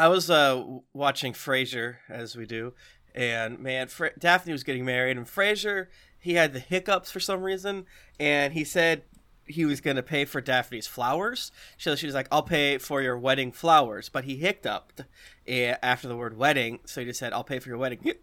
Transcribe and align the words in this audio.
I 0.00 0.08
was 0.08 0.30
uh, 0.30 0.64
watching 0.94 1.34
Frasier 1.34 1.96
as 2.08 2.34
we 2.34 2.46
do, 2.46 2.72
and 3.14 3.58
man, 3.58 3.88
Fra- 3.88 4.18
Daphne 4.18 4.50
was 4.50 4.64
getting 4.64 4.86
married, 4.86 5.18
and 5.18 5.26
Frasier 5.26 5.88
he 6.18 6.34
had 6.34 6.54
the 6.54 6.58
hiccups 6.58 7.10
for 7.10 7.20
some 7.20 7.42
reason, 7.42 7.84
and 8.18 8.54
he 8.54 8.64
said 8.64 9.02
he 9.44 9.66
was 9.66 9.82
going 9.82 9.96
to 9.96 10.02
pay 10.02 10.24
for 10.24 10.40
Daphne's 10.40 10.86
flowers. 10.86 11.52
So 11.76 11.96
she 11.96 12.06
was 12.06 12.14
like, 12.14 12.28
"I'll 12.32 12.42
pay 12.42 12.78
for 12.78 13.02
your 13.02 13.18
wedding 13.18 13.52
flowers," 13.52 14.08
but 14.08 14.24
he 14.24 14.36
hiccuped 14.36 15.02
eh, 15.46 15.76
after 15.82 16.08
the 16.08 16.16
word 16.16 16.34
wedding, 16.34 16.80
so 16.86 17.02
he 17.02 17.06
just 17.06 17.20
said, 17.20 17.34
"I'll 17.34 17.44
pay 17.44 17.58
for 17.58 17.68
your 17.68 17.78
wedding." 17.78 18.00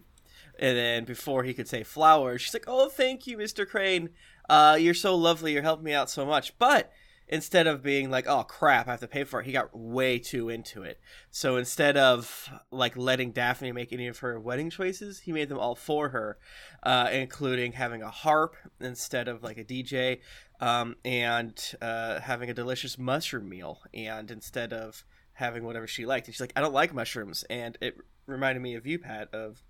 And 0.60 0.76
then 0.76 1.06
before 1.06 1.44
he 1.44 1.54
could 1.54 1.68
say 1.68 1.84
flowers, 1.84 2.42
she's 2.42 2.54
like, 2.56 2.64
"Oh, 2.66 2.90
thank 2.90 3.28
you, 3.28 3.38
Mr. 3.38 3.70
Crane. 3.70 4.10
Uh, 4.50 4.76
you're 4.80 4.96
so 4.96 5.16
lovely. 5.16 5.54
You're 5.54 5.62
helping 5.62 5.86
me 5.86 5.94
out 5.94 6.10
so 6.10 6.26
much." 6.26 6.58
But 6.58 6.92
instead 7.28 7.68
of 7.68 7.84
being 7.84 8.10
like, 8.10 8.28
"Oh 8.28 8.44
crap, 8.44 8.88
I 8.88 8.92
have 8.92 9.00
to 9.02 9.08
pay 9.08 9.24
for 9.24 9.42
it," 9.42 9.46
he 9.46 9.52
got 9.52 9.78
way 9.78 10.20
too 10.20 10.50
into 10.50 10.84
it. 10.84 11.00
So 11.30 11.58
instead 11.58 11.98
of 11.98 12.50
like 12.72 12.96
letting 12.96 13.32
Daphne 13.32 13.72
make 13.72 13.92
any 13.92 14.08
of 14.08 14.20
her 14.20 14.40
wedding 14.40 14.70
choices, 14.70 15.20
he 15.22 15.32
made 15.32 15.50
them 15.50 15.60
all 15.60 15.76
for 15.76 16.10
her, 16.10 16.38
uh, 16.84 17.10
including 17.12 17.74
having 17.74 18.02
a 18.02 18.10
harp 18.10 18.56
instead 18.80 19.28
of 19.28 19.44
like 19.44 19.58
a 19.58 19.64
DJ, 19.64 20.22
um, 20.60 20.96
and 21.04 21.74
uh, 21.82 22.20
having 22.22 22.50
a 22.50 22.54
delicious 22.54 22.98
mushroom 22.98 23.50
meal, 23.50 23.82
and 23.94 24.32
instead 24.32 24.74
of 24.74 25.04
having 25.34 25.64
whatever 25.64 25.88
she 25.88 26.06
liked. 26.06 26.28
And 26.28 26.36
she's 26.36 26.42
like, 26.42 26.54
"I 26.56 26.62
don't 26.62 26.74
like 26.74 26.94
mushrooms," 26.94 27.44
and 27.50 27.78
it 27.82 27.98
reminded 28.26 28.62
me 28.62 28.76
of 28.76 28.88
you, 28.88 29.00
Pat, 29.00 29.34
of 29.34 29.64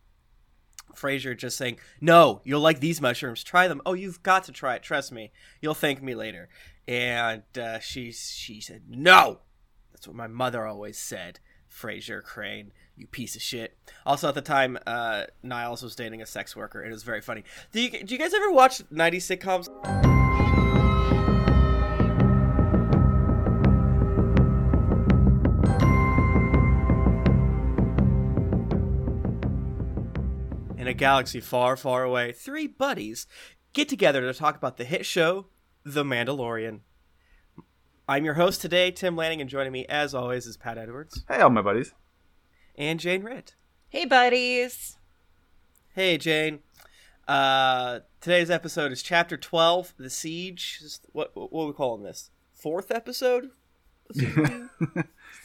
Frasier 0.95 1.37
just 1.37 1.57
saying, 1.57 1.79
"No, 1.99 2.41
you'll 2.43 2.61
like 2.61 2.79
these 2.79 3.01
mushrooms. 3.01 3.43
Try 3.43 3.67
them. 3.67 3.81
Oh, 3.85 3.93
you've 3.93 4.23
got 4.23 4.43
to 4.45 4.51
try 4.51 4.75
it. 4.75 4.83
Trust 4.83 5.11
me. 5.11 5.31
You'll 5.59 5.73
thank 5.73 6.01
me 6.01 6.13
later." 6.15 6.49
And 6.87 7.43
uh, 7.57 7.79
she 7.79 8.11
she 8.11 8.61
said, 8.61 8.83
"No." 8.89 9.39
That's 9.91 10.07
what 10.07 10.15
my 10.15 10.27
mother 10.27 10.65
always 10.65 10.97
said. 10.97 11.39
Frasier 11.69 12.23
Crane, 12.23 12.71
you 12.95 13.07
piece 13.07 13.35
of 13.35 13.41
shit. 13.41 13.77
Also, 14.05 14.29
at 14.29 14.35
the 14.35 14.41
time, 14.41 14.77
uh, 14.87 15.25
Niles 15.43 15.83
was 15.83 15.95
dating 15.95 16.21
a 16.21 16.25
sex 16.25 16.55
worker, 16.55 16.81
and 16.81 16.89
it 16.89 16.93
was 16.93 17.03
very 17.03 17.21
funny. 17.21 17.43
Do 17.71 17.81
you, 17.81 17.89
do 17.89 18.13
you 18.13 18.19
guys 18.19 18.33
ever 18.33 18.51
watch 18.51 18.79
'90s 18.89 19.37
sitcoms? 19.37 19.67
In 30.77 30.87
a 30.87 30.93
galaxy 30.93 31.41
far, 31.41 31.75
far 31.75 32.03
away, 32.03 32.31
three 32.31 32.67
buddies 32.67 33.27
get 33.73 33.89
together 33.89 34.21
to 34.21 34.33
talk 34.33 34.55
about 34.55 34.77
the 34.77 34.85
hit 34.85 35.05
show, 35.05 35.47
The 35.89 36.03
Mandalorian. 36.03 36.81
I'm 38.09 38.25
your 38.25 38.33
host 38.33 38.59
today, 38.61 38.91
Tim 38.91 39.15
Lanning, 39.15 39.39
and 39.39 39.49
joining 39.49 39.71
me, 39.71 39.85
as 39.87 40.13
always, 40.13 40.45
is 40.45 40.57
Pat 40.57 40.77
Edwards 40.77 41.23
Hey, 41.29 41.39
all 41.39 41.49
my 41.49 41.61
buddies. 41.61 41.93
and 42.77 42.99
Jane 42.99 43.23
Ritt. 43.23 43.55
Hey, 43.87 44.03
buddies. 44.03 44.97
Hey, 45.95 46.17
Jane. 46.17 46.59
Uh, 47.25 47.99
today's 48.19 48.49
episode 48.49 48.91
is 48.91 49.01
Chapter 49.01 49.37
12, 49.37 49.93
The 49.97 50.09
Siege. 50.09 50.79
This- 50.81 50.99
What, 51.13 51.31
what 51.35 51.63
are 51.63 51.67
we 51.67 51.73
calling 51.73 52.03
this? 52.03 52.31
Fourth 52.53 52.91
episode? 52.91 53.51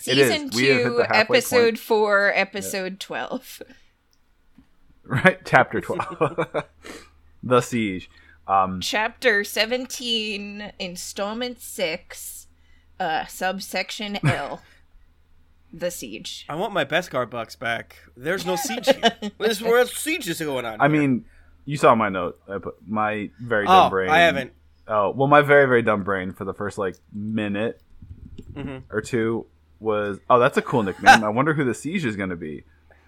It 0.05 0.19
is. 0.19 0.31
Season 0.33 0.51
We 0.55 0.67
have 0.67 0.77
hit 0.79 0.85
two, 0.85 0.97
the 0.97 1.17
episode 1.17 1.63
point. 1.63 1.79
four, 1.79 2.33
episode 2.35 2.99
twelve. 3.01 3.63
Right, 5.05 5.39
chapter 5.45 5.81
twelve, 5.81 6.65
the 7.43 7.61
siege. 7.61 8.09
Um, 8.47 8.81
Chapter 8.81 9.45
seventeen, 9.45 10.73
installment 10.79 11.61
six, 11.61 12.49
uh, 12.99 13.27
subsection 13.27 14.19
L. 14.27 14.61
the 15.73 15.91
siege. 15.91 16.45
I 16.49 16.57
want 16.57 16.73
my 16.73 16.85
Beskar 16.85 17.29
bucks 17.31 17.57
back. 17.57 17.97
There's 18.17 18.45
no 18.45 18.57
siege 18.57 18.87
here. 18.97 19.13
This 19.39 19.53
is 19.53 19.63
where 19.63 19.87
siege 19.87 20.29
is 20.29 20.41
going 20.41 20.65
on. 20.65 20.81
I 20.81 20.89
here. 20.89 21.01
mean, 21.01 21.25
you 21.65 21.77
saw 21.77 21.95
my 21.95 22.09
note. 22.09 22.41
I 22.49 22.59
put 22.59 22.75
my 22.87 23.31
very 23.41 23.65
oh, 23.67 23.71
dumb 23.71 23.91
brain. 23.91 24.11
I 24.11 24.19
haven't. 24.21 24.53
Oh, 24.89 25.11
well, 25.11 25.29
my 25.29 25.43
very 25.43 25.67
very 25.67 25.83
dumb 25.83 26.03
brain 26.03 26.33
for 26.33 26.45
the 26.45 26.55
first 26.55 26.79
like 26.79 26.97
minute 27.13 27.81
Mhm. 28.55 28.83
or 28.91 29.01
two 29.01 29.47
was. 29.79 30.19
Oh, 30.29 30.39
that's 30.41 30.59
a 30.59 30.63
cool 30.63 30.83
nickname. 30.83 31.23
I 31.25 31.29
wonder 31.29 31.55
who 31.55 31.65
the 31.65 31.75
siege 31.75 32.05
is 32.05 32.17
going 32.17 32.31
to 32.31 32.37
be. 32.37 32.65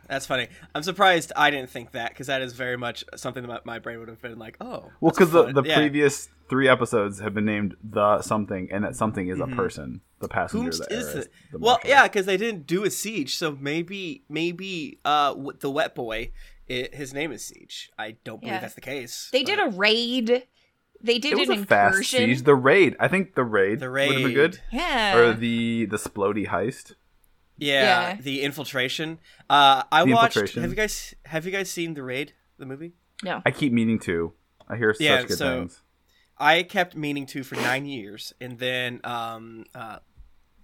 That's 0.08 0.26
funny. 0.26 0.48
I'm 0.74 0.82
surprised 0.82 1.32
I 1.36 1.50
didn't 1.50 1.70
think 1.70 1.92
that 1.92 2.10
because 2.10 2.26
that 2.28 2.42
is 2.42 2.52
very 2.52 2.76
much 2.76 3.04
something 3.16 3.42
that 3.42 3.48
my, 3.48 3.60
my 3.64 3.78
brain 3.78 3.98
would 4.00 4.08
have 4.08 4.20
been 4.22 4.38
like, 4.38 4.56
oh. 4.60 4.90
Well, 5.00 5.12
because 5.12 5.30
the, 5.30 5.52
the 5.52 5.62
Yeah. 5.62 5.76
previous 5.76 6.28
three 6.48 6.68
episodes 6.68 7.20
have 7.20 7.34
been 7.34 7.44
named 7.46 7.74
the 7.82 8.20
something, 8.22 8.68
and 8.70 8.84
that 8.84 8.96
something 8.96 9.28
is 9.28 9.40
a 9.40 9.46
person, 9.46 10.00
the 10.20 10.28
passenger. 10.28 10.70
Whomst 10.70 10.78
that 10.88 10.92
is 10.92 11.06
is 11.08 11.14
it? 11.26 11.32
the 11.52 11.58
Well, 11.58 11.74
marshal. 11.76 11.88
yeah, 11.90 12.02
because 12.04 12.26
they 12.26 12.36
didn't 12.36 12.66
do 12.66 12.84
a 12.84 12.90
siege, 12.90 13.36
so 13.36 13.56
maybe 13.58 14.24
maybe 14.28 14.98
uh 15.04 15.34
the 15.60 15.70
wet 15.70 15.94
boy, 15.94 16.32
it, 16.68 16.94
his 16.94 17.12
name 17.14 17.32
is 17.32 17.44
Siege. 17.44 17.90
I 17.98 18.16
don't 18.24 18.40
believe 18.40 18.54
Yeah. 18.54 18.60
that's 18.60 18.74
the 18.74 18.80
case. 18.80 19.28
They 19.32 19.42
but- 19.42 19.46
did 19.46 19.58
a 19.60 19.68
raid. 19.76 20.46
They 21.02 21.18
did 21.18 21.32
It 21.34 21.38
was 21.38 21.48
an 21.50 21.62
a 21.64 21.66
fast 21.66 22.02
siege. 22.04 22.42
The 22.44 22.54
raid. 22.54 22.96
I 22.98 23.08
think 23.08 23.34
the 23.34 23.44
raid. 23.44 23.80
the 23.80 23.90
raid 23.90 24.08
would 24.08 24.16
have 24.20 24.24
been 24.24 24.34
good. 24.34 24.60
yeah. 24.72 25.14
or 25.16 25.34
the 25.34 25.84
the 25.86 25.98
splody 25.98 26.46
heist. 26.48 26.94
Yeah, 27.56 27.82
Yeah. 28.10 28.16
the 28.20 28.42
infiltration. 28.42 29.18
Uh, 29.48 29.84
I 29.92 30.04
The 30.04 30.12
watched. 30.12 30.36
Infiltration. 30.36 30.62
Have 30.62 30.70
you 30.70 30.76
guys 30.76 31.14
have 31.26 31.46
you 31.46 31.52
guys 31.52 31.70
seen 31.70 31.94
the 31.94 32.02
raid, 32.02 32.32
the 32.58 32.66
movie? 32.66 32.92
no. 33.22 33.42
I 33.46 33.50
keep 33.52 33.72
meaning 33.72 33.98
to. 34.00 34.32
I 34.68 34.76
hear 34.76 34.94
Yeah, 34.98 35.18
such 35.20 35.28
good 35.28 35.38
so- 35.38 35.58
things. 35.60 35.80
I 36.36 36.64
kept 36.64 36.96
meaning 36.96 37.26
to 37.26 37.44
for 37.44 37.54
nine 37.54 37.86
years, 37.86 38.32
and 38.40 38.58
then 38.58 39.00
um, 39.04 39.66
uh, 39.74 39.98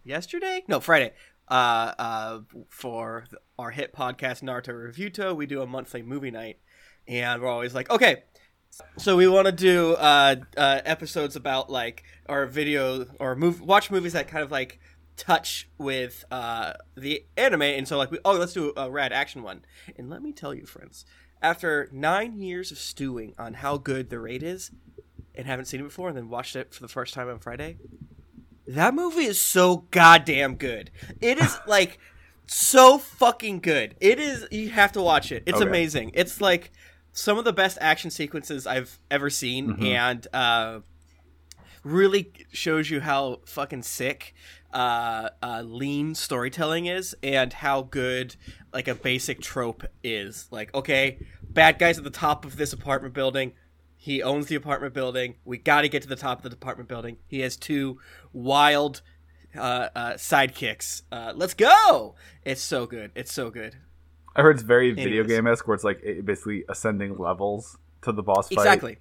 yesterday, 0.05 0.65
no, 0.67 0.81
Friday, 0.81 1.13
uh, 1.49 1.93
uh, 1.99 2.41
for 2.69 3.27
our 3.59 3.71
hit 3.71 3.95
podcast 3.95 4.43
Naruto 4.43 4.71
Reviewto, 4.75 5.35
we 5.37 5.47
do 5.47 5.63
a 5.63 5.67
monthly 5.67 6.03
movie 6.03 6.31
night, 6.33 6.59
and 7.07 7.41
we're 7.41 7.49
always 7.49 7.73
like, 7.75 7.89
okay, 7.89 8.25
so 8.97 9.17
we 9.17 9.29
want 9.29 9.47
to 9.47 9.53
do 9.53 9.95
uh, 9.95 10.37
uh, 10.57 10.81
episodes 10.85 11.37
about 11.37 11.71
like 11.71 12.03
our 12.29 12.47
video 12.47 13.07
or 13.21 13.37
move 13.37 13.61
watch 13.61 13.91
movies 13.93 14.13
that 14.15 14.27
kind 14.29 14.43
of 14.43 14.51
like 14.51 14.81
touch 15.21 15.69
with 15.79 16.25
uh, 16.31 16.73
the 16.97 17.25
anime, 17.37 17.63
and 17.63 17.87
so 17.87 17.99
like 17.99 18.11
we 18.11 18.19
oh 18.25 18.33
let's 18.33 18.55
do 18.55 18.73
a 18.77 18.91
rad 18.91 19.13
action 19.13 19.43
one, 19.43 19.63
and 19.97 20.09
let 20.09 20.23
me 20.23 20.33
tell 20.33 20.55
you, 20.55 20.65
friends, 20.67 21.05
after 21.43 21.89
nine 21.93 22.39
years 22.41 22.73
of 22.73 22.79
stewing 22.79 23.35
on 23.39 23.55
how 23.55 23.77
good 23.77 24.09
the 24.11 24.19
raid 24.19 24.43
is 24.43 24.71
and 25.35 25.47
haven't 25.47 25.67
seen 25.67 25.81
it 25.81 25.85
before 25.85 26.09
and 26.09 26.17
then 26.17 26.29
watched 26.29 26.57
it 26.57 26.73
for 26.75 26.81
the 26.83 26.89
first 26.89 27.15
time 27.15 27.29
on 27.29 27.39
Friday. 27.39 27.77
That 28.67 28.95
movie 28.95 29.25
is 29.25 29.41
so 29.41 29.85
goddamn 29.91 30.55
good. 30.57 30.91
It 31.21 31.39
is 31.39 31.59
like 31.67 31.99
so 32.47 32.99
fucking 32.99 33.61
good. 33.61 33.95
It 34.01 34.19
is 34.19 34.47
you 34.51 34.71
have 34.71 34.93
to 34.93 35.03
watch 35.03 35.33
it. 35.33 35.43
It's 35.47 35.59
Okay. 35.61 35.69
amazing. 35.69 36.13
It's 36.15 36.41
like 36.41 36.73
some 37.13 37.39
of 37.39 37.45
the 37.45 37.53
best 37.53 37.79
action 37.81 38.11
sequences 38.11 38.67
I've 38.67 38.99
ever 39.11 39.29
seen 39.31 39.75
Mhm. 39.77 39.85
and 39.85 40.27
uh 40.33 40.81
really 41.83 42.33
shows 42.53 42.91
you 42.91 43.01
how 43.01 43.41
fucking 43.47 43.83
sick 43.83 44.35
uh, 44.73 45.31
uh, 45.43 45.63
lean 45.65 46.15
storytelling 46.15 46.87
is 46.87 47.15
and 47.23 47.53
how 47.53 47.83
good 47.83 48.37
like 48.73 48.89
a 48.89 48.95
basic 48.95 49.41
trope 49.41 49.85
is. 50.03 50.49
Like, 50.51 50.75
okay, 50.75 51.19
bad 51.49 51.79
guys 51.79 51.99
at 51.99 52.05
the 52.05 52.11
top 52.11 52.45
of 52.45 52.57
this 52.57 52.73
apartment 52.73 53.15
building. 53.15 53.53
He 53.97 54.23
owns 54.23 54.47
the 54.47 54.55
apartment 54.55 54.95
building. 54.95 55.35
We 55.45 55.59
got 55.59 55.83
to 55.83 55.89
get 55.89 56.03
to 56.03 56.09
the 56.09 56.17
top 56.17 56.45
of 56.45 56.51
the 56.51 56.57
apartment 56.57 56.89
building. 56.89 57.19
He 57.27 57.41
has 57.41 57.57
two 57.57 57.99
wild 58.33 59.03
uh, 59.55 59.89
uh, 59.95 60.13
sidekicks. 60.15 61.03
Uh, 61.13 61.33
let's 61.37 61.55
go! 61.55 62.15
It's 62.45 62.63
so 62.63 62.87
good. 62.87 63.11
It's 63.15 63.33
so 63.33 63.51
good. 63.51 63.77
I 64.35 64.43
heard 64.43 64.57
it's 64.57 64.63
very 64.63 64.93
video 64.93 65.25
game 65.25 65.47
esque, 65.47 65.67
where 65.67 65.75
it's 65.75 65.85
like 65.85 66.03
basically 66.25 66.65
ascending 66.69 67.19
levels 67.19 67.77
to 68.03 68.13
the 68.13 68.23
boss 68.23 68.49
fight. 68.49 68.63
Exactly. 68.63 68.99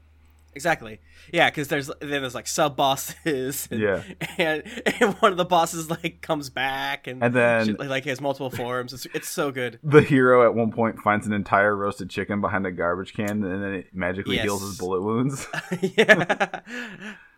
Exactly. 0.55 0.99
Yeah, 1.31 1.49
because 1.49 1.67
there's 1.67 1.87
then 2.01 2.21
there's 2.21 2.33
like 2.35 2.47
sub 2.47 2.75
bosses. 2.75 3.67
And, 3.71 3.79
Yeah. 3.79 4.03
And, 4.37 4.63
and 4.99 5.13
one 5.15 5.31
of 5.31 5.37
the 5.37 5.45
bosses 5.45 5.89
like 5.89 6.21
comes 6.21 6.49
back 6.49 7.07
and 7.07 7.23
And 7.23 7.33
then- 7.33 7.65
shit, 7.67 7.79
like, 7.79 8.05
has 8.05 8.19
multiple 8.19 8.49
forms. 8.49 8.93
It's, 8.93 9.05
it's 9.13 9.29
so 9.29 9.51
good. 9.51 9.79
The 9.83 10.01
hero 10.01 10.45
at 10.45 10.55
one 10.55 10.71
point 10.71 10.99
finds 10.99 11.27
an 11.27 11.33
entire 11.33 11.75
roasted 11.75 12.09
chicken 12.09 12.41
behind 12.41 12.65
a 12.65 12.71
garbage 12.71 13.13
can, 13.13 13.43
and 13.43 13.63
then 13.63 13.73
it 13.73 13.87
magically 13.93 14.37
heals 14.39 14.61
his 14.61 14.77
bullet 14.77 15.01
wounds. 15.01 15.47
yeah. 15.81 16.61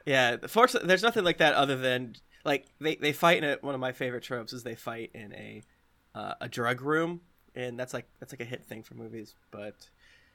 Yeah. 0.05 0.37
Fortunately, 0.47 0.87
there's 0.87 1.03
nothing 1.03 1.23
like 1.23 1.37
that 1.39 1.53
other 1.53 1.75
than 1.77 2.15
like 2.45 2.65
they, 2.79 2.95
they 2.95 3.13
fight 3.13 3.43
in 3.43 3.43
a, 3.43 3.57
one 3.61 3.75
of 3.75 3.81
my 3.81 3.91
favorite 3.91 4.23
tropes 4.23 4.53
is 4.53 4.63
they 4.63 4.75
fight 4.75 5.11
in 5.13 5.33
a 5.33 5.61
uh, 6.15 6.33
a 6.41 6.49
drug 6.49 6.81
room, 6.81 7.21
and 7.55 7.79
that's 7.79 7.93
like 7.93 8.07
that's 8.19 8.33
like 8.33 8.41
a 8.41 8.45
hit 8.45 8.65
thing 8.65 8.83
for 8.83 8.95
movies. 8.95 9.35
But 9.51 9.75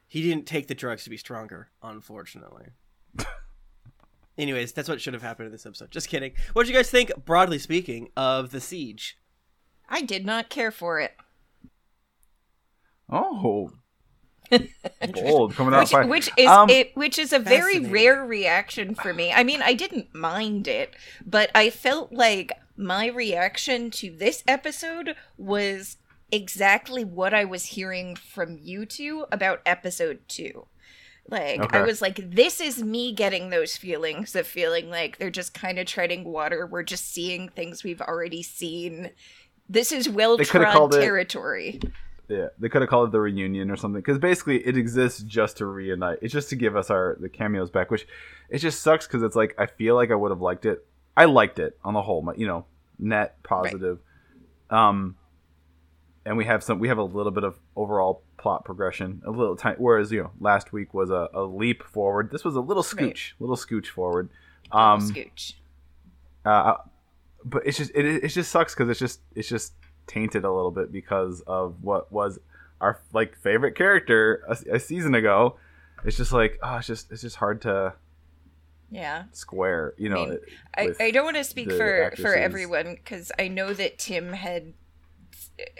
he 0.06 0.22
didn't 0.22 0.46
take 0.46 0.66
the 0.68 0.74
drugs 0.74 1.04
to 1.04 1.10
be 1.10 1.16
stronger, 1.16 1.68
unfortunately. 1.82 2.66
Anyways, 4.38 4.72
that's 4.72 4.88
what 4.88 5.00
should 5.00 5.14
have 5.14 5.22
happened 5.22 5.46
in 5.46 5.52
this 5.52 5.66
episode. 5.66 5.90
Just 5.90 6.08
kidding. 6.08 6.32
What 6.52 6.64
did 6.64 6.70
you 6.72 6.76
guys 6.78 6.90
think, 6.90 7.10
broadly 7.24 7.58
speaking, 7.58 8.10
of 8.16 8.50
the 8.50 8.60
siege? 8.60 9.18
I 9.88 10.02
did 10.02 10.26
not 10.26 10.50
care 10.50 10.70
for 10.70 11.00
it. 11.00 11.14
oh, 13.08 13.70
bold 15.12 15.54
coming 15.54 15.74
out 15.74 15.80
Which, 15.80 15.90
fire. 15.90 16.06
which 16.06 16.30
is 16.36 16.46
Um, 16.48 16.70
it, 16.70 16.96
which 16.96 17.18
is 17.18 17.32
a 17.32 17.38
very 17.38 17.80
rare 17.80 18.24
reaction 18.24 18.94
for 18.94 19.12
me. 19.12 19.32
I 19.32 19.42
mean, 19.42 19.60
I 19.62 19.74
didn't 19.74 20.14
mind 20.14 20.68
it, 20.68 20.94
but 21.24 21.50
I 21.54 21.70
felt 21.70 22.12
like 22.12 22.52
my 22.76 23.06
reaction 23.08 23.90
to 23.90 24.10
this 24.10 24.44
episode 24.46 25.16
was 25.36 25.96
exactly 26.32 27.04
what 27.04 27.32
I 27.34 27.44
was 27.44 27.64
hearing 27.66 28.16
from 28.16 28.58
you 28.60 28.86
two 28.86 29.26
about 29.32 29.60
episode 29.66 30.20
two. 30.28 30.66
Like 31.28 31.60
Okay. 31.60 31.78
I 31.78 31.82
was 31.82 32.00
like, 32.00 32.30
this 32.30 32.60
is 32.60 32.82
me 32.82 33.12
getting 33.12 33.50
those 33.50 33.76
feelings 33.76 34.36
of 34.36 34.46
feeling 34.46 34.90
like 34.90 35.18
they're 35.18 35.30
just 35.30 35.54
kind 35.54 35.78
of 35.78 35.86
treading 35.86 36.24
water. 36.24 36.66
We're 36.66 36.84
just 36.84 37.12
seeing 37.12 37.48
things 37.48 37.82
we've 37.82 38.00
already 38.00 38.42
seen. 38.42 39.10
This 39.68 39.90
is 39.90 40.08
well 40.08 40.38
trod 40.38 40.72
called 40.72 40.94
it- 40.94 41.00
territory. 41.00 41.80
Yeah, 42.28 42.48
they 42.58 42.68
could 42.68 42.82
have 42.82 42.88
called 42.90 43.08
it 43.08 43.12
the 43.12 43.20
reunion 43.20 43.70
or 43.70 43.76
something 43.76 44.00
because 44.00 44.18
basically 44.18 44.56
it 44.66 44.76
exists 44.76 45.22
just 45.22 45.58
to 45.58 45.66
reunite. 45.66 46.18
It's 46.22 46.32
just 46.32 46.48
to 46.50 46.56
give 46.56 46.74
us 46.76 46.90
our 46.90 47.16
the 47.20 47.28
cameos 47.28 47.70
back, 47.70 47.88
which 47.90 48.06
it 48.50 48.58
just 48.58 48.82
sucks 48.82 49.06
because 49.06 49.22
it's 49.22 49.36
like 49.36 49.54
I 49.58 49.66
feel 49.66 49.94
like 49.94 50.10
I 50.10 50.16
would 50.16 50.32
have 50.32 50.40
liked 50.40 50.66
it. 50.66 50.84
I 51.16 51.26
liked 51.26 51.60
it 51.60 51.78
on 51.84 51.94
the 51.94 52.02
whole, 52.02 52.22
my- 52.22 52.34
you 52.34 52.46
know, 52.48 52.66
net 52.98 53.40
positive. 53.44 54.00
Um, 54.70 55.14
and 56.26 56.36
we 56.36 56.44
have 56.44 56.62
some, 56.62 56.78
we 56.78 56.88
have 56.88 56.98
a 56.98 57.02
little 57.04 57.32
bit 57.32 57.44
of 57.44 57.58
overall 57.76 58.22
plot 58.36 58.64
progression, 58.66 59.22
a 59.24 59.30
little 59.30 59.56
time 59.56 59.76
Whereas 59.78 60.12
you 60.12 60.22
know, 60.24 60.30
last 60.40 60.72
week 60.72 60.92
was 60.92 61.08
a, 61.10 61.28
a 61.32 61.42
leap 61.42 61.82
forward. 61.84 62.30
This 62.30 62.44
was 62.44 62.54
a 62.56 62.60
little 62.60 62.82
Right. 62.82 63.14
scooch, 63.14 63.32
little 63.38 63.56
scooch 63.56 63.86
forward. 63.86 64.28
Um, 64.72 65.00
Scooch. 65.10 65.54
uh, 66.44 66.74
but 67.44 67.62
it's 67.66 67.78
just 67.78 67.92
it, 67.94 68.04
it 68.24 68.28
just 68.28 68.50
sucks 68.50 68.74
because 68.74 68.90
it's 68.90 68.98
just 69.00 69.20
it's 69.34 69.48
just 69.48 69.72
tainted 70.08 70.44
a 70.44 70.52
little 70.52 70.70
bit 70.72 70.90
because 70.92 71.40
of 71.46 71.82
what 71.82 72.12
was 72.12 72.38
our 72.80 73.00
like 73.12 73.36
favorite 73.38 73.74
character 73.76 74.42
a, 74.48 74.74
a 74.76 74.80
season 74.80 75.14
ago. 75.14 75.56
It's 76.04 76.16
just 76.16 76.32
like 76.32 76.58
oh, 76.62 76.76
it's 76.76 76.86
just 76.88 77.10
it's 77.12 77.22
just 77.22 77.36
hard 77.36 77.62
to 77.62 77.94
Yeah. 78.90 79.24
square, 79.32 79.94
you 79.96 80.08
know. 80.08 80.26
mean, 80.26 80.38
I, 80.76 80.92
I 81.00 81.10
don't 81.10 81.24
want 81.24 81.36
to 81.36 81.44
speak 81.44 81.70
for 81.70 82.12
for 82.16 82.34
everyone 82.34 82.94
because 82.96 83.30
I 83.38 83.48
know 83.48 83.72
that 83.72 83.98
Tim 83.98 84.32
had 84.32 84.74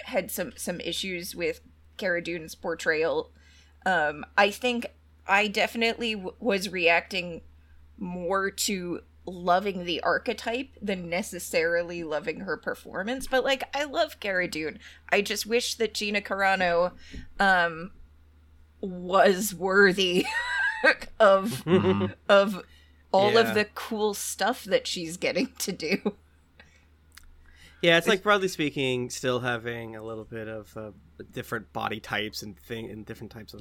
had 0.05 0.31
some 0.31 0.53
some 0.57 0.81
issues 0.81 1.35
with 1.35 1.61
Cara 1.97 2.23
Dune's 2.23 2.55
portrayal. 2.55 3.31
Um, 3.85 4.25
I 4.37 4.51
think 4.51 4.87
I 5.27 5.49
definitely 5.49 6.15
w- 6.15 6.35
was 6.41 6.69
reacting 6.71 7.43
more 7.99 8.51
to 8.51 9.01
loving 9.27 9.85
the 9.85 10.01
archetype 10.03 10.69
than 10.81 11.09
necessarily 11.09 12.05
loving 12.05 12.41
her 12.41 12.57
performance. 12.57 13.27
But 13.27 13.43
like, 13.45 13.65
I 13.75 13.85
love 13.85 14.21
Cara 14.21 14.47
Dune. 14.49 14.79
I 15.11 15.21
just 15.21 15.47
wish 15.47 15.75
that 15.77 15.95
Gina 15.95 16.21
Carano 16.21 16.93
um, 17.41 17.91
was 18.81 19.55
worthy 19.55 20.27
of 21.21 21.65
Mhm. 21.65 22.15
of 22.29 22.63
all 23.13 23.33
Yeah. 23.33 23.41
of 23.41 23.55
the 23.55 23.65
cool 23.75 24.15
stuff 24.15 24.65
that 24.65 24.87
she's 24.87 25.17
getting 25.17 25.49
to 25.59 25.73
do. 25.73 26.17
Yeah, 27.83 27.99
it's 27.99 28.09
like 28.09 28.23
broadly 28.23 28.49
speaking, 28.49 29.11
still 29.11 29.41
having 29.41 29.97
a 29.97 30.03
little 30.03 30.25
bit 30.25 30.49
of 30.49 30.75
uh, 30.77 30.91
different 31.31 31.73
body 31.73 32.01
types 32.01 32.43
and 32.43 32.59
thing 32.59 32.91
and 32.91 33.05
different 33.05 33.31
types 33.33 33.53
of 33.55 33.61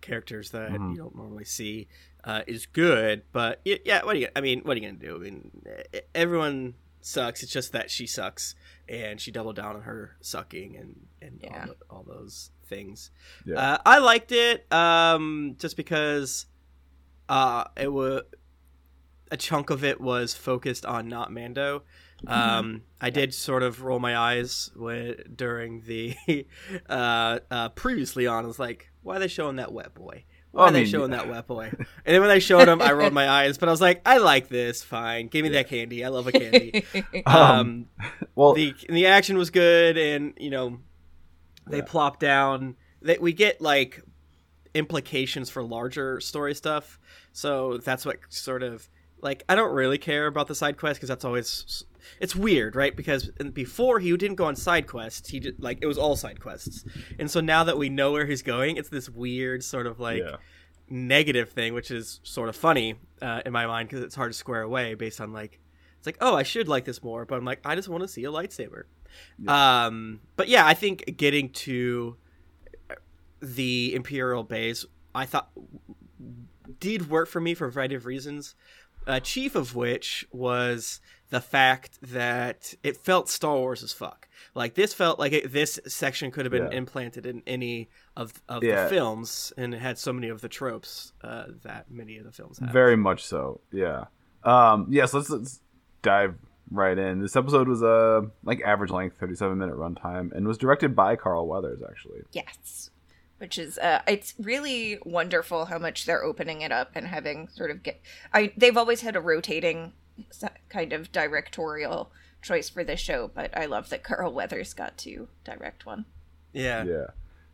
characters 0.00 0.50
that 0.50 0.70
Mhm. 0.70 0.92
you 0.92 0.96
don't 0.96 1.16
normally 1.16 1.44
see 1.44 1.88
uh, 2.24 2.42
is 2.46 2.66
good. 2.66 3.22
But 3.32 3.60
yeah, 3.64 4.04
what 4.04 4.16
are 4.16 4.18
you? 4.18 4.28
I 4.34 4.40
mean, 4.40 4.60
what 4.60 4.76
are 4.76 4.80
you 4.80 4.86
gonna 4.88 4.98
do? 4.98 5.16
I 5.16 5.18
mean, 5.18 5.62
everyone 6.14 6.74
sucks. 7.00 7.42
It's 7.42 7.52
just 7.52 7.72
that 7.72 7.90
she 7.90 8.06
sucks, 8.06 8.54
and 8.88 9.20
she 9.20 9.30
doubled 9.30 9.56
down 9.56 9.76
on 9.76 9.82
her 9.82 10.16
sucking 10.20 10.76
and 10.76 11.06
and 11.22 11.40
Yeah. 11.42 11.60
all, 11.60 11.66
the, 11.66 11.76
all 11.90 12.02
those 12.02 12.50
things. 12.66 13.10
Yeah. 13.44 13.56
Uh, 13.74 13.78
I 13.86 13.98
liked 13.98 14.32
it 14.32 14.70
um, 14.72 15.54
just 15.58 15.76
because 15.76 16.46
uh, 17.28 17.64
it 17.76 17.92
was 17.92 18.22
a 19.30 19.36
chunk 19.36 19.70
of 19.70 19.82
it 19.84 20.00
was 20.00 20.34
focused 20.34 20.84
on 20.86 21.08
not 21.08 21.32
Mando. 21.32 21.82
Um, 22.26 22.82
I 23.00 23.10
did 23.10 23.34
sort 23.34 23.62
of 23.62 23.82
roll 23.82 23.98
my 23.98 24.16
eyes 24.16 24.70
when, 24.76 25.16
during 25.34 25.82
the 25.82 26.14
uh, 26.88 27.38
uh, 27.50 27.68
previously 27.70 28.26
on. 28.26 28.44
I 28.44 28.46
was 28.46 28.58
like, 28.58 28.90
"Why 29.02 29.16
are 29.16 29.18
they 29.20 29.28
showing 29.28 29.56
that 29.56 29.72
wet 29.72 29.94
boy? 29.94 30.24
Why 30.52 30.64
I 30.64 30.68
are 30.68 30.72
they 30.72 30.80
mean, 30.82 30.88
showing 30.90 31.10
that 31.10 31.28
wet 31.30 31.46
boy?" 31.46 31.70
And 31.70 31.86
then 32.14 32.20
when 32.20 32.30
they 32.30 32.40
showed 32.40 32.68
him, 32.68 32.80
I 32.80 32.92
rolled 32.92 33.12
my 33.12 33.28
eyes. 33.28 33.58
But 33.58 33.68
I 33.68 33.72
was 33.72 33.80
like, 33.80 34.00
"I 34.06 34.18
like 34.18 34.48
this. 34.48 34.82
Fine, 34.82 35.28
give 35.28 35.42
me 35.42 35.50
that 35.50 35.68
candy. 35.68 36.04
I 36.04 36.08
love 36.08 36.26
a 36.26 36.32
candy." 36.32 36.84
Um, 37.26 37.34
um, 37.34 37.86
well, 38.34 38.54
the 38.54 38.74
the 38.88 39.06
action 39.06 39.36
was 39.36 39.50
good, 39.50 39.98
and 39.98 40.32
you 40.38 40.50
know, 40.50 40.78
they 41.66 41.78
Yeah. 41.78 41.84
plop 41.84 42.18
down. 42.20 42.76
That 43.02 43.20
we 43.20 43.32
get 43.32 43.60
like 43.60 44.02
implications 44.74 45.48
for 45.50 45.62
larger 45.62 46.20
story 46.20 46.54
stuff. 46.54 46.98
So 47.32 47.78
that's 47.78 48.04
what 48.04 48.18
sort 48.30 48.62
of 48.62 48.88
like 49.20 49.42
I 49.48 49.54
don't 49.54 49.72
really 49.74 49.98
care 49.98 50.26
about 50.26 50.48
the 50.48 50.54
side 50.54 50.76
quest 50.76 50.98
because 50.98 51.08
that's 51.08 51.24
always 51.24 51.84
it's 52.20 52.34
weird, 52.34 52.76
right? 52.76 52.94
Because 52.94 53.30
before 53.52 53.98
he 53.98 54.16
didn't 54.16 54.36
go 54.36 54.44
on 54.44 54.56
side 54.56 54.86
quests, 54.86 55.28
he 55.28 55.40
did 55.40 55.62
like 55.62 55.78
it 55.82 55.86
was 55.86 55.98
all 55.98 56.16
side 56.16 56.40
quests, 56.40 56.84
and 57.18 57.30
so 57.30 57.40
now 57.40 57.64
that 57.64 57.78
we 57.78 57.88
know 57.88 58.12
where 58.12 58.26
he's 58.26 58.42
going, 58.42 58.76
it's 58.76 58.88
this 58.88 59.08
weird 59.08 59.62
sort 59.62 59.86
of 59.86 60.00
like 60.00 60.22
yeah. 60.22 60.36
negative 60.88 61.50
thing, 61.50 61.74
which 61.74 61.90
is 61.90 62.20
sort 62.22 62.48
of 62.48 62.56
funny 62.56 62.96
uh, 63.22 63.42
in 63.44 63.52
my 63.52 63.66
mind 63.66 63.88
because 63.88 64.04
it's 64.04 64.14
hard 64.14 64.32
to 64.32 64.38
square 64.38 64.62
away 64.62 64.94
based 64.94 65.20
on 65.20 65.32
like 65.32 65.60
it's 65.98 66.06
like 66.06 66.18
oh 66.20 66.34
I 66.34 66.42
should 66.42 66.68
like 66.68 66.84
this 66.84 67.02
more, 67.02 67.24
but 67.24 67.36
I'm 67.36 67.44
like 67.44 67.60
I 67.64 67.74
just 67.74 67.88
want 67.88 68.02
to 68.02 68.08
see 68.08 68.24
a 68.24 68.30
lightsaber. 68.30 68.84
Um, 69.48 70.20
but 70.36 70.48
yeah, 70.48 70.66
I 70.66 70.74
think 70.74 71.16
getting 71.16 71.50
to 71.50 72.16
the 73.40 73.94
Imperial 73.94 74.42
base, 74.42 74.84
I 75.14 75.24
thought 75.26 75.50
did 76.80 77.08
work 77.08 77.28
for 77.28 77.40
me 77.40 77.54
for 77.54 77.66
a 77.66 77.72
variety 77.72 77.94
of 77.94 78.06
reasons. 78.06 78.54
Uh, 79.06 79.20
chief 79.20 79.54
of 79.54 79.74
which 79.76 80.26
was 80.32 81.00
the 81.30 81.40
fact 81.40 81.98
that 82.02 82.74
it 82.82 82.96
felt 82.96 83.28
Star 83.28 83.56
Wars 83.56 83.82
as 83.82 83.92
fuck. 83.92 84.28
Like 84.54 84.74
this 84.74 84.94
felt 84.94 85.18
like 85.18 85.32
it, 85.32 85.52
this 85.52 85.78
section 85.86 86.30
could 86.30 86.44
have 86.44 86.52
been 86.52 86.70
Yeah. 86.70 86.78
implanted 86.78 87.26
in 87.26 87.42
any 87.46 87.88
of 88.16 88.32
of 88.48 88.62
Yeah. 88.64 88.84
the 88.84 88.90
films, 88.90 89.52
and 89.56 89.74
it 89.74 89.78
had 89.80 89.98
so 89.98 90.12
many 90.12 90.28
of 90.28 90.40
the 90.40 90.48
tropes 90.48 91.12
uh, 91.22 91.46
that 91.62 91.90
many 91.90 92.16
of 92.18 92.24
the 92.24 92.32
films 92.32 92.58
have. 92.58 92.70
Very 92.70 92.96
much 92.96 93.24
so. 93.24 93.60
Yeah. 93.72 94.04
Um. 94.44 94.86
Yes. 94.90 95.12
let's 95.14 95.28
let's 95.30 95.60
dive 96.02 96.34
right 96.70 96.96
in. 96.98 97.20
This 97.20 97.36
episode 97.36 97.68
was 97.68 97.82
a 97.82 97.86
uh, 97.88 98.22
like 98.44 98.60
average 98.62 98.90
length, 98.90 99.18
thirty-seven 99.18 99.58
minute 99.58 99.76
runtime, 99.76 100.32
and 100.32 100.46
was 100.46 100.58
directed 100.58 100.94
by 100.96 101.16
Carl 101.16 101.46
Weathers. 101.46 101.80
Actually. 101.88 102.20
yes. 102.32 102.90
Which 103.38 103.58
is 103.58 103.76
uh 103.78 104.00
it's 104.06 104.34
really 104.38 104.98
wonderful 105.04 105.66
how 105.66 105.78
much 105.78 106.06
they're 106.06 106.24
opening 106.24 106.62
it 106.62 106.72
up 106.72 106.92
and 106.94 107.06
having 107.06 107.48
sort 107.48 107.70
of 107.70 107.82
get 107.82 108.00
I 108.32 108.52
they've 108.56 108.76
always 108.76 109.02
had 109.02 109.14
a 109.16 109.20
rotating 109.20 109.92
kind 110.70 110.92
of 110.92 111.12
directorial 111.12 112.10
choice 112.42 112.68
for 112.70 112.82
this 112.84 113.00
show, 113.00 113.30
but 113.34 113.56
I 113.56 113.66
love 113.66 113.90
that 113.90 114.02
Carl 114.02 114.32
Weathers 114.32 114.72
got 114.72 114.96
to 114.98 115.28
direct 115.44 115.84
one. 115.84 116.06
yeah. 116.52 116.84
Yeah. 116.84 117.06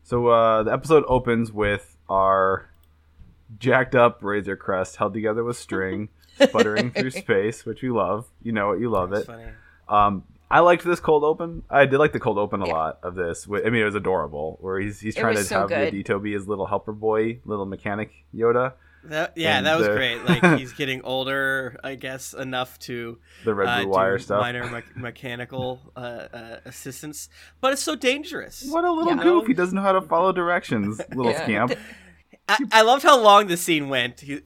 So 0.04 0.28
uh, 0.28 0.62
the 0.64 0.72
episode 0.72 1.04
opens 1.08 1.50
with 1.52 1.96
our 2.08 2.68
jacked 3.58 3.94
up 3.94 4.18
Razor 4.22 4.56
Crest 4.56 4.96
held 4.96 5.14
together 5.14 5.44
with 5.44 5.56
string, 5.56 6.08
sputtering 6.40 6.90
through 6.90 7.10
space, 7.10 7.64
which 7.64 7.82
we 7.82 7.90
love. 7.90 8.26
You 8.42 8.52
know 8.52 8.72
it, 8.72 8.80
you 8.80 8.90
love 8.90 9.12
It's 9.12 9.22
it. 9.22 9.26
funny. 9.26 9.44
Um, 9.88 10.24
I 10.52 10.60
liked 10.60 10.84
this 10.84 11.00
cold 11.00 11.24
open. 11.24 11.62
I 11.70 11.86
did 11.86 11.98
like 11.98 12.12
the 12.12 12.20
cold 12.20 12.38
open 12.38 12.62
a 12.62 12.66
Yeah. 12.66 12.72
lot 12.74 12.98
of 13.02 13.14
this. 13.14 13.46
I 13.48 13.70
mean, 13.70 13.82
it 13.82 13.84
was 13.84 13.94
adorable. 13.94 14.58
Where 14.60 14.78
he's 14.78 15.00
he's 15.00 15.14
trying 15.16 15.36
to 15.36 15.44
so 15.44 15.60
have 15.60 15.68
good. 15.70 15.92
Yodito 15.94 16.22
be 16.22 16.32
his 16.34 16.46
little 16.46 16.66
helper 16.66 16.92
boy, 16.92 17.40
little 17.44 17.64
mechanic 17.66 18.10
Yoda, 18.34 18.74
That, 19.04 19.32
yeah, 19.34 19.56
And 19.56 19.66
that 19.66 19.78
was 19.78 19.86
the- 19.88 19.94
great. 19.94 20.24
Like 20.24 20.58
he's 20.60 20.72
getting 20.74 21.02
older, 21.02 21.76
I 21.82 21.94
guess, 21.96 22.34
enough 22.34 22.78
to 22.80 23.18
the 23.44 23.54
red 23.54 23.84
uh, 23.84 23.88
wire 23.88 24.18
stuff. 24.18 24.42
minor 24.42 24.68
me- 24.70 24.82
mechanical 24.94 25.80
uh, 25.96 25.98
uh, 26.00 26.56
assistance, 26.66 27.28
but 27.60 27.72
it's 27.72 27.82
so 27.82 27.96
dangerous. 27.96 28.64
What 28.68 28.84
a 28.84 28.92
little 28.92 29.16
Yeah. 29.16 29.22
goof! 29.22 29.46
He 29.46 29.54
doesn't 29.54 29.74
know 29.74 29.82
how 29.82 29.92
to 29.92 30.02
follow 30.02 30.32
directions. 30.32 31.00
Little 31.14 31.32
Yeah. 31.32 31.42
scamp. 31.44 31.74
I, 32.48 32.58
I 32.72 32.82
loved 32.82 33.02
how 33.04 33.18
long 33.18 33.46
the 33.46 33.56
scene 33.56 33.88
went. 33.88 34.20
He, 34.20 34.40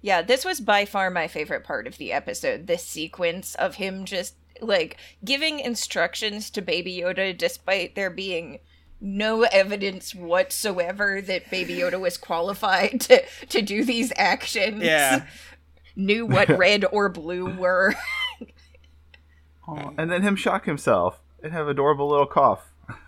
Yeah, 0.00 0.22
this 0.22 0.44
was 0.44 0.60
by 0.60 0.84
far 0.84 1.10
my 1.10 1.28
favorite 1.28 1.64
part 1.64 1.86
of 1.86 1.96
the 1.98 2.12
episode. 2.12 2.66
This 2.66 2.84
sequence 2.84 3.54
of 3.56 3.76
him 3.76 4.04
just 4.04 4.34
like 4.60 4.96
giving 5.24 5.60
instructions 5.60 6.50
to 6.50 6.62
Baby 6.62 6.96
Yoda 7.00 7.36
despite 7.36 7.94
there 7.94 8.10
being 8.10 8.58
no 9.00 9.42
evidence 9.42 10.14
whatsoever 10.14 11.20
that 11.20 11.50
Baby 11.50 11.74
Yoda 11.76 11.98
was 12.00 12.16
qualified 12.16 13.00
to 13.02 13.22
to 13.48 13.60
do 13.62 13.84
these 13.84 14.12
actions. 14.16 14.82
Yeah. 14.82 15.24
Knew 15.96 16.24
what 16.24 16.48
red 16.48 16.84
or 16.90 17.08
blue 17.08 17.46
were. 17.54 17.94
Aw, 19.68 19.90
and 19.98 20.10
then 20.10 20.22
him 20.22 20.36
shock 20.36 20.64
himself 20.66 21.20
and 21.42 21.52
have 21.52 21.68
adorable 21.68 22.08
little 22.08 22.26
cough. 22.26 22.72
yeah, 22.88 22.98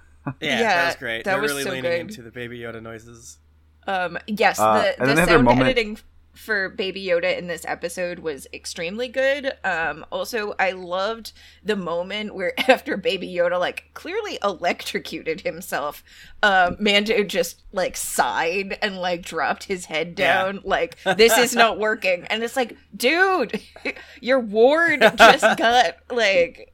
Yeah, 0.41 0.59
that 0.77 0.87
was 0.87 0.97
great. 0.97 1.25
that 1.25 1.33
They're 1.33 1.41
was 1.43 1.51
really 1.53 1.63
so 1.65 1.71
leaning 1.71 1.83
good. 1.91 2.01
into 2.01 2.23
the 2.23 2.31
Baby 2.31 2.59
Yoda 2.61 2.83
noises. 2.83 3.39
Um 3.87 4.19
yes, 4.27 4.59
Uh, 4.59 4.81
the, 4.83 5.01
and 5.01 5.09
then 5.09 5.15
the 5.17 5.21
have 5.21 5.29
their 5.29 5.37
sound 5.37 5.45
moment- 5.45 5.63
editing 5.69 5.99
for 6.35 6.69
Baby 6.71 7.05
Yoda 7.07 7.37
in 7.39 7.47
this 7.47 7.65
episode 7.67 8.19
was 8.19 8.47
extremely 8.53 9.09
good. 9.09 9.53
Um 9.65 10.05
also 10.11 10.55
I 10.59 10.73
loved 10.73 11.33
the 11.65 11.77
moment 11.77 12.35
where 12.35 12.53
after 12.71 12.97
Baby 12.97 13.29
Yoda 13.33 13.59
like 13.59 13.91
clearly 13.95 14.39
electrocuted 14.43 15.41
himself, 15.43 16.03
um 16.43 16.77
Mando 16.79 17.23
just 17.25 17.63
like 17.73 17.97
sighed 17.97 18.79
and 18.83 18.97
like 18.99 19.23
dropped 19.23 19.65
his 19.65 19.87
head 19.87 20.15
Yeah. 20.19 20.45
down 20.45 20.61
like 20.65 20.99
this 21.17 21.37
is 21.39 21.55
not 21.55 21.79
working. 21.89 22.25
And 22.31 22.43
it's 22.43 22.57
like, 22.57 22.77
dude, 22.97 23.61
your 24.21 24.41
ward 24.41 25.01
just 25.17 25.59
got 25.59 25.97
like 26.11 26.73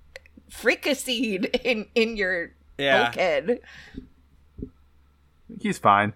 fricasseed 0.50 1.60
in 1.64 1.86
in 1.94 2.16
your 2.16 2.52
Yeah. 2.78 3.04
bulkhead. 3.04 3.60
He's 5.60 5.78
fine. 5.78 6.12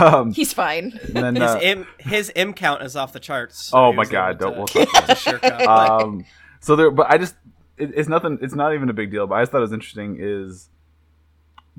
Um, 0.00 0.32
He's 0.32 0.52
fine. 0.52 0.98
and 1.14 1.24
then, 1.24 1.34
His 1.36 1.50
uh, 1.50 1.58
M 1.62 1.86
his 1.98 2.32
M 2.34 2.52
count 2.54 2.82
is 2.82 2.96
off 2.96 3.12
the 3.12 3.20
charts. 3.20 3.66
so 3.66 3.78
Oh 3.78 3.92
my 3.92 4.04
God, 4.04 4.38
don't- 4.38 4.52
to- 4.52 4.58
we'll 4.58 4.66
talk 4.66 4.88
about 4.90 5.08
to 5.08 5.14
shirk 5.14 5.44
out. 5.44 6.02
um, 6.02 6.24
so 6.60 6.76
there, 6.76 6.90
but 6.90 7.10
I 7.10 7.18
just, 7.18 7.34
it, 7.76 7.92
it's 7.94 8.08
nothing. 8.08 8.38
It's 8.42 8.54
not 8.54 8.74
even 8.74 8.88
a 8.88 8.92
big 8.94 9.10
deal. 9.10 9.26
But 9.26 9.36
I 9.36 9.42
just 9.42 9.52
thought 9.52 9.58
it 9.58 9.62
was 9.62 9.72
interesting. 9.72 10.16
Is 10.20 10.68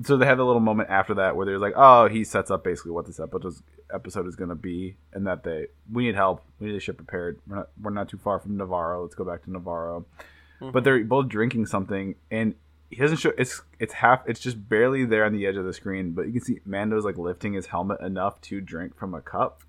so 0.04 0.16
they 0.16 0.26
have 0.26 0.38
a 0.38 0.44
little 0.44 0.60
moment 0.60 0.90
after 0.90 1.14
that 1.14 1.36
where 1.36 1.46
they're 1.46 1.58
like, 1.58 1.72
oh, 1.76 2.08
he 2.08 2.22
sets 2.24 2.50
up 2.50 2.62
basically 2.64 2.92
what 2.92 3.06
this 3.06 3.18
episode 3.18 3.54
episode 3.92 4.26
is 4.26 4.34
going 4.36 4.48
to 4.50 4.54
be, 4.56 4.96
and 5.12 5.26
that 5.26 5.42
they 5.44 5.68
we 5.92 6.04
need 6.06 6.14
help. 6.14 6.44
We 6.60 6.68
need 6.68 6.76
a 6.76 6.80
ship 6.80 6.96
prepared. 6.96 7.38
We're 7.46 7.56
not 7.56 7.68
we're 7.80 7.90
not 7.90 8.08
too 8.08 8.18
far 8.18 8.38
from 8.38 8.56
Navarro. 8.56 9.02
Let's 9.02 9.14
go 9.14 9.24
back 9.24 9.42
to 9.44 9.50
Navarro. 9.50 10.06
But 10.60 10.84
they're 10.84 11.04
both 11.04 11.28
drinking 11.28 11.66
something, 11.66 12.14
and 12.30 12.54
he 12.96 13.02
doesn't 13.02 13.18
show. 13.18 13.32
It's 13.36 13.60
it's 13.78 13.92
half. 13.92 14.26
It's 14.26 14.40
just 14.40 14.68
barely 14.68 15.04
there 15.04 15.24
on 15.24 15.32
the 15.32 15.46
edge 15.46 15.56
of 15.56 15.64
the 15.64 15.74
screen, 15.74 16.12
but 16.12 16.26
you 16.26 16.32
can 16.32 16.40
see 16.40 16.60
Mando's 16.64 17.04
like 17.04 17.18
lifting 17.18 17.52
his 17.52 17.66
helmet 17.66 18.00
enough 18.00 18.40
to 18.42 18.60
drink 18.60 18.96
from 18.96 19.14
a 19.14 19.20
cup 19.20 19.62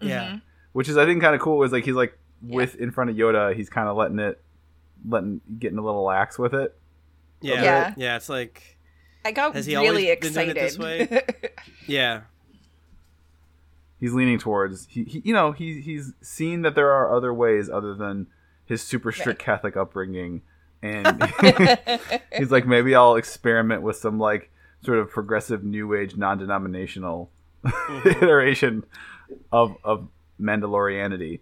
yeah. 0.00 0.26
Mm-hmm. 0.26 0.36
which 0.72 0.88
is 0.88 0.96
I 0.96 1.06
think 1.06 1.22
kind 1.22 1.34
of 1.34 1.40
cool. 1.40 1.62
Is 1.62 1.72
like 1.72 1.84
he's 1.84 1.94
like 1.94 2.18
with 2.42 2.74
in 2.76 2.90
front 2.90 3.10
of 3.10 3.16
Yoda, 3.16 3.54
he's 3.54 3.70
kind 3.70 3.88
of 3.88 3.96
letting 3.96 4.18
it, 4.18 4.42
letting 5.08 5.40
getting 5.58 5.78
a 5.78 5.82
little 5.82 6.04
lax 6.04 6.38
with 6.38 6.54
it. 6.54 6.76
Yeah. 7.40 7.62
Yeah. 7.62 7.94
Yeah. 7.96 8.16
It's 8.16 8.28
like 8.28 8.78
I 9.24 9.32
got 9.32 9.54
Has 9.54 9.66
he 9.66 9.76
really 9.76 10.10
always 10.10 10.20
been 10.20 10.32
doing 10.32 10.50
it 10.50 10.56
excited. 10.56 11.08
this 11.08 11.22
yeah. 11.86 12.22
He's 14.00 14.12
leaning 14.12 14.38
towards 14.38 14.86
he, 14.86 15.04
he 15.04 15.22
you 15.24 15.32
know 15.32 15.52
he 15.52 15.80
he's 15.80 16.12
seen 16.20 16.62
that 16.62 16.74
there 16.74 16.90
are 16.90 17.14
other 17.14 17.32
ways 17.32 17.70
other 17.70 17.94
than 17.94 18.26
his 18.66 18.82
super 18.82 19.12
strict 19.12 19.38
Catholic 19.40 19.76
upbringing, 19.76 20.42
and 20.84 21.24
he's 22.36 22.50
like 22.50 22.66
maybe 22.66 22.94
I'll 22.94 23.16
experiment 23.16 23.82
with 23.82 23.96
some 23.96 24.18
like 24.18 24.50
sort 24.84 24.98
of 24.98 25.10
progressive 25.10 25.64
New 25.64 25.94
Age 25.94 26.16
non-denominational 26.16 27.30
iteration 28.04 28.84
of 29.50 29.76
of 29.82 30.08
Mandalorianity. 30.40 31.40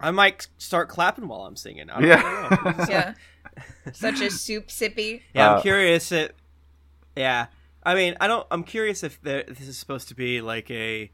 I 0.00 0.10
might 0.10 0.48
start 0.58 0.88
clapping 0.88 1.28
while 1.28 1.42
I'm 1.42 1.56
singing. 1.56 1.88
I 1.90 2.00
don't, 2.00 2.10
I 2.12 2.72
know. 2.72 2.84
Yeah. 2.88 3.14
yeah. 3.86 3.92
Such 3.92 4.20
a 4.20 4.30
soup 4.30 4.68
sippy. 4.68 5.22
Yeah, 5.34 5.52
Uh, 5.52 5.56
I'm 5.56 5.62
curious 5.62 6.12
if. 6.12 6.32
Yeah, 7.16 7.46
I 7.82 7.94
mean, 7.94 8.16
I 8.20 8.26
don't. 8.26 8.46
I'm 8.50 8.64
curious 8.64 9.02
if 9.02 9.20
there, 9.22 9.44
this 9.48 9.60
is 9.66 9.78
supposed 9.78 10.08
to 10.08 10.14
be 10.14 10.40
like 10.40 10.70
a 10.70 11.10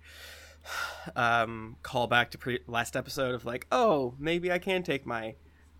um 1.16 1.76
callback 1.82 2.30
to 2.30 2.38
pre- 2.38 2.60
last 2.66 2.96
episode 2.96 3.34
of 3.34 3.44
like, 3.44 3.66
oh, 3.70 4.14
maybe 4.18 4.50
I 4.50 4.58
can 4.58 4.82
take 4.82 5.06
my 5.06 5.36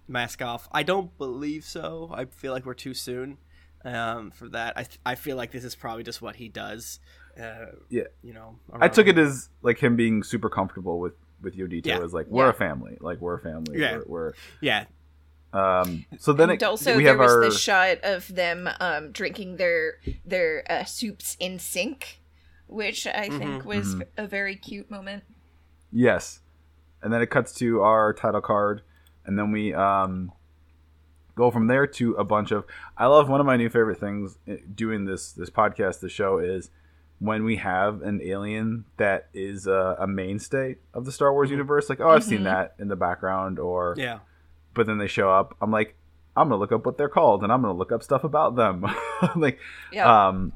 mask 0.09 0.43
off. 0.43 0.69
I 0.73 0.83
don't 0.83 1.17
believe 1.19 1.65
so. 1.65 2.11
I 2.13 2.25
feel 2.27 2.53
like 2.53 2.65
we're 2.67 2.75
too 2.75 2.95
soon 2.95 3.39
um, 3.85 4.31
for 4.31 4.49
that. 4.51 4.77
I 4.79 4.87
I 5.05 5.15
feel 5.15 5.37
like 5.37 5.51
this 5.53 5.65
is 5.65 5.75
probably 5.75 6.03
just 6.03 6.21
what 6.23 6.37
he 6.37 6.49
does. 6.49 7.01
Uh, 7.41 7.67
Yeah. 7.89 8.05
you 8.23 8.33
know. 8.33 8.57
I 8.73 8.89
took 8.89 9.07
it 9.09 9.19
as 9.19 9.49
like 9.63 9.79
him 9.83 9.97
being 9.97 10.23
super 10.23 10.49
comfortable 10.49 10.99
with 11.01 11.15
with 11.43 11.57
Yodito 11.57 11.87
Yeah. 11.87 12.01
as 12.03 12.13
like 12.15 12.27
we're 12.29 12.45
Yeah. 12.45 12.51
a 12.51 12.55
family, 12.55 12.97
like 13.01 13.21
we're 13.21 13.35
a 13.35 13.41
family. 13.41 13.79
Yeah. 13.81 13.97
We're, 13.99 14.05
we're 14.07 14.33
Yeah, 14.61 14.85
um. 15.53 16.05
So 16.19 16.33
then 16.33 16.51
and 16.51 16.63
it, 16.63 16.65
also 16.65 16.97
we 16.97 17.05
there 17.05 17.17
was 17.19 17.33
our 17.33 17.41
the 17.45 17.51
shot 17.51 17.99
of 18.03 18.33
them 18.35 18.69
um, 18.81 19.11
drinking 19.13 19.57
their 19.57 19.95
their 20.25 20.65
uh, 20.71 20.85
soups 20.85 21.37
in 21.41 21.59
sync, 21.59 22.21
which 22.67 23.07
I 23.07 23.29
Mm-hmm. 23.29 23.39
think 23.39 23.65
was 23.65 23.97
a 24.17 24.27
very 24.27 24.57
cute 24.57 24.91
moment. 24.91 25.25
yes, 25.93 26.41
and 27.03 27.13
then 27.13 27.21
it 27.21 27.31
cuts 27.31 27.53
to 27.55 27.83
our 27.83 28.13
title 28.15 28.41
card, 28.41 28.83
and 29.27 29.39
then 29.39 29.53
we 29.53 29.75
um 29.75 30.33
go 31.35 31.51
from 31.51 31.67
there 31.67 31.87
to 31.87 32.15
a 32.15 32.25
bunch 32.25 32.51
of. 32.51 32.65
I 32.97 33.07
love 33.07 33.29
one 33.29 33.41
of 33.41 33.47
my 33.47 33.57
new 33.57 33.69
favorite 33.69 33.99
things 33.99 34.39
eh, 34.47 34.57
doing 34.75 35.05
this 35.05 35.33
this 35.33 35.51
podcast, 35.51 36.01
the 36.01 36.09
show 36.09 36.39
is 36.39 36.71
when 37.19 37.45
we 37.45 37.57
have 37.57 38.03
an 38.03 38.21
alien 38.23 38.85
that 38.97 39.29
is 39.33 39.67
a, 39.67 39.97
a 40.01 40.07
mainstay 40.07 40.77
of 40.93 41.05
the 41.05 41.13
Star 41.13 41.33
Wars 41.33 41.51
universe. 41.51 41.89
Like, 41.89 42.01
oh, 42.01 42.11
I've 42.11 42.25
seen 42.25 42.45
that 42.45 42.75
in 42.79 42.89
the 42.89 42.97
background, 42.97 43.59
or 43.59 43.95
yeah. 43.97 44.19
but 44.75 44.87
then 44.87 44.99
they 44.99 45.07
show 45.07 45.31
up. 45.31 45.57
I'm 45.61 45.71
like, 45.71 45.97
I'm 46.37 46.49
gonna 46.49 46.61
look 46.61 46.73
up 46.73 46.85
what 46.85 46.99
they're 46.99 47.09
called, 47.09 47.43
and 47.43 47.53
I'm 47.53 47.63
gonna 47.63 47.75
look 47.75 47.93
up 47.93 48.03
stuff 48.03 48.25
about 48.25 48.57
them. 48.57 48.85
like, 49.37 49.59
Yeah. 49.93 50.29
um, 50.29 50.53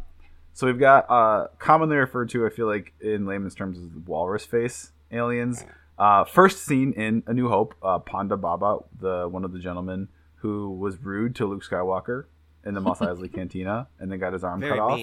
so 0.53 0.67
we've 0.67 0.79
got 0.81 1.09
uh, 1.09 1.47
commonly 1.59 1.97
referred 1.97 2.31
to, 2.31 2.45
I 2.45 2.51
feel 2.51 2.67
like, 2.67 2.93
in 3.01 3.27
layman's 3.27 3.55
terms, 3.55 3.79
as 3.79 3.89
the 3.91 4.01
walrus 4.01 4.45
face 4.45 4.91
aliens. 5.13 5.65
Uh, 5.99 6.25
first 6.25 6.65
seen 6.65 6.93
in 6.93 7.23
A 7.27 7.35
New 7.35 7.49
Hope, 7.49 7.75
uh, 7.83 7.99
Ponda 7.99 8.41
Baba, 8.41 8.79
the 9.01 9.29
one 9.29 9.45
of 9.45 9.53
the 9.53 9.59
gentlemen 9.59 10.09
who 10.37 10.71
was 10.71 10.97
rude 11.03 11.35
to 11.37 11.47
Luke 11.47 11.65
Skywalker 11.65 12.27
in 12.65 12.75
the 12.75 12.81
Mos 12.81 13.01
Eisley 13.01 13.33
Cantina, 13.35 13.89
and 13.99 14.11
then 14.13 14.19
got 14.21 14.33
his 14.33 14.45
arm 14.45 14.61
Very 14.61 14.79
cut 14.79 14.81
off. 14.81 15.01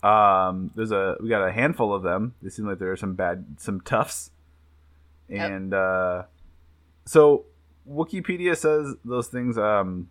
Um, 0.00 0.70
there's 0.76 0.92
a 0.92 1.16
we 1.20 1.28
got 1.28 1.44
a 1.46 1.50
handful 1.50 1.92
of 1.92 2.02
them. 2.04 2.34
They 2.42 2.50
seem 2.50 2.66
like 2.66 2.78
there 2.78 2.92
are 2.92 2.96
some 2.96 3.14
bad, 3.14 3.56
some 3.58 3.80
toughs, 3.80 4.30
Yep. 5.28 5.50
and 5.50 5.74
uh, 5.74 6.22
so 7.04 7.46
Wikipedia 7.90 8.56
says 8.56 8.94
those 9.04 9.26
things 9.26 9.58
um, 9.58 10.08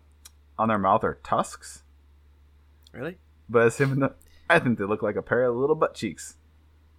on 0.58 0.68
their 0.68 0.78
mouth 0.78 1.02
are 1.04 1.18
tusks, 1.24 1.82
Really? 2.92 3.16
but 3.48 3.62
as 3.68 3.78
him, 3.78 4.06
I 4.50 4.58
think 4.58 4.78
they 4.78 4.84
look 4.84 5.02
like 5.02 5.16
a 5.16 5.22
pair 5.22 5.44
of 5.44 5.56
little 5.56 5.74
butt 5.76 5.94
cheeks. 5.94 6.36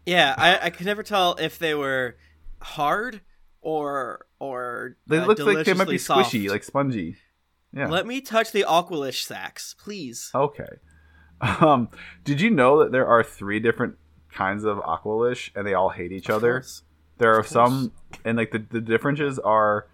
Yeah, 0.07 0.33
I, 0.37 0.65
I 0.65 0.69
could 0.71 0.87
never 0.87 1.03
tell 1.03 1.35
if 1.35 1.59
they 1.59 1.75
were 1.75 2.15
hard 2.61 3.21
or 3.61 4.25
or 4.39 4.97
They 5.07 5.17
uh, 5.17 5.25
look 5.25 5.39
like 5.39 5.65
they 5.65 5.73
might 5.73 5.87
be 5.87 5.97
deliciously 5.97 6.39
squishy, 6.45 6.49
like 6.49 6.63
spongy. 6.63 7.15
Yeah. 7.73 7.87
Let 7.87 8.07
me 8.07 8.21
touch 8.21 8.51
the 8.51 8.63
Aqualish 8.67 9.23
sacks, 9.25 9.75
please. 9.77 10.31
okay. 10.33 10.69
Um, 11.41 11.87
did 12.25 12.41
you 12.41 12.49
know 12.49 12.79
that 12.83 12.91
there 12.91 13.07
are 13.07 13.23
three 13.23 13.61
different 13.61 13.95
kinds 14.29 14.65
of 14.65 14.77
Aqualish, 14.79 15.51
and 15.55 15.65
they 15.65 15.73
all 15.73 15.87
hate 15.89 16.11
each 16.11 16.27
Of 16.27 16.35
other? 16.35 16.53
course. 16.55 16.83
There 17.17 17.31
are 17.31 17.35
course. 17.43 17.49
some, 17.49 17.93
and 18.25 18.37
like 18.37 18.51
the, 18.51 18.59
the 18.59 18.81
differences 18.81 19.39
are 19.39 19.87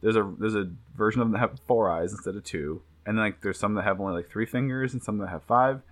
there's 0.00 0.16
a 0.16 0.34
there's 0.38 0.54
a 0.54 0.70
version 0.96 1.20
of 1.20 1.26
them 1.26 1.32
that 1.32 1.40
have 1.40 1.60
four 1.66 1.90
eyes 1.90 2.12
instead 2.12 2.36
of 2.36 2.44
two, 2.44 2.80
and 3.04 3.18
then 3.18 3.24
like 3.24 3.42
there's 3.42 3.58
some 3.58 3.74
that 3.74 3.82
have 3.84 4.00
only 4.00 4.14
like 4.14 4.30
three 4.30 4.46
fingers 4.46 4.94
and 4.94 5.02
some 5.02 5.18
that 5.18 5.28
have 5.28 5.42
five, 5.42 5.82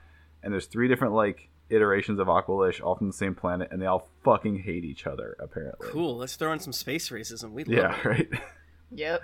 and 0.42 0.50
there's 0.50 0.64
three 0.66 0.88
different 0.88 1.12
like 1.12 1.50
iterations 1.70 2.18
of 2.20 2.28
Aqualish 2.28 2.82
all 2.82 2.94
from 2.96 3.08
the 3.08 3.12
same 3.12 3.34
planet, 3.34 3.68
and 3.70 3.80
they 3.82 3.86
all 3.86 4.08
fucking 4.24 4.60
hate 4.60 4.84
each 4.84 5.06
other 5.06 5.36
apparently. 5.40 5.88
Cool. 5.90 6.16
Let's 6.16 6.36
throw 6.36 6.52
in 6.52 6.60
some 6.60 6.72
space 6.72 7.08
racism. 7.10 7.50
We 7.52 7.64
love 7.64 7.76
Yeah, 7.76 7.98
it. 7.98 8.04
right. 8.04 8.28
Yep. 8.92 9.22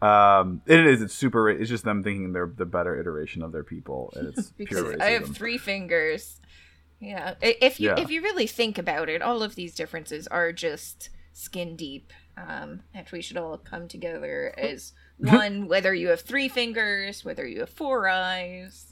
Um, 0.00 0.62
it 0.66 0.86
is. 0.86 1.02
It's 1.02 1.14
super. 1.14 1.42
ra- 1.44 1.54
It's 1.58 1.68
just 1.68 1.84
them 1.84 2.02
thinking 2.04 2.32
they're 2.32 2.52
the 2.54 2.64
better 2.66 2.98
iteration 3.00 3.42
of 3.42 3.50
their 3.52 3.64
people, 3.64 4.12
and 4.16 4.28
it's 4.28 4.50
Because 4.56 4.80
pure 4.82 4.92
racism. 4.94 5.02
I 5.02 5.10
have 5.10 5.34
three 5.36 5.58
fingers. 5.58 6.40
Yeah. 7.00 7.34
If 7.40 7.80
you 7.80 7.88
Yeah. 7.90 8.00
if 8.00 8.10
you 8.10 8.22
really 8.22 8.46
think 8.46 8.78
about 8.78 9.08
it, 9.08 9.22
all 9.22 9.42
of 9.42 9.54
these 9.56 9.74
differences 9.74 10.26
are 10.28 10.52
just 10.52 11.10
skin 11.32 11.74
deep. 11.76 12.12
Um, 12.36 12.82
and 12.94 13.06
we 13.12 13.20
should 13.20 13.36
all 13.36 13.58
come 13.58 13.88
together 13.88 14.54
as 14.58 14.92
one, 15.16 15.66
whether 15.66 15.92
you 15.92 16.08
have 16.08 16.20
three 16.20 16.48
fingers, 16.48 17.24
whether 17.24 17.44
you 17.46 17.60
have 17.60 17.70
four 17.70 18.08
eyes. 18.08 18.87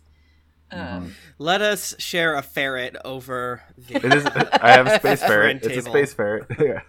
Mm-hmm. 0.73 0.97
Um, 0.97 1.15
Let 1.39 1.63
us 1.63 1.95
share 1.99 2.35
a 2.35 2.43
ferret 2.43 2.97
over 3.05 3.63
the. 3.77 3.97
It 3.97 4.15
is. 4.15 4.27
I 4.27 4.73
have 4.73 4.87
a 4.87 4.99
space 4.99 5.21
ferret. 5.27 5.61
Friend 5.63 5.73
It's 5.73 5.87
a 5.87 5.91
space 5.91 6.13
ferret. 6.13 6.47
yeah. 6.61 6.81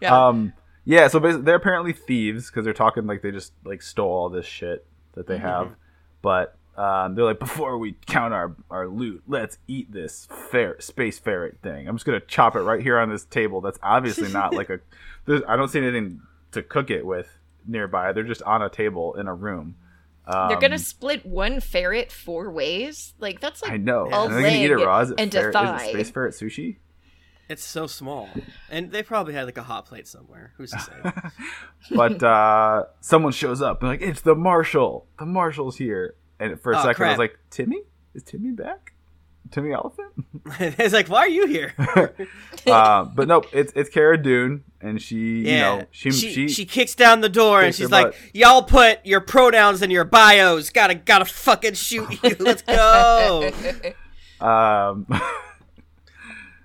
Yeah. 0.00 0.26
Um. 0.28 0.52
Yeah. 0.84 1.08
So 1.08 1.18
basically, 1.18 1.44
they're 1.44 1.56
apparently 1.56 1.92
thieves 1.92 2.50
because 2.50 2.64
they're 2.64 2.74
talking 2.74 3.06
like 3.06 3.22
they 3.22 3.32
just 3.32 3.52
like 3.64 3.82
stole 3.82 4.12
all 4.12 4.28
this 4.28 4.46
shit 4.46 4.86
that 5.14 5.26
they 5.26 5.38
have, 5.38 5.74
but 6.22 6.56
um, 6.76 7.14
they're 7.14 7.24
like, 7.24 7.38
before 7.38 7.78
we 7.78 7.96
count 8.06 8.34
our 8.34 8.54
our 8.70 8.86
loot, 8.86 9.22
let's 9.26 9.58
eat 9.66 9.90
this 9.92 10.28
fer- 10.50 10.78
space 10.78 11.18
ferret 11.18 11.58
thing. 11.62 11.88
I'm 11.88 11.96
just 11.96 12.04
gonna 12.04 12.20
chop 12.20 12.54
it 12.54 12.60
right 12.60 12.82
here 12.82 12.98
on 12.98 13.08
this 13.08 13.24
table. 13.24 13.60
That's 13.60 13.78
obviously 13.82 14.30
not 14.30 14.54
like 14.54 14.68
a. 14.68 14.80
There's, 15.24 15.42
I 15.48 15.56
don't 15.56 15.68
see 15.68 15.80
anything 15.80 16.20
to 16.52 16.62
cook 16.62 16.90
it 16.90 17.04
with 17.04 17.28
nearby. 17.66 18.12
They're 18.12 18.22
just 18.24 18.42
on 18.42 18.62
a 18.62 18.68
table 18.68 19.14
in 19.14 19.26
a 19.26 19.34
room. 19.34 19.76
Um, 20.26 20.48
They're 20.48 20.58
gonna 20.58 20.78
split 20.78 21.24
one 21.24 21.60
ferret 21.60 22.10
four 22.10 22.50
ways. 22.50 23.14
Like 23.18 23.40
that's 23.40 23.62
like 23.62 23.72
I 23.72 23.76
know. 23.76 24.08
a 24.10 24.24
And 24.24 24.34
they're 24.34 24.42
gonna 24.42 24.54
eat 24.56 24.70
it 24.70 24.76
leg 24.78 24.86
raw. 24.86 25.00
Is 25.00 25.10
it, 25.12 25.20
and 25.20 25.34
a 25.34 25.38
ferret, 25.38 25.52
thigh. 25.52 25.76
is 25.76 25.88
it 25.88 25.92
space 25.92 26.10
ferret 26.10 26.34
sushi? 26.34 26.76
It's 27.48 27.62
so 27.62 27.86
small, 27.86 28.28
and 28.68 28.90
they 28.90 29.04
probably 29.04 29.34
had 29.34 29.44
like 29.46 29.56
a 29.56 29.62
hot 29.62 29.86
plate 29.86 30.08
somewhere. 30.08 30.52
Who's 30.56 30.72
to 30.72 30.80
say? 30.80 31.30
but 31.94 32.20
uh, 32.20 32.86
someone 33.00 33.30
shows 33.30 33.62
up 33.62 33.82
and 33.82 33.88
like 33.90 34.02
it's 34.02 34.22
the 34.22 34.34
marshal. 34.34 35.06
The 35.20 35.26
marshal's 35.26 35.76
here, 35.76 36.16
and 36.40 36.60
for 36.60 36.72
a 36.72 36.78
Oh, 36.80 36.82
second 36.82 37.04
I 37.06 37.10
was 37.10 37.18
like, 37.18 37.38
Timmy 37.50 37.82
is 38.14 38.24
Timmy 38.24 38.50
back? 38.50 38.94
Timmy 39.50 39.72
Elephant? 39.72 40.12
it's 40.60 40.92
like, 40.94 41.08
why 41.08 41.20
are 41.20 41.28
you 41.28 41.46
here? 41.46 41.74
uh, 42.66 43.04
but 43.04 43.28
nope, 43.28 43.46
it's 43.52 43.72
it's 43.76 43.88
Cara 43.90 44.20
Dune, 44.20 44.64
and 44.80 45.00
she 45.00 45.42
Yeah, 45.42 45.74
you 45.74 45.80
know 45.80 45.86
she 45.90 46.10
she, 46.10 46.32
she, 46.32 46.48
she 46.48 46.64
kicks 46.66 46.94
down 46.94 47.20
the 47.20 47.28
door 47.28 47.62
and 47.62 47.74
she's 47.74 47.90
like, 47.90 48.06
butt. 48.08 48.16
"Y'all 48.34 48.62
put 48.62 49.04
your 49.06 49.20
pronouns 49.20 49.82
in 49.82 49.90
your 49.90 50.04
bios. 50.04 50.70
Gotta 50.70 50.94
gotta 50.94 51.24
fucking 51.24 51.74
shoot 51.74 52.22
you. 52.22 52.36
Let's 52.40 52.62
go." 52.62 53.50
um 54.40 55.06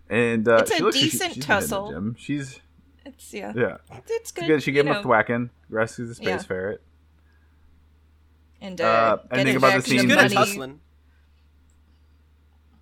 and 0.09 0.47
uh, 0.47 0.57
It's 0.57 0.71
a 0.71 0.75
she 0.75 0.83
looks 0.83 0.95
like 0.95 1.03
she- 1.05 1.09
decent 1.11 1.33
she's 1.35 1.45
been 1.45 1.55
in 1.55 1.61
the 1.61 1.67
tussle. 1.67 1.91
gym. 1.91 2.15
She's 2.19 2.59
it's 3.05 3.33
yeah. 3.33 3.53
yeah. 3.55 3.77
It's 4.07 4.31
good. 4.31 4.43
She, 4.43 4.47
gave- 4.47 4.63
she 4.63 4.71
gave 4.73 4.85
you 4.85 4.91
him 4.91 4.97
a 4.97 5.01
know, 5.01 5.07
thwacking, 5.09 5.49
rescues 5.69 6.09
the 6.09 6.15
space 6.15 6.27
Yeah. 6.27 6.37
ferret. 6.39 6.81
and 8.59 8.79
uh, 8.81 8.83
uh, 8.83 9.17
anything 9.31 9.55
about 9.55 9.69
the 9.73 9.77
back 9.79 9.85
scene 9.87 9.99
She's 9.99 10.05
good 10.07 10.17
at 10.17 10.31
she's- 10.31 10.33
money. 10.35 10.49
hustling. 10.49 10.79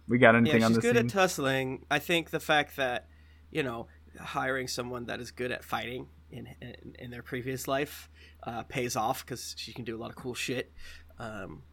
We 0.10 0.18
got 0.20 0.36
anything 0.36 0.50
yeah, 0.52 0.60
on 0.64 0.74
she's 0.74 0.74
this 0.74 0.86
good 0.86 0.90
scene? 0.90 0.98
at 0.98 1.10
tussling. 1.10 1.86
I 1.92 2.00
think 2.00 2.30
the 2.30 2.40
fact 2.40 2.76
that 2.78 3.08
you 3.52 3.64
know 3.64 3.88
hiring 4.20 4.68
someone 4.68 5.06
that 5.06 5.20
is 5.20 5.32
good 5.32 5.52
at 5.52 5.64
fighting 5.64 6.08
in 6.32 6.48
in, 6.62 6.96
in 7.00 7.12
their 7.12 7.24
previous 7.24 7.68
life 7.68 8.10
uh, 8.44 8.64
pays 8.64 8.96
off 8.96 9.26
because 9.26 9.56
she 9.58 9.74
can 9.74 9.86
do 9.86 9.96
a 9.96 10.00
lot 10.00 10.10
of 10.10 10.16
cool 10.16 10.34
shit. 10.36 10.72
Um, 11.20 11.64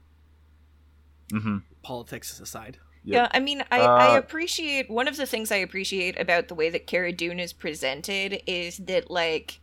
hmm 1.33 1.59
politics 1.83 2.40
aside. 2.40 2.78
Yep. 3.05 3.23
Yeah, 3.23 3.28
I 3.33 3.38
mean, 3.38 3.62
I, 3.71 3.90
I 3.97 4.07
Uh, 4.07 4.19
appreciate 4.19 4.90
one 4.90 5.07
of 5.07 5.16
the 5.16 5.26
things 5.26 5.52
I 5.52 5.57
appreciate 5.57 6.19
about 6.21 6.49
the 6.49 6.57
way 6.57 6.71
that 6.71 6.88
Cara 6.88 7.12
Dune 7.12 7.38
is 7.38 7.52
presented 7.52 8.43
is 8.47 8.78
that 8.78 9.11
like 9.11 9.61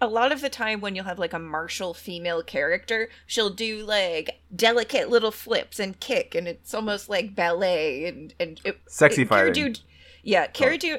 a 0.00 0.06
lot 0.06 0.32
of 0.32 0.40
the 0.40 0.48
time 0.50 0.80
when 0.80 0.94
you'll 0.94 1.04
have 1.04 1.18
like 1.18 1.32
a 1.32 1.38
martial 1.38 1.94
female 1.94 2.42
character, 2.42 3.08
she'll 3.26 3.50
do 3.50 3.84
like 3.84 4.40
delicate 4.54 5.08
little 5.10 5.30
flips 5.30 5.78
and 5.78 5.98
kick, 6.00 6.34
and 6.34 6.46
it's 6.48 6.74
almost 6.74 7.08
like 7.08 7.34
ballet 7.34 8.06
and 8.06 8.34
and 8.40 8.60
it, 8.64 8.80
Sexy 8.86 9.22
it- 9.22 9.28
Cara 9.28 9.48
fighting. 9.48 9.72
Dune, 9.72 9.76
yeah, 10.22 10.46
Cara 10.46 10.74
Oh. 10.74 10.76
Dune. 10.76 10.98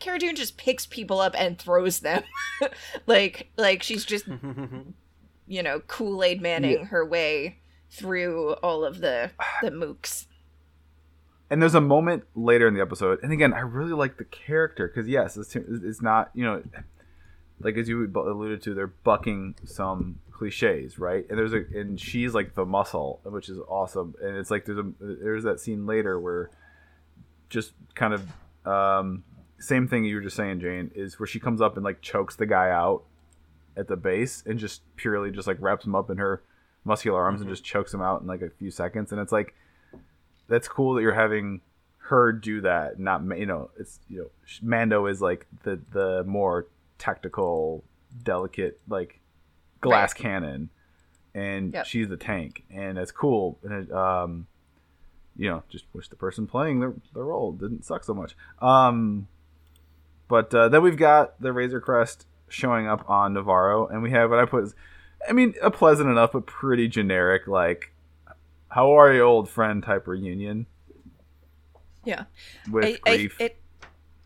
Cara 0.00 0.18
Dune 0.18 0.36
just 0.36 0.56
picks 0.58 0.86
people 0.86 1.18
up 1.18 1.34
and 1.36 1.58
throws 1.58 2.00
them, 2.00 2.22
like 3.06 3.50
like 3.56 3.82
she's 3.82 4.04
just 4.04 4.26
you 5.46 5.62
know 5.62 5.80
Kool 5.80 6.22
Aid 6.22 6.40
Manning 6.40 6.86
her 6.86 7.04
way 7.04 7.58
through 7.90 8.52
all 8.62 8.84
of 8.84 9.00
the 9.00 9.30
the 9.62 9.70
mooks. 9.70 10.26
and 11.50 11.62
there's 11.62 11.74
a 11.74 11.80
moment 11.80 12.24
later 12.36 12.68
in 12.68 12.74
the 12.74 12.82
episode 12.82 13.18
and 13.22 13.32
again 13.32 13.54
i 13.54 13.60
really 13.60 13.94
like 13.94 14.18
the 14.18 14.24
character 14.26 14.86
because 14.86 15.08
yes 15.08 15.38
it's, 15.38 15.56
it's 15.56 16.02
not 16.02 16.30
you 16.34 16.44
know 16.44 16.62
like 17.60 17.76
as 17.76 17.88
you 17.88 18.04
alluded 18.14 18.62
to 18.62 18.74
they're 18.74 18.86
bucking 18.86 19.54
some 19.64 20.18
cliches 20.32 20.98
right? 20.98 21.26
And 21.28 21.38
there's 21.38 21.52
a 21.52 21.64
and 21.78 22.00
she's 22.00 22.34
like 22.34 22.54
the 22.54 22.64
muscle 22.64 23.20
which 23.24 23.48
is 23.48 23.58
awesome. 23.68 24.14
And 24.22 24.36
it's 24.36 24.50
like 24.50 24.64
there's 24.64 24.78
a 24.78 24.92
there's 25.00 25.44
that 25.44 25.60
scene 25.60 25.86
later 25.86 26.18
where 26.20 26.50
just 27.48 27.72
kind 27.94 28.14
of 28.14 28.66
um 28.66 29.24
same 29.58 29.88
thing 29.88 30.04
you 30.04 30.14
were 30.14 30.20
just 30.20 30.36
saying 30.36 30.60
jane 30.60 30.90
is 30.94 31.18
where 31.18 31.26
she 31.26 31.40
comes 31.40 31.60
up 31.60 31.74
and 31.76 31.84
like 31.84 32.00
chokes 32.00 32.36
the 32.36 32.46
guy 32.46 32.70
out 32.70 33.02
at 33.76 33.88
the 33.88 33.96
base 33.96 34.42
and 34.46 34.58
just 34.58 34.82
purely 34.96 35.30
just 35.30 35.46
like 35.48 35.56
wraps 35.60 35.84
him 35.84 35.94
up 35.94 36.10
in 36.10 36.18
her 36.18 36.42
muscular 36.84 37.22
arms 37.22 37.40
and 37.40 37.48
just 37.48 37.64
chokes 37.64 37.94
him 37.94 38.02
out 38.02 38.20
in 38.20 38.26
like 38.26 38.42
a 38.42 38.50
few 38.50 38.70
seconds. 38.70 39.12
And 39.12 39.20
it's 39.20 39.32
like 39.32 39.54
that's 40.48 40.66
cool 40.66 40.94
that 40.94 41.02
you're 41.02 41.12
having 41.12 41.60
her 41.98 42.32
do 42.32 42.62
that 42.62 42.98
not 42.98 43.22
you 43.38 43.44
know 43.44 43.68
it's 43.78 44.00
you 44.08 44.18
know 44.18 44.30
mando 44.62 45.04
is 45.04 45.20
like 45.20 45.46
the 45.62 45.78
the 45.92 46.24
more 46.24 46.66
tactical 46.98 47.84
delicate 48.22 48.80
like 48.88 49.20
glass 49.80 50.12
Right. 50.14 50.22
cannon 50.22 50.70
and 51.34 51.72
Yep. 51.74 51.86
she's 51.86 52.08
the 52.08 52.16
tank 52.16 52.64
and 52.70 52.98
it's 52.98 53.12
cool 53.12 53.58
and 53.62 53.72
it, 53.88 53.92
um 53.92 54.46
you 55.36 55.48
know 55.48 55.62
just 55.68 55.84
wish 55.92 56.08
the 56.08 56.16
person 56.16 56.46
playing 56.46 56.80
their, 56.80 56.94
their 57.14 57.24
role 57.24 57.52
didn't 57.52 57.84
suck 57.84 58.02
so 58.02 58.12
much 58.14 58.34
um 58.60 59.28
but 60.26 60.52
uh, 60.54 60.68
then 60.68 60.82
we've 60.82 60.96
got 60.96 61.40
the 61.40 61.52
razor 61.52 61.80
crest 61.80 62.26
showing 62.48 62.86
up 62.88 63.08
on 63.08 63.34
navarro 63.34 63.86
and 63.86 64.02
we 64.02 64.10
have 64.10 64.30
what 64.30 64.38
i 64.40 64.44
put 64.44 64.64
as 64.64 64.74
i 65.28 65.32
mean 65.32 65.54
a 65.62 65.70
pleasant 65.70 66.08
enough 66.08 66.32
but 66.32 66.46
pretty 66.46 66.88
generic 66.88 67.46
like 67.46 67.92
how 68.70 68.90
are 68.98 69.12
you 69.12 69.22
old 69.22 69.48
friend 69.48 69.82
type 69.84 70.06
reunion 70.08 70.66
Yeah. 72.04 72.24
with 72.70 72.84
I, 72.84 72.98
I, 73.06 73.16
grief 73.16 73.40
it, 73.40 73.60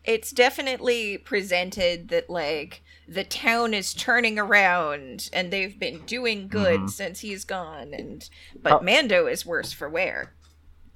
it's 0.05 0.31
definitely 0.31 1.17
presented 1.17 2.09
that 2.09 2.29
like 2.29 2.83
the 3.07 3.23
town 3.23 3.73
is 3.73 3.93
turning 3.93 4.37
around 4.39 5.29
and 5.33 5.51
they've 5.51 5.77
been 5.79 5.99
doing 6.05 6.47
good 6.47 6.81
Mhm. 6.81 6.89
since 6.89 7.19
he's 7.21 7.43
gone 7.45 7.93
and 7.93 8.29
but 8.61 8.69
How- 8.71 8.79
Mando 8.79 9.27
is 9.27 9.45
worse 9.45 9.71
for 9.73 9.89
wear. 9.89 10.33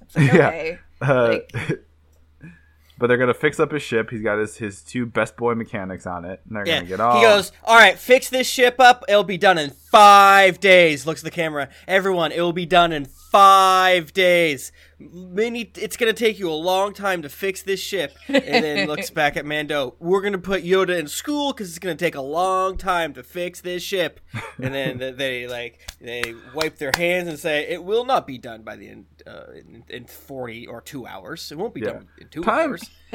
It's 0.02 0.16
like, 0.16 0.32
Yeah. 0.32 0.48
okay. 0.48 0.78
Uh, 1.00 1.28
Like- 1.28 1.52
but 2.98 3.06
they're 3.06 3.16
gonna 3.16 3.32
fix 3.34 3.60
up 3.60 3.70
his 3.70 3.82
ship. 3.82 4.10
He's 4.10 4.22
got 4.22 4.38
his 4.38 4.56
his 4.56 4.82
two 4.82 5.06
best 5.06 5.36
boy 5.36 5.54
mechanics 5.54 6.06
on 6.06 6.24
it, 6.24 6.40
and 6.48 6.56
they're 6.56 6.66
Yeah, 6.66 6.78
gonna 6.78 6.86
get 6.88 7.00
off. 7.00 7.16
he 7.18 7.22
goes, 7.22 7.52
"All 7.64 7.76
right, 7.76 7.96
fix 7.96 8.28
this 8.28 8.48
ship 8.48 8.76
up. 8.80 9.04
It'll 9.08 9.22
be 9.22 9.38
done 9.38 9.58
in 9.58 9.70
five 9.70 10.58
days." 10.58 11.06
Looks 11.06 11.20
at 11.20 11.24
the 11.24 11.30
camera. 11.30 11.68
Everyone, 11.86 12.32
it 12.32 12.40
will 12.40 12.52
be 12.52 12.66
done 12.66 12.92
in 12.92 13.04
five 13.04 14.12
days. 14.12 14.72
Many, 15.00 15.70
it's 15.76 15.96
gonna 15.96 16.12
take 16.12 16.40
you 16.40 16.50
a 16.50 16.54
long 16.54 16.92
time 16.92 17.22
to 17.22 17.28
fix 17.28 17.62
this 17.62 17.78
ship. 17.78 18.16
And 18.26 18.64
then 18.64 18.88
looks 18.88 19.10
back 19.10 19.36
at 19.36 19.46
Mando. 19.46 19.94
We're 20.00 20.22
gonna 20.22 20.38
put 20.38 20.64
Yoda 20.64 20.98
in 20.98 21.06
school 21.06 21.52
because 21.52 21.68
it's 21.68 21.78
gonna 21.78 21.94
take 21.94 22.16
a 22.16 22.20
long 22.20 22.76
time 22.76 23.14
to 23.14 23.22
fix 23.22 23.60
this 23.60 23.80
ship. 23.82 24.18
And 24.60 24.74
then 24.74 24.98
they 25.16 25.46
like 25.46 25.88
they 26.00 26.34
wipe 26.52 26.78
their 26.78 26.90
hands 26.96 27.28
and 27.28 27.38
say, 27.38 27.68
"It 27.68 27.84
will 27.84 28.04
not 28.04 28.26
be 28.26 28.38
done 28.38 28.62
by 28.62 28.74
the 28.74 28.88
end 28.88 29.06
uh, 29.24 29.52
in, 29.54 29.84
in 29.88 30.06
forty 30.06 30.66
or 30.66 30.80
two 30.80 31.06
hours. 31.06 31.52
It 31.52 31.58
won't 31.58 31.74
be 31.74 31.80
Yeah. 31.82 31.92
done 31.92 32.08
in 32.20 32.28
two 32.28 32.42
Time- 32.42 32.70
hours." 32.70 32.90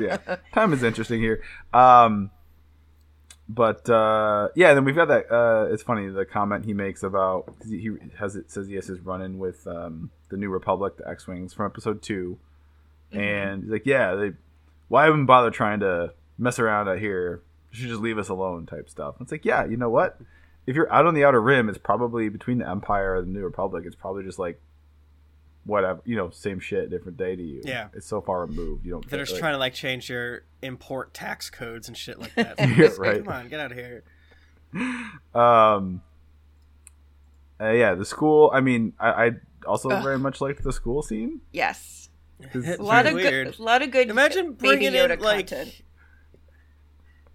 yeah, 0.00 0.36
time 0.54 0.72
is 0.72 0.82
interesting 0.82 1.20
here. 1.20 1.42
Um, 1.74 2.30
but 3.46 3.88
uh, 3.90 4.48
yeah, 4.56 4.72
then 4.72 4.84
we've 4.86 4.94
got 4.96 5.08
that. 5.08 5.30
Uh, 5.30 5.68
it's 5.70 5.82
funny 5.82 6.08
the 6.08 6.24
comment 6.24 6.64
he 6.64 6.72
makes 6.72 7.02
about 7.02 7.52
he 7.68 7.78
he 7.78 7.90
has 8.18 8.36
it 8.36 8.50
says 8.50 8.68
he 8.68 8.76
has 8.76 8.86
his 8.86 9.00
run 9.00 9.20
in 9.20 9.38
with 9.38 9.66
um, 9.66 10.10
the 10.30 10.36
New 10.36 10.48
Republic, 10.48 10.96
the 10.96 11.08
X 11.08 11.26
wings 11.26 11.52
from 11.52 11.66
Episode 11.66 12.02
2 12.02 12.38
and 13.12 13.62
he's 13.64 13.72
like, 13.72 13.86
yeah, 13.86 14.14
they 14.14 14.32
why 14.88 15.06
even 15.08 15.26
bother 15.26 15.50
trying 15.50 15.80
to 15.80 16.12
mess 16.38 16.58
around 16.58 16.88
out 16.88 16.98
here? 16.98 17.42
You 17.72 17.78
should 17.78 17.88
just 17.88 18.00
leave 18.00 18.18
us 18.18 18.28
alone, 18.28 18.66
type 18.66 18.88
stuff. 18.88 19.16
It's 19.20 19.30
like, 19.32 19.44
yeah, 19.44 19.64
you 19.64 19.76
know 19.76 19.90
what? 19.90 20.18
If 20.66 20.74
you're 20.76 20.92
out 20.92 21.06
on 21.06 21.14
the 21.14 21.24
outer 21.24 21.40
rim, 21.40 21.68
it's 21.68 21.78
probably 21.78 22.28
between 22.28 22.58
the 22.58 22.68
Empire 22.68 23.16
and 23.16 23.28
the 23.28 23.32
New 23.38 23.44
Republic. 23.44 23.84
It's 23.86 23.96
probably 23.96 24.24
just 24.24 24.38
like 24.38 24.60
whatever, 25.64 26.00
you 26.04 26.16
know, 26.16 26.30
same 26.30 26.58
shit, 26.60 26.90
different 26.90 27.16
day 27.18 27.36
to 27.36 27.42
you. 27.42 27.62
Yeah. 27.64 27.88
it's 27.94 28.06
so 28.06 28.20
far 28.20 28.40
removed. 28.46 28.84
You 28.84 28.92
don't. 28.92 29.08
They're 29.08 29.20
just 29.20 29.32
like- 29.32 29.40
trying 29.40 29.54
to 29.54 29.58
like 29.58 29.74
change 29.74 30.08
your 30.08 30.42
import 30.62 31.14
tax 31.14 31.50
codes 31.50 31.88
and 31.88 31.96
shit 31.96 32.18
like 32.18 32.34
that. 32.34 32.58
Yeah, 32.76 32.88
right. 32.98 33.24
Come 33.24 33.32
on, 33.32 33.48
get 33.48 33.60
out 33.60 33.72
of 33.72 33.78
here. 33.78 34.02
Um. 35.34 36.02
uh, 37.60 37.70
yeah, 37.70 37.94
the 37.94 38.04
school. 38.04 38.50
I 38.54 38.60
mean, 38.60 38.92
I, 38.98 39.08
I 39.26 39.30
also 39.66 39.88
Ugh. 39.90 40.02
very 40.02 40.18
much 40.18 40.40
liked 40.40 40.62
the 40.62 40.72
school 40.72 41.02
scene. 41.02 41.40
Yes. 41.52 42.08
A 42.54 42.76
lot 42.82 43.06
of 43.06 43.14
weird. 43.14 43.48
good 43.48 43.58
a 43.58 43.62
lot 43.62 43.82
of 43.82 43.90
good 43.90 44.08
Imagine 44.08 44.52
baby 44.52 44.56
bringing 44.66 44.92
Yoda 44.94 45.10
in 45.14 45.20
like, 45.20 45.48
content. 45.48 45.82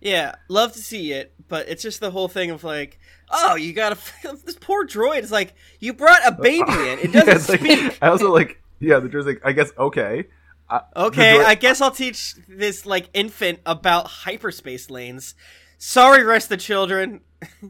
yeah, 0.01 0.35
love 0.49 0.73
to 0.73 0.79
see 0.79 1.11
it, 1.11 1.33
but 1.47 1.67
it's 1.69 1.81
just 1.83 1.99
the 1.99 2.11
whole 2.11 2.27
thing 2.27 2.51
of 2.51 2.63
like, 2.63 2.99
oh, 3.31 3.55
you 3.55 3.73
got 3.73 3.97
to 3.97 4.38
this 4.45 4.55
poor 4.59 4.85
droid. 4.85 5.19
It's 5.19 5.31
like 5.31 5.53
you 5.79 5.93
brought 5.93 6.25
a 6.25 6.31
baby 6.31 6.61
in. 6.71 6.99
It 6.99 7.11
doesn't 7.11 7.29
it's 7.35 7.49
like- 7.49 7.59
speak. 7.59 7.97
I 8.01 8.07
also 8.07 8.33
like. 8.33 8.61
Yeah, 8.79 8.99
the 8.99 9.07
droid's 9.09 9.25
like. 9.25 9.41
I 9.45 9.51
guess 9.53 9.71
okay. 9.77 10.25
Uh, 10.69 10.79
Okay, 10.95 11.35
droid- 11.38 11.45
I 11.45 11.55
guess 11.55 11.81
I'll 11.81 11.91
teach 11.91 12.35
this 12.47 12.85
like 12.85 13.09
infant 13.13 13.59
about 13.65 14.07
hyperspace 14.07 14.89
lanes. 14.89 15.35
Sorry, 15.77 16.23
rest 16.23 16.49
the 16.49 16.57
children. 16.57 17.21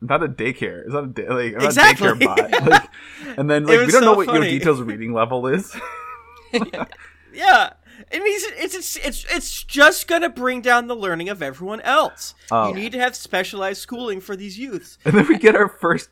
not 0.00 0.22
a 0.22 0.28
daycare. 0.28 0.84
It's 0.84 0.92
not 0.92 1.04
a 1.04 1.08
day, 1.08 1.28
like 1.28 1.52
I'm 1.54 1.58
not 1.58 1.64
Exactly. 1.64 2.08
a 2.08 2.12
daycare 2.14 2.24
bot. 2.24 2.66
Like, 2.68 2.88
and 3.38 3.50
then 3.50 3.64
like 3.66 3.80
we 3.86 3.92
don't 3.92 4.02
know 4.02 4.12
so 4.12 4.16
what 4.16 4.26
your 4.26 4.36
funny. 4.36 4.50
details 4.58 4.80
reading 4.80 5.12
level 5.12 5.46
is. 5.46 5.74
Yeah. 7.32 7.72
It 8.10 8.22
means 8.22 8.42
it's, 8.56 8.74
it's 8.74 8.96
it's 8.96 9.24
it's 9.34 9.62
just 9.64 10.08
gonna 10.08 10.28
bring 10.28 10.60
down 10.62 10.86
the 10.86 10.94
learning 10.96 11.28
of 11.28 11.42
everyone 11.42 11.80
else. 11.82 12.34
Oh. 12.50 12.68
You 12.68 12.74
need 12.74 12.92
to 12.92 12.98
have 13.00 13.14
specialized 13.14 13.80
schooling 13.80 14.20
for 14.20 14.34
these 14.34 14.58
youths. 14.58 14.98
and 15.04 15.14
then 15.14 15.26
we 15.28 15.36
get 15.36 15.54
our 15.54 15.68
first. 15.68 16.08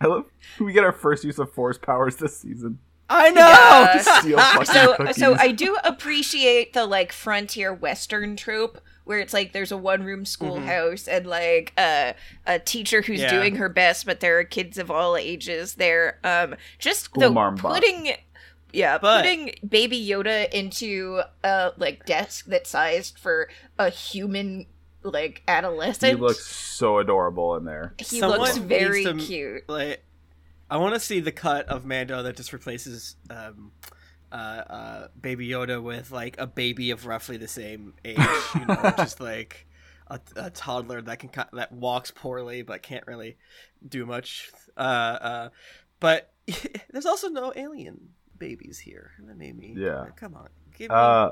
I 0.00 0.06
love. 0.06 0.24
We 0.60 0.72
get 0.72 0.84
our 0.84 0.92
first 0.92 1.24
use 1.24 1.38
of 1.38 1.52
force 1.52 1.78
powers 1.78 2.16
this 2.16 2.36
season. 2.38 2.78
I 3.08 3.30
know. 3.30 4.28
Yeah. 4.28 4.62
So 4.64 4.94
cookies. 4.96 5.16
so 5.16 5.34
I 5.34 5.50
do 5.52 5.76
appreciate 5.82 6.72
the 6.74 6.84
like 6.84 7.12
frontier 7.12 7.72
western 7.72 8.36
trope 8.36 8.80
where 9.08 9.18
it's 9.20 9.32
like 9.32 9.52
there's 9.54 9.72
a 9.72 9.76
one 9.76 10.02
room 10.04 10.26
schoolhouse 10.26 11.08
and 11.08 11.26
like 11.26 11.72
a 11.78 12.14
a 12.46 12.58
teacher 12.58 13.00
who's 13.00 13.20
Yeah. 13.20 13.30
doing 13.30 13.56
her 13.56 13.70
best 13.70 14.04
but 14.04 14.20
there 14.20 14.38
are 14.38 14.44
kids 14.44 14.76
of 14.76 14.90
all 14.90 15.16
ages 15.16 15.74
there 15.76 16.18
um 16.24 16.54
just 16.78 17.04
School 17.04 17.22
the 17.22 17.30
marm 17.30 17.56
putting 17.56 18.12
yeah 18.72 18.98
But- 18.98 19.22
putting 19.22 19.54
baby 19.66 19.98
yoda 20.06 20.50
into 20.52 21.22
a 21.42 21.72
like 21.78 22.04
desk 22.04 22.44
that's 22.46 22.68
sized 22.68 23.18
for 23.18 23.48
a 23.78 23.88
human 23.88 24.66
like 25.02 25.42
adolescent. 25.48 26.16
he 26.16 26.20
looks 26.20 26.44
so 26.46 26.98
adorable 26.98 27.56
in 27.56 27.64
there. 27.64 27.94
he 27.98 28.18
Someone 28.20 28.40
looks 28.40 28.58
very 28.58 29.04
to- 29.04 29.14
cute 29.14 29.66
like, 29.70 30.04
I 30.70 30.76
want 30.76 30.92
to 30.92 31.00
see 31.00 31.20
the 31.20 31.32
cut 31.32 31.66
of 31.68 31.86
Mando 31.86 32.22
that 32.24 32.36
just 32.36 32.52
replaces 32.52 33.16
um, 33.30 33.72
uh, 34.32 34.34
uh, 34.34 35.08
Baby 35.20 35.48
Yoda 35.48 35.82
with 35.82 36.10
like 36.10 36.36
a 36.38 36.46
baby 36.46 36.90
of 36.90 37.06
roughly 37.06 37.36
the 37.36 37.48
same 37.48 37.94
age. 38.04 38.18
You 38.54 38.66
know, 38.66 38.92
just 38.96 39.20
like 39.20 39.66
a, 40.08 40.20
a 40.36 40.50
toddler 40.50 41.00
that 41.02 41.18
can 41.18 41.30
that 41.52 41.72
walks 41.72 42.10
poorly 42.10 42.62
but 42.62 42.82
can't 42.82 43.06
really 43.06 43.36
do 43.86 44.06
much. 44.06 44.50
Uh, 44.76 44.80
uh, 44.80 45.48
but 46.00 46.32
there's 46.90 47.06
also 47.06 47.28
no 47.28 47.52
alien 47.56 48.10
babies 48.38 48.78
here. 48.78 49.12
That 49.26 49.36
made 49.36 49.56
me. 49.58 49.74
Yeah. 49.76 50.06
Come 50.16 50.34
on. 50.34 50.48
Give 50.76 50.90
me, 50.90 50.94
Uh, 50.96 51.30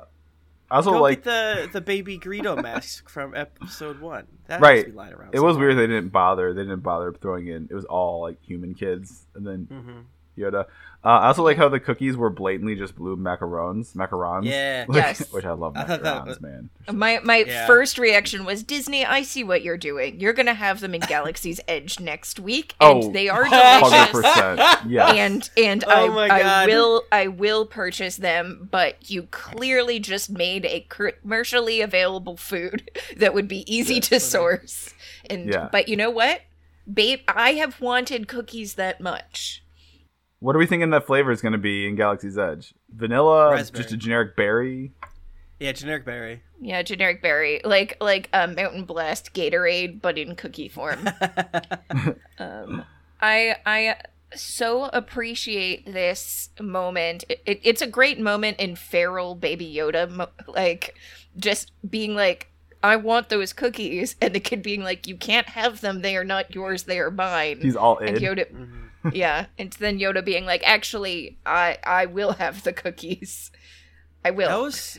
I 0.68 0.76
also 0.76 0.90
go 0.90 1.00
like 1.00 1.22
the 1.22 1.68
the 1.72 1.80
baby 1.80 2.18
Greedo 2.18 2.60
mask 2.60 3.08
from 3.08 3.34
episode 3.36 4.00
one. 4.00 4.26
That 4.48 4.60
Right. 4.60 4.74
has 4.78 4.84
to 4.86 4.90
be 4.90 4.96
lying 4.96 5.12
around. 5.14 5.32
it 5.34 5.38
was 5.40 5.56
weird 5.56 5.76
they 5.78 5.86
didn't 5.86 6.08
bother. 6.08 6.52
They 6.52 6.62
didn't 6.62 6.80
bother 6.80 7.12
throwing 7.12 7.46
in. 7.46 7.68
It 7.70 7.74
was 7.74 7.84
all 7.84 8.20
like 8.22 8.42
human 8.42 8.74
kids, 8.74 9.26
and 9.36 9.46
then 9.46 9.66
hmm 9.70 10.00
Yoda. 10.38 10.66
Uh, 11.04 11.08
I 11.20 11.26
also 11.28 11.44
like 11.44 11.56
how 11.56 11.68
the 11.68 11.78
cookies 11.78 12.16
were 12.16 12.30
blatantly 12.30 12.74
just 12.74 12.96
blue 12.96 13.16
macarons, 13.16 13.94
macarons. 13.94 14.44
Yeah. 14.44 14.86
Like, 14.88 14.96
Yes. 14.96 15.32
which 15.32 15.44
I 15.44 15.52
love 15.52 15.76
I 15.76 15.84
macarons, 15.84 16.26
was- 16.26 16.40
man. 16.40 16.70
My 16.92 17.20
my 17.22 17.44
Yeah. 17.46 17.66
first 17.66 17.96
reaction 17.98 18.44
was 18.44 18.62
Disney. 18.64 19.04
I 19.04 19.22
see 19.22 19.44
what 19.44 19.62
you're 19.62 19.76
doing. 19.76 20.18
You're 20.18 20.32
gonna 20.32 20.54
have 20.54 20.80
them 20.80 20.94
in 20.94 21.00
Galaxy's 21.08 21.60
Edge 21.68 22.00
next 22.00 22.40
week, 22.40 22.74
and 22.80 23.04
Oh, 23.04 23.12
they 23.12 23.28
are 23.28 23.44
delicious. 23.44 23.60
Hundred 23.90 24.12
delicious. 24.12 24.32
percent. 24.32 24.90
Yeah. 24.90 25.12
And 25.12 25.50
and 25.56 25.84
Oh 25.86 26.18
I, 26.18 26.40
I 26.40 26.66
will 26.66 27.02
I 27.12 27.26
will 27.28 27.66
purchase 27.66 28.16
them, 28.16 28.68
but 28.70 29.08
you 29.10 29.24
clearly 29.30 30.00
just 30.00 30.28
made 30.30 30.64
a 30.66 30.86
commercially 30.88 31.80
available 31.82 32.36
food 32.36 32.90
that 33.16 33.32
would 33.32 33.46
be 33.48 33.64
easy 33.72 34.00
to 34.00 34.08
funny. 34.08 34.18
source. 34.20 34.94
And 35.30 35.48
Yeah. 35.52 35.68
but 35.70 35.88
you 35.88 35.96
know 35.96 36.10
what, 36.10 36.40
babe, 36.92 37.20
I 37.28 37.52
have 37.54 37.80
wanted 37.80 38.26
cookies 38.28 38.74
that 38.74 39.00
much. 39.00 39.62
What 40.40 40.54
are 40.54 40.58
we 40.58 40.66
thinking 40.66 40.90
that 40.90 41.06
flavor 41.06 41.30
is 41.30 41.40
going 41.40 41.52
to 41.52 41.58
be 41.58 41.86
in 41.86 41.96
Galaxy's 41.96 42.36
Edge? 42.36 42.74
Vanilla, 42.94 43.52
Raspberry. 43.52 43.82
just 43.84 43.94
a 43.94 43.96
generic 43.96 44.36
berry. 44.36 44.92
Yeah, 45.58 45.72
generic 45.72 46.04
berry. 46.04 46.42
Yeah, 46.60 46.82
generic 46.82 47.22
berry, 47.22 47.60
like 47.64 47.96
like 48.00 48.28
a 48.34 48.46
Mountain 48.46 48.84
Blast 48.84 49.32
Gatorade, 49.32 50.02
but 50.02 50.18
in 50.18 50.36
cookie 50.36 50.68
form. 50.68 51.08
um, 52.38 52.84
I 53.20 53.56
I 53.64 53.96
so 54.34 54.84
appreciate 54.92 55.90
this 55.90 56.50
moment. 56.60 57.24
It, 57.30 57.40
it- 57.46 57.60
it's 57.62 57.80
a 57.82 57.86
great 57.86 58.20
moment 58.20 58.58
in 58.60 58.76
feral 58.76 59.34
Baby 59.34 59.72
Yoda, 59.74 60.10
mo- 60.10 60.28
like 60.46 60.94
just 61.38 61.72
being 61.88 62.14
like, 62.14 62.50
"I 62.82 62.96
want 62.96 63.30
those 63.30 63.54
cookies," 63.54 64.16
and 64.20 64.34
the 64.34 64.40
kid 64.40 64.62
being 64.62 64.82
like, 64.82 65.06
"You 65.06 65.16
can't 65.16 65.48
have 65.48 65.80
them. 65.80 66.02
They 66.02 66.16
are 66.18 66.24
not 66.24 66.54
yours. 66.54 66.82
They 66.82 66.98
are 66.98 67.10
mine." 67.10 67.60
He's 67.62 67.76
all 67.76 67.96
and 67.98 68.18
in. 68.18 68.22
Yoda, 68.22 68.52
Mhm. 68.52 68.75
Yeah, 69.12 69.46
and 69.58 69.72
then 69.74 69.98
Yoda 69.98 70.24
being 70.24 70.44
like, 70.44 70.62
"Actually, 70.64 71.38
I 71.44 71.78
I 71.84 72.06
will 72.06 72.32
have 72.32 72.62
the 72.62 72.72
cookies. 72.72 73.50
I 74.24 74.30
will." 74.30 74.48
That 74.48 74.60
was 74.60 74.98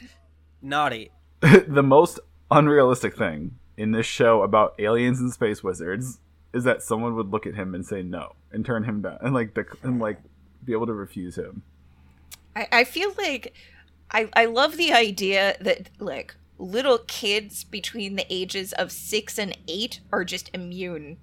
naughty. 0.62 1.12
the 1.41 1.84
most 1.84 2.20
unrealistic 2.50 3.15
thing 3.15 3.60
in 3.78 3.91
this 3.91 4.06
show 4.06 4.41
about 4.41 4.74
aliens 4.80 5.20
and 5.20 5.32
space 5.32 5.63
wizards 5.63 6.20
is 6.54 6.63
that 6.63 6.82
someone 6.82 7.15
would 7.15 7.30
look 7.30 7.46
at 7.46 7.56
him 7.56 7.76
and 7.76 7.86
say 7.86 8.02
no 8.02 8.36
and 8.52 8.65
turn 8.65 8.84
him 8.84 9.02
down 9.02 9.17
and 9.22 9.34
like 9.34 9.54
the, 9.54 9.65
and 9.84 10.00
like 10.00 10.20
be 10.65 10.74
able 10.74 10.88
to 10.88 10.93
refuse 10.93 11.38
him. 11.38 11.62
I, 12.56 12.67
I 12.72 12.84
feel 12.84 13.13
like 13.17 13.54
I 14.12 14.30
I 14.34 14.46
love 14.46 14.78
the 14.78 14.91
idea 14.91 15.56
that 15.62 15.89
like 16.00 16.36
little 16.58 16.98
kids 16.98 17.63
between 17.63 18.15
the 18.15 18.26
ages 18.30 18.74
of 18.74 18.91
six 18.91 19.38
and 19.38 19.56
eight 19.67 20.00
are 20.12 20.26
just 20.26 20.50
immune 20.54 21.17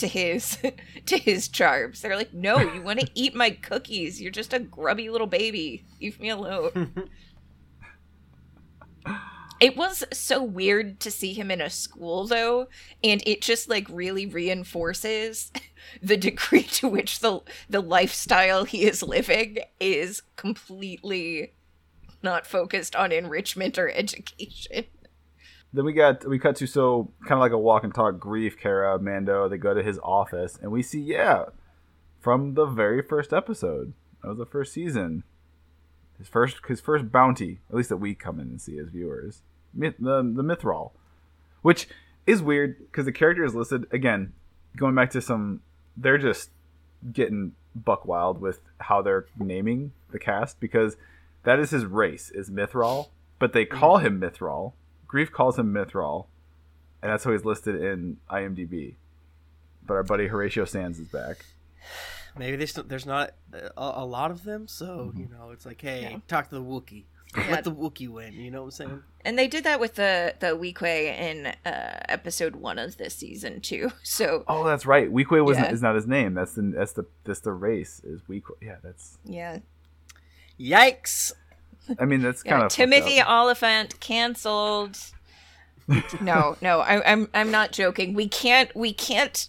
to 0.00 0.06
his 0.06 0.58
to 1.06 1.18
his 1.18 1.48
charms. 1.48 2.00
They're 2.00 2.16
like, 2.16 2.34
no, 2.34 2.58
you 2.58 2.82
want 2.84 3.00
to 3.00 3.10
eat 3.14 3.34
my 3.34 3.50
cookies? 3.50 4.20
You're 4.20 4.32
just 4.32 4.52
a 4.52 4.58
grubby 4.58 5.08
little 5.10 5.26
baby. 5.26 5.84
Leave 6.00 6.20
me 6.20 6.30
alone. 6.30 7.08
It 9.60 9.76
was 9.76 10.02
so 10.10 10.42
weird 10.42 11.00
to 11.00 11.10
see 11.10 11.34
him 11.34 11.50
in 11.50 11.60
a 11.60 11.68
school 11.68 12.26
though, 12.26 12.68
and 13.04 13.22
it 13.26 13.42
just 13.42 13.68
like 13.68 13.86
really 13.90 14.24
reinforces 14.24 15.52
the 16.02 16.16
degree 16.16 16.62
to 16.62 16.88
which 16.88 17.18
the 17.18 17.40
the 17.68 17.82
lifestyle 17.82 18.64
he 18.64 18.84
is 18.84 19.02
living 19.02 19.58
is 19.78 20.22
completely 20.36 21.52
not 22.22 22.46
focused 22.46 22.96
on 22.96 23.12
enrichment 23.12 23.78
or 23.78 23.90
education. 23.90 24.86
Then 25.72 25.84
we 25.84 25.92
got 25.92 26.26
we 26.28 26.38
cut 26.38 26.56
to 26.56 26.66
so 26.66 27.12
kind 27.22 27.34
of 27.34 27.40
like 27.40 27.52
a 27.52 27.58
walk 27.58 27.84
and 27.84 27.94
talk 27.94 28.18
grief. 28.18 28.58
Cara, 28.58 28.98
Mando, 28.98 29.48
they 29.48 29.56
go 29.56 29.72
to 29.72 29.82
his 29.82 29.98
office 30.02 30.58
and 30.60 30.72
we 30.72 30.82
see 30.82 31.00
yeah, 31.00 31.44
from 32.20 32.54
the 32.54 32.66
very 32.66 33.02
first 33.02 33.32
episode. 33.32 33.92
Was 34.24 34.38
the 34.38 34.46
first 34.46 34.72
season. 34.72 35.24
His 36.18 36.28
first 36.28 36.56
his 36.68 36.80
first 36.80 37.10
bounty, 37.10 37.60
at 37.70 37.76
least 37.76 37.88
that 37.88 37.96
we 37.96 38.14
come 38.14 38.38
in 38.38 38.48
and 38.48 38.60
see 38.60 38.78
as 38.78 38.88
viewers. 38.88 39.42
The 39.72 39.94
the 39.98 40.42
Mythrol, 40.42 40.90
which 41.62 41.88
is 42.26 42.42
weird 42.42 42.78
because 42.78 43.06
the 43.06 43.12
character 43.12 43.44
is 43.44 43.54
listed 43.54 43.86
again. 43.90 44.34
Going 44.76 44.94
back 44.94 45.10
to 45.10 45.22
some, 45.22 45.62
they're 45.96 46.18
just 46.18 46.50
getting 47.12 47.52
buck 47.74 48.04
wild 48.04 48.40
with 48.40 48.60
how 48.78 49.02
they're 49.02 49.26
naming 49.38 49.92
the 50.10 50.18
cast 50.18 50.60
because 50.60 50.96
that 51.44 51.58
is 51.58 51.70
his 51.70 51.84
race 51.84 52.30
is 52.30 52.50
Mythrol, 52.50 53.08
but 53.38 53.52
they 53.52 53.64
call 53.64 53.98
him 53.98 54.20
Mythrol. 54.20 54.72
Greef 55.12 55.30
calls 55.30 55.58
him 55.58 55.72
Mythrol, 55.74 56.26
and 57.02 57.10
that's 57.10 57.24
how 57.24 57.32
he's 57.32 57.44
listed 57.44 57.74
in 57.82 58.18
IMDb. 58.30 58.94
But 59.86 59.94
our 59.94 60.02
buddy 60.04 60.28
Horatio 60.28 60.64
Sanz 60.64 60.98
is 61.00 61.08
back. 61.08 61.44
Maybe 62.38 62.56
there's 62.56 62.74
there's 62.74 63.06
not 63.06 63.32
a, 63.52 63.70
a 63.76 64.04
lot 64.04 64.30
of 64.30 64.44
them, 64.44 64.68
so 64.68 64.86
Mm-hmm. 65.12 65.20
you 65.20 65.28
know 65.28 65.50
it's 65.50 65.66
like, 65.66 65.80
hey, 65.80 66.02
Yeah. 66.02 66.18
talk 66.28 66.48
to 66.50 66.54
the 66.54 66.62
Wookiee. 66.62 67.04
Yeah. 67.36 67.46
Let 67.50 67.62
the 67.64 67.70
Wookiee 67.72 68.08
win. 68.08 68.32
You 68.34 68.50
know 68.50 68.60
what 68.62 68.66
I'm 68.66 68.70
saying? 68.88 69.02
And 69.24 69.38
they 69.38 69.46
did 69.46 69.62
that 69.64 69.78
with 69.80 69.94
the 69.94 70.34
the 70.40 70.48
Weequay 70.56 71.16
in 71.16 71.46
uh, 71.64 72.00
episode 72.08 72.56
one 72.56 72.78
of 72.78 72.96
this 72.96 73.14
season 73.14 73.60
too. 73.60 73.90
So 74.02 74.44
Oh, 74.48 74.64
that's 74.64 74.84
right. 74.86 75.12
Weequay 75.12 75.44
was 75.44 75.56
Yeah. 75.56 75.62
not, 75.64 75.72
is 75.72 75.82
not 75.82 75.94
his 75.94 76.06
name. 76.08 76.34
That's 76.34 76.54
the 76.54 76.62
that's 76.76 76.92
the 76.92 77.06
that's 77.24 77.40
the 77.40 77.52
race 77.52 78.00
is 78.04 78.22
Weequay. 78.22 78.58
Yeah, 78.62 78.76
that's. 78.82 79.18
yeah, 79.24 79.58
Yikes! 80.58 81.32
I 81.98 82.04
mean, 82.04 82.22
that's 82.22 82.42
yeah 82.44 82.52
kind 82.52 82.62
of 82.64 82.70
Timothy 82.72 83.20
Olyphant 83.20 83.98
canceled. 84.00 84.98
no, 86.20 86.56
no, 86.60 86.80
I, 86.80 87.10
I'm 87.12 87.28
I'm 87.34 87.50
not 87.50 87.72
joking. 87.72 88.14
We 88.14 88.28
can't 88.28 88.74
we 88.76 88.92
can't 88.92 89.48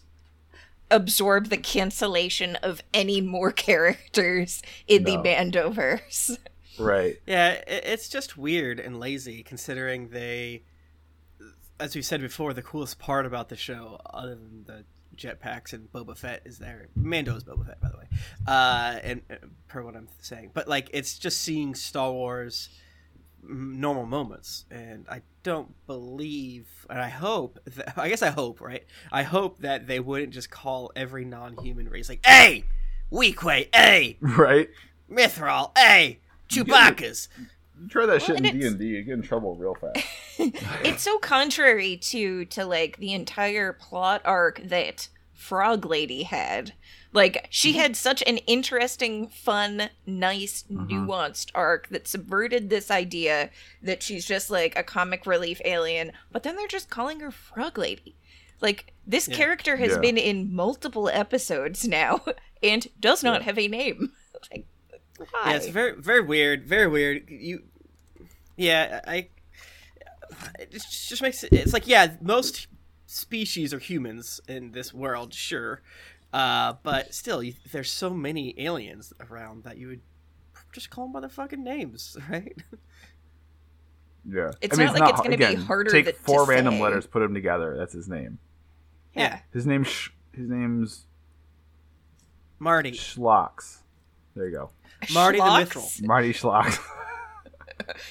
absorb 0.89 1.47
the 1.49 1.57
cancellation 1.57 2.55
of 2.57 2.81
any 2.93 3.21
more 3.21 3.51
characters 3.67 4.61
in 4.87 5.03
the 5.03 5.17
No. 5.17 5.23
Mandoverse. 5.23 6.37
right. 6.79 7.15
Yeah, 7.27 7.51
it, 7.51 7.83
it's 7.85 8.09
just 8.09 8.37
weird 8.37 8.79
and 8.79 8.99
lazy 8.99 9.43
considering 9.43 10.09
they, 10.09 10.63
as 11.79 11.95
we 11.95 12.01
said 12.01 12.21
before, 12.21 12.53
the 12.53 12.61
coolest 12.63 12.97
part 12.99 13.25
about 13.25 13.49
the 13.49 13.55
show, 13.55 14.01
other 14.05 14.35
than 14.35 14.63
the 14.65 14.83
jetpacks 15.21 15.73
and 15.73 15.91
Boba 15.91 16.17
Fett, 16.17 16.41
is 16.45 16.57
there. 16.57 16.87
Mando 16.95 17.35
is 17.35 17.43
Boba 17.43 17.65
Fett, 17.65 17.79
by 17.79 17.89
the 17.89 17.97
way, 17.97 18.07
uh, 18.47 18.99
and 19.03 19.21
uh, 19.29 19.35
per 19.67 19.83
what 19.83 19.95
I'm 19.95 20.07
saying. 20.19 20.51
But 20.53 20.67
like, 20.67 20.89
it's 20.93 21.17
just 21.17 21.41
seeing 21.41 21.75
Star 21.75 22.11
Wars 22.11 22.69
normal 23.43 24.05
moments, 24.05 24.65
and 24.71 25.05
I 25.09 25.21
don't 25.43 25.73
believe, 25.87 26.67
and 26.89 26.99
I 26.99 27.09
hope, 27.09 27.59
that, 27.65 27.93
I 27.97 28.09
guess 28.09 28.21
I 28.21 28.29
hope, 28.29 28.61
right? 28.61 28.83
I 29.11 29.23
hope 29.23 29.59
that 29.59 29.87
they 29.87 29.99
wouldn't 29.99 30.33
just 30.33 30.49
call 30.49 30.91
every 30.95 31.25
non-human 31.25 31.89
race 31.89 32.09
like, 32.09 32.25
"Hey, 32.25 32.65
Weequay, 33.11 33.69
hey, 33.73 34.17
Right. 34.21 34.69
Mythrol, 35.09 35.77
hey, 35.77 36.19
Chewbacca's." 36.49 37.29
You 37.81 37.87
try 37.87 38.05
that 38.05 38.21
shit 38.21 38.37
and 38.37 38.45
in 38.45 38.59
D 38.59 38.67
and 38.67 38.77
D, 38.77 38.85
you 38.85 39.03
get 39.03 39.13
in 39.13 39.21
trouble 39.23 39.55
real 39.55 39.75
fast. 39.75 40.05
it's 40.83 41.03
so 41.03 41.17
contrary 41.19 41.97
to 41.97 42.45
to 42.45 42.65
like 42.65 42.97
the 42.97 43.13
entire 43.13 43.73
plot 43.73 44.21
arc 44.25 44.61
that 44.63 45.09
Frog 45.33 45.85
Lady 45.85 46.23
had. 46.23 46.73
Like 47.13 47.47
she 47.49 47.71
mm-hmm. 47.71 47.79
had 47.79 47.95
such 47.97 48.23
an 48.25 48.37
interesting, 48.37 49.27
fun, 49.27 49.89
nice, 50.05 50.63
mm-hmm. 50.71 51.09
nuanced 51.09 51.51
arc 51.53 51.89
that 51.89 52.07
subverted 52.07 52.69
this 52.69 52.89
idea 52.89 53.49
that 53.81 54.01
she's 54.01 54.25
just 54.25 54.49
like 54.49 54.77
a 54.77 54.83
comic 54.83 55.25
relief 55.25 55.59
alien, 55.65 56.13
but 56.31 56.43
then 56.43 56.55
they're 56.55 56.67
just 56.67 56.89
calling 56.89 57.19
her 57.19 57.31
Frog 57.31 57.77
Lady. 57.77 58.15
Like 58.61 58.93
this 59.05 59.27
Yeah. 59.27 59.35
character 59.35 59.77
has 59.77 59.93
Yeah. 59.93 59.99
been 59.99 60.17
in 60.17 60.53
multiple 60.53 61.09
episodes 61.09 61.87
now 61.87 62.23
and 62.63 62.87
does 62.99 63.23
not 63.23 63.41
Yeah. 63.41 63.45
have 63.45 63.59
a 63.59 63.67
name. 63.67 64.13
like 64.51 64.65
why? 65.17 65.51
Yeah, 65.51 65.55
it's 65.57 65.67
very 65.67 65.99
very 65.99 66.21
weird, 66.21 66.65
very 66.65 66.87
weird. 66.87 67.29
You, 67.29 67.63
yeah, 68.55 69.01
I. 69.05 69.27
It 70.59 70.71
just 70.71 71.09
just 71.09 71.21
makes 71.21 71.43
it. 71.43 71.51
It's 71.53 71.73
like 71.73 71.87
yeah, 71.87 72.13
most 72.21 72.67
species 73.05 73.73
are 73.73 73.79
humans 73.79 74.39
in 74.47 74.71
this 74.71 74.93
world, 74.93 75.33
sure, 75.33 75.81
uh, 76.33 76.73
but 76.83 77.13
still, 77.13 77.43
you, 77.43 77.53
there's 77.71 77.91
so 77.91 78.09
many 78.11 78.55
aliens 78.57 79.11
around 79.29 79.63
that 79.65 79.77
you 79.77 79.87
would 79.87 80.01
just 80.71 80.89
call 80.89 81.05
them 81.05 81.13
by 81.13 81.19
their 81.19 81.29
fucking 81.29 81.63
names, 81.63 82.15
right? 82.29 82.55
Yeah. 84.29 84.51
It's 84.61 84.77
not 84.77 84.97
like 84.99 85.09
it's 85.13 85.21
gonna 85.21 85.37
be 85.37 85.55
harder 85.55 85.89
Take 85.91 86.05
to- 86.05 86.11
to 86.13 86.17
four 86.19 86.45
random 86.45 86.75
say. 86.75 86.81
letters, 86.81 87.07
put 87.07 87.19
them 87.21 87.33
together. 87.33 87.75
That's 87.77 87.93
his 87.93 88.07
name. 88.07 88.37
yeah. 89.15 89.39
His 89.51 89.65
name's 89.65 89.87
Sh- 89.87 90.09
his 90.33 90.47
name's 90.49 91.05
Marty, 92.59 92.91
Schlocks. 92.91 93.79
There 94.35 94.45
you 94.45 94.51
go. 94.51 94.69
Marty 95.13 95.39
the 95.39 95.43
Schlocks? 95.43 95.67
Mythrol. 96.01 96.07
Marty 96.07 96.33
Schlocks. 96.33 96.79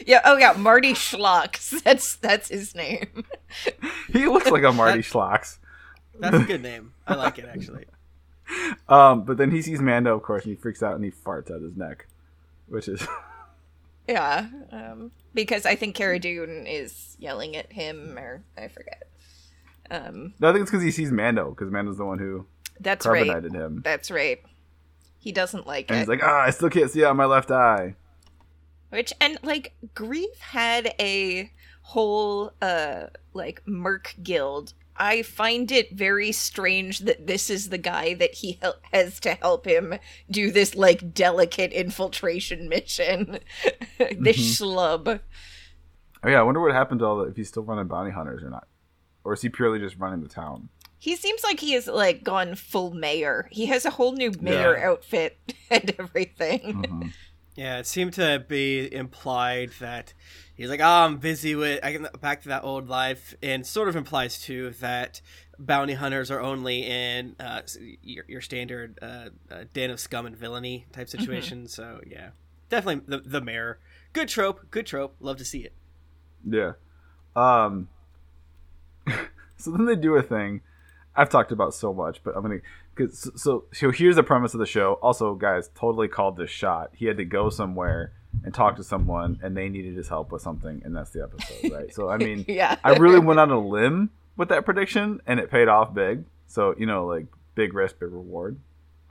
Yeah, 0.06 0.20
oh 0.24 0.36
yeah, 0.36 0.54
Marty 0.56 0.92
Schlocks. 0.92 1.82
That's 1.84 2.16
that's 2.16 2.48
his 2.48 2.74
name. 2.74 3.24
he 4.12 4.26
looks 4.26 4.50
like 4.50 4.62
a 4.62 4.72
Marty 4.72 5.00
Schlocks. 5.00 5.58
That's 6.18 6.36
a 6.36 6.44
good 6.44 6.62
name. 6.70 6.92
I 7.06 7.14
like 7.14 7.38
it 7.38 7.46
actually. 7.46 7.86
Um, 8.88 9.22
but 9.24 9.36
then 9.36 9.50
he 9.50 9.62
sees 9.62 9.80
Mando, 9.80 10.16
of 10.16 10.22
course, 10.22 10.44
and 10.44 10.54
he 10.54 10.60
freaks 10.60 10.82
out 10.82 10.96
and 10.96 11.04
he 11.04 11.10
farts 11.10 11.50
out 11.50 11.62
his 11.62 11.76
neck, 11.76 12.06
which 12.66 12.88
is 12.88 13.06
Yeah, 14.08 14.48
um, 14.72 15.12
because 15.34 15.64
I 15.66 15.76
think 15.76 15.94
Cara 15.94 16.18
Dune 16.18 16.66
is 16.66 17.16
yelling 17.20 17.56
at 17.56 17.72
him, 17.72 18.18
or 18.18 18.42
I 18.58 18.66
forget. 18.68 19.04
Um, 19.90 20.34
no, 20.40 20.48
I 20.48 20.52
think 20.52 20.62
it's 20.62 20.70
because 20.70 20.84
he 20.84 20.90
sees 20.90 21.12
Mando 21.12 21.50
because 21.50 21.70
Mando's 21.70 21.96
the 21.96 22.04
one 22.04 22.18
who 22.18 22.46
that's 22.80 23.06
right. 23.06 23.26
carbonated 23.26 23.54
him. 23.54 23.82
That's 23.84 24.10
right. 24.10 24.40
He 25.18 25.32
doesn't 25.32 25.66
like 25.66 25.90
and 25.90 25.96
it. 25.96 26.00
he's 26.00 26.08
like, 26.08 26.22
ah, 26.22 26.40
I 26.40 26.50
still 26.50 26.70
can't 26.70 26.90
see 26.90 27.04
out 27.04 27.14
my 27.14 27.26
left 27.26 27.50
eye. 27.50 27.94
Which 28.90 29.12
and 29.20 29.38
like 29.42 29.72
Greef 29.94 30.36
had 30.38 30.94
a 31.00 31.50
whole 31.82 32.52
uh 32.60 33.04
like 33.32 33.62
merc 33.66 34.14
guild. 34.22 34.74
I 34.96 35.22
find 35.22 35.72
it 35.72 35.92
very 35.96 36.30
strange 36.30 36.98
that 37.00 37.26
this 37.26 37.48
is 37.48 37.70
the 37.70 37.78
guy 37.78 38.12
that 38.14 38.34
he 38.34 38.58
hel- 38.60 38.80
has 38.92 39.18
to 39.20 39.32
help 39.34 39.66
him 39.66 39.94
do 40.30 40.50
this 40.50 40.74
like 40.74 41.14
delicate 41.14 41.72
infiltration 41.72 42.68
mission. 42.68 43.38
this 44.18 44.36
schlub. 44.60 45.20
Oh 46.22 46.28
yeah, 46.28 46.40
I 46.40 46.42
wonder 46.42 46.60
what 46.60 46.72
happened 46.72 46.98
to 47.00 47.06
all 47.06 47.16
the 47.18 47.24
if 47.30 47.36
he's 47.36 47.48
still 47.48 47.62
running 47.62 47.86
bounty 47.88 48.10
hunters 48.10 48.42
or 48.42 48.50
not, 48.50 48.66
or 49.24 49.32
is 49.32 49.40
he 49.40 49.48
purely 49.48 49.78
just 49.78 49.96
running 49.96 50.20
the 50.22 50.28
town? 50.28 50.68
He 50.98 51.16
seems 51.16 51.42
like 51.42 51.60
he 51.60 51.72
has 51.72 51.86
like 51.86 52.22
gone 52.22 52.54
full 52.54 52.92
mayor. 52.92 53.48
He 53.50 53.66
has 53.66 53.86
a 53.86 53.90
whole 53.90 54.12
new 54.12 54.32
mayor 54.38 54.76
Yeah. 54.76 54.90
outfit 54.90 55.54
and 55.70 55.94
everything. 55.98 56.60
Mhm. 56.84 57.12
Yeah, 57.56 57.78
it 57.78 57.86
seemed 57.86 58.14
to 58.14 58.44
be 58.46 58.92
implied 58.92 59.72
that 59.80 60.14
he's 60.54 60.68
like, 60.68 60.80
"Oh, 60.80 61.04
I'm 61.04 61.18
busy 61.18 61.54
with 61.54 61.84
I 61.84 61.92
can 61.92 62.08
back 62.20 62.42
to 62.42 62.48
that 62.48 62.64
old 62.64 62.88
life," 62.88 63.34
and 63.42 63.66
sort 63.66 63.88
of 63.88 63.96
implies 63.96 64.40
too 64.40 64.70
that 64.80 65.20
bounty 65.58 65.94
hunters 65.94 66.30
are 66.30 66.40
only 66.40 66.86
in 66.86 67.36
uh, 67.38 67.62
your, 68.02 68.24
your 68.28 68.40
standard 68.40 68.98
uh, 69.02 69.28
uh, 69.50 69.64
den 69.72 69.90
of 69.90 70.00
scum 70.00 70.26
and 70.26 70.36
villainy 70.36 70.86
type 70.92 71.08
situation. 71.08 71.68
So 71.68 72.00
yeah, 72.06 72.30
definitely 72.68 73.04
the 73.06 73.18
the 73.18 73.40
mayor. 73.40 73.78
Good 74.12 74.28
trope. 74.28 74.70
Good 74.70 74.86
trope. 74.86 75.16
Love 75.20 75.36
to 75.36 75.44
see 75.44 75.60
it. 75.60 75.72
Yeah. 76.48 76.72
Um. 77.36 77.88
so 79.56 79.70
then 79.70 79.84
they 79.86 79.96
do 79.96 80.14
a 80.14 80.22
thing. 80.22 80.62
I've 81.14 81.28
talked 81.28 81.52
about 81.52 81.74
so 81.74 81.92
much, 81.92 82.22
but 82.22 82.36
I'm 82.36 82.42
gonna. 82.42 82.60
Cause, 82.96 83.18
so, 83.20 83.30
so 83.36 83.64
so 83.72 83.90
here's 83.90 84.16
the 84.16 84.22
premise 84.22 84.52
of 84.54 84.60
the 84.60 84.66
show. 84.66 84.94
Also, 85.02 85.34
guys, 85.34 85.70
totally 85.74 86.08
called 86.08 86.36
this 86.36 86.50
shot. 86.50 86.90
He 86.94 87.06
had 87.06 87.16
to 87.16 87.24
go 87.24 87.48
somewhere 87.50 88.12
and 88.44 88.52
talk 88.54 88.76
to 88.76 88.84
someone, 88.84 89.38
and 89.42 89.56
they 89.56 89.68
needed 89.68 89.96
his 89.96 90.08
help 90.08 90.30
with 90.32 90.42
something, 90.42 90.82
and 90.84 90.94
that's 90.94 91.10
the 91.10 91.22
episode, 91.22 91.72
right? 91.72 91.94
So 91.94 92.08
I 92.08 92.16
mean, 92.26 92.44
yeah. 92.48 92.76
I 92.84 92.96
really 92.96 93.20
went 93.20 93.40
on 93.40 93.50
a 93.50 93.58
limb 93.60 94.10
with 94.36 94.48
that 94.50 94.64
prediction, 94.64 95.20
and 95.26 95.40
it 95.40 95.50
paid 95.50 95.68
off 95.68 95.92
big. 95.94 96.24
So 96.46 96.74
you 96.78 96.86
know, 96.86 97.06
like 97.06 97.26
big 97.54 97.74
risk, 97.74 97.98
big 98.00 98.10
reward. 98.12 98.58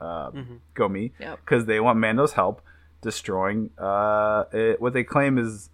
Uh, 0.00 0.30
Mhm. 0.30 0.58
Go 0.74 0.88
me, 0.88 1.12
Yep. 1.20 1.40
because 1.44 1.66
they 1.66 1.78
want 1.80 1.98
Mando's 1.98 2.32
help 2.32 2.62
destroying 3.02 3.70
uh, 3.78 4.44
it, 4.52 4.80
what 4.80 4.92
they 4.94 5.04
claim 5.04 5.36
is 5.38 5.68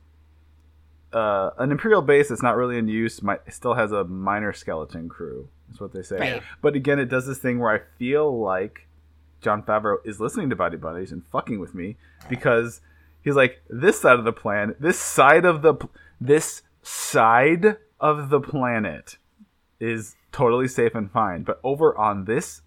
uh, 1.13 1.51
an 1.59 1.71
imperial 1.71 2.03
base 2.03 2.29
that's 2.29 2.43
not 2.43 2.57
really 2.57 2.77
in 2.79 2.89
use. 2.89 3.23
Might 3.23 3.41
still 3.53 3.75
has 3.75 3.93
a 3.93 4.05
minor 4.05 4.53
skeleton 4.53 5.09
crew. 5.09 5.49
That's 5.69 5.81
what 5.81 5.93
they 5.93 6.03
say. 6.03 6.19
Right. 6.19 6.43
But 6.63 6.77
again, 6.77 6.99
it 6.99 7.09
does 7.09 7.27
this 7.27 7.39
thing 7.39 7.59
where 7.59 7.73
I 7.73 7.81
feel 7.99 8.41
like 8.41 8.87
Jon 9.41 9.63
Favreau 9.63 9.97
is 10.05 10.21
listening 10.21 10.51
to 10.51 10.57
Buddy 10.57 10.77
Buddies 10.77 11.13
and 11.13 11.25
fucking 11.27 11.61
with 11.61 11.75
me 11.75 11.97
because 12.29 12.81
he's 13.23 13.37
like 13.37 13.63
this 13.69 14.01
side 14.01 14.19
of 14.19 14.25
the 14.25 14.33
planet, 14.33 14.81
this 14.81 14.99
side 14.99 15.45
of 15.45 15.63
the 15.63 15.75
p- 15.75 15.89
this 16.21 16.63
side 16.83 17.77
of 18.01 18.31
the 18.31 18.41
planet 18.41 19.19
is 19.81 20.17
totally 20.33 20.69
safe 20.69 20.95
and 20.95 21.11
fine, 21.11 21.43
but 21.43 21.61
over 21.63 21.97
on 21.97 22.25
this 22.25 22.63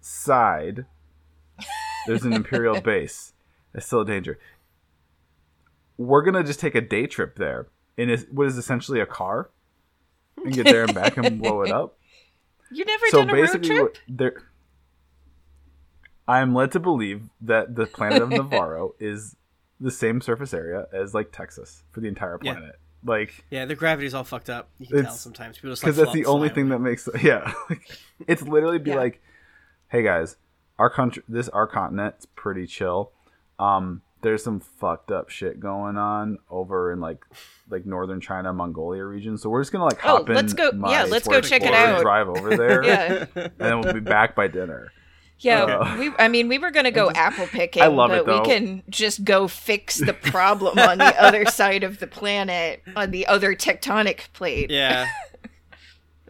side 0.00 0.86
there's 2.06 2.24
an 2.24 2.32
imperial 2.32 2.80
base. 2.80 3.32
That's 3.72 3.86
still 3.86 4.00
a 4.00 4.06
danger. 4.06 4.38
We're 5.98 6.22
gonna 6.22 6.44
just 6.44 6.60
take 6.60 6.74
a 6.74 6.80
day 6.80 7.06
trip 7.06 7.36
there 7.36 7.68
in 7.96 8.08
what 8.30 8.46
is 8.46 8.56
essentially 8.56 9.00
a 9.00 9.06
car 9.06 9.50
and 10.38 10.54
get 10.54 10.64
there 10.64 10.84
and 10.84 10.94
back 10.94 11.18
and 11.18 11.40
blow 11.42 11.62
it 11.62 11.70
up 11.70 11.98
You 12.72 12.84
never 12.84 13.06
so 13.08 13.18
done 13.18 13.30
a 13.30 13.32
road 13.34 13.40
basically, 13.42 13.68
trip? 13.68 13.98
there, 14.08 14.42
I 16.28 16.40
am 16.40 16.54
led 16.54 16.72
to 16.72 16.80
believe 16.80 17.22
that 17.42 17.74
the 17.74 17.86
planet 17.86 18.22
of 18.22 18.28
Navarro 18.30 18.94
is 19.00 19.36
the 19.80 19.90
same 19.90 20.20
surface 20.20 20.54
area 20.54 20.86
as 20.92 21.14
like 21.14 21.32
Texas 21.32 21.82
for 21.90 22.00
the 22.00 22.08
entire 22.08 22.38
Yeah. 22.42 22.52
planet. 22.54 22.76
Like, 23.02 23.44
Yeah, 23.50 23.64
the 23.64 23.74
gravity's 23.74 24.12
all 24.14 24.24
fucked 24.24 24.50
up. 24.50 24.68
You 24.78 24.86
can 24.86 25.04
tell 25.04 25.12
sometimes 25.14 25.56
people 25.56 25.70
just 25.70 25.82
like 25.82 25.94
because 25.94 25.96
that's 25.96 26.12
the 26.14 26.26
only 26.26 26.50
thing 26.50 26.64
away. 26.64 26.70
that 26.76 26.78
makes 26.80 27.08
yeah. 27.22 27.52
it's 28.28 28.42
literally 28.42 28.78
be 28.78 28.90
Yeah. 28.90 28.96
like, 28.96 29.22
hey 29.88 30.02
guys, 30.02 30.36
our 30.78 30.90
country, 30.90 31.22
this 31.28 31.48
our 31.48 31.66
continent's 31.66 32.26
pretty 32.36 32.66
chill. 32.66 33.12
Um, 33.58 34.02
there's 34.22 34.42
some 34.44 34.60
fucked 34.60 35.10
up 35.10 35.30
shit 35.30 35.60
going 35.60 35.96
on 35.96 36.38
over 36.50 36.92
in 36.92 37.00
like 37.00 37.24
like 37.70 37.86
northern 37.86 38.20
China, 38.20 38.52
Mongolia 38.52 39.04
region. 39.04 39.38
So 39.38 39.48
we're 39.50 39.60
just 39.62 39.72
gonna 39.72 39.84
like 39.84 40.04
Oh, 40.04 40.18
hop 40.18 40.28
in. 40.28 40.34
let's 40.34 40.52
go- 40.52 40.72
my 40.72 40.90
yeah, 40.90 41.04
let's 41.04 41.26
go 41.28 41.40
check 41.40 41.62
it 41.62 41.72
out. 41.72 42.02
Drive 42.02 42.28
over 42.28 42.56
there, 42.56 42.84
Yeah. 42.84 43.26
and 43.34 43.52
then 43.58 43.80
we'll 43.80 43.92
be 43.94 44.00
back 44.00 44.34
by 44.34 44.48
dinner. 44.48 44.92
Yeah, 45.42 45.62
Uh, 45.64 45.96
we. 45.98 46.10
I 46.18 46.28
mean, 46.28 46.48
we 46.48 46.58
were 46.58 46.70
gonna 46.70 46.90
go 47.02 47.10
apple 47.10 47.46
picking, 47.46 47.82
I 47.82 47.86
love 47.86 48.10
but 48.10 48.18
it, 48.18 48.26
though. 48.26 48.40
we 48.42 48.46
can 48.46 48.82
just 48.90 49.24
go 49.24 49.48
fix 49.48 49.96
the 49.96 50.12
problem 50.14 50.78
on 50.78 50.98
the 50.98 51.18
other 51.22 51.46
side 51.46 51.82
of 51.82 51.98
the 51.98 52.06
planet, 52.06 52.82
on 52.94 53.10
the 53.10 53.26
other 53.26 53.54
tectonic 53.54 54.30
plate. 54.34 54.70
Yeah. 54.70 55.06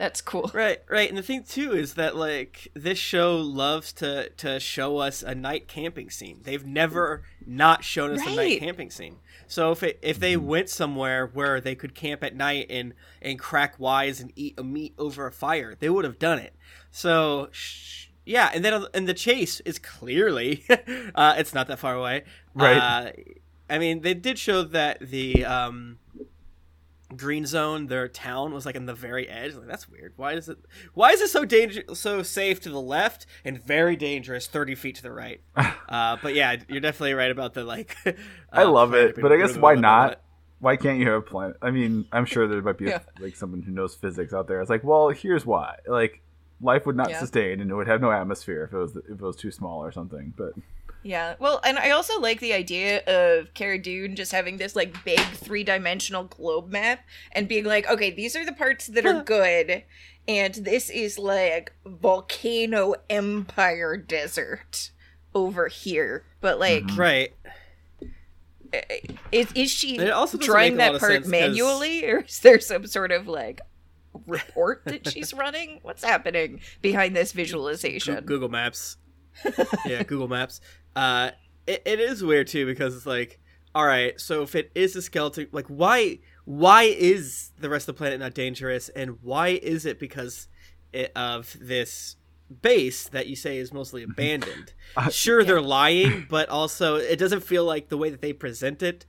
That's 0.01 0.23
cool. 0.23 0.51
Right, 0.61 0.83
right, 0.89 1.09
and 1.09 1.19
the 1.19 1.23
thing 1.23 1.45
too 1.45 1.73
is 1.73 1.95
that 1.95 2.17
like 2.17 2.69
this 2.75 2.99
show 2.99 3.37
loves 3.37 3.93
to 3.95 4.31
to 4.31 4.59
show 4.59 4.97
us 4.97 5.23
a 5.23 5.35
night 5.35 5.69
camping 5.69 6.09
scene. 6.09 6.41
They've 6.43 6.65
never 6.65 7.23
not 7.47 7.85
shown 7.85 8.13
us 8.13 8.27
a 8.27 8.35
night 8.35 8.61
camping 8.61 8.91
scene. 8.91 9.17
So 9.47 9.73
if 9.73 9.83
it, 9.83 9.99
if 10.01 10.19
they 10.19 10.39
went 10.39 10.71
somewhere 10.71 11.27
where 11.27 11.61
they 11.61 11.75
could 11.75 11.95
camp 11.95 12.25
at 12.25 12.35
night 12.35 12.67
and 12.71 12.95
and 13.21 13.39
crack 13.39 13.79
wise 13.79 14.21
and 14.21 14.33
eat 14.37 14.55
a 14.59 14.65
meat 14.65 14.95
over 14.99 15.27
a 15.27 15.33
fire, 15.33 15.77
they 15.79 15.91
would 15.91 16.07
have 16.07 16.19
done 16.19 16.39
it. 16.39 16.55
So 16.91 17.49
sh- 17.53 18.07
yeah, 18.25 18.51
and 18.55 18.65
then 18.65 18.87
and 18.95 19.07
the 19.07 19.15
chase 19.15 19.61
is 19.61 19.79
clearly 19.79 20.65
uh, 21.15 21.35
it's 21.37 21.53
not 21.53 21.69
that 21.69 21.79
far 21.79 21.95
away. 21.95 22.25
Right. 22.55 22.77
Uh, 22.77 23.13
I 23.69 23.79
mean, 23.79 24.01
they 24.01 24.15
did 24.15 24.39
show 24.39 24.63
that 24.63 24.99
the 25.01 25.45
um, 25.45 25.99
green 27.17 27.47
zone, 27.47 27.87
their 27.87 28.09
town 28.09 28.53
was 28.53 28.67
like 28.67 28.77
in 28.77 28.87
the 28.87 28.95
very 28.95 29.29
edge. 29.29 29.55
Like 29.55 29.67
that's 29.67 29.89
weird. 29.89 30.13
Why 30.17 30.33
is 30.33 30.49
it? 30.49 30.59
Why 30.95 31.11
is 31.11 31.21
it 31.21 31.29
so 31.29 31.45
danger 31.45 31.83
so 31.95 32.23
safe 32.23 32.61
to 32.63 32.71
the 32.71 32.81
left 32.81 33.27
and 33.45 33.63
very 33.63 33.97
dangerous 33.97 34.47
thirty 34.47 34.75
feet 34.75 34.97
to 34.97 35.03
the 35.03 35.13
right? 35.13 35.41
uh, 35.89 36.17
but 36.23 36.35
yeah, 36.35 36.57
you're 36.69 36.81
definitely 36.81 37.15
right 37.15 37.31
about 37.31 37.55
the 37.55 37.65
like. 37.65 37.97
I 38.53 38.63
uh, 38.63 38.71
love 38.71 38.95
it, 38.95 39.17
but 39.21 39.33
I 39.33 39.37
guess 39.37 39.57
why 39.57 39.75
not? 39.75 40.21
Why 40.61 40.77
can't 40.77 40.99
you 40.99 41.07
have 41.07 41.15
a 41.15 41.23
planet? 41.23 41.57
I 41.63 41.71
mean, 41.71 42.05
I'm 42.13 42.27
sure 42.27 42.47
there 42.47 42.61
might 42.61 42.77
be 42.77 42.87
a, 42.87 42.91
Yeah. 42.91 42.99
like 43.19 43.35
someone 43.35 43.63
who 43.63 43.73
knows 43.73 43.95
physics 43.95 44.35
out 44.35 44.47
there. 44.47 44.61
It's 44.61 44.69
like, 44.69 44.85
well, 44.85 45.09
here's 45.09 45.47
why. 45.47 45.77
Like, 45.89 46.21
life 46.61 46.85
would 46.85 46.97
not 46.97 47.09
Yeah. 47.09 47.19
sustain, 47.19 47.63
and 47.63 47.71
it 47.71 47.75
would 47.75 47.87
have 47.87 48.03
no 48.03 48.13
atmosphere 48.13 48.65
if 48.65 48.75
it 48.75 48.77
was 48.77 48.97
if 48.97 49.11
it 49.13 49.21
was 49.21 49.37
too 49.37 49.51
small 49.51 49.83
or 49.83 49.91
something. 49.91 50.35
But 50.37 50.53
Yeah. 51.03 51.35
Well, 51.39 51.61
and 51.65 51.79
I 51.79 51.91
also 51.91 52.21
like 52.21 52.41
the 52.41 52.53
idea 52.53 53.03
of 53.07 53.55
Cara 53.55 53.79
Dune 53.79 54.17
just 54.17 54.33
having 54.33 54.59
this 54.59 54.77
like 54.77 55.03
big 55.05 55.21
three 55.21 55.65
dimensional 55.65 56.25
globe 56.25 56.71
map 56.71 57.01
and 57.33 57.49
being 57.49 57.65
like, 57.65 57.89
okay, 57.89 58.11
these 58.11 58.37
are 58.37 58.45
the 58.45 58.53
parts 58.53 58.87
that 58.89 59.07
are 59.07 59.23
good, 59.25 59.85
and 60.29 60.55
this 60.55 60.91
is 60.91 61.19
like 61.19 61.73
volcano 61.87 62.95
empire 63.09 63.97
desert 63.97 64.91
over 65.35 65.69
here. 65.69 66.25
But 66.41 66.59
like, 66.61 66.85
mm-hmm. 66.85 67.01
Right. 67.01 67.33
is 69.33 69.51
is 69.55 69.71
she 69.71 69.97
It 69.97 70.11
also 70.11 70.39
doesn't 70.39 70.53
drawing 70.53 70.77
make 70.77 70.89
a 70.89 70.93
lot 70.93 70.93
that 70.95 71.01
part 71.01 71.13
sense 71.13 71.25
'cause- 71.25 71.31
manually, 71.31 72.05
or 72.05 72.19
is 72.21 72.39
there 72.41 72.61
some 72.61 72.87
sort 72.87 73.11
of 73.11 73.27
like 73.27 73.61
report 74.27 74.83
that 74.85 75.09
she's 75.11 75.33
running? 75.33 75.81
What's 75.83 76.05
happening 76.05 76.61
behind 76.83 77.17
this 77.17 77.33
visualization? 77.33 78.25
Google 78.25 78.49
Maps. 78.49 78.97
yeah, 79.87 80.03
Google 80.03 80.29
Maps. 80.29 80.61
Uh, 80.97 81.31
it, 81.67 81.83
it 81.85 82.01
is 82.01 82.23
weird 82.23 82.47
too 82.47 82.67
because 82.67 82.97
it's 82.97 83.07
like, 83.07 83.41
all 83.75 83.87
right, 83.87 84.21
so 84.21 84.43
if 84.43 84.55
it 84.55 84.71
is 84.75 84.97
a 84.97 85.03
skeleton, 85.03 85.49
like 85.53 85.67
why 85.67 86.19
why 86.45 86.83
is 86.83 87.53
the 87.61 87.71
rest 87.71 87.89
of 87.89 87.95
the 87.95 87.99
planet 87.99 88.19
not 88.19 88.35
dangerous, 88.35 88.89
and 88.91 89.23
why 89.23 89.49
is 89.49 89.87
it 89.87 90.01
because 90.01 90.49
it, 90.93 91.13
of 91.15 91.57
this 91.61 92.17
base 92.63 93.09
that 93.09 93.29
you 93.29 93.37
say 93.37 93.59
is 93.59 93.73
mostly 93.73 94.03
abandoned? 94.03 94.73
sure, 95.11 95.45
they're 95.45 95.61
lying, 95.61 96.27
but 96.31 96.49
also 96.49 96.97
it 96.97 97.17
doesn't 97.17 97.43
feel 97.43 97.65
like 97.65 97.89
the 97.89 97.99
way 97.99 98.11
that 98.11 98.21
they 98.21 98.33
present 98.33 98.83
it. 98.83 99.07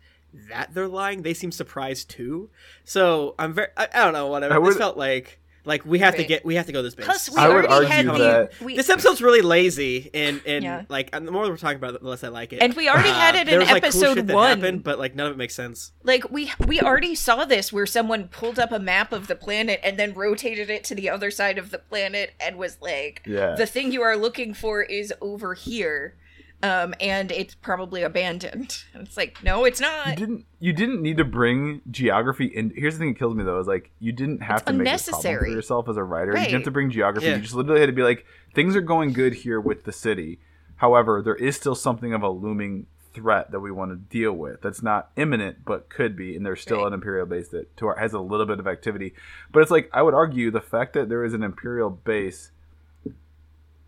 That 0.50 0.74
they're 0.74 0.88
lying, 0.88 1.24
they 1.24 1.34
seem 1.34 1.52
surprised 1.52 2.10
too. 2.10 2.52
So 2.86 3.36
I'm 3.38 3.54
very, 3.54 3.67
I, 3.76 3.88
I 3.94 4.04
don't 4.04 4.13
know, 4.13 4.28
whatever. 4.28 4.54
I 4.54 4.65
This 4.65 4.78
felt 4.78 4.96
like, 4.96 5.40
like 5.65 5.86
we 5.86 6.00
have 6.00 6.15
to 6.15 6.24
get, 6.24 6.43
we 6.43 6.56
have 6.56 6.65
to 6.65 6.71
go 6.71 6.82
this 6.82 6.95
base. 6.95 7.06
Plus, 7.06 7.30
we 7.30 7.38
I 7.38 7.47
would 7.47 7.65
already 7.65 7.88
had 7.88 8.08
argue 8.08 8.24
the 8.24 8.30
that- 8.32 8.62
we, 8.62 8.76
This 8.76 8.89
episode's 8.89 9.21
really 9.21 9.41
lazy, 9.41 10.10
and 10.13 10.41
and 10.45 10.63
Yeah. 10.63 10.84
like 10.89 11.10
and 11.13 11.28
the 11.28 11.32
more 11.32 11.47
we're 11.50 11.58
talking 11.58 11.78
about 11.78 11.93
it, 11.95 12.02
the 12.02 12.08
less 12.10 12.24
I 12.24 12.30
like 12.30 12.54
it. 12.54 12.62
And 12.62 12.74
we 12.74 12.89
already 12.89 13.10
had 13.10 13.36
it 13.36 13.47
in 13.47 13.60
was, 13.60 13.69
like, 13.69 13.84
cool 13.84 13.88
episode 14.04 14.15
shit 14.15 14.28
that 14.28 14.36
one. 14.36 14.58
happened, 14.60 14.84
but 14.84 14.97
like 15.00 15.15
none 15.15 15.28
of 15.28 15.34
it 15.34 15.38
makes 15.38 15.54
sense. 15.56 15.91
like 16.04 16.32
we 16.32 16.52
we 16.67 16.82
already 16.82 17.13
saw 17.15 17.45
this 17.45 17.71
where 17.71 17.86
someone 17.86 18.28
pulled 18.28 18.58
up 18.60 18.71
a 18.71 18.80
map 18.80 19.13
of 19.13 19.28
the 19.28 19.36
planet 19.36 19.80
and 19.84 19.97
then 20.00 20.13
rotated 20.13 20.69
it 20.69 20.84
to 20.86 20.95
the 20.95 21.10
other 21.10 21.30
side 21.32 21.58
of 21.58 21.69
the 21.71 21.78
planet 21.78 22.32
and 22.39 22.58
was 22.58 22.78
like 22.82 23.21
Yeah. 23.26 23.56
the 23.56 23.65
thing 23.65 23.91
you 23.91 24.02
are 24.02 24.17
looking 24.17 24.54
for 24.54 24.82
is 24.82 25.13
over 25.21 25.54
here 25.54 26.15
um 26.63 26.93
and 27.00 27.32
it's 27.32 27.56
probably 27.56 28.04
abandoned 28.04 28.84
and 28.93 29.08
it's 29.08 29.17
like 29.17 29.43
no 29.43 29.65
it's 29.65 29.80
not. 29.80 30.06
you 30.06 30.12
not 30.12 30.17
didn't 30.17 30.45
you 30.60 30.74
didn't 30.74 31.02
need 31.02 31.17
to 31.17 31.26
bring 31.26 31.82
geography 31.89 32.45
in. 32.45 32.71
Here's 32.76 32.95
the 32.95 33.00
thing 33.00 33.13
that 33.13 33.19
kills 33.19 33.36
me 33.36 33.43
though 33.43 33.60
is 33.60 33.67
like 33.67 33.91
you 34.00 34.12
didn't 34.12 34.41
have 34.43 34.58
It's 34.62 34.65
to 34.67 34.74
make 34.74 34.88
this 34.88 35.10
problem 35.10 35.39
for 35.39 35.47
yourself 35.47 35.89
as 35.89 35.97
a 35.97 36.04
writer. 36.04 36.32
You 36.34 36.38
didn't 36.38 36.52
have 36.54 36.63
to 36.65 36.71
bring 36.71 36.91
geography. 36.91 37.28
Yeah. 37.28 37.36
You 37.38 37.41
just 37.41 37.56
literally 37.56 37.80
had 37.80 37.88
to 37.88 37.93
be 37.93 38.04
like, 38.04 38.26
things 38.54 38.76
are 38.76 38.82
going 38.82 39.13
good 39.13 39.34
here 39.34 39.60
with 39.60 39.86
the 39.86 39.91
city. 39.91 40.39
However, 40.76 41.21
there 41.24 41.36
is 41.36 41.56
still 41.56 41.76
something 41.76 42.13
of 42.13 42.21
a 42.24 42.30
looming 42.30 42.88
threat 43.13 43.52
that 43.52 43.60
we 43.60 43.71
want 43.71 43.91
to 43.91 43.97
deal 43.97 44.34
with. 44.34 44.62
That's 44.62 44.82
not 44.82 45.12
imminent, 45.17 45.65
but 45.65 45.89
could 45.89 46.15
be, 46.15 46.36
and 46.36 46.45
there's 46.45 46.62
still 46.62 46.78
Right. 46.80 46.88
an 46.88 46.93
imperial 46.93 47.26
base 47.26 47.50
that 47.50 47.76
to 47.78 47.88
our, 47.88 47.97
has 47.97 48.13
a 48.13 48.19
little 48.19 48.45
bit 48.45 48.60
of 48.60 48.67
activity. 48.67 49.13
But 49.52 49.62
it's 49.63 49.71
like 49.71 49.89
I 49.93 50.02
would 50.02 50.13
argue 50.13 50.50
the 50.52 50.62
fact 50.62 50.93
that 50.93 51.10
there 51.10 51.24
is 51.26 51.34
an 51.34 51.43
imperial 51.43 51.89
base 51.89 52.52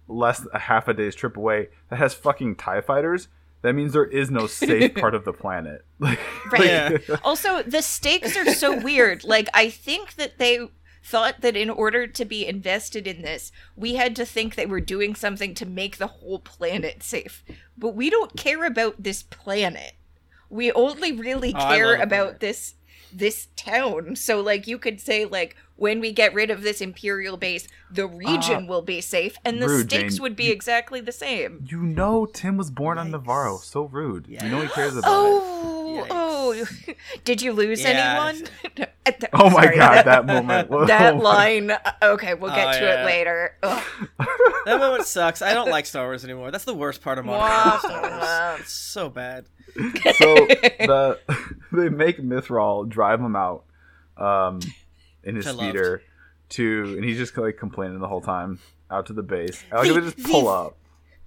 less 0.07 0.39
than 0.39 0.49
a 0.53 0.59
half 0.59 0.87
a 0.87 0.93
day's 0.93 1.15
trip 1.15 1.37
away 1.37 1.69
that 1.89 1.97
has 1.97 2.13
fucking 2.13 2.55
tie 2.55 2.81
fighters. 2.81 3.27
That 3.61 3.73
means 3.73 3.93
there 3.93 4.05
is 4.05 4.29
no 4.29 4.45
safe 4.47 4.93
part 4.95 5.15
of 5.15 5.23
the 5.25 5.33
planet. 5.33 5.85
Like, 5.99 6.19
Right. 6.51 6.65
Yeah. 6.65 6.97
Also, 7.23 7.63
the 7.63 7.81
stakes 7.81 8.35
are 8.35 8.51
so 8.53 8.77
weird. 8.77 9.23
Like, 9.23 9.47
I 9.53 9.69
think 9.69 10.15
that 10.15 10.37
they 10.37 10.67
thought 11.01 11.39
that 11.41 11.55
in 11.55 11.69
order 11.69 12.05
to 12.07 12.25
be 12.25 12.45
invested 12.45 13.07
in 13.07 13.21
this, 13.21 13.51
we 13.75 13.95
had 13.95 14.15
to 14.17 14.25
think 14.25 14.55
they 14.55 14.65
were 14.65 14.81
doing 14.81 15.15
something 15.15 15.53
to 15.55 15.65
make 15.65 15.97
the 15.97 16.07
whole 16.07 16.39
planet 16.39 17.03
safe. 17.03 17.43
But 17.77 17.95
we 17.95 18.09
don't 18.09 18.35
care 18.35 18.65
about 18.65 19.01
this 19.01 19.23
planet. 19.23 19.93
We 20.49 20.71
only 20.73 21.11
really 21.13 21.53
Oh, 21.55 21.59
care 21.59 21.91
love 21.91 21.97
the 21.97 22.03
about 22.03 22.39
this 22.41 22.75
this 23.11 23.47
town. 23.55 24.15
So 24.15 24.41
like 24.41 24.65
you 24.67 24.77
could 24.77 24.99
say 24.99 25.25
like 25.25 25.55
when 25.75 25.99
we 25.99 26.11
get 26.11 26.33
rid 26.33 26.49
of 26.51 26.61
this 26.61 26.81
imperial 26.81 27.35
base, 27.37 27.67
the 27.91 28.07
region 28.07 28.67
will 28.67 28.81
be 28.81 29.01
safe 29.01 29.37
and 29.43 29.61
the 29.61 29.65
Uh, 29.65 29.69
rude, 29.69 29.89
stakes 29.89 30.15
Jane. 30.15 30.21
would 30.21 30.35
be 30.35 30.49
exactly 30.49 31.01
the 31.01 31.11
same. 31.11 31.65
you 31.69 31.81
know, 31.81 32.25
Tim 32.25 32.57
was 32.57 32.69
born 32.71 32.97
on 32.97 33.11
Nevarro. 33.11 33.59
So 33.59 33.83
rude. 33.85 34.27
You 34.27 34.37
know 34.49 34.61
he 34.61 34.67
cares 34.69 34.95
about 34.95 35.09
it. 35.09 35.11
Oh, 35.11 36.03
Yikes. 36.03 36.07
oh! 36.11 36.93
Did 37.23 37.41
you 37.41 37.53
lose 37.53 37.81
Yeah. 37.81 38.27
anyone? 38.29 38.47
At 39.05 39.19
the- 39.19 39.29
Oh 39.33 39.49
my 39.49 39.63
sorry, 39.63 39.77
god, 39.77 40.05
that 40.05 40.25
moment. 40.25 40.69
Whoa. 40.69 40.85
that 40.85 41.17
line. 41.17 41.71
uh, 41.71 41.77
Okay, 42.01 42.33
we'll 42.35 42.53
get 42.55 42.67
Oh, 42.75 42.79
to 42.79 42.85
yeah. 42.85 43.01
it 43.01 43.05
later. 43.05 43.57
Ugh. 43.63 43.83
That 44.65 44.79
moment 44.79 45.05
sucks. 45.05 45.41
I 45.41 45.53
don't 45.53 45.69
like 45.69 45.85
Star 45.85 46.05
Wars 46.05 46.23
anymore. 46.23 46.51
That's 46.51 46.63
the 46.63 46.73
worst 46.73 47.01
part 47.01 47.17
of 47.17 47.25
modern 47.25 47.41
Wah, 47.41 47.77
Star 47.79 48.01
Wars. 48.01 48.59
It's 48.61 48.71
so 48.71 49.09
bad. 49.09 49.45
so 49.75 50.35
the 50.35 51.19
they 51.71 51.89
make 51.89 52.19
Mythrol 52.19 52.87
drive 52.87 53.19
him 53.19 53.35
out 53.35 53.65
um, 54.17 54.59
in 55.23 55.35
his 55.35 55.45
speeder 55.47 56.01
to, 56.49 56.93
and 56.97 57.03
he's 57.03 57.17
just 57.17 57.37
like 57.37 57.57
complaining 57.57 57.99
the 57.99 58.07
whole 58.07 58.21
time 58.21 58.59
out 58.91 59.05
to 59.07 59.13
the 59.13 59.23
base. 59.23 59.63
I 59.71 59.77
like 59.77 59.87
The- 59.87 59.93
they 59.93 60.01
just 60.11 60.23
pull 60.23 60.43
the- 60.43 60.49
up. 60.49 60.77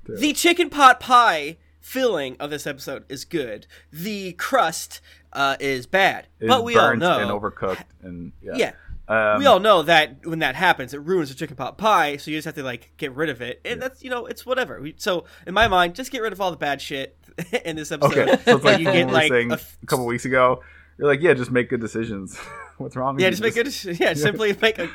The 0.08 0.32
chicken 0.32 0.70
pot 0.70 1.00
pie 1.00 1.56
filling 1.80 2.36
of 2.38 2.50
this 2.50 2.66
episode 2.66 3.04
is 3.08 3.24
good. 3.24 3.66
The 3.92 4.32
crust 4.34 5.00
uh, 5.32 5.56
is 5.58 5.86
bad. 5.86 6.28
It 6.38 6.46
but 6.48 6.58
is 6.58 6.64
we 6.64 6.76
all 6.76 6.94
know. 6.96 7.18
and 7.18 7.30
overcooked, 7.30 7.82
and 8.02 8.32
yeah, 8.40 8.52
yeah. 8.56 8.72
Um, 9.08 9.38
we 9.38 9.46
all 9.46 9.60
know 9.60 9.82
that 9.82 10.24
when 10.26 10.40
that 10.40 10.54
happens, 10.56 10.92
it 10.94 10.98
ruins 11.00 11.28
the 11.28 11.34
chicken 11.36 11.54
pot 11.56 11.76
pie. 11.78 12.16
So 12.18 12.30
you 12.30 12.36
just 12.36 12.44
have 12.46 12.54
to 12.56 12.62
like 12.62 12.92
get 12.96 13.14
rid 13.14 13.28
of 13.30 13.40
it, 13.40 13.60
and 13.64 13.80
that's 13.82 14.02
you 14.04 14.10
know 14.10 14.26
it's 14.26 14.46
whatever. 14.46 14.80
We, 14.80 14.94
so 14.96 15.24
in 15.46 15.54
my 15.54 15.66
mind, 15.68 15.94
just 15.96 16.10
get 16.12 16.22
rid 16.22 16.32
of 16.32 16.40
all 16.40 16.50
the 16.52 16.56
bad 16.56 16.80
shit 16.80 17.16
in 17.64 17.74
this 17.76 17.90
episode. 17.92 18.28
Okay, 18.28 18.42
so 18.44 18.56
it's 18.56 18.64
like 18.64 18.78
you 18.78 18.84
get 18.84 19.10
like 19.10 19.32
a 19.32 19.58
couple 19.86 20.06
weeks 20.06 20.24
ago. 20.24 20.62
You're 20.98 21.08
like, 21.08 21.20
yeah, 21.20 21.34
just 21.34 21.50
make 21.50 21.68
good 21.68 21.80
decisions. 21.80 22.38
What's 22.78 22.96
wrong? 22.96 23.14
with 23.14 23.22
yeah, 23.22 23.28
you? 23.28 23.36
just 23.36 23.42
make 23.42 23.54
good. 23.54 23.98
Yeah, 24.00 24.14
simply 24.14 24.56
make 24.60 24.78
a 24.78 24.90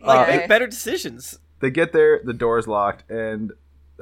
like 0.00 0.28
Okay. 0.28 0.36
make 0.38 0.48
better 0.48 0.66
decisions. 0.66 1.38
they 1.60 1.70
get 1.70 1.92
there, 1.92 2.20
the 2.24 2.32
door's 2.32 2.66
locked, 2.68 3.10
and 3.10 3.52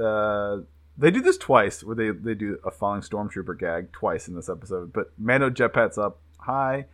uh, 0.01 0.59
they 0.99 1.11
do 1.11 1.21
this 1.23 1.39
twice, 1.39 1.83
where 1.83 1.97
they 1.97 2.11
they 2.11 2.35
do 2.35 2.59
a 2.65 2.71
falling 2.71 3.01
stormtrooper 3.01 3.59
gag 3.59 3.93
twice 3.93 4.29
in 4.29 4.35
this 4.35 4.49
episode. 4.49 4.93
But 4.93 5.13
Mando 5.19 5.51
jetpacks 5.51 5.99
up 5.99 6.19
high 6.39 6.87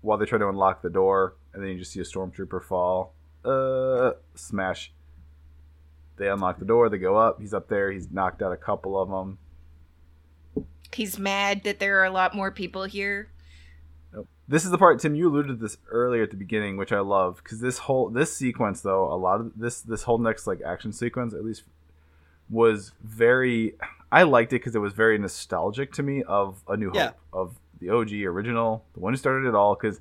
while 0.00 0.18
they 0.18 0.26
try 0.26 0.38
to 0.38 0.48
unlock 0.48 0.82
the 0.82 0.90
door, 0.90 1.34
and 1.52 1.62
then 1.62 1.70
you 1.70 1.78
just 1.78 1.92
see 1.92 2.00
a 2.00 2.04
stormtrooper 2.04 2.62
fall, 2.62 3.14
uh, 3.44 4.12
smash. 4.34 4.92
They 6.16 6.28
unlock 6.28 6.58
the 6.58 6.64
door. 6.64 6.88
They 6.88 6.98
go 6.98 7.16
up. 7.16 7.40
He's 7.40 7.54
up 7.54 7.68
there. 7.68 7.92
He's 7.92 8.10
knocked 8.10 8.42
out 8.42 8.50
a 8.52 8.56
couple 8.56 9.00
of 9.00 9.08
them. 9.08 9.38
He's 10.92 11.16
mad 11.18 11.62
that 11.62 11.78
there 11.78 12.00
are 12.00 12.04
a 12.04 12.10
lot 12.10 12.34
more 12.34 12.50
people 12.50 12.84
here. 12.84 13.28
This 14.50 14.64
is 14.64 14.70
the 14.70 14.78
part 14.78 14.98
Tim 14.98 15.14
you 15.14 15.28
alluded 15.28 15.48
to 15.58 15.62
this 15.62 15.76
earlier 15.90 16.22
at 16.22 16.30
the 16.30 16.36
beginning, 16.36 16.78
which 16.78 16.90
I 16.92 17.00
love 17.00 17.36
because 17.42 17.60
this 17.60 17.78
whole 17.78 18.08
this 18.08 18.34
sequence 18.34 18.80
though 18.80 19.12
a 19.12 19.16
lot 19.16 19.40
of 19.40 19.52
this 19.54 19.82
this 19.82 20.04
whole 20.04 20.16
next 20.18 20.46
like 20.46 20.62
action 20.62 20.92
sequence 20.92 21.34
at 21.34 21.44
least 21.44 21.64
was 22.48 22.92
very 23.04 23.74
I 24.10 24.22
liked 24.22 24.52
it 24.54 24.56
because 24.60 24.74
it 24.74 24.78
was 24.78 24.94
very 24.94 25.18
nostalgic 25.18 25.92
to 25.94 26.02
me 26.02 26.22
of 26.22 26.62
A 26.66 26.76
New 26.78 26.86
Hope 26.88 26.96
Yeah. 26.96 27.10
of 27.32 27.56
the 27.78 27.90
OG 27.90 28.24
original 28.24 28.84
the 28.94 29.00
one 29.00 29.12
who 29.12 29.18
started 29.18 29.46
it 29.46 29.54
all 29.54 29.74
because 29.74 30.00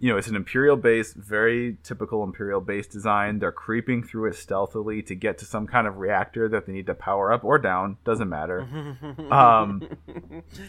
you 0.00 0.10
know 0.10 0.16
it's 0.18 0.26
an 0.28 0.34
imperial 0.36 0.76
base 0.76 1.12
very 1.14 1.76
typical 1.82 2.24
imperial 2.24 2.60
base 2.60 2.86
design 2.86 3.38
they're 3.38 3.52
creeping 3.52 4.02
through 4.02 4.28
it 4.28 4.34
stealthily 4.34 5.00
to 5.02 5.14
get 5.14 5.38
to 5.38 5.44
some 5.44 5.66
kind 5.66 5.86
of 5.86 5.96
reactor 5.98 6.48
that 6.48 6.66
they 6.66 6.72
need 6.72 6.86
to 6.86 6.94
power 6.94 7.32
up 7.32 7.44
or 7.44 7.58
down 7.58 7.96
doesn't 8.04 8.28
matter 8.28 8.60
um 9.30 9.80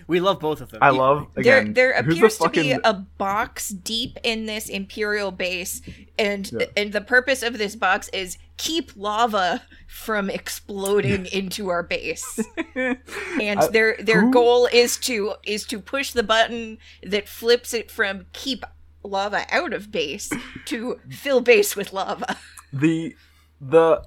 we 0.07 0.19
love 0.19 0.39
both 0.39 0.61
of 0.61 0.69
them. 0.69 0.79
I 0.81 0.91
love 0.91 1.27
again 1.35 1.73
there 1.73 1.93
there 1.93 2.03
who's 2.03 2.15
the 2.15 2.19
appears 2.19 2.37
to 2.37 2.49
be 2.49 2.71
a 2.83 2.93
box 2.93 3.69
deep 3.69 4.17
in 4.23 4.45
this 4.45 4.69
imperial 4.69 5.31
base 5.31 5.81
and 6.19 6.49
Yeah. 6.51 6.65
and 6.77 6.93
the 6.93 7.01
purpose 7.01 7.41
of 7.43 7.57
this 7.57 7.75
box 7.75 8.07
is 8.09 8.37
keep 8.57 8.91
lava 8.95 9.63
from 9.87 10.29
exploding 10.29 11.25
into 11.33 11.69
our 11.69 11.83
base 11.83 12.39
and 12.75 13.59
I- 13.59 13.67
their 13.69 13.97
their 13.97 14.21
who- 14.21 14.31
goal 14.31 14.69
is 14.71 14.97
to 14.99 15.33
is 15.43 15.65
to 15.65 15.79
push 15.79 16.11
the 16.11 16.23
button 16.23 16.77
that 17.03 17.27
flips 17.27 17.73
it 17.73 17.89
from 17.91 18.27
keep 18.33 18.63
lava 19.05 19.45
out 19.51 19.73
of 19.73 19.91
base 19.91 20.29
to 20.65 20.99
fill 21.09 21.41
base 21.41 21.75
with 21.75 21.93
lava 21.93 22.37
the 22.73 23.13
the 23.61 24.01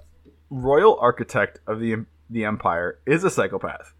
royal 0.50 0.98
architect 1.00 1.60
of 1.66 1.80
the 1.80 2.04
the 2.30 2.44
empire 2.44 2.98
is 3.06 3.24
a 3.24 3.30
psychopath 3.30 3.92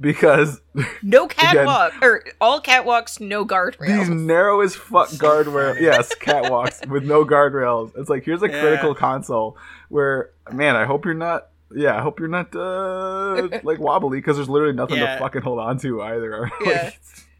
because 0.00 0.60
no 1.02 1.26
catwalk 1.28 1.92
or 2.02 2.24
all 2.40 2.60
catwalks 2.60 3.20
no 3.20 3.42
these 3.42 3.50
guardrails 3.50 4.08
narrow 4.08 4.60
as 4.60 4.74
fuck 4.74 5.08
guardrails 5.10 5.80
yes 5.80 6.12
catwalks 6.20 6.86
with 6.88 7.04
no 7.04 7.24
guardrails 7.24 7.92
it's 7.96 8.08
like 8.08 8.24
here's 8.24 8.42
a 8.42 8.48
Yeah. 8.48 8.60
critical 8.60 8.94
console 8.94 9.56
where 9.88 10.30
man 10.52 10.74
i 10.76 10.84
hope 10.84 11.04
you're 11.04 11.14
not 11.14 11.48
yeah 11.74 11.96
i 11.96 12.00
hope 12.00 12.18
you're 12.18 12.28
not 12.28 12.54
uh 12.56 13.48
like 13.62 13.78
wobbly 13.78 14.18
because 14.18 14.36
there's 14.36 14.48
literally 14.48 14.74
nothing 14.74 14.98
Yeah. 14.98 15.14
to 15.14 15.20
fucking 15.20 15.42
hold 15.42 15.58
on 15.60 15.78
to 15.78 16.02
either 16.02 16.50
Yeah. 16.64 16.90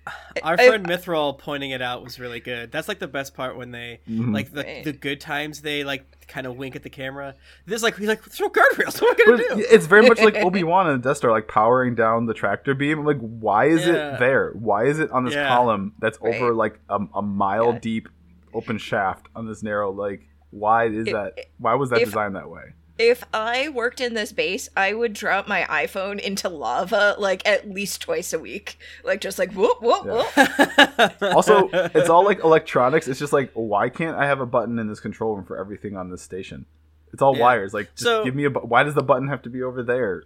Our 0.43 0.55
I- 0.59 0.67
friend 0.69 0.87
Mythrol 0.87 1.39
pointing 1.39 1.71
it 1.71 1.83
out 1.83 2.03
was 2.03 2.19
really 2.19 2.41
good. 2.41 2.73
That's 2.73 2.89
like 2.89 2.99
the 2.99 3.09
best 3.09 3.35
part 3.35 3.57
when 3.57 3.71
they 3.71 4.01
Mhm. 4.09 4.33
like 4.35 4.53
the 4.53 4.63
Right. 4.63 4.85
the 4.85 4.93
good 4.93 5.21
times 5.21 5.61
they 5.63 5.85
like 5.85 6.27
kind 6.27 6.47
of 6.47 6.57
wink 6.57 6.77
at 6.77 6.83
the 6.83 6.91
camera. 6.91 7.35
This 7.67 7.83
like 7.83 7.97
he's 7.97 8.09
like 8.09 8.23
throw 8.23 8.49
guardrails. 8.49 9.01
What 9.03 9.21
am 9.21 9.35
I 9.35 9.37
gonna 9.39 9.49
But 9.49 9.57
do? 9.59 9.67
it's 9.71 9.87
very 9.87 10.07
much 10.09 10.21
like 10.21 10.37
Obi 10.45 10.65
Wan 10.65 10.89
and 10.89 11.03
the 11.03 11.09
Death 11.09 11.19
Star, 11.19 11.31
like 11.31 11.49
powering 11.49 11.95
down 11.95 12.27
the 12.27 12.35
tractor 12.35 12.75
beam. 12.75 13.01
I'm 13.01 13.05
like, 13.07 13.19
why 13.21 13.67
is 13.67 13.87
Yeah. 13.87 14.15
it 14.17 14.19
there? 14.21 14.53
Why 14.55 14.85
is 14.87 14.99
it 15.01 15.11
on 15.11 15.25
this 15.25 15.35
Yeah. 15.35 15.49
column 15.49 15.93
that's 15.99 16.19
over 16.23 16.55
like 16.55 16.79
a, 16.89 16.99
a 17.15 17.23
mile 17.23 17.73
Yeah. 17.75 17.79
deep 17.81 18.09
open 18.55 18.79
shaft 18.79 19.27
on 19.37 19.47
this 19.47 19.63
narrow? 19.63 19.91
Like, 19.93 20.23
why 20.51 20.87
is 20.87 21.07
If- 21.09 21.13
that? 21.13 21.39
Why 21.59 21.75
was 21.75 21.91
that 21.91 22.01
if- 22.01 22.07
designed 22.09 22.37
that 22.37 22.49
way? 22.49 22.73
If 23.03 23.25
I 23.33 23.71
worked 23.71 24.03
in 24.03 24.13
this 24.13 24.31
base, 24.31 24.69
I 24.77 24.93
would 24.93 25.15
drop 25.15 25.49
my 25.49 25.63
iPhone 25.63 26.21
into 26.21 26.51
lava 26.51 27.15
like 27.19 27.49
at 27.49 27.67
least 27.71 28.03
twice 28.03 28.35
a 28.35 28.39
week. 28.39 28.79
Like 29.03 29.23
just 29.23 29.39
like 29.39 29.53
whoop 29.55 29.81
whoop 29.81 30.05
Yeah. 30.05 31.09
whoop. 31.17 31.33
Also, 31.35 31.69
it's 31.73 32.11
all 32.11 32.25
like 32.27 32.45
electronics. 32.45 33.09
It's 33.09 33.19
just 33.19 33.33
like, 33.33 33.51
why 33.55 33.89
can't 33.89 34.19
I 34.19 34.27
have 34.27 34.41
a 34.41 34.47
button 34.47 34.79
in 34.79 34.87
this 34.87 35.01
control 35.01 35.35
room 35.37 35.47
for 35.47 35.57
everything 35.59 35.97
on 35.97 36.11
this 36.11 36.21
station? 36.21 36.67
It's 37.15 37.23
all 37.23 37.35
Yeah. 37.35 37.43
wires. 37.43 37.73
Like, 37.73 37.87
just 37.93 38.03
So- 38.03 38.23
give 38.23 38.35
me 38.35 38.45
a. 38.45 38.51
bu- 38.51 38.61
Why 38.67 38.83
does 38.83 38.95
the 38.95 39.03
button 39.03 39.29
have 39.29 39.41
to 39.43 39.49
be 39.49 39.63
over 39.63 39.83
there? 39.83 40.25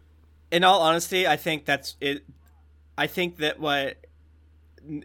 In 0.51 0.65
all 0.65 0.81
honesty, 0.83 1.29
I 1.29 1.37
think 1.37 1.67
that's 1.67 1.95
it. 2.01 2.25
I 2.99 3.07
think 3.07 3.37
that 3.37 3.61
what 3.61 3.99
n- 4.85 5.05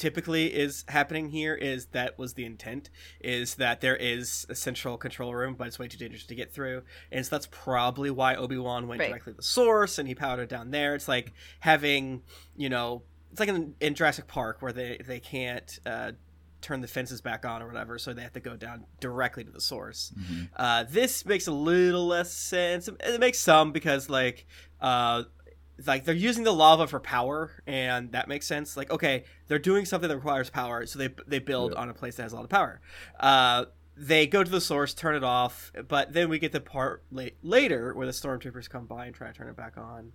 typically 0.00 0.46
is 0.46 0.84
happening 0.88 1.28
here 1.28 1.54
is 1.54 1.86
that 1.92 2.18
was 2.18 2.32
the 2.34 2.44
intent 2.46 2.88
is 3.20 3.56
that 3.56 3.80
there 3.82 3.96
is 3.96 4.46
a 4.48 4.54
central 4.54 4.96
control 4.96 5.34
room 5.34 5.54
but 5.54 5.66
it's 5.66 5.78
way 5.78 5.86
too 5.86 5.98
dangerous 5.98 6.24
to 6.24 6.34
get 6.34 6.50
through 6.52 6.82
and 7.12 7.24
so 7.26 7.30
that's 7.36 7.46
probably 7.50 8.10
why 8.10 8.34
obi-wan 8.34 8.88
went 8.88 8.98
Right. 9.00 9.10
directly 9.10 9.32
to 9.34 9.36
the 9.36 9.42
source 9.42 9.98
and 9.98 10.08
he 10.08 10.14
powdered 10.14 10.48
down 10.48 10.70
there 10.70 10.94
it's 10.94 11.06
like 11.06 11.32
having 11.60 12.22
you 12.56 12.68
know 12.70 13.02
it's 13.30 13.38
like 13.40 13.48
in, 13.50 13.74
in 13.80 13.94
jurassic 13.94 14.26
park 14.26 14.62
where 14.62 14.72
they 14.72 14.98
they 15.06 15.20
can't 15.20 15.78
uh, 15.86 16.12
turn 16.62 16.80
the 16.80 16.88
fences 16.88 17.20
back 17.20 17.44
on 17.44 17.62
or 17.62 17.66
whatever 17.66 17.98
so 17.98 18.12
they 18.12 18.22
have 18.22 18.32
to 18.32 18.40
go 18.40 18.56
down 18.56 18.84
directly 19.00 19.44
to 19.44 19.50
the 19.50 19.60
source 19.60 20.12
uh, 20.56 20.84
this 20.90 21.24
makes 21.26 21.46
a 21.46 21.52
little 21.52 22.06
less 22.06 22.32
sense. 22.32 22.88
It 22.88 23.20
makes 23.20 23.38
some 23.38 23.72
because 23.72 24.10
like 24.10 24.46
uh, 24.80 25.22
like 25.86 26.04
they're 26.04 26.14
using 26.14 26.44
the 26.44 26.52
lava 26.52 26.86
for 26.86 27.00
power, 27.00 27.50
and 27.66 28.12
that 28.12 28.28
makes 28.28 28.46
sense. 28.46 28.76
Like 28.76 28.90
okay, 28.90 29.24
they're 29.48 29.58
doing 29.58 29.84
something 29.84 30.08
that 30.08 30.16
requires 30.16 30.50
power, 30.50 30.86
so 30.86 30.98
they 30.98 31.08
they 31.26 31.38
build 31.38 31.72
Yeah. 31.72 31.80
on 31.80 31.88
a 31.90 31.94
place 31.94 32.16
that 32.16 32.22
has 32.24 32.32
a 32.32 32.36
lot 32.36 32.44
of 32.44 32.50
power. 32.50 32.80
Uh, 33.18 33.66
they 33.96 34.26
go 34.26 34.42
to 34.42 34.50
the 34.50 34.62
source, 34.62 34.94
turn 34.94 35.14
it 35.14 35.24
off, 35.24 35.72
but 35.86 36.14
then 36.14 36.30
we 36.30 36.38
get 36.38 36.52
the 36.52 36.60
part 36.60 37.02
late, 37.10 37.36
later 37.42 37.92
where 37.92 38.06
the 38.06 38.12
stormtroopers 38.12 38.66
come 38.70 38.86
by 38.86 39.04
and 39.04 39.14
try 39.14 39.26
to 39.26 39.32
turn 39.34 39.48
it 39.48 39.56
back 39.56 39.76
on. 39.76 40.12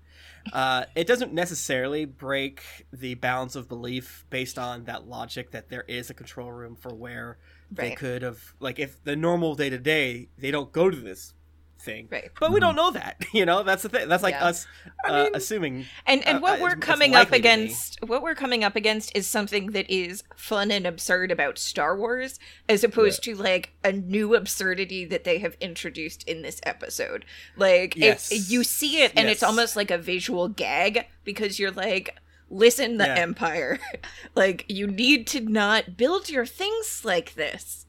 Uh, 0.51 0.85
it 0.95 1.05
doesn't 1.05 1.33
necessarily 1.33 2.05
break 2.05 2.63
the 2.91 3.13
bounds 3.13 3.55
of 3.55 3.67
belief 3.67 4.25
based 4.31 4.57
on 4.57 4.85
that 4.85 5.07
logic 5.07 5.51
that 5.51 5.69
there 5.69 5.83
is 5.87 6.09
a 6.09 6.15
control 6.15 6.51
room 6.51 6.75
for 6.75 6.95
where 6.95 7.37
they 7.69 7.91
could 7.93 8.21
have 8.23 8.53
like 8.59 8.79
if 8.79 9.03
the 9.03 9.15
normal 9.15 9.53
day 9.53 9.69
to 9.69 9.77
day 9.77 10.29
they 10.37 10.49
don't 10.49 10.71
go 10.71 10.89
to 10.89 10.97
this 10.97 11.33
thing. 11.79 12.07
Right. 12.11 12.31
But 12.39 12.51
we 12.51 12.59
don't 12.59 12.75
know 12.75 12.91
that. 12.91 13.23
You 13.33 13.45
know, 13.45 13.63
that's 13.63 13.83
the 13.83 13.89
thing. 13.89 14.07
That's 14.07 14.23
like 14.23 14.33
Yeah. 14.35 14.45
us 14.45 14.67
uh, 15.07 15.27
assuming. 15.33 15.85
And 16.05 16.25
and 16.25 16.37
uh, 16.37 16.41
what 16.41 16.59
uh, 16.59 16.63
we're 16.63 16.75
coming 16.77 17.11
up 17.13 17.29
likely 17.31 17.37
to 17.39 17.43
be. 17.43 17.49
against, 17.49 18.03
what 18.03 18.21
we're 18.23 18.33
coming 18.35 18.63
up 18.63 18.75
against, 18.75 19.15
is 19.15 19.27
something 19.27 19.71
that 19.71 19.89
is 19.89 20.23
fun 20.35 20.71
and 20.71 20.87
absurd 20.87 21.31
about 21.31 21.57
Star 21.57 21.97
Wars, 21.97 22.39
as 22.69 22.83
opposed 22.83 23.23
to 23.23 23.35
like 23.35 23.73
a 23.83 23.91
new 23.91 24.35
absurdity 24.35 25.03
that 25.05 25.25
they 25.25 25.39
have 25.39 25.57
introduced 25.59 26.23
in 26.27 26.41
this 26.43 26.61
episode. 26.63 27.25
Like, 27.57 27.95
Yes. 27.97 28.31
it, 28.31 28.49
you 28.49 28.63
see 28.63 29.01
it, 29.01 29.11
and 29.15 29.27
it's 29.27 29.43
almost 29.43 29.75
like 29.75 29.91
a 29.91 29.97
visual 29.97 30.47
gag 30.47 31.05
because 31.25 31.59
you're 31.59 31.71
like, 31.71 32.15
"Listen, 32.49 32.97
the 32.97 33.05
Yeah. 33.05 33.15
Empire, 33.15 33.79
like 34.35 34.65
you 34.69 34.87
need 34.87 35.27
to 35.27 35.41
not 35.41 35.97
build 35.97 36.29
your 36.29 36.45
things 36.45 37.03
like 37.03 37.35
this." 37.35 37.84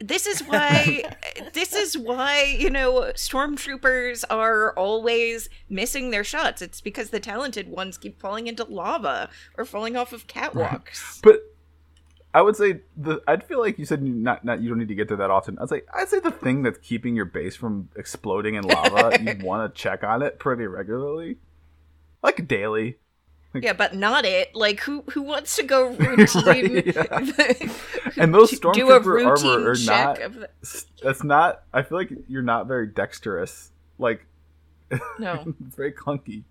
This 0.00 0.26
is 0.26 0.40
why 0.40 1.02
this 1.52 1.74
is 1.74 1.96
why 1.96 2.42
you 2.58 2.70
know 2.70 3.12
stormtroopers 3.14 4.24
are 4.30 4.72
always 4.74 5.48
missing 5.68 6.10
their 6.10 6.24
shots 6.24 6.62
it's 6.62 6.80
because 6.80 7.10
the 7.10 7.20
talented 7.20 7.68
ones 7.68 7.98
keep 7.98 8.20
falling 8.20 8.46
into 8.46 8.64
lava 8.64 9.28
or 9.56 9.64
falling 9.64 9.96
off 9.96 10.12
of 10.12 10.26
catwalks 10.26 11.20
But 11.22 11.40
I 12.34 12.42
would 12.42 12.56
say 12.56 12.82
the 12.96 13.22
I'd 13.26 13.42
feel 13.42 13.58
like 13.58 13.78
you 13.78 13.84
said 13.84 14.06
you 14.06 14.12
not 14.12 14.44
not 14.44 14.60
you 14.60 14.68
don't 14.68 14.78
need 14.78 14.88
to 14.88 14.94
get 14.94 15.08
there 15.08 15.16
that 15.16 15.30
often. 15.30 15.58
I'd 15.58 15.70
say 15.70 15.82
I'd 15.94 16.08
say 16.08 16.20
the 16.20 16.30
thing 16.30 16.62
that's 16.62 16.78
keeping 16.78 17.16
your 17.16 17.24
base 17.24 17.56
from 17.56 17.88
exploding 17.96 18.54
in 18.54 18.64
lava, 18.64 19.18
you 19.20 19.44
want 19.44 19.74
to 19.74 19.80
check 19.80 20.04
on 20.04 20.22
it 20.22 20.38
pretty 20.38 20.66
regularly, 20.66 21.38
like 22.22 22.46
daily. 22.46 22.98
Yeah 23.54 23.72
but 23.72 23.94
not 23.94 24.24
it 24.24 24.54
like 24.54 24.80
who 24.80 25.02
who 25.12 25.22
wants 25.22 25.56
to 25.56 25.62
go 25.62 25.88
routine 25.94 26.74
Right, 26.74 26.86
yeah. 26.86 27.72
And 28.16 28.34
those 28.34 28.50
stormtrooper 28.52 29.24
armor 29.26 29.70
are 29.70 29.76
not. 29.86 30.16
the, 30.18 30.48
That's 31.02 31.22
not. 31.24 31.62
I 31.72 31.82
feel 31.82 31.96
like 31.98 32.10
you're 32.28 32.42
not 32.42 32.66
very 32.66 32.86
dexterous. 32.86 33.70
Like 33.98 34.26
no 35.18 35.54
it's 35.66 35.76
very 35.76 35.92
clunky. 35.92 36.44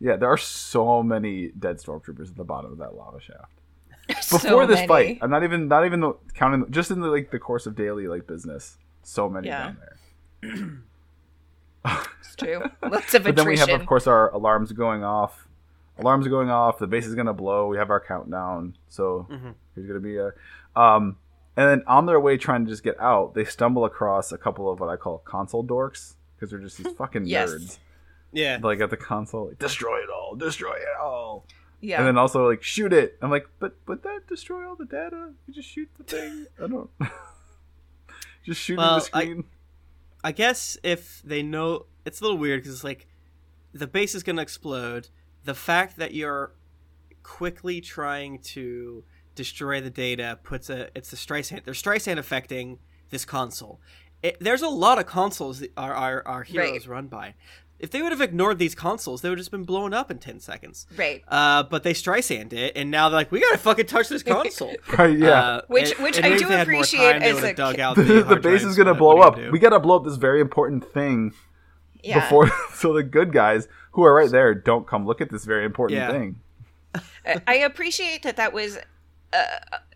Yeah, 0.00 0.16
there 0.16 0.30
are 0.30 0.36
so 0.38 1.02
many 1.02 1.48
dead 1.48 1.78
stormtroopers 1.78 2.28
at 2.30 2.36
the 2.36 2.44
bottom 2.44 2.72
of 2.72 2.78
that 2.78 2.94
lava 2.94 3.20
shaft. 3.20 3.52
So 4.22 4.36
Before 4.38 4.66
this 4.66 4.76
many. 4.76 4.88
fight, 4.88 5.18
I'm 5.22 5.30
not 5.30 5.44
even 5.44 5.68
not 5.68 5.86
even 5.86 6.00
the, 6.00 6.14
counting 6.34 6.70
just 6.70 6.90
in 6.90 7.00
the 7.00 7.08
like 7.08 7.30
the 7.30 7.38
course 7.38 7.66
of 7.66 7.74
daily 7.76 8.06
like 8.08 8.26
business. 8.26 8.76
So 9.02 9.28
many 9.28 9.48
Yeah. 9.48 9.62
down 9.64 9.76
there. 10.42 10.78
it's 12.20 12.36
true 12.36 12.62
lots 12.82 13.14
of 13.14 13.24
But 13.24 13.36
then 13.36 13.46
we 13.46 13.58
have, 13.58 13.68
of 13.70 13.86
course, 13.86 14.06
our 14.06 14.30
alarms 14.32 14.72
going 14.72 15.04
off. 15.04 15.48
Alarms 16.02 16.26
are 16.26 16.30
going 16.30 16.50
off. 16.50 16.78
The 16.78 16.86
base 16.86 17.06
is 17.06 17.14
gonna 17.14 17.32
blow. 17.32 17.66
We 17.68 17.76
have 17.78 17.90
our 17.90 18.00
countdown. 18.00 18.76
So 18.88 19.26
Mhm. 19.30 19.54
here's 19.74 19.86
gonna 19.86 20.00
be 20.00 20.16
a. 20.18 20.32
Um, 20.76 21.16
and 21.56 21.68
then 21.68 21.82
on 21.86 22.06
their 22.06 22.18
way 22.20 22.36
trying 22.36 22.64
to 22.64 22.70
just 22.70 22.82
get 22.82 22.98
out, 23.00 23.34
they 23.34 23.44
stumble 23.44 23.84
across 23.84 24.32
a 24.32 24.38
couple 24.38 24.70
of 24.70 24.80
what 24.80 24.88
I 24.88 24.96
call 24.96 25.18
console 25.18 25.64
dorks 25.64 26.14
because 26.34 26.50
they're 26.50 26.58
just 26.58 26.78
these 26.78 26.92
fucking 26.98 27.26
Yes. 27.26 27.50
nerds. 27.50 27.78
Yeah. 28.32 28.58
Like 28.62 28.80
at 28.80 28.90
the 28.90 28.96
console, 28.96 29.48
like, 29.48 29.58
destroy 29.58 29.98
it 30.02 30.08
all, 30.10 30.34
destroy 30.36 30.72
it 30.74 30.96
all, 31.00 31.46
yeah 31.80 31.98
and 31.98 32.06
then 32.06 32.16
also 32.16 32.48
like 32.48 32.62
shoot 32.62 32.92
it. 32.92 33.18
I'm 33.20 33.30
like, 33.30 33.46
but 33.58 33.76
would 33.86 34.02
that 34.04 34.26
destroy 34.28 34.66
all 34.68 34.76
the 34.76 34.86
data? 34.86 35.32
You 35.46 35.52
just 35.54 35.68
shoot 35.68 35.88
the 35.98 36.04
thing. 36.04 36.46
I 36.62 36.66
don't. 36.66 36.90
just 38.44 38.60
shoot 38.60 38.78
Well, 38.78 39.00
the 39.00 39.16
I- 39.16 39.22
screen. 39.24 39.44
I 40.24 40.30
guess 40.32 40.78
if 40.84 41.20
they 41.24 41.42
know, 41.42 41.86
it's 42.04 42.20
a 42.20 42.24
little 42.24 42.38
weird 42.38 42.60
because 42.62 42.74
it's 42.74 42.84
like 42.84 43.06
the 43.74 43.86
base 43.88 44.14
is 44.14 44.22
going 44.22 44.36
to 44.36 44.42
explode. 44.42 45.08
The 45.44 45.54
fact 45.54 45.96
that 45.96 46.14
you're 46.14 46.52
quickly 47.22 47.80
trying 47.80 48.38
to 48.38 49.04
destroy 49.34 49.80
the 49.80 49.90
data 49.90 50.38
puts 50.42 50.68
a 50.70 50.88
it's 50.96 51.10
the 51.10 51.16
Streisand. 51.16 51.64
There's 51.64 51.82
Streisand 51.82 52.18
affecting 52.18 52.78
this 53.10 53.24
console. 53.24 53.80
It, 54.22 54.36
there's 54.40 54.62
a 54.62 54.68
lot 54.68 54.98
of 54.98 55.06
consoles 55.06 55.60
that 55.60 55.72
our 55.76 55.92
our, 55.94 56.26
our 56.26 56.42
heroes 56.42 56.86
run 56.86 57.06
by. 57.06 57.34
If 57.78 57.90
they 57.90 58.00
would 58.00 58.12
have 58.12 58.20
ignored 58.20 58.60
these 58.60 58.76
consoles, 58.76 59.22
they 59.22 59.28
would 59.28 59.38
have 59.38 59.40
just 59.40 59.50
been 59.50 59.64
blown 59.64 59.92
up 59.92 60.08
in 60.12 60.18
ten 60.18 60.38
seconds. 60.38 60.86
right 60.96 61.24
Uh, 61.26 61.64
but 61.64 61.82
they 61.82 61.92
Streisand 61.94 62.52
it, 62.52 62.74
and 62.76 62.92
now 62.92 63.08
they're 63.08 63.16
like, 63.18 63.32
we 63.32 63.40
gotta 63.40 63.58
fucking 63.58 63.86
touch 63.86 64.08
this 64.08 64.22
console. 64.22 64.72
Right? 64.96 65.18
Yeah. 65.18 65.30
Uh, 65.30 65.60
Which- 65.68 65.90
and- 65.92 66.02
which 66.04 66.16
and 66.18 66.26
I 66.26 66.28
do 66.28 66.34
if 66.44 66.48
they 66.48 66.56
had 66.56 66.68
more 66.68 66.76
appreciate 66.76 67.12
time, 67.12 67.22
as 67.22 67.42
a 67.42 67.52
dug 67.54 67.80
out 67.80 67.96
the, 67.96 68.02
the, 68.04 68.22
the 68.22 68.36
base 68.36 68.42
drives, 68.60 68.64
is 68.66 68.76
gonna 68.76 68.94
blow 68.94 69.18
up. 69.18 69.36
are 69.38 69.50
We 69.50 69.58
gotta 69.58 69.80
blow 69.80 69.96
up 69.96 70.04
this 70.04 70.16
very 70.16 70.40
important 70.40 70.84
thing 70.92 71.32
yeah 72.02 72.20
before, 72.20 72.50
so 72.74 72.92
the 72.92 73.02
good 73.02 73.32
guys 73.32 73.68
who 73.92 74.02
are 74.04 74.14
right 74.14 74.30
there 74.30 74.54
don't 74.54 74.86
come 74.86 75.06
look 75.06 75.20
at 75.20 75.30
this 75.30 75.44
very 75.44 75.64
important 75.64 75.98
Yeah. 76.00 76.10
thing. 76.10 76.40
I- 77.26 77.42
I 77.46 77.54
appreciate 77.56 78.22
that 78.22 78.36
that 78.36 78.52
was 78.52 78.78
a, 79.32 79.44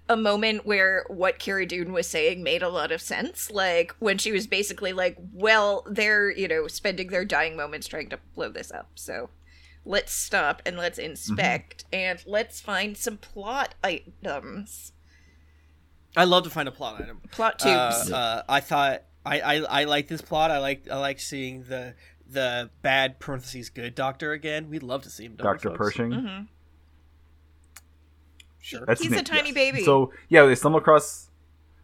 a 0.09 0.17
moment 0.17 0.65
where 0.67 1.05
what 1.09 1.39
Cara 1.39 1.67
Dune 1.67 1.93
was 1.93 2.07
saying 2.07 2.43
made 2.43 2.63
a 2.63 2.69
lot 2.69 2.93
of 2.93 3.01
sense. 3.01 3.51
Like 3.51 3.95
when 3.99 4.19
she 4.19 4.33
was 4.33 4.47
basically 4.47 4.93
like, 4.93 5.17
"Well, 5.33 5.85
they're 5.91 6.31
you 6.31 6.49
know 6.49 6.69
spending 6.69 7.09
their 7.09 7.25
dying 7.25 7.57
moments 7.57 7.87
trying 7.87 8.09
to 8.11 8.19
blow 8.35 8.49
this 8.51 8.71
up, 8.71 8.91
so 8.95 9.31
let's 9.85 10.13
stop 10.13 10.63
and 10.67 10.77
let's 10.77 10.99
inspect 10.99 11.85
and 11.93 12.23
let's 12.27 12.61
find 12.61 12.97
some 12.97 13.17
plot 13.19 13.75
items, 13.85 14.93
I 16.17 16.25
love 16.25 16.45
to 16.45 16.51
find 16.51 16.67
a 16.69 16.73
plot 16.73 17.01
item. 17.03 17.21
plot 17.31 17.61
Uh, 17.65 17.93
tubes." 17.93 18.13
uh, 18.13 18.43
I 18.49 18.61
thought 18.61 19.03
I, 19.27 19.41
I 19.41 19.55
I 19.81 19.85
like 19.85 20.09
this 20.09 20.22
plot. 20.22 20.51
I 20.51 20.59
like 20.59 20.89
I 20.91 20.99
like 20.99 21.20
seeing 21.20 21.64
the 21.64 21.95
the 22.29 22.70
bad 22.83 23.18
parentheses 23.20 23.70
good 23.70 23.95
doctor 23.95 24.33
again. 24.33 24.70
We'd 24.70 24.83
love 24.83 25.03
to 25.03 25.11
see 25.11 25.24
him. 25.24 25.37
don't 25.37 25.45
Doctor 25.45 25.70
folks? 25.70 25.79
Pershing. 25.79 26.12
hmm 26.12 26.43
Sure. 28.61 28.85
That's 28.85 29.01
He's 29.01 29.12
his 29.12 29.20
a 29.20 29.24
tiny 29.24 29.49
yes. 29.51 29.55
baby. 29.55 29.85
So 29.85 30.12
yeah, 30.29 30.45
they 30.45 30.55
stumble 30.55 30.81
across. 30.81 31.31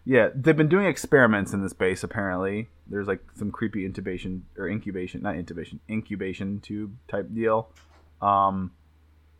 Yeah, 0.05 0.31
they've 0.35 0.57
been 0.57 0.69
doing 0.69 0.87
experiments 0.87 1.53
in 1.53 1.63
this 1.63 1.73
base. 1.73 2.03
Apparently, 2.03 2.69
there's 2.89 3.07
like 3.07 3.21
some 3.37 3.53
creepy 3.53 3.89
intubation 3.89 4.41
or 4.59 4.69
incubation, 4.69 5.23
not 5.23 5.37
intubation, 5.37 5.79
incubation 5.89 6.59
tube 6.59 6.97
type 7.07 7.33
deal. 7.33 7.69
Um, 8.21 8.73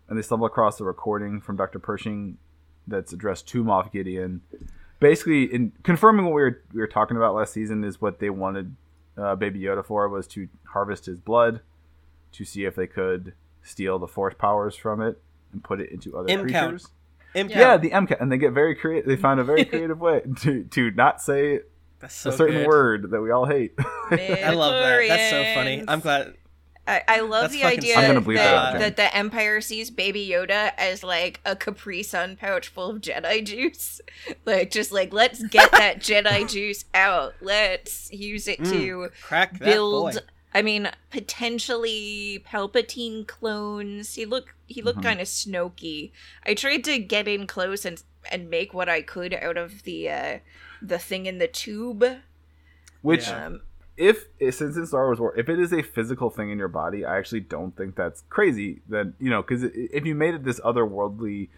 and 0.09 0.17
they 0.17 0.23
stumble 0.23 0.47
across 0.47 0.81
a 0.81 0.85
recording 0.85 1.41
from 1.41 1.57
Dr. 1.57 1.81
Pershing 1.81 2.39
that's 2.87 3.13
addressed 3.13 3.49
to 3.49 3.65
Moff 3.65 3.91
Gideon. 3.91 4.43
Basically, 5.03 5.45
in 5.53 5.73
confirming 5.83 6.25
what 6.25 6.35
we 6.35 6.43
were 6.43 6.63
we 6.73 6.81
were 6.81 6.87
talking 6.87 7.17
about 7.17 7.35
last 7.35 7.53
season 7.53 7.85
is 7.85 8.01
what 8.01 8.21
they 8.21 8.31
wanted 8.31 8.77
uh, 9.17 9.35
Baby 9.35 9.61
Yoda 9.61 9.85
for 9.85 10.09
was 10.09 10.27
to 10.29 10.49
harvest 10.69 11.07
his 11.07 11.19
blood 11.19 11.61
to 12.33 12.45
see 12.45 12.65
if 12.65 12.75
they 12.75 12.87
could 12.87 13.35
steal 13.63 13.99
the 13.99 14.07
force 14.07 14.35
powers 14.39 14.75
from 14.75 15.03
it 15.03 15.21
and 15.53 15.63
put 15.63 15.81
it 15.81 15.91
into 15.91 16.17
other 16.17 16.31
M 16.31 16.49
count. 16.49 16.71
creatures. 16.71 16.89
M 17.35 17.49
Yeah. 17.49 17.59
Yeah, 17.59 17.77
the 17.79 17.91
MCAT, 17.91 18.21
and 18.21 18.31
they 18.31 18.39
get 18.39 18.53
very 18.53 18.75
creative. 18.75 19.07
They 19.09 19.17
find 19.17 19.41
a 19.41 19.45
very 19.45 19.65
creative 19.73 20.01
way 20.01 20.23
to 20.43 20.65
to 20.65 20.91
not 20.93 21.21
say 21.21 21.61
so 22.09 22.31
a 22.31 22.33
certain 22.33 22.57
good. 22.59 22.67
word 22.67 23.11
that 23.11 23.21
we 23.21 23.31
all 23.31 23.47
hate. 23.47 23.75
I 23.79 24.53
love 24.55 24.73
that. 24.73 25.09
That's 25.09 25.31
so 25.31 25.55
funny. 25.55 25.85
I'm 25.87 26.01
glad. 26.01 26.35
I, 26.87 27.03
I 27.07 27.21
love 27.21 27.53
That's 27.53 27.53
the 27.55 27.65
idea 27.65 27.95
I'm 27.97 28.07
gonna 28.09 28.21
bleep 28.23 28.37
that, 28.37 28.73
that 28.73 28.79
that 28.81 28.97
the 28.97 29.17
Empire 29.17 29.61
sees 29.61 29.89
Baby 29.91 30.29
Yoda 30.29 30.73
as 30.77 31.05
like 31.05 31.41
a 31.45 31.55
Capri 31.55 32.03
Sun 32.03 32.37
pouch 32.37 32.67
full 32.69 32.91
of 32.91 33.01
Jedi 33.01 33.45
juice. 33.45 34.01
Like, 34.45 34.71
just 34.73 34.91
like, 34.91 35.13
let's 35.13 35.43
get 35.47 35.71
that 35.73 35.99
Jedi 36.01 36.49
juice 36.51 36.85
out. 36.95 37.35
Let's 37.41 38.13
use 38.13 38.49
it 38.49 38.65
to 38.65 39.11
Crack 39.23 39.59
build. 39.61 40.15
boy. 40.15 40.21
I 40.55 40.63
mean, 40.63 40.89
potentially 41.11 42.45
Palpatine 42.49 43.27
clones. 43.27 44.15
He 44.15 44.25
look 44.27 44.55
he 44.67 44.83
looked 44.83 45.01
Mhm. 45.01 45.05
kind 45.05 45.21
of 45.21 45.27
Snoky. 45.29 46.11
I 46.45 46.55
tried 46.55 46.85
to 46.85 46.99
get 46.99 47.29
in 47.29 47.47
close 47.47 47.85
and 47.85 48.03
and 48.31 48.51
make 48.51 48.75
what 48.75 48.89
I 48.89 49.03
could 49.03 49.35
out 49.35 49.57
of 49.57 49.85
the 49.85 50.11
uh 50.11 50.39
the 50.81 50.99
thing 50.99 51.27
in 51.27 51.39
the 51.39 51.49
tube. 51.49 52.05
Which, 53.03 53.29
Yeah. 53.29 53.47
Um, 53.47 53.61
if 54.03 54.27
since 54.55 54.77
in 54.77 54.87
Star 54.87 55.07
Wars 55.07 55.21
War, 55.21 55.35
if 55.39 55.49
it 55.49 55.59
is 55.61 55.73
a 55.73 55.83
physical 55.83 56.29
thing 56.31 56.51
in 56.51 56.59
your 56.59 56.69
body, 56.69 57.05
I 57.05 57.17
actually 57.19 57.41
don't 57.41 57.77
think 57.77 57.95
that's 57.95 58.25
crazy. 58.29 58.83
Then 58.89 59.15
you 59.21 59.31
know, 59.31 59.43
because 59.43 59.63
if 59.63 60.05
you 60.05 60.15
made 60.15 60.35
it 60.35 60.45
this 60.45 60.59
otherworldly, 60.61 61.49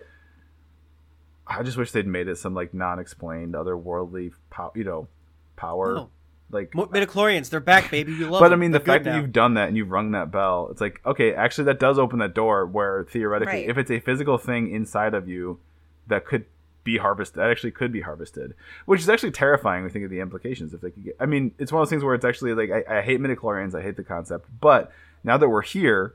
I 1.47 1.63
just 1.63 1.77
wish 1.77 1.91
they'd 1.93 2.07
made 2.07 2.29
it 2.29 2.37
some 2.39 2.55
like 2.55 2.75
non-explained 2.75 3.55
otherworldly 3.55 4.33
power. 4.51 4.71
You 4.75 4.85
know, 4.85 5.09
power. 5.57 5.95
No. 5.95 6.11
Like, 6.51 6.71
Midichlorians, 6.73 7.49
they're 7.49 7.59
back, 7.59 7.91
baby. 7.91 8.13
You 8.13 8.29
love 8.31 8.39
but 8.41 8.47
I 8.47 8.49
them. 8.51 8.61
mean, 8.61 8.71
the 8.71 8.79
They're 8.79 8.85
fact 8.87 9.05
good 9.05 9.13
that 9.15 9.17
you've 9.17 9.33
done 9.33 9.55
that 9.55 9.69
and 9.69 9.77
you've 9.77 9.91
rung 9.91 10.13
that 10.13 10.31
bell, 10.31 10.69
it's 10.71 10.81
like, 10.81 11.01
okay, 11.05 11.35
actually, 11.35 11.65
that 11.65 11.81
does 11.81 11.99
open 11.99 12.21
that 12.21 12.35
door 12.35 12.65
where 12.67 13.05
theoretically, 13.05 13.61
Right. 13.63 13.69
if 13.69 13.77
it's 13.79 13.91
a 13.91 13.99
physical 13.99 14.39
thing 14.39 14.71
inside 14.71 15.15
of 15.15 15.27
you 15.27 15.59
that 16.07 16.27
could 16.27 16.45
be 16.85 16.99
harvested, 16.99 17.41
that 17.41 17.51
actually 17.51 17.73
could 17.73 17.93
be 17.93 18.03
harvested, 18.03 18.55
which 18.87 19.01
is 19.01 19.09
actually 19.09 19.33
terrifying. 19.33 19.83
We 19.83 19.91
think 19.91 20.05
of 20.05 20.11
the 20.11 20.21
implications 20.21 20.73
if 20.75 20.81
they 20.81 20.91
could 20.91 21.05
get. 21.05 21.17
I 21.19 21.27
mean, 21.27 21.53
it's 21.59 21.73
one 21.73 21.83
of 21.83 21.87
those 21.87 21.91
things 21.91 22.05
where 22.05 22.15
it's 22.15 22.25
actually 22.25 22.55
like, 22.55 22.71
I, 22.71 22.99
I 22.99 23.03
hate 23.03 23.21
midichlorians, 23.21 23.75
I 23.75 23.83
hate 23.83 23.97
the 23.97 24.05
concept, 24.05 24.49
but 24.61 24.93
now 25.25 25.37
that 25.39 25.49
we're 25.49 25.63
here, 25.63 26.15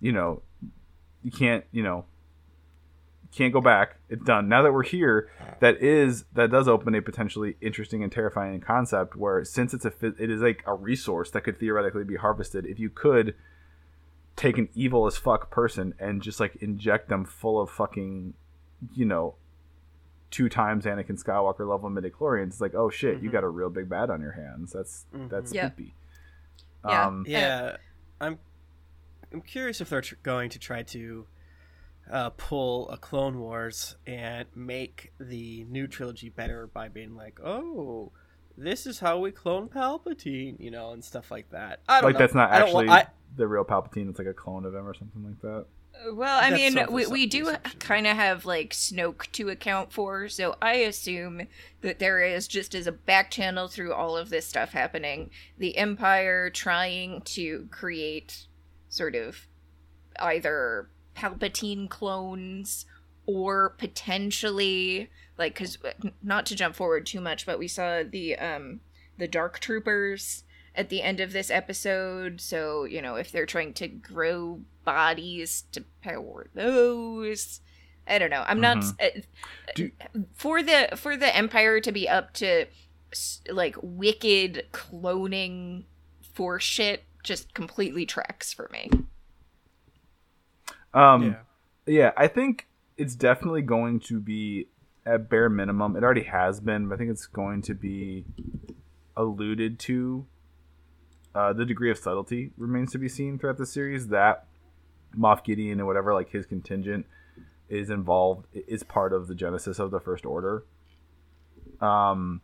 you 0.00 0.12
know, 0.12 0.42
you 1.22 1.30
can't, 1.30 1.64
you 1.70 1.82
know, 1.82 2.06
can't 3.32 3.52
go 3.52 3.60
back. 3.60 3.96
It's 4.08 4.24
done. 4.24 4.48
Now 4.48 4.62
that 4.62 4.72
we're 4.72 4.82
here, 4.82 5.30
that 5.60 5.80
is 5.82 6.24
that 6.34 6.50
does 6.50 6.66
open 6.66 6.94
a 6.94 7.02
potentially 7.02 7.56
interesting 7.60 8.02
and 8.02 8.10
terrifying 8.10 8.60
concept 8.60 9.14
where 9.14 9.44
since 9.44 9.72
it's 9.72 9.84
a 9.84 9.92
it 10.02 10.30
is 10.30 10.40
like 10.40 10.62
a 10.66 10.74
resource 10.74 11.30
that 11.30 11.42
could 11.42 11.58
theoretically 11.58 12.04
be 12.04 12.16
harvested 12.16 12.66
if 12.66 12.78
you 12.78 12.90
could 12.90 13.34
take 14.36 14.58
an 14.58 14.68
evil 14.74 15.06
as 15.06 15.16
fuck 15.16 15.50
person 15.50 15.94
and 15.98 16.22
just 16.22 16.40
like 16.40 16.56
inject 16.56 17.08
them 17.08 17.24
full 17.24 17.60
of 17.60 17.70
fucking 17.70 18.34
you 18.94 19.04
know 19.04 19.34
two 20.30 20.48
times 20.48 20.84
Anakin 20.84 21.22
Skywalker 21.22 21.68
level 21.68 21.90
midichlorians, 21.90 22.48
it's 22.48 22.60
like, 22.60 22.74
oh 22.74 22.88
shit, 22.90 23.20
you 23.22 23.28
Mhm. 23.28 23.32
got 23.32 23.44
a 23.44 23.48
real 23.48 23.70
big 23.70 23.88
bad 23.88 24.10
on 24.10 24.20
your 24.20 24.32
hands. 24.32 24.72
That's 24.72 25.06
that's 25.12 25.50
Mhm. 25.50 25.54
Yeah. 25.54 25.68
creepy. 25.70 25.94
Yeah. 26.84 27.06
Um, 27.06 27.24
Yeah, 27.28 27.76
I'm. 28.20 28.38
I'm 29.32 29.42
curious 29.42 29.80
if 29.80 29.88
they're 29.90 30.00
tr- 30.00 30.16
going 30.24 30.50
to 30.50 30.58
try 30.58 30.82
to 30.82 31.26
uh, 32.10 32.30
pull 32.30 32.88
a 32.90 32.96
Clone 32.96 33.38
Wars 33.38 33.94
and 34.04 34.48
make 34.56 35.12
the 35.20 35.62
new 35.64 35.86
trilogy 35.86 36.28
better 36.28 36.66
by 36.66 36.88
being 36.88 37.14
like, 37.14 37.38
oh, 37.40 38.10
this 38.58 38.84
is 38.84 38.98
how 38.98 39.20
we 39.20 39.30
clone 39.30 39.68
Palpatine, 39.68 40.58
you 40.58 40.72
know, 40.72 40.90
and 40.90 41.04
stuff 41.04 41.30
like 41.30 41.48
that. 41.50 41.78
I 41.88 42.00
don't 42.00 42.08
like 42.08 42.14
know. 42.14 42.18
that's 42.18 42.34
not 42.34 42.50
I 42.50 42.58
don't 42.58 42.66
actually 42.68 42.86
wa- 42.88 42.94
I- 42.94 43.06
the 43.36 43.46
real 43.46 43.64
Palpatine. 43.64 44.10
It's 44.10 44.18
like 44.18 44.26
a 44.26 44.34
clone 44.34 44.64
of 44.64 44.74
him 44.74 44.88
or 44.88 44.94
something 44.94 45.22
like 45.24 45.40
that. 45.42 45.66
Well, 46.12 46.40
I 46.40 46.50
That's 46.50 46.74
mean, 46.74 46.86
we, 46.90 47.06
we 47.06 47.26
do 47.26 47.54
kind 47.78 48.06
of 48.06 48.16
have 48.16 48.46
like 48.46 48.70
Snoke 48.70 49.30
to 49.32 49.48
account 49.50 49.92
for, 49.92 50.28
so 50.28 50.56
I 50.62 50.74
assume 50.74 51.46
that 51.82 51.98
there 51.98 52.22
is 52.22 52.48
just 52.48 52.74
as 52.74 52.86
a 52.86 52.92
back 52.92 53.30
channel 53.30 53.68
through 53.68 53.92
all 53.92 54.16
of 54.16 54.30
this 54.30 54.46
stuff 54.46 54.72
happening, 54.72 55.30
the 55.58 55.76
Empire 55.76 56.50
trying 56.50 57.20
to 57.22 57.68
create 57.70 58.46
sort 58.88 59.14
of 59.14 59.46
either 60.18 60.88
Palpatine 61.16 61.88
clones 61.88 62.86
or 63.26 63.70
potentially 63.70 65.10
like 65.38 65.54
because 65.54 65.78
not 66.22 66.46
to 66.46 66.56
jump 66.56 66.74
forward 66.74 67.06
too 67.06 67.20
much, 67.20 67.46
but 67.46 67.58
we 67.58 67.68
saw 67.68 68.02
the 68.08 68.36
um 68.36 68.80
the 69.18 69.28
Dark 69.28 69.60
Troopers 69.60 70.44
at 70.74 70.88
the 70.88 71.02
end 71.02 71.20
of 71.20 71.32
this 71.32 71.50
episode. 71.50 72.40
So, 72.40 72.84
you 72.84 73.02
know, 73.02 73.16
if 73.16 73.30
they're 73.30 73.46
trying 73.46 73.74
to 73.74 73.88
grow 73.88 74.60
bodies 74.90 75.64
to 75.70 75.84
power 76.02 76.48
those, 76.54 77.60
I 78.08 78.18
don't 78.18 78.30
know. 78.30 78.42
I'm 78.44 78.60
not 78.60 78.84
uh, 79.00 79.20
Do- 79.74 79.92
for 80.34 80.62
the 80.62 80.90
for 80.96 81.16
the 81.16 81.34
empire 81.34 81.80
to 81.80 81.92
be 81.92 82.08
up 82.08 82.32
to 82.34 82.66
like 83.48 83.76
wicked 83.80 84.66
cloning 84.72 85.84
for 86.34 86.58
shit 86.58 87.04
just 87.22 87.54
completely 87.54 88.04
tracks 88.04 88.52
for 88.52 88.68
me. 88.72 88.90
Um, 90.92 91.22
yeah. 91.22 91.34
yeah, 91.86 92.12
I 92.16 92.26
think 92.26 92.66
it's 92.96 93.14
definitely 93.14 93.62
going 93.62 94.00
to 94.00 94.18
be 94.18 94.66
at 95.06 95.28
bare 95.30 95.48
minimum. 95.48 95.94
It 95.94 96.02
already 96.02 96.24
has 96.24 96.58
been, 96.60 96.88
but 96.88 96.96
I 96.96 96.98
think 96.98 97.10
it's 97.10 97.28
going 97.28 97.62
to 97.62 97.74
be 97.74 98.24
alluded 99.16 99.78
to. 99.80 100.26
Uh, 101.32 101.52
the 101.52 101.64
degree 101.64 101.92
of 101.92 101.98
subtlety 101.98 102.50
remains 102.56 102.90
to 102.90 102.98
be 102.98 103.08
seen 103.08 103.38
throughout 103.38 103.56
the 103.56 103.66
series. 103.66 104.08
That 104.08 104.46
Moff 105.16 105.44
Gideon 105.44 105.78
and 105.78 105.86
whatever 105.86 106.14
like 106.14 106.30
his 106.30 106.46
contingent 106.46 107.06
is 107.68 107.90
involved 107.90 108.46
is 108.52 108.82
part 108.82 109.12
of 109.12 109.28
the 109.28 109.34
genesis 109.34 109.78
of 109.78 109.90
the 109.90 110.00
First 110.00 110.26
Order. 110.26 110.64
Um, 111.80 112.42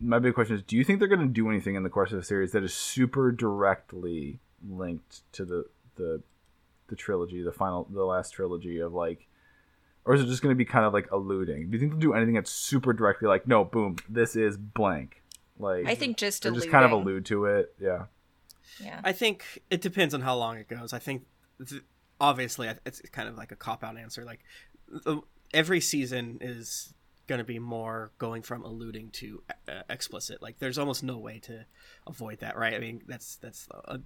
my 0.00 0.18
big 0.18 0.34
question 0.34 0.56
is: 0.56 0.62
Do 0.62 0.76
you 0.76 0.84
think 0.84 0.98
they're 0.98 1.08
going 1.08 1.20
to 1.20 1.26
do 1.26 1.48
anything 1.48 1.74
in 1.74 1.82
the 1.82 1.90
course 1.90 2.12
of 2.12 2.18
the 2.18 2.24
series 2.24 2.52
that 2.52 2.62
is 2.62 2.74
super 2.74 3.32
directly 3.32 4.40
linked 4.68 5.22
to 5.32 5.44
the 5.44 5.66
the 5.96 6.22
the 6.88 6.96
trilogy, 6.96 7.42
the 7.42 7.52
final, 7.52 7.88
the 7.90 8.04
last 8.04 8.32
trilogy 8.32 8.78
of 8.78 8.92
like, 8.92 9.26
or 10.04 10.14
is 10.14 10.20
it 10.20 10.26
just 10.26 10.42
going 10.42 10.54
to 10.54 10.58
be 10.58 10.64
kind 10.64 10.84
of 10.84 10.92
like 10.92 11.10
alluding? 11.10 11.70
Do 11.70 11.76
you 11.76 11.80
think 11.80 11.92
they'll 11.92 12.00
do 12.00 12.14
anything 12.14 12.34
that's 12.34 12.50
super 12.50 12.92
directly 12.92 13.28
like, 13.28 13.48
no, 13.48 13.64
boom, 13.64 13.96
this 14.08 14.36
is 14.36 14.56
blank? 14.56 15.22
Like, 15.58 15.86
I 15.86 15.94
think 15.94 16.16
just 16.16 16.42
just 16.42 16.70
kind 16.70 16.84
of 16.84 16.92
allude 16.92 17.24
to 17.26 17.46
it. 17.46 17.74
Yeah. 17.80 18.04
Yeah. 18.78 19.00
I 19.04 19.12
think 19.12 19.62
it 19.70 19.80
depends 19.80 20.12
on 20.14 20.20
how 20.20 20.36
long 20.36 20.56
it 20.56 20.68
goes. 20.68 20.92
I 20.92 20.98
think 20.98 21.22
th- 21.22 21.26
obviously 22.20 22.68
it's 22.86 23.00
kind 23.10 23.28
of 23.28 23.36
like 23.36 23.52
a 23.52 23.56
cop 23.56 23.82
out 23.84 23.96
answer. 23.98 24.24
Like 24.24 24.40
every 25.52 25.80
season 25.80 26.38
is 26.40 26.94
going 27.26 27.38
to 27.38 27.44
be 27.44 27.58
more 27.58 28.12
going 28.18 28.42
from 28.42 28.62
alluding 28.64 29.10
to 29.10 29.42
uh, 29.68 29.82
explicit. 29.88 30.42
Like 30.42 30.58
there's 30.58 30.78
almost 30.78 31.02
no 31.02 31.18
way 31.18 31.38
to 31.40 31.64
avoid 32.06 32.40
that, 32.40 32.56
right? 32.56 32.74
I 32.74 32.78
mean, 32.78 33.02
that's 33.06 33.36
that's 33.36 33.68
a, 33.84 34.00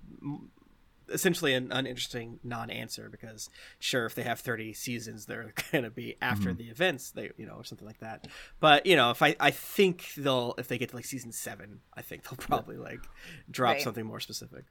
essentially 1.09 1.55
an 1.55 1.71
uninteresting 1.71 2.41
non-answer 2.43 3.09
because 3.09 3.49
sure 3.79 4.07
if 4.07 4.17
they 4.17 4.25
have 4.25 4.41
30 4.41 4.73
seasons 4.73 5.27
they're 5.27 5.53
going 5.73 5.85
to 5.85 5.91
be 5.91 6.17
after 6.21 6.53
Mhm. 6.53 6.57
the 6.57 6.65
events 6.65 7.13
they 7.13 7.31
you 7.37 7.47
know 7.47 7.53
or 7.55 7.63
something 7.63 7.87
like 7.87 8.01
that 8.01 8.27
but 8.59 8.85
you 8.87 8.97
know 8.97 9.11
if 9.13 9.23
i 9.23 9.37
i 9.39 9.53
think 9.53 10.13
they'll 10.17 10.55
if 10.59 10.67
they 10.67 10.79
get 10.79 10.89
to 10.91 10.97
like 10.97 11.05
season 11.05 11.31
7 11.31 11.79
i 11.95 12.03
think 12.03 12.25
they'll 12.25 12.37
probably 12.37 12.77
like 12.77 12.99
drop 13.49 13.75
Right. 13.75 13.83
something 13.83 14.05
more 14.05 14.19
specific 14.19 14.65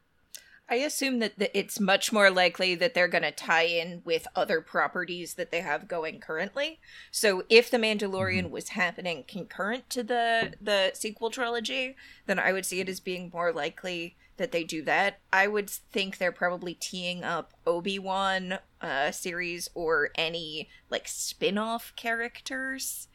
I 0.68 0.76
assume 0.76 1.20
that 1.20 1.38
the, 1.38 1.56
it's 1.56 1.78
much 1.78 2.12
more 2.12 2.28
likely 2.28 2.74
that 2.74 2.92
they're 2.92 3.06
going 3.06 3.22
to 3.22 3.30
tie 3.30 3.66
in 3.66 4.02
with 4.04 4.26
other 4.34 4.60
properties 4.60 5.34
that 5.34 5.52
they 5.52 5.60
have 5.60 5.86
going 5.86 6.18
currently. 6.18 6.80
So 7.12 7.44
if 7.48 7.70
The 7.70 7.76
Mandalorian 7.76 8.50
was 8.50 8.70
happening 8.70 9.24
concurrent 9.28 9.88
to 9.90 10.02
the 10.02 10.54
the 10.60 10.90
sequel 10.94 11.30
trilogy, 11.30 11.94
then 12.26 12.40
I 12.40 12.52
would 12.52 12.66
see 12.66 12.80
it 12.80 12.88
as 12.88 12.98
being 12.98 13.30
more 13.32 13.52
likely 13.52 14.16
that 14.38 14.50
they 14.50 14.64
do 14.64 14.82
that. 14.82 15.20
I 15.32 15.46
would 15.46 15.70
think 15.70 16.18
they're 16.18 16.32
probably 16.32 16.74
teeing 16.74 17.22
up 17.22 17.52
Obi-Wan 17.66 18.58
uh 18.80 19.10
series 19.12 19.70
or 19.74 20.10
any 20.16 20.68
like 20.90 21.06
spin-off 21.06 21.92
characters 21.96 23.08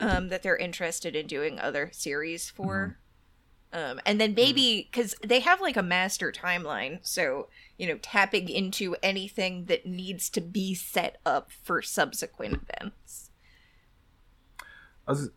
um 0.00 0.28
that 0.28 0.42
they're 0.42 0.56
interested 0.56 1.14
in 1.14 1.28
doing 1.28 1.60
other 1.60 1.90
series 1.92 2.50
for. 2.50 2.98
Um, 3.72 4.00
and 4.06 4.20
then 4.20 4.34
maybe 4.34 4.88
because 4.90 5.14
they 5.22 5.40
have 5.40 5.60
like 5.60 5.76
a 5.76 5.82
master 5.82 6.32
timeline, 6.32 7.00
so 7.02 7.48
you 7.76 7.86
know, 7.86 7.98
tapping 8.00 8.48
into 8.48 8.96
anything 9.02 9.66
that 9.66 9.84
needs 9.84 10.30
to 10.30 10.40
be 10.40 10.74
set 10.74 11.18
up 11.26 11.50
for 11.62 11.82
subsequent 11.82 12.62
events. 12.62 13.30
I 15.06 15.12
was, 15.12 15.30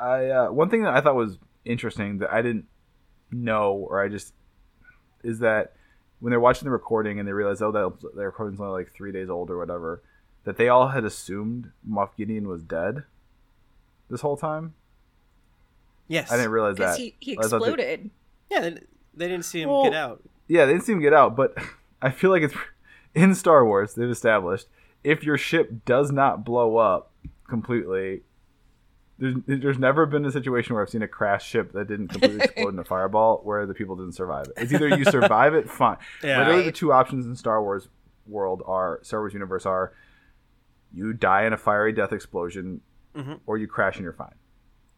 I 0.00 0.26
uh, 0.26 0.50
one 0.50 0.68
thing 0.68 0.82
that 0.82 0.94
I 0.94 1.00
thought 1.00 1.14
was 1.14 1.38
interesting 1.64 2.18
that 2.18 2.32
I 2.32 2.42
didn't 2.42 2.66
know 3.30 3.72
or 3.72 4.02
I 4.02 4.08
just 4.08 4.32
is 5.22 5.38
that 5.40 5.74
when 6.20 6.30
they're 6.30 6.40
watching 6.40 6.64
the 6.64 6.70
recording 6.70 7.18
and 7.18 7.28
they 7.28 7.32
realize 7.32 7.62
oh 7.62 7.72
that 7.72 8.14
the 8.14 8.24
recording's 8.24 8.60
only 8.60 8.72
like 8.72 8.92
three 8.92 9.12
days 9.12 9.28
old 9.28 9.50
or 9.50 9.58
whatever 9.58 10.02
that 10.44 10.56
they 10.56 10.68
all 10.68 10.88
had 10.88 11.04
assumed 11.04 11.70
Moff 11.88 12.10
Gideon 12.16 12.46
was 12.46 12.62
dead 12.62 13.04
this 14.10 14.20
whole 14.20 14.36
time. 14.36 14.74
Yes 16.08 16.30
I 16.32 16.36
didn't 16.36 16.50
realize 16.52 16.76
that. 16.76 16.98
he, 16.98 17.14
he 17.20 17.32
I 17.38 17.42
thought 17.42 17.50
that- 17.50 17.56
exploded. 17.56 18.10
yeah 18.50 18.60
they, 18.60 18.70
they 19.14 19.28
didn't 19.28 19.44
see 19.44 19.62
him 19.62 19.70
Well, 19.70 19.84
get 19.84 19.94
out 19.94 20.22
yeah, 20.46 20.66
they 20.66 20.72
didn't 20.72 20.84
see 20.84 20.92
him 20.92 21.00
get 21.00 21.14
out, 21.14 21.36
but 21.36 21.56
I 22.02 22.10
feel 22.10 22.30
like 22.30 22.42
it's 22.42 22.54
in 23.14 23.34
Star 23.34 23.64
Wars. 23.64 23.94
They've 23.94 24.10
established 24.10 24.66
if 25.02 25.24
your 25.24 25.38
ship 25.38 25.84
does 25.86 26.12
not 26.12 26.44
blow 26.44 26.76
up 26.76 27.10
completely, 27.48 28.22
there's, 29.18 29.36
there's 29.46 29.78
never 29.78 30.04
been 30.06 30.24
a 30.26 30.30
situation 30.32 30.74
where 30.74 30.82
I've 30.82 30.90
seen 30.90 31.02
a 31.02 31.08
crash 31.08 31.46
ship 31.48 31.72
that 31.72 31.88
didn't 31.88 32.08
completely 32.08 32.40
explode 32.44 32.74
in 32.74 32.78
a 32.78 32.84
fireball 32.84 33.40
where 33.44 33.64
the 33.64 33.72
people 33.74 33.96
didn't 33.96 34.12
survive 34.12 34.46
it. 34.48 34.52
It's 34.58 34.72
either 34.72 34.88
you 34.88 35.04
survive 35.06 35.54
it, 35.54 35.70
fine. 35.70 35.96
Yeah. 36.22 36.40
Literally, 36.40 36.64
the 36.64 36.72
two 36.72 36.92
options 36.92 37.24
in 37.26 37.36
Star 37.36 37.62
Wars 37.62 37.88
world 38.26 38.62
are 38.66 39.00
Star 39.02 39.20
Wars 39.20 39.32
universe 39.32 39.64
are 39.66 39.92
you 40.92 41.12
die 41.14 41.44
in 41.46 41.52
a 41.52 41.56
fiery 41.58 41.92
death 41.92 42.12
explosion, 42.12 42.80
Mhm. 43.16 43.40
or 43.46 43.56
you 43.58 43.66
crash 43.66 43.96
and 43.96 44.04
you're 44.04 44.12
fine. 44.12 44.34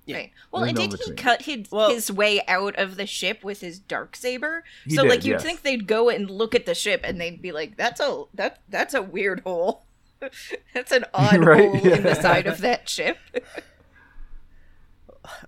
Yeah. 0.07 0.17
Right. 0.17 0.33
Well, 0.53 0.63
There's 0.63 0.71
and 0.71 0.79
no 0.79 0.83
did 0.87 0.91
he 0.93 0.97
between. 1.11 1.17
cut 1.17 1.43
his, 1.43 1.71
Well- 1.71 1.91
his 1.91 2.11
way 2.13 2.41
out 2.47 2.77
of 2.77 2.97
the 2.97 3.07
ship 3.07 3.43
with 3.45 3.61
his 3.61 3.79
dark 3.79 4.17
saber? 4.17 4.63
So, 4.89 5.03
did, 5.03 5.09
like, 5.09 5.25
you'd 5.25 5.33
yes. 5.33 5.43
think 5.43 5.63
they'd 5.63 5.87
go 5.87 6.09
and 6.09 6.31
look 6.31 6.55
at 6.55 6.65
the 6.65 6.75
ship 6.75 7.01
and 7.05 7.21
they'd 7.21 7.43
be 7.43 7.51
like, 7.53 7.77
"That's 7.77 8.01
a 8.01 8.25
that 8.35 8.61
that's 8.69 8.95
a 8.95 9.03
weird 9.03 9.41
hole. 9.41 9.83
that's 10.75 10.93
an 10.93 11.05
odd 11.15 11.45
Right, 11.45 11.69
hole 11.69 11.93
in 11.93 12.03
the 12.05 12.15
side 12.15 12.47
of 12.47 12.61
that 12.63 12.89
ship." 12.89 13.19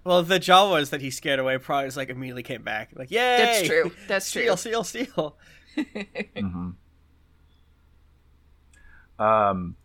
well 0.02 0.24
the 0.24 0.40
jawas 0.40 0.90
that 0.90 1.00
he 1.00 1.08
scared 1.08 1.38
away 1.38 1.56
probably 1.56 1.86
just 1.86 1.96
like 1.96 2.08
immediately 2.08 2.42
came 2.42 2.62
back 2.64 2.90
like 2.96 3.12
yay 3.12 3.36
That's 3.38 3.68
true. 3.68 3.92
That's 4.08 4.32
true. 4.32 4.42
steal 4.42 4.56
steal 4.56 4.82
steal 4.84 5.36
hmm 6.36 6.70
Um, 9.20 9.76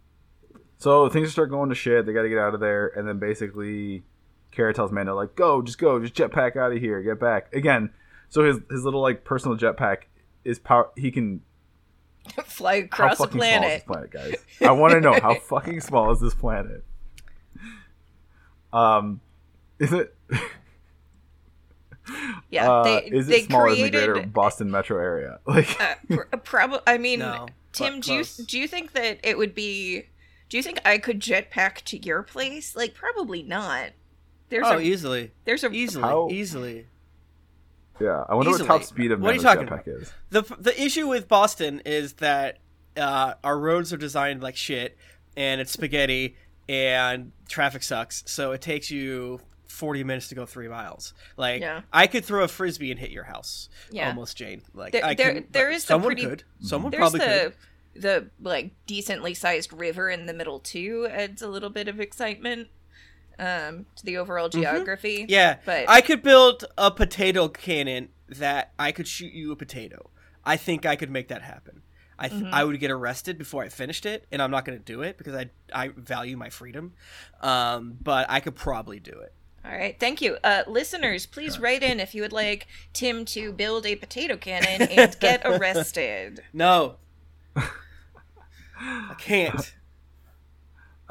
so 0.80 1.09
things 1.09 1.32
start 1.32 1.49
going 1.49 1.69
to 1.69 1.76
shit. 1.76 2.05
They 2.05 2.13
got 2.13 2.24
to 2.24 2.30
get 2.30 2.38
out 2.39 2.53
of 2.53 2.59
there, 2.59 2.88
and 2.88 3.07
then 3.07 3.19
basically, 3.19 4.03
Cara 4.54 4.74
tells 4.74 4.91
Mando 4.91 5.16
like, 5.16 5.36
"Go, 5.36 5.62
just 5.62 5.78
go, 5.78 5.99
just 5.99 6.14
jetpack 6.16 6.56
out 6.56 6.72
of 6.72 6.80
here, 6.80 7.01
get 7.01 7.20
back." 7.20 7.54
Again, 7.54 7.89
so 8.30 8.43
his 8.45 8.60
his 8.70 8.84
little 8.84 9.01
like 9.01 9.24
personal 9.24 9.58
jetpack 9.58 10.04
is 10.43 10.60
power. 10.60 10.89
He 10.95 11.12
can 11.12 11.41
Fly 12.45 12.80
how 12.80 12.86
across 12.86 13.18
the 13.18 13.26
fucking 13.28 13.39
small 13.41 13.43
is 13.43 13.49
planet. 13.49 13.72
this 13.72 13.84
planet, 13.84 14.12
guys? 14.12 14.68
I 14.68 14.72
want 14.72 14.93
to 14.93 15.01
know 15.01 15.14
how 15.20 15.36
fucking 15.49 15.82
small 15.82 16.12
is 16.12 16.20
this 16.22 16.34
planet? 16.34 16.84
Um, 18.72 19.20
is 19.80 19.91
it? 19.93 20.16
Yeah, 22.49 22.70
uh, 22.70 22.84
they 22.84 22.97
is 23.06 23.28
they 23.28 23.39
it 23.41 23.45
smaller 23.45 23.70
than 23.70 23.84
the 23.86 23.89
created. 23.91 24.14
greater 24.14 24.28
Boston 24.28 24.70
metro 24.72 24.97
area? 24.97 25.39
Like, 25.47 25.80
uh, 25.82 25.95
pr- 26.10 26.38
probably. 26.43 26.80
I 26.86 26.97
mean, 26.97 27.20
No, 27.20 27.47
Tim, 27.72 27.95
but 27.95 28.04
do 28.04 28.14
you 28.14 28.24
do 28.45 28.60
you 28.60 28.68
think 28.68 28.91
that 28.93 29.20
it 29.24 29.38
would 29.38 29.56
be? 29.56 30.04
Do 30.49 30.58
you 30.58 30.64
think 30.64 30.82
I 30.86 30.97
could 30.97 31.20
jetpack 31.20 31.82
to 31.86 31.97
your 31.97 32.22
place? 32.24 32.76
Like, 32.76 32.93
probably 32.93 33.41
not. 33.41 33.91
There's 34.54 34.68
oh 34.68 34.78
a 34.78 34.82
easily 34.82 35.32
there's 35.45 35.64
a 35.64 35.72
easily 35.72 36.04
How- 36.04 36.30
easily 36.32 36.88
yeah, 38.01 38.24
I 38.28 38.36
wonder 38.36 38.51
what 38.51 38.66
top 38.66 38.84
speed 38.84 39.12
of 39.12 39.22
What 39.22 39.32
are 39.32 39.36
you 39.36 39.41
talking 39.41 39.68
jetpack 39.68 39.88
is. 39.88 40.12
the 40.30 40.41
the 40.60 40.80
issue 40.82 41.08
with 41.08 41.28
Boston 41.28 41.82
is 41.86 42.14
that 42.14 42.58
uh, 42.97 43.36
our 43.43 43.58
roads 43.58 43.93
are 43.93 43.97
designed 43.97 44.41
like 44.41 44.56
shit, 44.56 44.97
and 45.38 45.62
it's 45.62 45.72
spaghetti, 45.72 46.36
and 46.68 47.32
traffic 47.47 47.84
sucks, 47.84 48.24
so 48.26 48.51
it 48.51 48.62
takes 48.62 48.89
you 48.91 49.39
40 49.68 50.04
minutes 50.04 50.28
to 50.30 50.36
go 50.36 50.45
three 50.45 50.68
miles. 50.68 51.14
Like 51.38 51.62
Yeah. 51.62 51.82
I 51.91 52.08
could 52.08 52.26
throw 52.26 52.43
a 52.43 52.47
frisbee 52.47 52.91
and 52.91 52.99
hit 52.99 53.10
your 53.12 53.24
house. 53.24 53.70
Yeah. 53.91 54.10
Almost, 54.10 54.38
Jane. 54.38 54.62
Like 54.74 54.91
There- 54.93 55.06
I 55.06 55.14
there- 55.16 55.28
couldn't, 55.28 55.54
there 55.54 55.70
but 55.70 55.76
the 55.76 55.80
someone 55.82 56.08
pretty- 56.10 56.26
could. 56.26 56.43
Someone 56.62 56.91
There's 56.91 56.99
probably 56.99 57.20
the 57.20 57.54
could. 57.93 58.01
the 58.01 58.30
like 58.41 58.72
decently 58.88 59.34
sized 59.36 59.72
river 59.74 60.10
in 60.10 60.26
the 60.26 60.34
middle 60.34 60.60
too 60.60 61.08
adds 61.12 61.41
a 61.43 61.47
little 61.47 61.70
bit 61.70 61.88
of 61.88 61.99
excitement 61.99 62.70
um 63.43 63.85
to 63.95 64.05
the 64.05 64.17
overall 64.17 64.49
geography. 64.49 65.19
Mm-hmm. 65.19 65.31
Yeah, 65.31 65.57
but 65.65 65.89
I 65.89 66.01
could 66.01 66.21
build 66.23 66.65
a 66.77 66.89
potato 66.91 67.47
cannon 67.47 68.09
that 68.29 68.71
I 68.79 68.91
could 68.91 69.07
shoot 69.07 69.33
you 69.33 69.51
a 69.51 69.55
potato. 69.55 70.09
I 70.45 70.57
think 70.57 70.85
I 70.85 70.95
could 70.95 71.09
make 71.11 71.27
that 71.29 71.41
happen. 71.41 71.81
I 72.19 72.27
th- 72.29 72.41
Mm-hmm. 72.43 72.53
I 72.53 72.63
would 72.63 72.79
get 72.79 72.91
arrested 72.91 73.37
before 73.37 73.63
I 73.63 73.69
finished 73.69 74.05
it, 74.05 74.25
and 74.31 74.41
I'm 74.41 74.51
not 74.51 74.65
going 74.65 74.77
to 74.77 74.83
do 74.83 75.01
it 75.01 75.17
because 75.17 75.33
I 75.35 75.49
I 75.73 75.89
value 75.89 76.37
my 76.37 76.49
freedom. 76.49 76.93
Um, 77.41 77.97
but 78.01 78.27
I 78.29 78.39
could 78.39 78.55
probably 78.55 78.99
do 78.99 79.11
it. 79.11 79.33
All 79.65 79.71
right, 79.71 79.97
thank 79.99 80.21
you. 80.21 80.37
Uh, 80.43 80.63
listeners, 80.67 81.25
please 81.25 81.57
write 81.57 81.83
in 81.83 81.99
if 82.01 82.13
you 82.13 82.21
would 82.21 82.33
like 82.33 82.67
Tim 82.91 83.23
to 83.25 83.51
build 83.53 83.85
a 83.85 83.95
potato 83.95 84.35
cannon 84.37 84.89
and 84.89 85.17
get 85.19 85.41
arrested. 85.45 86.43
No, 86.51 86.97
I 87.55 89.15
can't. 89.17 89.73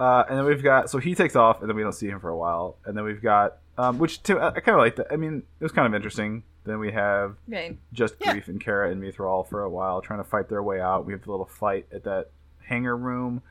Uh, 0.03 0.25
and 0.29 0.37
then 0.39 0.45
we've 0.45 0.63
got 0.65 0.91
so 0.91 0.99
he 0.99 1.15
takes 1.15 1.37
off, 1.37 1.61
and 1.61 1.69
then 1.69 1.77
we 1.77 1.83
don't 1.83 1.93
see 1.93 2.09
him 2.09 2.19
for 2.19 2.29
a 2.31 2.37
while, 2.37 2.77
and 2.87 2.97
then 2.97 3.05
we've 3.05 3.23
got 3.23 3.59
um, 3.79 3.99
which 3.99 4.23
Tim, 4.23 4.39
I, 4.39 4.49
I 4.49 4.61
kind 4.61 4.75
of 4.77 4.79
like 4.79 4.97
that. 4.97 5.07
I 5.13 5.17
mean, 5.17 5.45
it 5.61 5.63
was 5.65 5.71
kind 5.73 5.87
of 5.87 5.95
interesting. 5.95 6.43
Then 6.65 6.79
we 6.79 6.93
have 6.93 7.37
Right. 7.49 7.79
just 7.93 8.15
Yeah. 8.21 8.35
Greef 8.35 8.49
and 8.49 8.61
Cara 8.61 8.91
and 8.91 9.03
Mythrol 9.03 9.49
for 9.49 9.63
a 9.63 9.71
while, 9.71 10.01
trying 10.01 10.19
to 10.21 10.25
fight 10.29 10.49
their 10.49 10.63
way 10.63 10.81
out. 10.81 11.07
We 11.07 11.13
have 11.13 11.27
a 11.27 11.31
little 11.31 11.47
fight 11.47 11.87
at 11.93 12.05
that 12.05 12.31
hangar 12.65 12.97
room. 12.97 13.43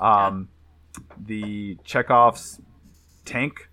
Um, 0.00 0.48
The 1.26 1.76
Chekhov's 1.84 2.60
tank 3.24 3.68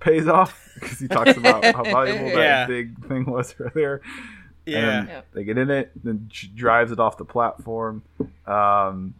pays 0.00 0.26
off 0.28 0.68
because 0.74 0.98
he 0.98 1.08
talks 1.08 1.36
about 1.36 1.64
how 1.76 1.84
valuable 1.84 2.26
that 2.26 2.34
Yeah. 2.36 2.66
big 2.66 3.06
thing 3.06 3.24
was 3.24 3.54
earlier. 3.58 4.00
Yeah, 4.66 4.78
And 4.98 5.08
Yeah. 5.08 5.20
they 5.32 5.44
get 5.44 5.58
in 5.58 5.70
it, 5.70 5.92
then 6.02 6.28
drives 6.54 6.92
it 6.92 6.98
off 7.00 7.16
the 7.18 7.24
platform. 7.24 8.02
Um, 8.46 9.14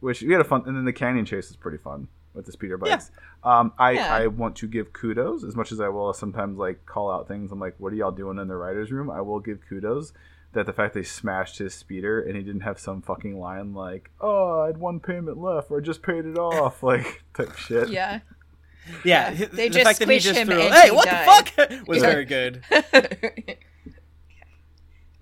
which 0.00 0.22
we 0.22 0.32
had 0.32 0.40
a 0.40 0.44
fun, 0.44 0.64
and 0.66 0.76
then 0.76 0.84
the 0.84 0.92
canyon 0.92 1.24
chase 1.24 1.50
is 1.50 1.56
pretty 1.56 1.78
fun 1.78 2.08
with 2.34 2.46
the 2.46 2.52
speeder 2.52 2.76
bikes. 2.78 3.10
Um, 3.42 3.72
I 3.78 3.92
Yeah. 3.92 4.14
I 4.14 4.26
want 4.28 4.56
to 4.56 4.66
give 4.68 4.92
kudos 4.92 5.44
as 5.44 5.56
much 5.56 5.72
as 5.72 5.80
I 5.80 5.88
will 5.88 6.12
sometimes 6.12 6.58
like 6.58 6.84
call 6.86 7.10
out 7.10 7.26
things. 7.28 7.50
I'm 7.52 7.58
like, 7.60 7.74
what 7.78 7.92
are 7.92 7.96
y'all 7.96 8.12
doing 8.12 8.38
in 8.38 8.48
the 8.48 8.56
writers' 8.56 8.92
room? 8.92 9.10
I 9.10 9.20
will 9.20 9.40
give 9.40 9.58
kudos 9.68 10.12
that 10.52 10.66
the 10.66 10.72
fact 10.72 10.94
they 10.94 11.02
smashed 11.04 11.58
his 11.58 11.74
speeder 11.74 12.20
and 12.20 12.36
he 12.36 12.42
didn't 12.42 12.62
have 12.62 12.78
some 12.78 13.02
fucking 13.02 13.38
line 13.38 13.72
like, 13.72 14.10
oh, 14.20 14.62
I 14.62 14.66
had 14.66 14.78
one 14.78 14.98
payment 15.00 15.38
left 15.38 15.70
or 15.70 15.78
I 15.78 15.80
just 15.80 16.02
paid 16.02 16.24
it 16.26 16.38
off, 16.38 16.82
like 16.84 17.22
type 17.34 17.56
shit. 17.56 17.88
Yeah. 17.88 18.20
yeah. 19.04 19.30
Yeah, 19.30 19.34
the- 19.34 19.46
they 19.46 19.68
the 19.68 19.74
just 19.74 19.84
fact 19.86 19.98
that 20.00 20.08
he 20.08 20.18
just 20.18 20.38
him 20.38 20.48
threw, 20.48 20.60
and 20.60 20.74
"Hey, 20.74 20.86
he 20.86 20.90
what 20.90 21.04
died." 21.06 21.46
the 21.46 21.50
fuck?" 21.68 21.70
was 21.88 22.02
Yeah. 22.02 22.10
very 22.10 22.24
good. 22.24 22.64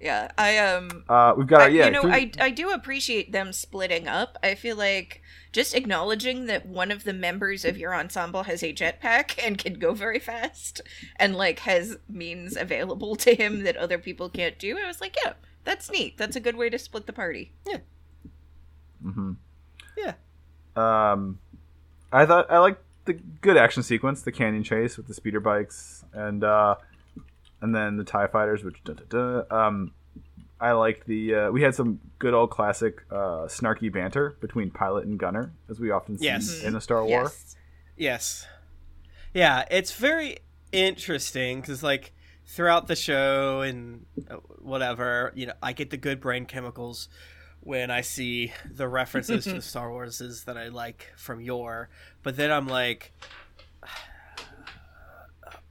yeah, 0.00 0.30
I 0.38 0.58
um 0.58 1.04
Uh, 1.08 1.34
we've 1.36 1.46
got 1.46 1.60
I, 1.60 1.64
our, 1.64 1.70
yeah, 1.70 1.86
you 1.86 1.90
know, 1.92 2.02
food- 2.02 2.12
I 2.12 2.30
I 2.40 2.50
do 2.50 2.70
appreciate 2.70 3.32
them 3.32 3.52
splitting 3.52 4.06
up. 4.08 4.38
I 4.42 4.54
feel 4.54 4.76
like 4.76 5.22
just 5.52 5.74
acknowledging 5.74 6.46
that 6.46 6.66
one 6.66 6.90
of 6.90 7.04
the 7.04 7.12
members 7.12 7.64
of 7.64 7.78
your 7.78 7.94
ensemble 7.94 8.44
has 8.44 8.62
a 8.62 8.72
jetpack 8.72 9.34
and 9.42 9.56
can 9.58 9.74
go 9.74 9.94
very 9.94 10.18
fast, 10.18 10.80
and 11.16 11.34
like 11.34 11.60
has 11.60 11.96
means 12.08 12.56
available 12.56 13.16
to 13.16 13.34
him 13.34 13.64
that 13.64 13.76
other 13.76 13.98
people 13.98 14.28
can't 14.28 14.58
do. 14.58 14.78
I 14.78 14.86
was 14.86 15.00
like, 15.00 15.16
yeah, 15.24 15.32
that's 15.64 15.90
neat. 15.90 16.16
That's 16.18 16.36
a 16.36 16.40
good 16.40 16.56
way 16.56 16.70
to 16.70 16.78
split 16.78 17.06
the 17.06 17.12
party. 17.12 17.52
Yeah. 17.66 17.78
Mm 19.04 19.14
hmm 19.14 19.32
Yeah. 19.96 20.14
Um, 20.76 21.38
I 22.12 22.24
thought 22.26 22.50
I 22.50 22.58
liked 22.58 22.82
the 23.04 23.14
good 23.14 23.56
action 23.56 23.82
sequence, 23.82 24.22
the 24.22 24.32
canyon 24.32 24.62
chase 24.62 24.96
with 24.96 25.06
the 25.08 25.14
speeder 25.14 25.40
bikes, 25.40 26.04
and 26.12 26.44
uh, 26.44 26.76
and 27.60 27.74
then 27.74 27.96
the 27.96 28.04
Tie 28.04 28.26
Fighters, 28.28 28.62
which 28.64 28.82
da, 28.84 28.94
da, 28.94 29.42
da. 29.48 29.66
um, 29.66 29.92
I 30.60 30.72
liked 30.72 31.06
the. 31.06 31.34
Uh, 31.34 31.50
we 31.50 31.62
had 31.62 31.74
some 31.74 32.00
good 32.18 32.34
old 32.34 32.50
classic 32.50 33.02
uh, 33.10 33.46
snarky 33.46 33.92
banter 33.92 34.36
between 34.40 34.70
pilot 34.70 35.06
and 35.06 35.18
gunner, 35.18 35.52
as 35.70 35.78
we 35.78 35.90
often 35.90 36.18
see 36.18 36.24
Yes. 36.24 36.62
in 36.62 36.74
a 36.74 36.80
Star 36.80 37.04
War. 37.04 37.22
Yes. 37.24 37.56
Yes. 37.96 38.46
Yeah, 39.34 39.64
it's 39.70 39.92
very 39.92 40.38
interesting 40.72 41.60
because, 41.60 41.82
like, 41.82 42.12
throughout 42.46 42.88
the 42.88 42.96
show 42.96 43.60
and 43.60 44.06
uh, 44.30 44.36
whatever, 44.58 45.32
you 45.36 45.46
know, 45.46 45.52
I 45.62 45.72
get 45.74 45.90
the 45.90 45.96
good 45.96 46.20
brain 46.20 46.44
chemicals 46.46 47.08
when 47.60 47.90
I 47.90 48.00
see 48.00 48.52
the 48.68 48.88
references 48.88 49.44
to 49.44 49.54
the 49.54 49.62
Star 49.72 49.90
Warses 49.90 50.44
that 50.46 50.56
I 50.56 50.68
like 50.68 51.12
from 51.16 51.40
your, 51.40 51.88
But 52.22 52.36
then 52.36 52.50
I'm 52.50 52.66
like, 52.66 53.12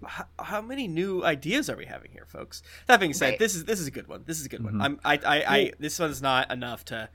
how, 0.05 0.25
how 0.39 0.61
many 0.61 0.87
new 0.87 1.23
ideas 1.23 1.69
are 1.69 1.75
we 1.77 1.85
having 1.85 2.11
here, 2.11 2.25
folks? 2.27 2.61
That 2.87 2.99
being 2.99 3.13
said, 3.13 3.31
Right. 3.31 3.39
this 3.39 3.55
is 3.55 3.65
this 3.65 3.79
is 3.79 3.87
a 3.87 3.91
good 3.91 4.07
one. 4.07 4.23
This 4.25 4.39
is 4.39 4.45
a 4.45 4.49
good 4.49 4.61
Mhm. 4.61 4.65
one. 4.65 4.81
I'm 4.81 4.99
I 5.03 5.13
I, 5.25 5.55
I 5.57 5.71
this 5.79 5.99
one's 5.99 6.21
not 6.21 6.51
enough 6.51 6.85
to. 6.85 7.09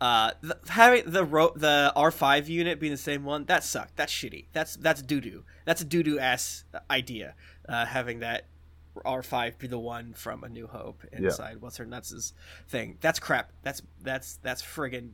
Uh, 0.00 0.32
the, 0.40 0.58
having 0.68 1.08
the 1.08 1.24
ro- 1.24 1.52
the 1.54 1.92
R 1.94 2.10
five 2.10 2.48
unit 2.48 2.80
being 2.80 2.90
the 2.92 2.96
same 2.96 3.24
one 3.24 3.44
that 3.44 3.62
sucked. 3.62 3.96
That's 3.96 4.12
shitty. 4.12 4.46
That's 4.52 4.74
that's 4.76 5.00
doo 5.00 5.20
doo. 5.20 5.44
That's 5.64 5.80
a 5.80 5.84
doo 5.84 6.02
doo 6.02 6.18
ass 6.18 6.64
idea. 6.90 7.34
Uh, 7.68 7.86
having 7.86 8.18
that 8.18 8.46
R 9.04 9.22
five 9.22 9.58
be 9.58 9.68
the 9.68 9.78
one 9.78 10.12
from 10.12 10.42
A 10.42 10.48
New 10.48 10.66
Hope 10.66 11.04
inside 11.12 11.60
what's 11.60 11.76
her 11.76 11.86
nuts's 11.86 12.34
thing. 12.68 12.98
That's 13.00 13.20
crap. 13.20 13.52
That's 13.62 13.80
that's 14.02 14.38
that's 14.42 14.60
friggin' 14.60 15.10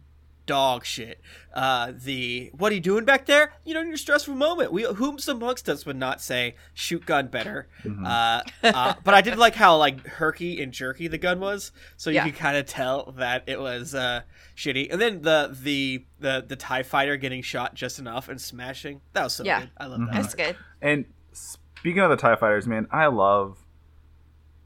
dog 0.49 0.85
shit. 0.85 1.21
Uh, 1.55 1.93
the 1.95 2.51
what 2.57 2.73
are 2.73 2.75
you 2.75 2.81
doing 2.81 3.05
back 3.05 3.27
there? 3.27 3.53
You 3.65 3.75
know, 3.75 3.81
in 3.81 3.89
your 3.89 3.97
stressful 3.97 4.35
moment. 4.35 4.73
We 4.73 4.83
whom 4.83 5.19
amongst 5.29 5.69
us 5.69 5.87
would 5.87 5.97
not 5.97 6.21
say 6.21 6.57
shoot 6.75 7.07
gun 7.07 7.29
better. 7.29 7.69
Mhm. 7.85 8.05
Uh, 8.05 8.43
uh, 8.67 8.95
but 9.05 9.15
I 9.15 9.21
did 9.21 9.39
like 9.39 9.55
how 9.55 9.77
like 9.77 10.05
herky 10.07 10.61
and 10.61 10.73
jerky 10.73 11.07
the 11.07 11.19
gun 11.19 11.39
was, 11.39 11.71
so 11.97 12.11
you 12.11 12.17
Yeah. 12.17 12.25
could 12.25 12.37
kind 12.37 12.57
of 12.57 12.67
tell 12.67 13.13
that 13.19 13.45
it 13.47 13.61
was 13.61 13.95
uh, 13.95 14.23
shitty. 14.57 14.91
And 14.93 15.01
then 15.01 15.23
the 15.23 15.57
the 15.63 16.05
the 16.19 16.45
the 16.49 16.57
Tie 16.57 16.83
Fighter 16.83 17.17
getting 17.17 17.43
shot 17.43 17.75
just 17.75 18.01
enough 18.01 18.29
and 18.29 18.41
smashing 18.41 19.01
that 19.13 19.23
was 19.23 19.35
so 19.35 19.45
Yeah. 19.45 19.61
good. 19.61 19.71
I 19.79 19.87
love 19.87 20.01
Mhm. 20.01 20.07
that. 20.13 20.23
That's 20.23 20.35
good. 20.35 20.57
And 20.83 21.05
speaking 21.33 22.01
of 22.03 22.11
the 22.11 22.17
Tie 22.17 22.35
Fighters, 22.37 22.67
man, 22.67 22.89
I 22.91 23.07
love 23.07 23.59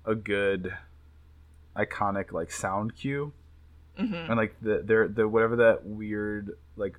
a 0.05 0.14
good 0.14 0.74
iconic 1.76 2.33
like 2.33 2.51
sound 2.51 2.95
cue. 2.97 3.33
Hmm 3.97 4.14
and 4.14 4.36
like 4.36 4.55
the 4.62 4.82
their 4.84 5.09
the 5.09 5.26
whatever 5.28 5.57
that 5.57 5.84
weird 5.84 6.57
like 6.76 6.99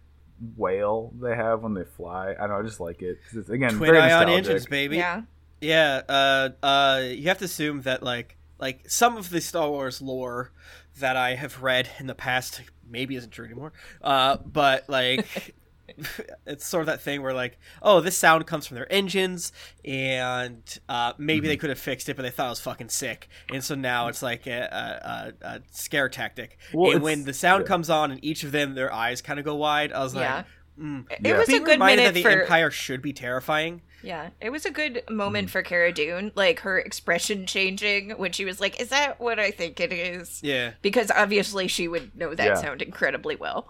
whale 0.57 1.13
they 1.21 1.35
have 1.35 1.61
when 1.63 1.73
they 1.73 1.83
fly. 1.83 2.31
I 2.31 2.41
don't 2.41 2.49
know, 2.49 2.59
I 2.59 2.63
just 2.63 2.79
like 2.79 3.01
it 3.01 3.19
'cause 3.25 3.37
it's 3.37 3.49
again 3.49 3.77
Twin 3.77 3.91
very 3.91 3.99
ion 3.99 4.09
nostalgic. 4.27 4.37
engines, 4.45 4.65
baby. 4.67 4.97
Yeah. 4.97 5.21
Yeah, 5.61 6.01
uh, 6.09 6.49
uh, 6.61 7.01
you 7.05 7.29
have 7.29 7.37
to 7.37 7.45
assume 7.45 7.83
that 7.83 8.03
like 8.03 8.35
like 8.59 8.89
some 8.89 9.15
of 9.15 9.29
the 9.29 9.39
Star 9.39 9.69
Wars 9.69 10.01
lore 10.01 10.51
that 10.99 11.15
I 11.15 11.35
have 11.35 11.63
read 11.63 11.89
in 11.99 12.07
the 12.07 12.13
past 12.15 12.61
maybe 12.89 13.15
isn't 13.15 13.31
true 13.31 13.45
anymore. 13.45 13.71
Uh, 14.01 14.37
but 14.45 14.89
like 14.89 15.55
it's 16.45 16.65
sort 16.65 16.81
of 16.81 16.87
that 16.87 17.01
thing 17.01 17.21
where 17.21 17.33
like, 17.33 17.57
oh, 17.81 18.01
this 18.01 18.17
sound 18.17 18.45
comes 18.47 18.65
from 18.67 18.75
their 18.75 18.91
engines, 18.91 19.51
and 19.85 20.61
uh, 20.89 21.13
maybe 21.17 21.39
Mm-hmm. 21.41 21.47
they 21.47 21.57
could 21.57 21.69
have 21.69 21.79
fixed 21.79 22.09
it, 22.09 22.15
but 22.15 22.23
they 22.23 22.29
thought 22.29 22.47
it 22.47 22.49
was 22.49 22.59
fucking 22.61 22.89
sick, 22.89 23.27
and 23.51 23.63
so 23.63 23.75
now 23.75 24.07
it's 24.07 24.21
like 24.21 24.47
a, 24.47 25.33
a, 25.41 25.45
a, 25.45 25.47
a 25.55 25.61
scare 25.71 26.09
tactic. 26.09 26.57
Well, 26.73 26.91
and 26.93 27.01
when 27.01 27.25
the 27.25 27.33
sound 27.33 27.63
yeah. 27.63 27.67
comes 27.67 27.89
on, 27.89 28.11
and 28.11 28.23
each 28.23 28.43
of 28.43 28.51
them 28.51 28.75
their 28.75 28.93
eyes 28.93 29.21
kind 29.21 29.39
of 29.39 29.45
go 29.45 29.55
wide, 29.55 29.91
I 29.91 30.03
was 30.03 30.13
Yeah. 30.15 30.35
like. 30.37 30.45
Mm. 30.79 31.05
It 31.11 31.19
Yeah. 31.21 31.37
was 31.37 31.47
Being 31.47 31.61
a 31.61 31.65
good 31.65 31.71
reminded 31.73 31.97
minute 31.97 32.07
that 32.07 32.13
the 32.15 32.23
for 32.23 32.41
Empire 32.41 32.71
should 32.71 33.01
be 33.03 33.13
terrifying. 33.13 33.83
Yeah, 34.01 34.29
it 34.41 34.49
was 34.49 34.65
a 34.65 34.71
good 34.71 35.03
moment 35.09 35.47
Mm-hmm. 35.47 35.51
for 35.51 35.61
Cara 35.61 35.91
Dune, 35.93 36.31
like 36.33 36.61
her 36.61 36.79
expression 36.79 37.45
changing 37.45 38.09
when 38.11 38.31
she 38.31 38.43
was 38.43 38.59
like, 38.59 38.81
"Is 38.81 38.89
that 38.89 39.19
what 39.19 39.39
I 39.39 39.51
think 39.51 39.79
it 39.79 39.93
is?" 39.93 40.41
Yeah. 40.43 40.71
Because 40.81 41.11
obviously 41.11 41.67
she 41.67 41.87
would 41.87 42.17
know 42.17 42.33
that 42.33 42.43
Yeah. 42.45 42.53
sound 42.55 42.81
incredibly 42.81 43.35
well. 43.35 43.69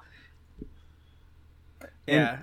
Yeah. 2.07 2.39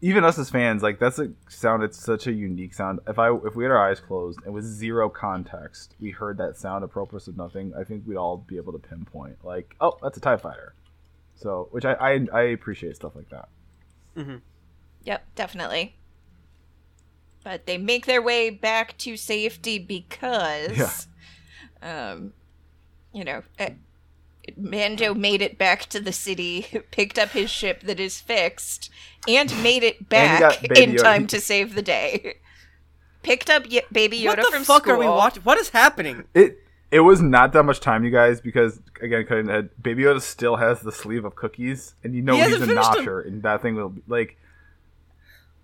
Even 0.00 0.24
us 0.24 0.36
as 0.38 0.50
fans, 0.50 0.82
like 0.82 0.98
that's 0.98 1.20
a 1.20 1.30
sound. 1.48 1.84
It's 1.84 1.98
such 1.98 2.26
a 2.26 2.32
unique 2.32 2.74
sound. 2.74 2.98
If 3.06 3.20
I 3.20 3.32
if 3.46 3.54
we 3.54 3.62
had 3.62 3.70
our 3.70 3.88
eyes 3.88 4.00
closed 4.00 4.40
and 4.44 4.52
with 4.52 4.64
zero 4.64 5.08
context, 5.08 5.94
we 6.00 6.10
heard 6.10 6.38
that 6.38 6.56
sound 6.56 6.82
apropos 6.82 7.28
of 7.28 7.36
nothing. 7.36 7.72
I 7.78 7.84
think 7.84 8.04
we'd 8.06 8.16
all 8.16 8.38
be 8.38 8.56
able 8.56 8.72
to 8.72 8.80
pinpoint 8.80 9.44
like, 9.44 9.76
oh, 9.80 9.96
that's 10.02 10.16
a 10.16 10.20
Tie 10.20 10.38
Fighter. 10.38 10.74
So, 11.36 11.68
which 11.70 11.84
I 11.84 11.92
I, 11.94 12.26
I 12.32 12.42
appreciate 12.42 12.96
stuff 12.96 13.14
like 13.14 13.28
that. 13.30 13.48
Yep, 15.04 15.24
definitely. 15.36 15.96
But 17.44 17.66
they 17.66 17.78
make 17.78 18.06
their 18.06 18.22
way 18.22 18.50
back 18.50 18.96
to 18.98 19.16
safety 19.16 19.78
because, 19.78 21.08
um, 21.82 22.32
you 23.12 23.24
know, 23.24 23.42
uh, 23.58 23.70
Mando 24.56 25.14
made 25.14 25.40
it 25.42 25.56
back 25.58 25.86
to 25.86 26.00
the 26.00 26.12
city, 26.12 26.66
picked 26.90 27.18
up 27.18 27.30
his 27.30 27.50
ship 27.50 27.82
that 27.82 28.00
is 28.00 28.20
fixed, 28.20 28.90
and 29.28 29.50
made 29.62 29.82
it 29.82 30.08
back 30.08 30.40
got 30.40 30.60
Baby 30.62 30.82
in 30.82 30.90
Yoda. 30.92 31.02
time 31.02 31.26
to 31.28 31.40
save 31.40 31.74
the 31.74 31.82
day. 31.82 32.34
Picked 33.22 33.48
up 33.50 33.64
y- 33.70 33.82
Baby 33.92 34.20
Yoda 34.20 34.26
what 34.26 34.36
the 34.38 34.42
from 34.50 34.64
fuck 34.64 34.82
school. 34.82 34.94
are 34.94 34.98
we 34.98 35.06
watching? 35.06 35.42
What 35.44 35.58
is 35.58 35.68
happening? 35.70 36.24
It 36.34 36.58
it 36.90 37.00
was 37.00 37.22
not 37.22 37.52
that 37.52 37.62
much 37.62 37.80
time, 37.80 38.04
you 38.04 38.10
guys, 38.10 38.40
because 38.40 38.80
again, 39.00 39.24
cutting 39.26 39.46
the 39.46 39.52
head, 39.52 39.70
Baby 39.80 40.02
Yoda 40.02 40.20
still 40.20 40.56
has 40.56 40.80
the 40.80 40.92
sleeve 40.92 41.24
of 41.24 41.36
cookies, 41.36 41.94
and 42.02 42.14
you 42.14 42.20
know 42.22 42.34
He 42.34 42.42
he's 42.42 42.54
a 42.56 42.66
finished 42.66 42.68
them. 42.92 43.04
notcher, 43.04 43.20
and 43.20 43.42
that 43.44 43.62
thing 43.62 43.74
will 43.76 43.90
be 43.90 44.02
like. 44.08 44.36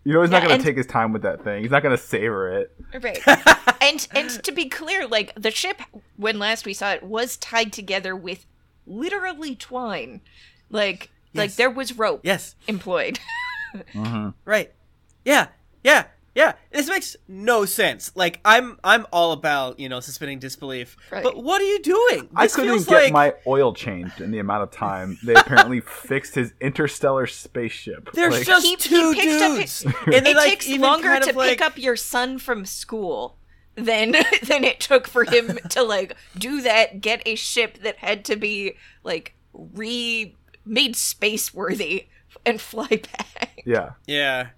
You 0.04 0.14
know 0.14 0.22
he's 0.22 0.30
not 0.30 0.42
gonna 0.42 0.62
take 0.62 0.76
his 0.76 0.86
time 0.86 1.12
with 1.12 1.22
that 1.22 1.44
thing. 1.44 1.60
He's 1.62 1.70
not 1.70 1.82
gonna 1.82 1.98
savor 1.98 2.48
it. 2.60 2.72
Right. 3.02 3.18
and 3.82 4.08
and 4.14 4.30
to 4.44 4.52
be 4.52 4.66
clear, 4.70 5.06
like 5.06 5.34
the 5.34 5.50
ship 5.50 5.82
when 6.16 6.38
last 6.38 6.64
we 6.64 6.72
saw 6.72 6.92
it 6.92 7.02
was 7.02 7.36
tied 7.36 7.74
together 7.74 8.16
with 8.16 8.46
literally 8.88 9.54
twine. 9.54 10.20
Like 10.70 11.10
like 11.34 11.54
there 11.54 11.70
was 11.70 11.96
rope 11.96 12.20
Yes. 12.24 12.54
employed. 12.66 13.18
Mm-hmm. 13.74 14.30
Right. 14.46 14.72
Yeah. 15.26 15.48
Yeah. 15.84 16.04
Yeah. 16.34 16.54
This 16.72 16.88
makes 16.88 17.16
no 17.28 17.64
sense. 17.66 18.12
Like 18.14 18.40
I'm 18.44 18.78
I'm 18.82 19.06
all 19.12 19.32
about, 19.32 19.78
you 19.78 19.88
know, 19.90 20.00
suspending 20.00 20.38
disbelief. 20.38 20.96
Right. 21.10 21.22
But 21.22 21.36
what 21.42 21.60
are 21.60 21.64
you 21.64 21.82
doing? 21.82 22.28
I 22.34 22.46
couldn't 22.46 22.70
feels 22.70 22.86
get 22.86 23.02
like 23.04 23.12
my 23.12 23.34
oil 23.46 23.74
changed 23.74 24.20
in 24.22 24.30
the 24.30 24.38
amount 24.38 24.62
of 24.62 24.70
time 24.70 25.18
they 25.24 25.34
apparently 25.34 25.80
fixed 25.86 26.34
his 26.34 26.54
interstellar 26.60 27.26
spaceship. 27.26 28.10
there's 28.14 28.34
Like, 28.38 28.46
just 28.46 28.64
He- 28.64 28.70
he 28.70 28.76
two 28.76 29.14
picked 29.14 29.42
up 29.42 29.56
dudes. 29.56 29.82
his- 29.82 29.94
and 30.06 30.26
it 30.26 30.36
like 30.36 30.60
takes 30.60 30.68
longer 30.78 31.08
kind 31.08 31.24
to 31.24 31.30
of 31.30 31.36
like, 31.36 31.50
pick 31.50 31.60
up 31.62 31.76
your 31.78 31.96
son 31.96 32.38
from 32.38 32.64
school 32.64 33.36
than 33.78 34.12
than 34.42 34.64
it 34.64 34.80
took 34.80 35.06
for 35.08 35.24
him 35.24 35.58
to 35.70 35.82
like 35.82 36.16
do 36.36 36.60
that, 36.62 37.00
get 37.00 37.22
a 37.26 37.34
ship 37.34 37.78
that 37.82 37.96
had 37.98 38.24
to 38.26 38.36
be 38.36 38.74
like 39.04 39.34
re 39.52 40.34
made 40.64 40.96
space 40.96 41.54
worthy 41.54 42.08
and 42.44 42.60
fly 42.60 42.88
back. 42.88 43.62
yeah, 43.64 43.90
Yeah. 44.06 44.48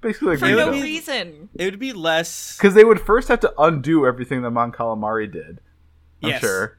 basically 0.00 0.30
like 0.30 0.38
For 0.38 0.46
no 0.48 0.70
we- 0.70 0.82
reason. 0.82 1.48
It 1.54 1.64
would 1.66 1.78
be 1.78 1.92
less 1.92 2.56
because 2.56 2.74
they 2.74 2.84
would 2.84 3.00
first 3.00 3.28
have 3.28 3.40
to 3.40 3.52
undo 3.58 4.06
everything 4.06 4.42
that 4.42 4.50
Mon 4.50 4.72
Calamari 4.72 5.30
did. 5.30 5.60
I'm 6.22 6.30
Yes. 6.30 6.40
sure. 6.40 6.78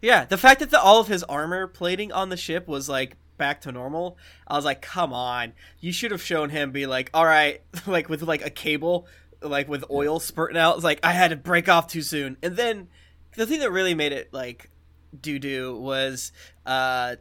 Yeah, 0.00 0.24
the 0.26 0.36
fact 0.38 0.60
that 0.60 0.70
the, 0.70 0.80
all 0.80 1.00
of 1.00 1.08
his 1.08 1.22
armor 1.24 1.66
plating 1.66 2.12
on 2.12 2.28
the 2.28 2.36
ship 2.36 2.66
was 2.68 2.88
like 2.88 3.16
back 3.38 3.60
to 3.62 3.72
normal, 3.72 4.16
I 4.46 4.56
was 4.56 4.64
like, 4.64 4.80
come 4.82 5.12
on. 5.12 5.52
You 5.80 5.92
should 5.92 6.10
have 6.10 6.22
shown 6.22 6.50
him 6.50 6.72
be 6.72 6.86
like, 6.86 7.10
all 7.14 7.24
right, 7.24 7.62
like 7.86 8.08
with 8.08 8.22
like 8.22 8.44
a 8.44 8.50
cable, 8.50 9.06
like 9.48 9.68
with 9.68 9.84
oil 9.90 10.20
spurting 10.20 10.56
out. 10.56 10.76
It's 10.76 10.84
like 10.84 11.00
I 11.02 11.12
had 11.12 11.30
to 11.30 11.36
break 11.36 11.68
off 11.68 11.86
too 11.88 12.02
soon. 12.02 12.36
And 12.42 12.56
then 12.56 12.88
the 13.36 13.46
thing 13.46 13.60
that 13.60 13.70
really 13.70 13.94
made 13.94 14.12
it 14.12 14.32
like 14.32 14.70
doo 15.18 15.38
doo 15.38 15.76
was 15.76 16.32
uh 16.66 17.16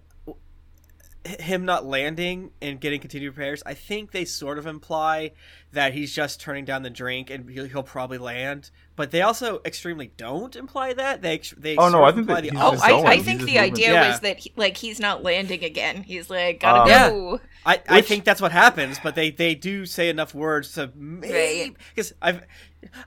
him 1.25 1.63
not 1.65 1.85
landing 1.85 2.51
and 2.61 2.79
getting 2.81 2.99
continued 2.99 3.37
repairs. 3.37 3.63
I 3.65 3.73
think 3.73 4.11
they 4.11 4.25
sort 4.25 4.57
of 4.57 4.67
imply 4.67 5.31
that 5.71 5.93
he's 5.93 6.13
just 6.13 6.41
turning 6.41 6.65
down 6.65 6.83
the 6.83 6.89
drink 6.89 7.29
and 7.29 7.49
he'll, 7.49 7.65
he'll 7.65 7.83
probably 7.83 8.17
land. 8.17 8.71
But 8.95 9.11
they 9.11 9.21
also 9.21 9.61
extremely 9.65 10.11
don't 10.17 10.55
imply 10.55 10.93
that. 10.93 11.21
They 11.21 11.41
they 11.57 11.77
Oh, 11.77 11.89
no, 11.89 12.03
I 12.03 12.11
think 12.11 12.27
that 12.27 12.43
the 12.43 12.51
Oh, 12.55 12.77
I. 12.81 13.13
I 13.13 13.17
think 13.19 13.41
the 13.43 13.57
idea 13.59 13.93
Yeah. 13.93 14.11
was 14.11 14.19
that 14.19 14.39
he, 14.39 14.51
like 14.55 14.77
he's 14.77 14.99
not 14.99 15.23
landing 15.23 15.63
again. 15.63 16.03
He's 16.03 16.29
like 16.29 16.59
gotta 16.59 16.81
Um, 16.81 16.87
go. 17.11 17.39
I, 17.65 17.81
I 17.87 17.95
Which- 17.97 18.05
think 18.05 18.25
that's 18.25 18.41
what 18.41 18.51
happens, 18.51 18.99
but 19.01 19.15
they, 19.15 19.31
they 19.31 19.55
do 19.55 19.85
say 19.85 20.09
enough 20.09 20.35
words 20.35 20.73
to 20.73 20.91
maybe 20.95 21.75
because 21.95 22.13
I've 22.21 22.45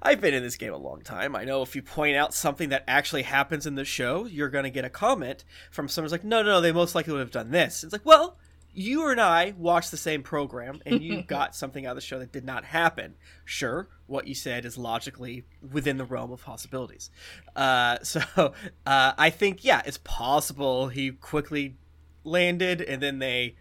I've 0.03 0.21
been 0.21 0.35
in 0.35 0.43
this 0.43 0.57
game 0.57 0.73
a 0.73 0.79
long 0.79 1.03
time. 1.03 1.37
I 1.37 1.45
know 1.45 1.63
if 1.63 1.77
you 1.77 1.83
point 1.83 2.17
out 2.17 2.35
something 2.35 2.69
that 2.71 2.85
actually 2.87 3.23
happens 3.23 3.67
in 3.67 3.75
the 3.75 3.85
show, 3.85 4.27
you're 4.27 4.49
gonna 4.49 4.71
get 4.71 4.85
a 4.85 4.91
comment 4.91 5.45
from 5.71 5.89
someone's 5.89 6.13
like, 6.13 6.25
no, 6.25 6.43
no, 6.43 6.53
no, 6.53 6.61
they 6.61 6.73
most 6.73 6.95
likely 6.95 7.13
would 7.13 7.21
have 7.21 7.31
done 7.31 7.51
this. 7.51 7.85
It's 7.85 7.93
like, 7.93 8.07
well, 8.07 8.37
you 8.77 9.09
and 9.09 9.21
I 9.21 9.55
watched 9.57 9.91
the 9.91 9.97
same 9.97 10.23
program, 10.23 10.83
and 10.85 11.03
you 11.03 11.23
got 11.27 11.57
something 11.57 11.87
out 11.87 11.93
of 11.93 11.97
the 11.97 12.03
show 12.03 12.19
that 12.19 12.31
did 12.31 12.45
not 12.45 12.67
happen. 12.67 13.15
Sure, 13.45 13.89
what 14.07 14.29
you 14.29 14.35
said 14.35 14.65
is 14.65 14.77
logically 14.77 15.45
within 15.73 15.97
the 15.97 16.05
realm 16.05 16.31
of 16.31 16.43
possibilities. 16.43 17.11
Uh, 17.57 17.99
so 18.03 18.21
uh, 18.37 19.13
I 19.17 19.31
think 19.31 19.65
yeah, 19.65 19.83
it's 19.87 19.99
possible 19.99 20.89
he 20.89 21.11
quickly 21.11 21.77
landed, 22.23 22.83
and 22.83 23.03
then 23.03 23.19
they 23.19 23.57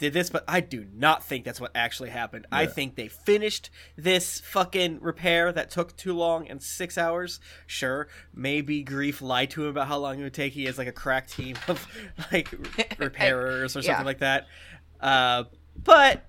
did 0.00 0.12
this, 0.14 0.30
but 0.30 0.42
I 0.48 0.60
do 0.60 0.84
not 0.92 1.22
think 1.22 1.44
that's 1.44 1.60
what 1.60 1.70
actually 1.74 2.10
happened. 2.10 2.46
I 2.50 2.66
think 2.66 2.96
they 2.96 3.06
finished 3.06 3.70
this 3.96 4.40
fucking 4.40 4.98
repair 5.00 5.52
that 5.52 5.70
took 5.70 5.96
too 5.96 6.14
long 6.14 6.48
and 6.48 6.60
six 6.60 6.98
hours. 6.98 7.38
Sure, 7.66 8.08
maybe 8.34 8.82
Greef 8.84 9.20
lied 9.20 9.50
to 9.50 9.62
him 9.62 9.68
about 9.68 9.86
how 9.86 9.98
long 9.98 10.18
it 10.18 10.22
would 10.24 10.34
take. 10.34 10.54
He 10.54 10.64
has 10.64 10.78
like 10.78 10.88
a 10.88 10.92
crack 10.92 11.28
team 11.28 11.54
of 11.68 11.86
like 12.32 12.50
repairers 12.98 13.76
or 13.76 13.82
something 13.82 14.00
Yeah. 14.00 14.02
like 14.02 14.18
that. 14.18 14.46
Uh, 15.00 15.44
but 15.82 16.24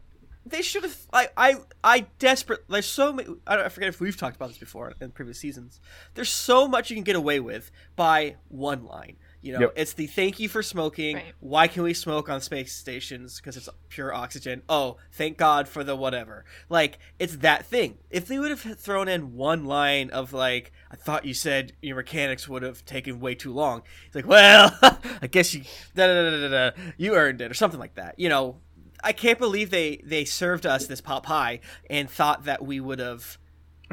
they 0.46 0.62
should 0.62 0.84
have. 0.84 0.98
I, 1.14 1.30
I, 1.38 1.56
I 1.84 2.00
desperate. 2.20 2.66
There's 2.68 2.86
so 2.86 3.14
many. 3.14 3.30
I, 3.48 3.56
don't, 3.56 3.66
I 3.66 3.70
forget 3.70 3.90
if 3.90 4.00
we've 4.02 4.18
talked 4.18 4.36
about 4.36 4.50
this 4.50 4.58
before 4.58 4.94
in 5.00 5.12
previous 5.12 5.40
seasons. 5.40 5.80
There's 6.16 6.30
so 6.30 6.68
much 6.68 6.90
you 6.90 6.96
can 6.96 7.04
get 7.04 7.16
away 7.16 7.40
with 7.40 7.72
by 7.96 8.36
one 8.50 8.84
line. 8.86 9.18
You 9.42 9.54
know, 9.54 9.60
Yep. 9.62 9.74
it's 9.76 9.94
the 9.94 10.06
thank 10.08 10.40
you 10.40 10.48
for 10.48 10.62
smoking. 10.62 11.16
Right. 11.16 11.34
Why 11.40 11.68
can 11.68 11.82
we 11.84 11.94
smoke 11.94 12.30
on 12.30 12.42
space 12.42 12.74
stations? 12.74 13.38
Because 13.38 13.58
it's 13.58 13.68
pure 13.90 14.14
oxygen. 14.14 14.62
Oh, 14.70 14.98
thank 15.12 15.38
God 15.38 15.68
for 15.68 15.84
the 15.84 15.96
whatever. 15.96 16.46
Like, 16.70 17.00
it's 17.18 17.38
that 17.38 17.66
thing. 17.66 17.98
If 18.12 18.28
they 18.28 18.38
would 18.38 18.52
have 18.52 18.62
thrown 18.80 19.08
in 19.08 19.34
one 19.34 19.66
line 19.66 20.12
of, 20.12 20.32
like, 20.32 20.72
I 20.92 20.96
thought 20.96 21.26
you 21.26 21.34
said 21.34 21.74
your 21.82 21.96
mechanics 21.96 22.48
would 22.48 22.62
have 22.62 22.86
taken 22.86 23.20
way 23.20 23.34
too 23.34 23.52
long. 23.52 23.82
It's 24.06 24.16
like, 24.16 24.28
well, 24.28 24.78
I 25.22 25.28
guess 25.28 25.54
you, 25.56 25.62
da, 25.96 26.06
da, 26.08 26.14
da, 26.14 26.30
da, 26.30 26.48
da, 26.50 26.70
da, 26.70 26.82
you 26.98 27.16
earned 27.16 27.42
it, 27.42 27.50
or 27.50 27.56
something 27.56 27.80
like 27.80 27.96
that. 27.96 28.20
You 28.20 28.30
know, 28.30 28.58
I 29.04 29.12
can't 29.14 29.40
believe 29.40 29.72
they, 29.72 30.02
they 30.06 30.24
served 30.26 30.68
us 30.68 30.86
this 30.86 31.02
pot 31.02 31.24
pie 31.24 31.62
and 31.90 32.08
thought 32.10 32.44
that 32.46 32.64
we 32.64 32.80
would 32.80 33.00
have. 33.00 33.40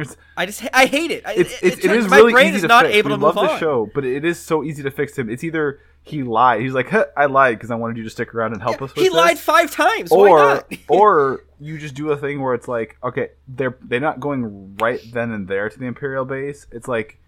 It's, 0.01 0.17
I 0.37 0.47
just, 0.47 0.63
I 0.73 0.87
hate 0.87 1.11
it. 1.11 1.27
I- 1.27 1.35
it's, 1.35 1.63
it's, 1.63 1.85
it 1.85 1.91
is 1.91 2.09
my 2.09 2.17
really 2.19 2.33
brain 2.33 2.55
is 2.55 2.63
to 2.63 2.69
not 2.69 2.85
fix. 2.87 2.97
able 2.97 3.11
we 3.11 3.17
to 3.17 3.23
love 3.25 3.35
move 3.37 3.45
the 3.45 3.59
show, 3.59 3.91
but 3.95 4.05
it 4.05 4.25
is 4.25 4.39
so 4.39 4.63
easy 4.65 4.83
to 4.83 4.91
fix 4.91 5.17
him. 5.19 5.29
It's 5.31 5.45
either 5.45 5.81
he 6.03 6.23
lied. 6.23 6.63
He's 6.63 6.73
like, 6.73 6.89
huh, 6.89 7.07
I 7.17 7.27
lied 7.27 7.57
because 7.59 7.71
I 7.71 7.75
wanted 7.75 7.97
you 7.99 8.05
to 8.05 8.11
stick 8.11 8.35
around 8.35 8.53
and 8.55 8.63
help 8.63 8.77
us 8.83 8.95
with 8.95 9.03
He 9.03 9.05
this. 9.05 9.13
lied 9.15 9.39
five 9.39 9.71
times. 9.71 10.11
Why 10.11 10.29
or 10.31 10.39
not? 10.39 10.73
or 10.89 11.45
you 11.61 11.77
just 11.79 11.95
do 11.95 12.11
a 12.13 12.17
thing 12.17 12.41
where 12.41 12.55
it's 12.55 12.69
like, 12.69 12.97
okay, 13.03 13.31
they're 13.47 13.77
they're 13.83 14.01
not 14.01 14.21
going 14.21 14.77
right 14.77 15.01
then 15.13 15.33
and 15.33 15.47
there 15.49 15.69
to 15.69 15.79
the 15.79 15.87
Imperial 15.87 16.25
base. 16.25 16.67
It's 16.73 16.89
like 16.89 17.19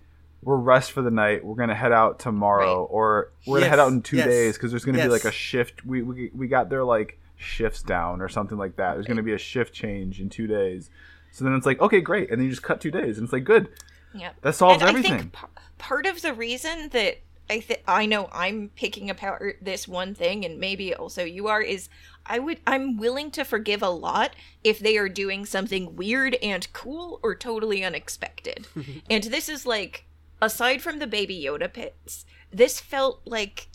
we're 0.42 0.56
rest 0.56 0.92
for 0.92 1.02
the 1.02 1.10
night. 1.10 1.44
We're 1.44 1.56
gonna 1.56 1.74
head 1.74 1.92
out 1.92 2.18
tomorrow, 2.20 2.80
Right. 2.82 2.88
or 2.90 3.32
we're 3.46 3.56
gonna 3.56 3.66
Yes, 3.66 3.70
head 3.70 3.78
out 3.80 3.92
in 3.92 4.00
two 4.00 4.16
yes, 4.16 4.26
days 4.26 4.54
because 4.56 4.70
there's 4.70 4.84
gonna 4.86 5.02
be 5.02 5.08
like 5.08 5.24
a 5.26 5.32
shift. 5.32 5.84
We, 5.84 6.00
we 6.02 6.30
we 6.34 6.48
got 6.48 6.70
their 6.70 6.84
like 6.84 7.18
shifts 7.36 7.82
down 7.82 8.22
or 8.22 8.28
something 8.30 8.56
like 8.56 8.76
that. 8.76 8.94
There's 8.94 9.06
gonna 9.06 9.22
be 9.22 9.34
a 9.34 9.38
shift 9.38 9.74
change 9.74 10.20
in 10.20 10.30
two 10.30 10.46
days. 10.46 10.88
So 11.32 11.44
then 11.44 11.54
it's 11.54 11.66
like, 11.66 11.80
okay, 11.80 12.00
great, 12.00 12.30
and 12.30 12.38
then 12.40 12.44
you 12.44 12.50
just 12.50 12.62
cut 12.62 12.80
two 12.80 12.90
days, 12.90 13.16
and 13.18 13.24
it's 13.24 13.32
like, 13.32 13.44
good. 13.44 13.68
Yeah. 14.14 14.30
That 14.42 14.54
solves 14.54 14.80
and 14.82 14.88
everything. 14.90 15.12
I 15.12 15.18
think 15.18 15.32
p- 15.32 15.46
part 15.78 16.06
of 16.06 16.20
the 16.22 16.34
reason 16.34 16.88
that 16.90 17.18
I 17.48 17.58
th- 17.60 17.82
I 17.86 18.06
know 18.06 18.28
I'm 18.32 18.70
picking 18.76 19.08
apart 19.10 19.58
this 19.62 19.86
one 19.88 20.14
thing, 20.14 20.44
and 20.44 20.58
maybe 20.58 20.94
also 20.94 21.24
you 21.24 21.46
are, 21.48 21.62
is 21.62 21.88
I 22.26 22.38
would 22.40 22.58
I'm 22.66 22.96
willing 22.96 23.30
to 23.32 23.44
forgive 23.44 23.82
a 23.82 23.88
lot 23.90 24.34
if 24.64 24.78
they 24.80 24.96
are 24.98 25.08
doing 25.08 25.44
something 25.46 25.94
weird 25.96 26.36
and 26.42 26.66
cool 26.72 27.20
or 27.22 27.34
totally 27.34 27.84
unexpected. 27.84 28.66
and 29.10 29.24
this 29.24 29.48
is 29.48 29.64
like, 29.66 30.06
aside 30.42 30.82
from 30.82 30.98
the 30.98 31.06
Baby 31.06 31.40
Yoda 31.44 31.72
pits, 31.72 32.24
this 32.52 32.80
felt 32.80 33.20
like 33.24 33.68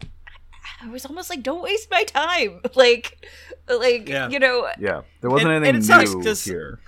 I 0.82 0.89
was 0.89 1.06
almost 1.06 1.30
like, 1.30 1.43
don't 1.43 1.62
waste 1.62 1.89
my 1.89 2.03
time. 2.03 2.60
Like, 2.76 3.26
like 3.70 4.10
Yeah. 4.10 4.28
you 4.30 4.39
know, 4.39 4.68
Yeah, 4.80 5.01
there 5.22 5.30
wasn't 5.30 5.51
And- 5.53 5.66
anything 5.66 5.91
and 5.93 6.03
it 6.03 6.24
sucks 6.24 6.43
here. 6.45 6.80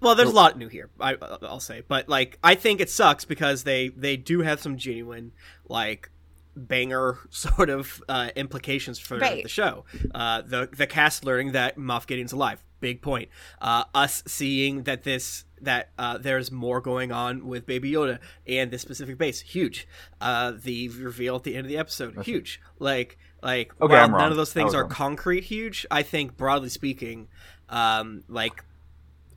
Well, 0.00 0.14
there's 0.14 0.30
a 0.30 0.34
lot 0.34 0.56
new 0.58 0.68
here. 0.68 0.88
I, 1.00 1.16
I'll 1.42 1.60
say, 1.60 1.82
but 1.86 2.08
like, 2.08 2.38
I 2.42 2.54
think 2.54 2.80
it 2.80 2.90
sucks 2.90 3.24
because 3.24 3.64
they 3.64 3.88
they 3.88 4.16
do 4.16 4.40
have 4.40 4.60
some 4.60 4.76
genuine 4.76 5.32
like 5.68 6.10
banger 6.56 7.18
sort 7.30 7.70
of 7.70 8.02
uh, 8.08 8.30
implications 8.36 8.98
for 8.98 9.18
Right. 9.18 9.42
the 9.42 9.48
show. 9.48 9.84
Uh, 10.14 10.42
the 10.42 10.68
the 10.76 10.86
cast 10.86 11.24
learning 11.24 11.52
that 11.52 11.76
Moff 11.76 12.06
Gideon's 12.06 12.32
alive, 12.32 12.62
big 12.80 13.02
point. 13.02 13.28
Uh, 13.60 13.84
us 13.94 14.22
seeing 14.26 14.84
that 14.84 15.04
this 15.04 15.44
that 15.62 15.90
uh, 15.98 16.16
there's 16.16 16.50
more 16.50 16.80
going 16.80 17.12
on 17.12 17.46
with 17.46 17.66
Baby 17.66 17.92
Yoda 17.92 18.18
and 18.46 18.70
this 18.70 18.80
specific 18.80 19.18
base, 19.18 19.40
huge. 19.40 19.86
Uh, 20.20 20.52
the 20.58 20.88
reveal 20.88 21.36
at 21.36 21.42
the 21.44 21.54
end 21.54 21.66
of 21.66 21.68
the 21.68 21.76
episode, 21.76 22.24
huge. 22.24 22.60
Like 22.78 23.18
like 23.42 23.72
Okay, 23.80 23.92
while 23.94 24.08
none 24.08 24.30
of 24.30 24.36
those 24.38 24.52
things 24.54 24.74
are 24.74 24.82
wrong. 24.82 24.90
concrete 24.90 25.44
huge, 25.44 25.86
I 25.90 26.02
think 26.02 26.36
broadly 26.38 26.70
speaking, 26.70 27.28
um, 27.68 28.24
like 28.28 28.64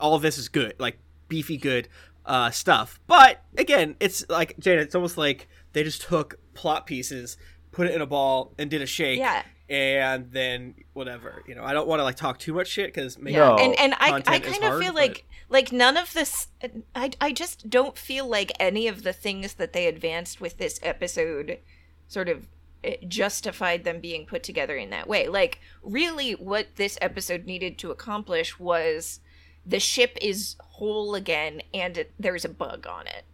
all 0.00 0.14
of 0.14 0.22
this 0.22 0.38
is 0.38 0.48
good, 0.48 0.74
like 0.78 0.98
beefy 1.28 1.56
good 1.56 1.88
uh, 2.26 2.50
stuff. 2.50 3.00
But 3.06 3.42
again, 3.56 3.96
it's 4.00 4.28
like 4.28 4.56
Jada, 4.58 4.78
it's 4.78 4.94
almost 4.94 5.16
like 5.18 5.48
they 5.72 5.82
just 5.84 6.02
took 6.02 6.38
plot 6.54 6.86
pieces, 6.86 7.36
put 7.72 7.86
it 7.86 7.94
in 7.94 8.00
a 8.00 8.06
ball, 8.06 8.54
and 8.58 8.70
did 8.70 8.82
a 8.82 8.86
shake. 8.86 9.18
Yeah. 9.18 9.42
And 9.68 10.30
then 10.30 10.74
whatever, 10.92 11.42
you 11.46 11.54
know, 11.54 11.64
I 11.64 11.72
don't 11.72 11.88
want 11.88 12.00
to 12.00 12.04
like 12.04 12.16
talk 12.16 12.38
too 12.38 12.52
much 12.52 12.68
shit 12.68 12.92
because 12.92 13.18
maybe 13.18 13.36
No. 13.38 13.56
and 13.56 13.74
and 13.78 13.94
I 13.94 14.22
I 14.26 14.38
kind 14.38 14.44
of 14.56 14.62
hard, 14.62 14.82
feel 14.82 14.92
but- 14.92 15.00
like 15.00 15.24
like 15.48 15.72
none 15.72 15.96
of 15.96 16.12
this 16.12 16.48
I 16.94 17.10
I 17.20 17.32
just 17.32 17.70
don't 17.70 17.96
feel 17.96 18.26
like 18.28 18.52
any 18.60 18.88
of 18.88 19.04
the 19.04 19.12
things 19.14 19.54
that 19.54 19.72
they 19.72 19.86
advanced 19.86 20.38
with 20.40 20.58
this 20.58 20.78
episode 20.82 21.58
sort 22.08 22.28
of 22.28 22.46
eh, 22.84 22.96
justified 23.08 23.84
them 23.84 24.00
being 24.00 24.26
put 24.26 24.42
together 24.42 24.76
in 24.76 24.90
that 24.90 25.08
way. 25.08 25.28
Like 25.28 25.60
really 25.82 26.32
what 26.32 26.76
this 26.76 26.98
episode 27.00 27.46
needed 27.46 27.78
to 27.78 27.90
accomplish 27.90 28.58
was 28.58 29.20
the 29.66 29.80
ship 29.80 30.16
is 30.20 30.56
whole 30.60 31.14
again 31.14 31.62
and 31.72 31.96
it, 31.98 32.12
there's 32.18 32.44
a 32.44 32.48
bug 32.48 32.86
on 32.86 33.06
it. 33.06 33.24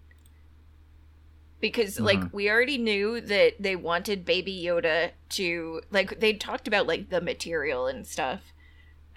because 1.60 1.98
like 2.00 2.20
we 2.32 2.48
already 2.50 2.78
knew 2.78 3.20
that 3.20 3.54
they 3.60 3.76
wanted 3.76 4.24
baby 4.24 4.62
yoda 4.64 5.10
to 5.30 5.80
like 5.90 6.18
they 6.20 6.32
talked 6.32 6.66
about 6.68 6.86
like 6.86 7.10
the 7.10 7.20
material 7.20 7.86
and 7.86 8.06
stuff 8.06 8.40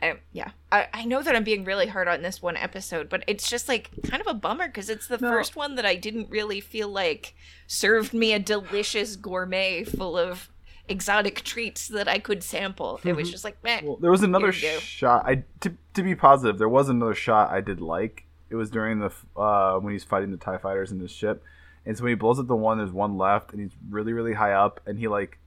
um, 0.02 0.18
yeah 0.34 0.52
I, 0.72 0.88
I 0.94 1.06
know 1.06 1.22
that 1.22 1.36
i'm 1.36 1.44
being 1.46 1.64
really 1.64 1.88
hard 1.88 2.08
on 2.10 2.22
this 2.22 2.42
one 2.42 2.58
episode 2.58 3.08
but 3.10 3.24
it's 3.28 3.50
just 3.50 3.70
like 3.70 3.92
kind 4.10 4.20
of 4.22 4.28
a 4.28 4.34
bummer 4.34 4.68
because 4.68 4.90
it's 4.90 5.08
the 5.08 5.18
No. 5.18 5.30
first 5.30 5.56
one 5.56 5.76
that 5.76 5.86
i 5.86 5.96
didn't 5.96 6.30
really 6.30 6.60
feel 6.60 6.90
like 6.90 7.34
served 7.68 8.14
me 8.14 8.34
a 8.34 8.40
delicious 8.40 9.16
gourmet 9.16 9.84
full 9.86 10.18
of 10.18 10.50
exotic 10.90 11.42
treats 11.44 11.88
that 11.88 12.08
i 12.10 12.20
could 12.20 12.44
sample 12.44 13.00
it 13.06 13.14
was 13.16 13.32
just 13.32 13.44
like 13.46 13.56
meh. 13.64 13.80
Well, 13.84 13.96
there 13.98 14.12
was 14.12 14.22
another 14.24 14.52
Here 14.52 14.72
you 14.72 14.78
go. 14.78 14.82
shot. 14.82 15.26
I 15.26 15.44
to 15.62 15.74
to 15.94 16.04
be 16.04 16.14
positive, 16.16 16.58
there 16.58 16.68
was 16.70 16.90
another 16.90 17.14
shot 17.16 17.52
I 17.52 17.62
did 17.62 17.80
like. 17.80 18.26
It 18.50 18.56
was 18.56 18.70
during 18.70 19.00
the 19.00 19.12
uh, 19.40 19.80
when 19.80 19.94
he's 19.94 20.04
fighting 20.04 20.32
the 20.32 20.38
Tie 20.38 20.58
Fighters 20.58 20.92
in 20.92 21.00
his 21.00 21.10
ship, 21.12 21.42
and 21.86 21.98
so 21.98 22.04
when 22.04 22.12
he 22.12 22.16
blows 22.16 22.38
up 22.40 22.48
the 22.48 22.56
one, 22.56 22.78
there's 22.80 22.92
one 22.92 23.18
left, 23.18 23.52
and 23.52 23.62
he's 23.62 23.72
really 23.90 24.14
really 24.14 24.34
high 24.34 24.54
up, 24.54 24.82
and 24.86 25.00
he 25.00 25.08
like 25.08 25.40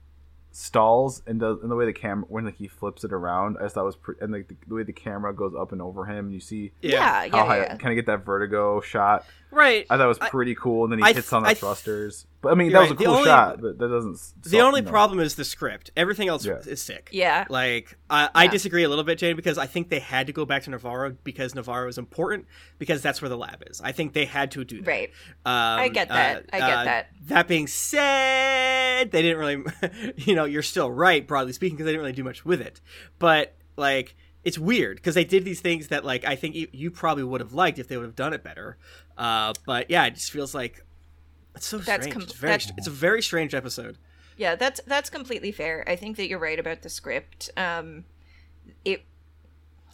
stalls 0.51 1.21
and 1.27 1.39
does 1.39 1.59
and 1.61 1.69
the 1.69 1.75
way 1.75 1.85
the 1.85 1.93
camera 1.93 2.25
when 2.29 2.43
like 2.45 2.55
he 2.55 2.67
flips 2.67 3.03
it 3.03 3.13
around. 3.13 3.57
I 3.59 3.63
just 3.63 3.75
thought 3.75 3.85
was 3.85 3.95
pretty, 3.95 4.21
and 4.21 4.33
like 4.33 4.47
the, 4.47 4.55
the 4.67 4.73
way 4.75 4.83
the 4.83 4.93
camera 4.93 5.33
goes 5.33 5.53
up 5.55 5.71
and 5.71 5.81
over 5.81 6.05
him, 6.05 6.31
you 6.31 6.39
see 6.39 6.71
yeah 6.81 7.25
yeah 7.25 7.37
how 7.37 7.45
high, 7.45 7.57
yeah 7.59 7.75
kind 7.77 7.91
of 7.91 7.95
get 7.95 8.07
that 8.07 8.25
vertigo 8.25 8.81
shot. 8.81 9.25
Right. 9.51 9.85
I 9.89 9.97
thought 9.97 10.05
it 10.05 10.07
was 10.07 10.17
I- 10.19 10.29
pretty 10.29 10.55
cool, 10.55 10.83
and 10.85 10.91
then 10.91 10.99
he 10.99 11.05
I 11.05 11.13
hits 11.13 11.27
th- 11.29 11.33
on 11.33 11.43
the 11.43 11.49
I 11.49 11.53
th- 11.53 11.61
thrusters. 11.61 12.25
But 12.39 12.51
I 12.51 12.55
mean, 12.55 12.69
You're 12.69 12.81
that 12.81 12.81
was 12.81 12.91
a 12.91 12.93
right. 12.93 12.99
The 12.99 13.05
cool 13.05 13.13
only- 13.15 13.25
shot, 13.25 13.61
but 13.61 13.79
that 13.79 13.87
doesn't. 13.87 14.13
s- 14.13 14.33
The 14.43 14.59
only 14.61 14.81
you 14.81 14.87
problem 14.87 15.19
is 15.19 15.33
the 15.35 15.43
script. 15.43 15.89
Everything 15.97 16.27
else 16.27 16.45
Yeah. 16.45 16.59
is 16.65 16.79
sick. 16.81 17.09
yeah 17.11 17.45
Like 17.49 17.97
I, 18.11 18.29
I 18.35 18.45
disagree 18.47 18.83
a 18.83 18.89
little 18.89 19.03
bit, 19.03 19.17
Jane, 19.17 19.35
because 19.35 19.57
I 19.57 19.65
think 19.65 19.89
they 19.89 19.99
had 19.99 20.27
to 20.27 20.33
go 20.33 20.45
back 20.45 20.61
to 20.63 20.69
Nevarro 20.69 21.17
because 21.23 21.53
Nevarro 21.53 21.89
is 21.89 21.97
important 21.97 22.45
because 22.77 23.01
that's 23.01 23.21
where 23.23 23.29
the 23.29 23.37
lab 23.37 23.63
is. 23.67 23.81
I 23.81 23.91
think 23.91 24.13
they 24.13 24.25
had 24.25 24.51
to 24.51 24.63
do 24.63 24.81
that. 24.81 24.87
right 24.87 25.09
Um, 25.45 25.79
I 25.79 25.87
get 25.89 26.09
that. 26.09 26.45
I 26.53 26.59
get 26.59 26.85
that. 26.85 27.07
That 27.25 27.47
being 27.47 27.65
said, 28.21 29.11
they 29.11 29.21
didn't 29.21 29.37
really, 29.37 29.63
you 30.17 30.35
know, 30.35 30.45
you're 30.45 30.61
still 30.63 30.91
right, 30.91 31.25
broadly 31.27 31.53
speaking, 31.53 31.75
because 31.75 31.85
they 31.85 31.91
didn't 31.91 32.01
really 32.03 32.13
do 32.15 32.23
much 32.23 32.45
with 32.45 32.61
it. 32.61 32.81
But 33.19 33.55
like, 33.75 34.15
it's 34.43 34.57
weird 34.59 34.97
because 34.97 35.15
they 35.15 35.25
did 35.25 35.43
these 35.43 35.59
things 35.59 35.87
that 35.89 36.05
like 36.05 36.23
I 36.23 36.35
think 36.35 36.55
you, 36.55 36.67
you 36.71 36.89
probably 36.91 37.23
would 37.23 37.41
have 37.41 37.53
liked 37.53 37.79
if 37.79 37.87
they 37.87 37.97
would 37.97 38.05
have 38.05 38.15
done 38.15 38.33
it 38.33 38.43
better. 38.43 38.77
Uh, 39.17 39.53
but 39.65 39.89
yeah, 39.89 40.05
it 40.05 40.13
just 40.13 40.31
feels 40.31 40.53
like 40.55 40.85
it's 41.57 41.67
so 41.67 41.77
That's 41.79 42.03
strange. 42.05 42.13
com- 42.13 42.21
it's 42.23 42.33
very, 42.33 42.51
that's- 42.53 42.71
it's 42.77 42.87
a 42.87 42.91
very 42.91 43.21
strange 43.21 43.53
episode. 43.53 43.97
Yeah, 44.37 44.55
that's 44.55 44.79
that's 44.85 45.09
completely 45.09 45.51
fair. 45.51 45.83
I 45.87 45.95
think 45.95 46.15
that 46.17 46.27
you're 46.29 46.39
right 46.39 46.59
about 46.59 46.81
the 46.83 46.89
script. 46.89 47.49
Um 47.57 48.05
it 48.85 49.03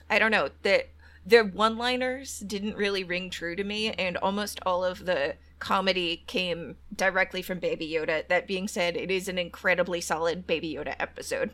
I 0.09 0.20
don't 0.20 0.32
know, 0.32 0.49
that 0.64 0.89
their 1.26 1.45
one-liners 1.45 2.39
didn't 2.39 2.76
really 2.76 3.03
ring 3.05 3.30
true 3.30 3.55
to 3.55 3.64
me 3.64 3.91
and 3.93 4.18
almost 4.18 4.59
all 4.66 4.84
of 4.84 5.05
the 5.05 5.36
comedy 5.59 6.24
came 6.28 6.76
directly 6.93 7.41
from 7.41 7.59
Baby 7.59 7.89
Yoda. 7.89 8.28
That 8.28 8.45
being 8.45 8.68
said, 8.68 8.97
it 8.97 9.09
is 9.09 9.30
an 9.30 9.38
incredibly 9.38 10.01
solid 10.01 10.45
Baby 10.45 10.74
Yoda 10.76 10.95
episode. 10.99 11.51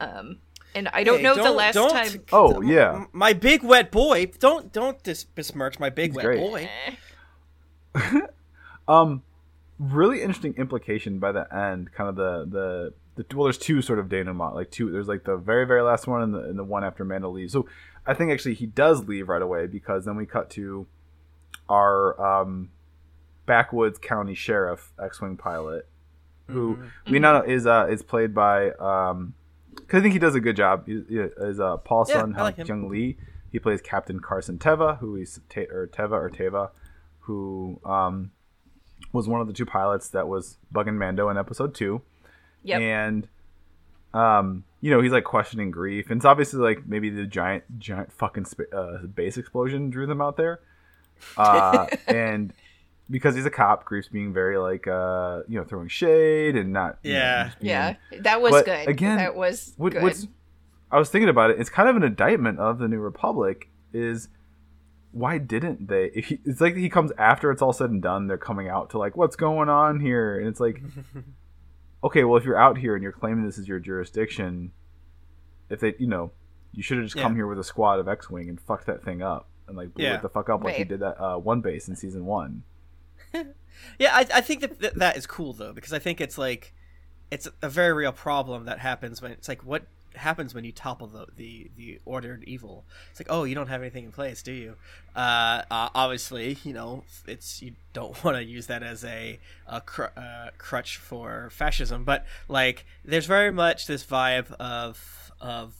Um 0.00 0.38
and 0.74 0.88
I 0.88 1.04
don't 1.04 1.18
Hey, 1.18 1.22
know 1.24 1.34
the 1.34 1.42
don't- 1.42 1.56
last 1.56 1.74
don't- 1.74 1.90
time 1.92 2.24
Oh 2.32 2.62
yeah, 2.62 3.04
my 3.12 3.34
big 3.34 3.62
wet 3.62 3.90
boy. 3.92 4.26
Don't 4.38 4.72
don't 4.72 5.02
dis- 5.02 5.24
besmirch 5.24 5.78
my 5.78 5.90
big 5.90 6.12
He's 6.12 6.16
wet 6.16 6.24
great. 6.24 6.38
boy. 6.40 6.70
Eh, 7.94 8.20
Um, 8.88 9.22
really 9.92 10.20
interesting 10.22 10.54
implication 10.56 11.18
by 11.18 11.32
the 11.32 11.52
end. 11.54 11.92
Kind 11.92 12.08
of 12.10 12.16
the 12.16 12.44
the, 13.16 13.22
the 13.22 13.36
well, 13.36 13.44
there's 13.44 13.58
two 13.58 13.82
sort 13.82 13.98
of 13.98 14.08
denouement, 14.08 14.54
like 14.54 14.70
two. 14.70 14.90
There's 14.90 15.08
like 15.08 15.24
the 15.24 15.36
very 15.36 15.66
very 15.66 15.82
last 15.82 16.06
one 16.06 16.22
and 16.22 16.34
the 16.34 16.40
and 16.40 16.58
the 16.58 16.64
one 16.64 16.84
after 16.84 17.04
Mando 17.04 17.30
leaves. 17.30 17.52
So 17.52 17.66
I 18.06 18.14
think 18.14 18.30
actually 18.32 18.54
he 18.54 18.66
does 18.66 19.04
leave 19.06 19.28
right 19.28 19.42
away 19.42 19.66
because 19.66 20.04
then 20.04 20.16
we 20.16 20.26
cut 20.26 20.50
to 20.50 20.86
our 21.68 22.20
um 22.42 22.70
backwoods 23.46 23.98
county 23.98 24.34
sheriff 24.34 24.92
X-wing 25.02 25.36
pilot 25.36 25.86
who 26.48 26.76
Mm-hmm. 26.76 27.12
we 27.12 27.18
know 27.18 27.42
is 27.42 27.66
uh 27.66 27.86
is 27.90 28.02
played 28.02 28.34
by 28.34 28.70
um 28.72 29.34
because 29.74 30.00
I 30.00 30.02
think 30.02 30.12
he 30.12 30.18
does 30.18 30.34
a 30.34 30.40
good 30.40 30.56
job. 30.56 30.86
He, 30.86 31.02
he 31.08 31.16
is 31.18 31.58
uh 31.58 31.78
Paul 31.78 32.04
Yeah, 32.08 32.20
Sun 32.20 32.32
like. 32.32 32.56
Hyung 32.56 32.88
Lee. 32.90 33.16
He 33.50 33.58
plays 33.58 33.80
Captain 33.80 34.18
Carson 34.20 34.58
Teva, 34.58 34.98
who 34.98 35.16
is 35.16 35.40
Te- 35.48 35.68
or 35.70 35.86
Teva 35.86 36.12
or 36.12 36.28
Teva, 36.30 36.70
who 37.20 37.80
um 37.84 38.30
was 39.14 39.28
one 39.28 39.40
of 39.40 39.46
the 39.46 39.52
two 39.52 39.64
pilots 39.64 40.08
that 40.10 40.28
was 40.28 40.58
bugging 40.74 40.96
Mando 40.96 41.28
in 41.30 41.38
episode 41.38 41.74
two. 41.74 42.02
Yep. 42.64 42.80
And 42.80 43.28
um, 44.12 44.64
you 44.80 44.90
know, 44.90 45.00
he's 45.00 45.12
like 45.12 45.24
questioning 45.24 45.72
Greef, 45.72 46.10
and 46.10 46.18
it's 46.18 46.24
obviously 46.24 46.60
like 46.60 46.86
maybe 46.86 47.08
the 47.10 47.24
giant, 47.26 47.64
giant 47.78 48.12
fucking 48.12 48.44
spa- 48.44 48.64
uh, 48.76 48.98
base 49.06 49.36
explosion 49.38 49.88
drew 49.90 50.06
them 50.06 50.20
out 50.20 50.36
there. 50.36 50.60
Uh, 51.36 51.86
and 52.06 52.52
because 53.10 53.34
he's 53.34 53.46
a 53.46 53.50
cop, 53.50 53.84
Greef's 53.84 54.08
being 54.08 54.32
very 54.32 54.56
like, 54.58 54.86
uh, 54.86 55.42
you 55.48 55.58
know, 55.58 55.64
throwing 55.64 55.88
shade 55.88 56.56
and 56.56 56.72
not, 56.72 56.98
you 57.02 57.12
know, 57.12 57.18
Yeah. 57.18 57.44
just 57.44 57.56
yeah, 57.62 57.94
that 58.20 58.40
was 58.40 58.52
But 58.52 58.64
good. 58.66 58.88
again, 58.88 59.16
that 59.16 59.34
was 59.34 59.74
what, 59.76 59.92
good. 59.92 60.02
what's 60.02 60.26
I 60.90 60.98
was 60.98 61.10
thinking 61.10 61.28
about 61.28 61.50
it. 61.50 61.58
It's 61.60 61.70
kind 61.70 61.88
of 61.88 61.96
an 61.96 62.02
indictment 62.04 62.58
of 62.60 62.78
the 62.78 62.88
New 62.88 63.00
Republic. 63.00 63.68
Is 63.92 64.28
why 65.14 65.38
didn't 65.38 65.88
they? 65.88 66.10
If 66.14 66.26
he, 66.28 66.40
it's 66.44 66.60
like 66.60 66.76
he 66.76 66.88
comes 66.88 67.12
after 67.16 67.50
it's 67.50 67.62
all 67.62 67.72
said 67.72 67.90
and 67.90 68.02
done. 68.02 68.26
They're 68.26 68.36
coming 68.36 68.68
out 68.68 68.90
to 68.90 68.98
like, 68.98 69.16
what's 69.16 69.36
going 69.36 69.68
on 69.68 70.00
here? 70.00 70.38
And 70.38 70.48
it's 70.48 70.60
like, 70.60 70.82
okay, 72.04 72.24
well, 72.24 72.36
if 72.36 72.44
you're 72.44 72.58
out 72.58 72.78
here 72.78 72.94
and 72.94 73.02
you're 73.02 73.12
claiming 73.12 73.44
this 73.46 73.58
is 73.58 73.68
your 73.68 73.78
jurisdiction, 73.78 74.72
if 75.70 75.80
they, 75.80 75.94
you 75.98 76.06
know, 76.06 76.32
you 76.72 76.82
should 76.82 76.98
have 76.98 77.06
just 77.06 77.16
come 77.16 77.36
here 77.36 77.46
with 77.46 77.58
a 77.58 77.64
squad 77.64 78.00
of 78.00 78.08
X-wing 78.08 78.48
and 78.48 78.60
fucked 78.60 78.86
that 78.86 79.02
thing 79.04 79.22
up 79.22 79.48
and 79.68 79.76
like 79.76 79.94
blew 79.94 80.04
Yeah. 80.04 80.16
it 80.16 80.22
the 80.22 80.28
fuck 80.28 80.48
up 80.50 80.64
like 80.64 80.74
he 80.74 80.84
did 80.84 81.00
that 81.00 81.20
uh, 81.22 81.36
one 81.38 81.60
base 81.60 81.88
in 81.88 81.96
season 81.96 82.26
one. 82.26 82.64
Yeah, 83.98 84.14
I, 84.14 84.20
I 84.34 84.40
think 84.40 84.60
that, 84.60 84.78
that 84.80 84.94
that 84.96 85.16
is 85.16 85.26
cool 85.26 85.52
though 85.52 85.72
because 85.72 85.92
I 85.92 85.98
think 85.98 86.20
it's 86.20 86.38
like 86.38 86.72
it's 87.30 87.48
a 87.60 87.68
very 87.68 87.92
real 87.92 88.12
problem 88.12 88.66
that 88.66 88.78
happens 88.78 89.20
when 89.20 89.32
it's 89.32 89.48
like 89.48 89.64
what 89.64 89.86
happens 90.16 90.54
when 90.54 90.64
you 90.64 90.72
topple 90.72 91.06
the 91.06 91.26
the, 91.36 91.70
the 91.76 92.00
ordered 92.04 92.44
evil. 92.44 92.84
It's 93.10 93.20
like 93.20 93.28
oh 93.30 93.44
you 93.44 93.54
don't 93.54 93.68
have 93.68 93.80
anything 93.82 94.04
in 94.04 94.12
place, 94.12 94.42
do 94.42 94.52
you? 94.52 94.76
Uh, 95.16 95.62
uh, 95.70 95.88
obviously, 95.94 96.58
you 96.64 96.72
know 96.72 97.04
it's 97.26 97.62
you 97.62 97.72
don't 97.92 98.22
want 98.24 98.36
to 98.36 98.44
use 98.44 98.66
that 98.68 98.82
as 98.82 99.04
a, 99.04 99.38
a 99.66 99.80
cr- 99.80 100.12
uh, 100.16 100.48
crutch 100.58 100.96
for 100.96 101.50
fascism, 101.50 102.04
but 102.04 102.24
like 102.48 102.84
there's 103.04 103.26
very 103.26 103.50
much 103.52 103.86
this 103.86 104.04
vibe 104.04 104.50
of 104.54 105.32
of 105.40 105.74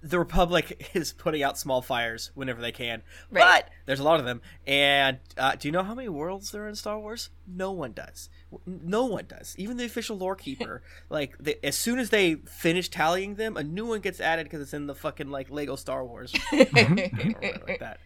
the 0.00 0.18
Republic 0.18 0.90
is 0.94 1.12
putting 1.12 1.42
out 1.42 1.58
small 1.58 1.82
fires 1.82 2.30
whenever 2.34 2.60
they 2.60 2.70
can, 2.72 3.02
Right. 3.30 3.64
but 3.64 3.70
there's 3.86 4.00
a 4.00 4.04
lot 4.04 4.20
of 4.20 4.26
them. 4.26 4.40
And 4.66 5.18
uh, 5.36 5.56
do 5.56 5.66
you 5.66 5.72
know 5.72 5.82
how 5.82 5.94
many 5.94 6.08
worlds 6.08 6.52
there 6.52 6.64
are 6.64 6.68
in 6.68 6.76
Star 6.76 6.98
Wars? 7.00 7.30
No 7.46 7.72
one 7.72 7.92
does. 7.92 8.28
N- 8.52 8.80
No 8.84 9.04
one 9.06 9.26
does. 9.26 9.54
Even 9.58 9.76
the 9.76 9.84
official 9.84 10.16
lore 10.16 10.36
keeper. 10.36 10.82
like, 11.10 11.36
they, 11.38 11.56
as 11.62 11.76
soon 11.76 11.98
as 11.98 12.10
they 12.10 12.36
finish 12.46 12.88
tallying 12.88 13.34
them, 13.36 13.56
a 13.56 13.62
new 13.62 13.86
one 13.86 14.00
gets 14.00 14.20
added 14.20 14.44
because 14.46 14.60
it's 14.60 14.74
in 14.74 14.86
the 14.86 14.94
fucking 14.94 15.30
like 15.30 15.50
Lego 15.50 15.76
Star 15.76 16.04
Wars 16.04 16.34
like 16.52 17.78
that. 17.78 18.00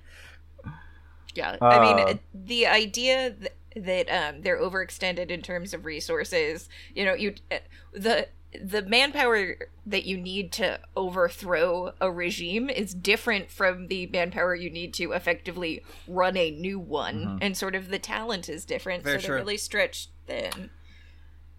Yeah, 1.35 1.57
I 1.71 1.79
mean 1.79 1.99
Uh, 1.99 2.15
the 2.35 2.67
idea 2.67 3.31
th- 3.33 3.53
that 3.77 4.09
um, 4.11 4.43
they're 4.43 4.61
overextended 4.61 5.31
in 5.31 5.41
terms 5.43 5.73
of 5.73 5.85
resources. 5.87 6.69
You 6.95 7.05
know, 7.07 7.15
you 7.15 7.35
uh, 7.51 7.59
the 7.93 8.29
the 8.61 8.83
manpower 8.83 9.57
that 9.87 10.05
you 10.05 10.17
need 10.17 10.53
to 10.53 10.79
overthrow 10.97 11.93
a 12.01 12.11
regime 12.11 12.69
is 12.69 12.95
different 12.95 13.51
from 13.51 13.89
the 13.89 14.07
manpower 14.07 14.55
you 14.55 14.71
need 14.71 14.93
to 14.95 15.13
effectively 15.13 15.83
run 16.07 16.37
a 16.37 16.51
new 16.51 16.79
one, 16.79 17.39
and 17.41 17.57
sort 17.57 17.75
of 17.75 17.89
the 17.89 17.99
talent 17.99 18.49
is 18.49 18.65
different. 18.65 19.05
Very 19.05 19.17
so 19.17 19.21
true. 19.21 19.35
they're 19.35 19.45
really 19.45 19.57
stretched 19.57 20.11
thin. 20.27 20.71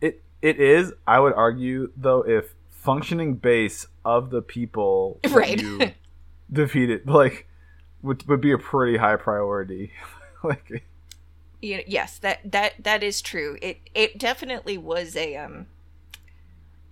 It 0.02 0.22
it 0.42 0.60
is. 0.60 0.94
I 1.08 1.20
would 1.20 1.34
argue 1.34 1.92
though, 1.96 2.22
if 2.22 2.54
functioning 2.70 3.36
base 3.36 3.88
of 4.06 4.30
the 4.30 4.42
people 4.42 5.20
that 5.24 5.32
Right. 5.34 5.62
you 5.62 5.92
defeated, 6.52 7.08
like, 7.08 7.48
would 8.02 8.28
would 8.28 8.42
be 8.42 8.52
a 8.52 8.58
pretty 8.58 8.98
high 8.98 9.16
priority. 9.16 9.92
like, 10.44 10.86
you 11.62 11.78
know, 11.78 11.84
yes 11.88 12.20
that 12.20 12.40
that 12.52 12.74
that 12.84 13.02
is 13.02 13.22
true 13.22 13.58
it 13.62 13.78
it 13.96 14.18
definitely 14.18 14.78
was 14.78 15.16
a 15.16 15.38
um 15.38 15.66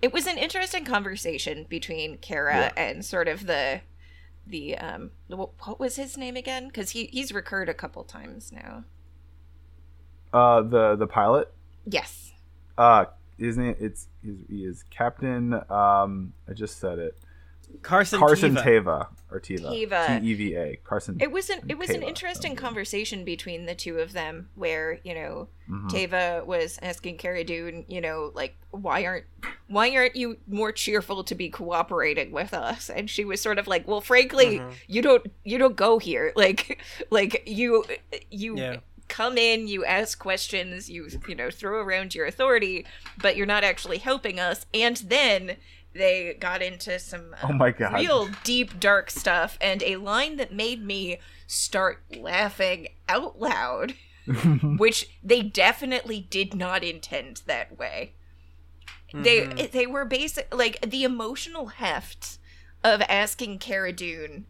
it 0.02 0.12
was 0.14 0.26
an 0.28 0.38
interesting 0.38 0.84
conversation 0.86 1.66
between 1.70 2.18
Cara 2.18 2.56
Yeah. 2.56 2.72
and 2.78 3.06
sort 3.06 3.28
of 3.28 3.46
the 3.48 3.82
the 4.48 4.78
um 4.78 5.12
what 5.28 5.80
was 5.80 5.96
his 5.96 6.18
name 6.18 6.36
again 6.36 6.68
because 6.68 6.90
he 6.92 7.06
he's 7.08 7.32
recurred 7.32 7.70
a 7.70 7.74
couple 7.74 8.04
times 8.04 8.52
now 8.52 8.84
uh, 10.34 10.62
the 10.62 10.96
the 10.96 11.08
pilot, 11.08 11.54
yes 11.86 12.32
uh, 12.78 13.06
his 13.38 13.58
name 13.58 13.76
it's 13.80 14.08
his, 14.24 14.38
he 14.50 14.64
is 14.66 14.84
Captain. 14.90 15.54
Um, 15.70 16.34
I 16.50 16.54
just 16.54 16.80
said 16.80 17.00
it. 17.00 17.18
Carson, 17.82 18.20
Carson 18.20 18.56
Teva. 18.56 18.64
Teva 18.64 19.08
or 19.32 19.40
Teva. 19.40 19.70
Teva. 19.90 20.20
T 20.22 20.28
E 20.28 20.34
V 20.34 20.56
A. 20.56 20.76
Carson. 20.84 21.18
it 21.22 21.32
was 21.32 21.50
an 21.50 21.62
it 21.70 21.78
was 21.78 21.90
an 21.90 22.04
interesting 22.04 22.52
Okay. 22.52 22.62
conversation 22.62 23.24
between 23.24 23.66
the 23.66 23.74
two 23.76 24.00
of 24.00 24.14
them 24.14 24.50
where 24.56 25.00
you 25.04 25.14
know 25.16 25.48
Mhm. 25.70 25.90
Teva 25.90 26.46
was 26.46 26.78
asking 26.82 27.18
Cara 27.18 27.44
Dune, 27.46 27.86
you 27.88 28.02
know, 28.02 28.32
like 28.36 28.56
why 28.72 29.06
aren't 29.06 29.26
why 29.68 29.96
aren't 29.96 30.16
you 30.18 30.38
more 30.48 30.72
cheerful 30.74 31.24
to 31.24 31.34
be 31.34 31.50
cooperating 31.50 32.32
with 32.32 32.54
us? 32.54 32.90
And 32.90 33.10
she 33.10 33.24
was 33.24 33.40
sort 33.42 33.58
of 33.58 33.68
like, 33.68 33.88
well, 33.88 34.02
frankly, 34.02 34.60
Mhm. 34.60 34.74
you 34.88 35.02
don't 35.02 35.26
you 35.46 35.58
don't 35.58 35.76
go 35.78 35.98
here, 35.98 36.34
like 36.36 36.82
like 37.10 37.44
you 37.48 37.86
you 38.30 38.58
Yeah. 38.58 38.78
come 39.08 39.38
in, 39.38 39.68
you 39.68 39.86
ask 39.86 40.20
questions, 40.20 40.90
you 40.90 41.08
you 41.28 41.36
know 41.36 41.50
throw 41.50 41.80
around 41.82 42.14
your 42.16 42.26
authority, 42.26 42.86
but 43.18 43.38
you're 43.38 43.46
not 43.46 43.64
actually 43.64 44.00
helping 44.00 44.40
us. 44.42 44.66
And 44.74 44.98
then 44.98 45.56
they 45.94 46.34
got 46.40 46.62
into 46.62 46.98
some 47.00 47.34
uh, 47.42 47.48
Oh 47.50 47.54
my 47.54 47.72
God. 47.72 47.94
real 47.94 48.30
deep 48.44 48.80
dark 48.80 49.10
stuff, 49.12 49.58
and 49.62 49.82
a 49.84 49.98
line 49.98 50.38
that 50.38 50.54
made 50.54 50.84
me 50.84 51.20
start 51.48 52.04
laughing 52.18 52.88
out 53.10 53.40
loud, 53.40 53.96
which 54.78 55.18
they 55.24 55.42
definitely 55.42 56.22
did 56.30 56.54
not 56.56 56.84
intend 56.84 57.42
that 57.46 57.78
way. 57.78 58.14
They 59.14 59.46
they 59.74 59.86
were 59.88 60.06
basic 60.06 60.54
like 60.56 60.80
the 60.90 61.04
emotional 61.04 61.68
heft 61.68 62.38
of 62.84 63.02
asking 63.02 63.60
Cara 63.60 63.92
Dune, 63.92 64.46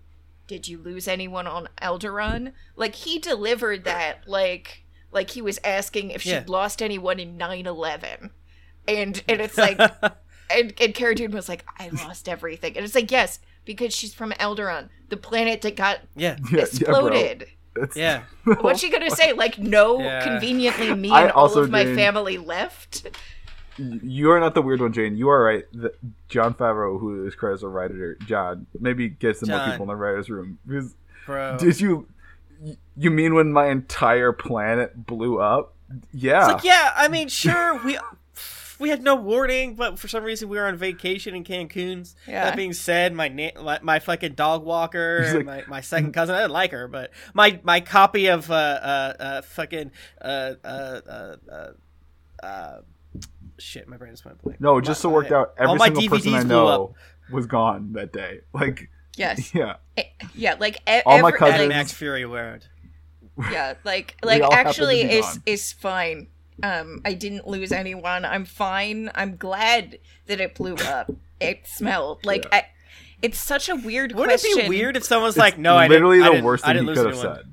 "Did 0.45 0.67
you 0.67 0.77
lose 0.77 1.07
anyone 1.07 1.47
on 1.47 1.67
Alderaan?" 1.81 2.53
Like 2.75 2.93
he 2.93 3.17
delivered 3.17 3.83
that 3.85 4.27
like 4.27 4.83
like 5.11 5.31
he 5.31 5.41
was 5.41 5.59
asking 5.63 6.11
if 6.11 6.21
she'd 6.21 6.29
Yeah. 6.31 6.43
lost 6.47 6.81
anyone 6.83 7.19
in 7.19 7.39
9/11. 7.39 8.29
And 8.87 9.23
and 9.27 9.41
it's 9.41 9.57
like 9.57 9.79
and 10.55 10.73
and 10.79 10.93
Cara 10.93 11.15
Dune 11.15 11.31
was 11.31 11.47
like, 11.49 11.65
"I 11.79 11.89
lost 11.89 12.27
everything." 12.29 12.75
And 12.77 12.85
it's 12.85 12.95
like, 12.95 13.11
"Yes, 13.11 13.39
because 13.65 13.93
she's 13.93 14.13
from 14.13 14.31
Alderaan, 14.33 14.89
the 15.09 15.17
planet 15.17 15.61
that 15.61 15.75
got 15.75 15.99
Yeah. 16.15 16.37
Yeah, 16.51 16.57
yeah, 16.57 16.63
exploded." 16.63 17.47
Yeah. 17.95 18.23
What's 18.61 18.81
she 18.81 18.89
gonna 18.89 19.09
say? 19.11 19.31
Like, 19.33 19.57
no, 19.57 19.99
Yeah. 19.99 20.23
conveniently, 20.23 20.93
me 20.95 21.09
I 21.11 21.23
and 21.23 21.31
all 21.31 21.57
of 21.57 21.69
my 21.69 21.83
didn't- 21.83 21.97
family 21.97 22.37
left. 22.37 23.07
You 23.77 24.31
are 24.31 24.39
not 24.39 24.53
the 24.53 24.61
weird 24.61 24.81
one, 24.81 24.91
Jane. 24.93 25.15
You 25.15 25.29
are 25.29 25.41
right. 25.41 25.63
The, 25.71 25.93
Jon 26.27 26.53
Favreau, 26.53 26.99
who 26.99 27.25
is 27.25 27.33
credited 27.35 27.59
as 27.59 27.63
a 27.63 27.67
writer, 27.69 28.17
Jon, 28.27 28.67
maybe 28.79 29.07
get 29.09 29.37
some 29.37 29.49
more 29.49 29.59
people 29.65 29.83
in 29.83 29.87
the 29.87 29.95
writers' 29.95 30.29
room. 30.29 30.59
Because 30.67 30.93
Bro. 31.25 31.57
did 31.57 31.79
you? 31.79 32.07
You 32.97 33.09
mean 33.09 33.33
when 33.33 33.51
my 33.53 33.67
entire 33.67 34.33
planet 34.33 35.07
blew 35.07 35.39
up? 35.39 35.73
Yeah. 36.13 36.43
It's 36.45 36.53
like, 36.55 36.63
yeah, 36.65 36.93
I 36.95 37.07
mean, 37.07 37.27
sure, 37.29 37.81
we 37.83 37.97
we 38.81 38.89
had 38.89 39.01
no 39.03 39.15
warning, 39.15 39.75
but 39.75 39.97
for 39.99 40.07
some 40.07 40.23
reason 40.23 40.49
we 40.49 40.57
were 40.57 40.65
on 40.67 40.75
vacation 40.75 41.35
in 41.35 41.43
Cancun's. 41.43 42.15
Yeah. 42.27 42.45
That 42.45 42.55
being 42.57 42.73
said, 42.73 43.13
my 43.13 43.27
na- 43.29 43.61
my, 43.61 43.79
my 43.81 43.99
fucking 43.99 44.33
dog 44.33 44.63
walker, 44.65 45.23
He's 45.23 45.33
like- 45.35 45.45
my, 45.45 45.63
my 45.67 45.81
second 45.81 46.11
cousin, 46.13 46.35
I 46.35 46.39
didn't 46.41 46.51
like 46.51 46.71
her, 46.71 46.87
but 46.87 47.11
my 47.33 47.59
my 47.63 47.79
copy 47.79 48.27
of 48.27 48.49
uh 48.51 48.53
uh, 48.53 49.13
uh 49.19 49.41
fucking 49.43 49.91
uh 50.21 50.53
uh 50.63 50.67
uh. 51.07 51.35
uh, 51.51 52.45
uh 52.45 52.81
Shit, 53.59 53.87
my 53.87 53.95
brain 53.97 54.11
just 54.11 54.25
went 54.25 54.41
blank. 54.41 54.59
No, 54.59 54.79
it 54.79 54.85
just 54.85 55.01
so 55.01 55.09
My- 55.09 55.13
worked 55.15 55.31
out. 55.31 55.53
all 55.59 55.75
Every 55.75 55.77
my 55.77 55.85
single 55.93 56.17
person 56.17 56.33
I 56.33 56.41
know 56.41 56.95
was 57.31 57.45
gone 57.45 57.93
that 57.93 58.11
day. 58.11 58.39
Like, 58.53 58.89
Yes, 59.17 59.53
yeah. 59.53 59.75
Eh, 59.97 60.03
yeah, 60.33 60.55
like 60.59 60.77
e- 60.89 61.01
All 61.05 61.21
my 61.21 61.31
cousins- 61.31 61.59
like, 61.59 61.69
Max 61.69 61.91
Fury 61.91 62.25
Word. 62.25 62.65
yeah, 63.51 63.75
like 63.83 64.15
like 64.23 64.41
all 64.41 64.49
happen 64.51 64.63
to 64.65 64.69
actually 64.69 65.03
be 65.03 65.11
is 65.11 65.25
gone. 65.25 65.43
is 65.45 65.73
fine. 65.73 66.27
Um, 66.63 67.01
I 67.05 67.13
didn't 67.13 67.47
lose 67.47 67.71
anyone. 67.71 68.25
I'm 68.25 68.45
fine. 68.45 69.09
I'm 69.15 69.35
glad 69.37 69.99
that 70.27 70.39
it 70.41 70.55
blew 70.55 70.75
up. 70.75 71.11
It 71.39 71.65
smelled 71.67 72.25
like 72.25 72.43
Yeah. 72.45 72.57
I. 72.59 72.65
It's 73.21 73.37
such 73.39 73.69
a 73.69 73.75
weird 73.75 74.13
Wouldn't 74.13 74.41
question. 74.41 74.59
it 74.59 74.63
be 74.63 74.69
weird 74.69 74.97
if 74.97 75.03
someone's 75.03 75.35
It's 75.35 75.39
like, 75.39 75.57
"No, 75.59 75.75
I 75.77 75.87
literally 75.87 76.17
didn't, 76.17 76.23
I 76.25 76.29
the 76.29 76.33
didn't- 76.37 76.45
worst 76.45 76.63
I 76.63 76.67
thing 76.73 76.75
didn't 76.85 76.89
he 76.89 76.95
could 76.95 77.05
have 77.05 77.19
anyone." 77.19 77.35
said. 77.35 77.47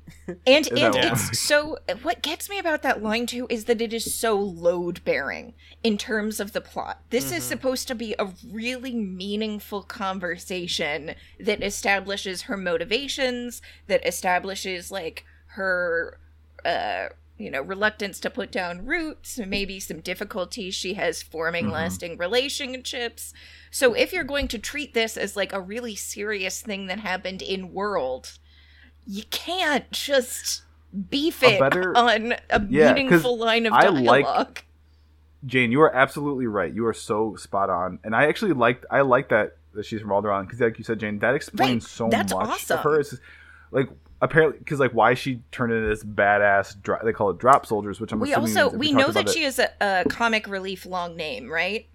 And 0.46 0.68
and 0.78 0.94
it's 0.96 1.38
so 1.38 1.78
what 2.02 2.22
gets 2.22 2.48
me 2.50 2.58
about 2.58 2.82
that 2.82 3.02
line 3.02 3.26
too 3.26 3.46
is 3.50 3.64
that 3.64 3.80
it 3.80 3.92
is 3.94 4.14
so 4.14 4.38
load 4.38 5.02
bearing 5.04 5.54
in 5.82 5.96
terms 5.98 6.38
of 6.40 6.52
the 6.52 6.60
plot. 6.60 7.02
This 7.10 7.32
is 7.32 7.44
supposed 7.44 7.86
to 7.88 7.94
be 7.94 8.14
a 8.18 8.28
really 8.50 8.94
meaningful 8.94 9.82
conversation 9.82 11.14
that 11.40 11.62
establishes 11.62 12.42
her 12.42 12.56
motivations, 12.56 13.62
that 13.86 14.06
establishes 14.06 14.90
like 14.90 15.24
her 15.52 16.18
uh 16.64 17.08
you 17.38 17.50
know, 17.50 17.62
reluctance 17.62 18.18
to 18.20 18.30
put 18.30 18.50
down 18.50 18.84
roots, 18.84 19.38
maybe 19.38 19.78
some 19.78 20.00
difficulties 20.00 20.74
she 20.74 20.94
has 20.94 21.22
forming 21.22 21.66
mm-hmm. 21.66 21.74
lasting 21.74 22.18
relationships. 22.18 23.32
So 23.70 23.94
if 23.94 24.12
you're 24.12 24.24
going 24.24 24.48
to 24.48 24.58
treat 24.58 24.92
this 24.92 25.16
as 25.16 25.36
like 25.36 25.52
a 25.52 25.60
really 25.60 25.94
serious 25.94 26.60
thing 26.60 26.86
that 26.86 26.98
happened 26.98 27.40
in 27.40 27.72
world, 27.72 28.38
you 29.06 29.22
can't 29.30 29.90
just 29.92 30.62
beef 31.10 31.42
A 31.42 31.54
it 31.54 31.60
better- 31.60 31.92
on 31.96 32.34
a 32.50 32.62
Yeah, 32.68 32.92
meaningful 32.92 33.38
line 33.38 33.66
of 33.66 33.72
I 33.72 33.82
dialogue. 33.82 34.04
like- 34.24 34.64
Jane, 35.46 35.70
you 35.70 35.80
are 35.82 35.94
absolutely 35.94 36.48
right. 36.48 36.74
You 36.74 36.84
are 36.86 36.92
so 36.92 37.36
spot 37.36 37.70
on, 37.70 38.00
and 38.02 38.14
I 38.14 38.26
actually 38.26 38.54
liked. 38.54 38.84
I 38.90 39.02
like 39.02 39.28
that 39.28 39.56
that 39.74 39.86
she's 39.86 40.00
from 40.00 40.10
Alderaan 40.10 40.46
because, 40.46 40.58
like 40.58 40.78
you 40.78 40.84
said, 40.84 40.98
Jane, 40.98 41.20
that 41.20 41.36
explains 41.36 41.84
Right, 41.84 41.90
so 41.90 42.08
that's 42.10 42.34
much 42.34 42.48
awesome. 42.48 42.78
of 42.78 42.82
her. 42.84 42.98
It's 42.98 43.10
just, 43.10 43.22
like 43.70 43.88
apparently 44.20 44.58
because 44.58 44.80
like 44.80 44.92
why 44.92 45.14
she 45.14 45.42
turned 45.52 45.72
into 45.72 45.86
this 45.88 46.04
badass. 46.04 46.80
Dro- 46.82 46.98
they 47.04 47.12
call 47.12 47.30
it 47.30 47.38
drop 47.38 47.66
soldiers, 47.66 48.00
which 48.00 48.12
I'm 48.12 48.22
assuming 48.22 48.30
we 48.44 48.50
also 48.60 48.70
means- 48.70 48.78
we 48.80 48.92
know 48.92 49.10
that 49.12 49.28
it. 49.28 49.32
she 49.32 49.44
is 49.44 49.58
a, 49.58 49.70
a 49.80 50.04
comic 50.08 50.46
relief 50.48 50.86
long 50.86 51.16
name, 51.16 51.48
right? 51.48 51.86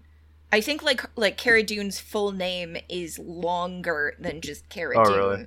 I 0.52 0.60
think 0.60 0.82
like 0.82 1.02
like 1.16 1.36
Cara 1.36 1.62
Dune's 1.62 1.98
full 1.98 2.32
name 2.32 2.76
is 2.88 3.18
longer 3.18 4.14
than 4.18 4.40
just 4.40 4.68
Cara 4.68 4.94
Oh, 4.98 5.04
Dune. 5.04 5.16
really? 5.16 5.46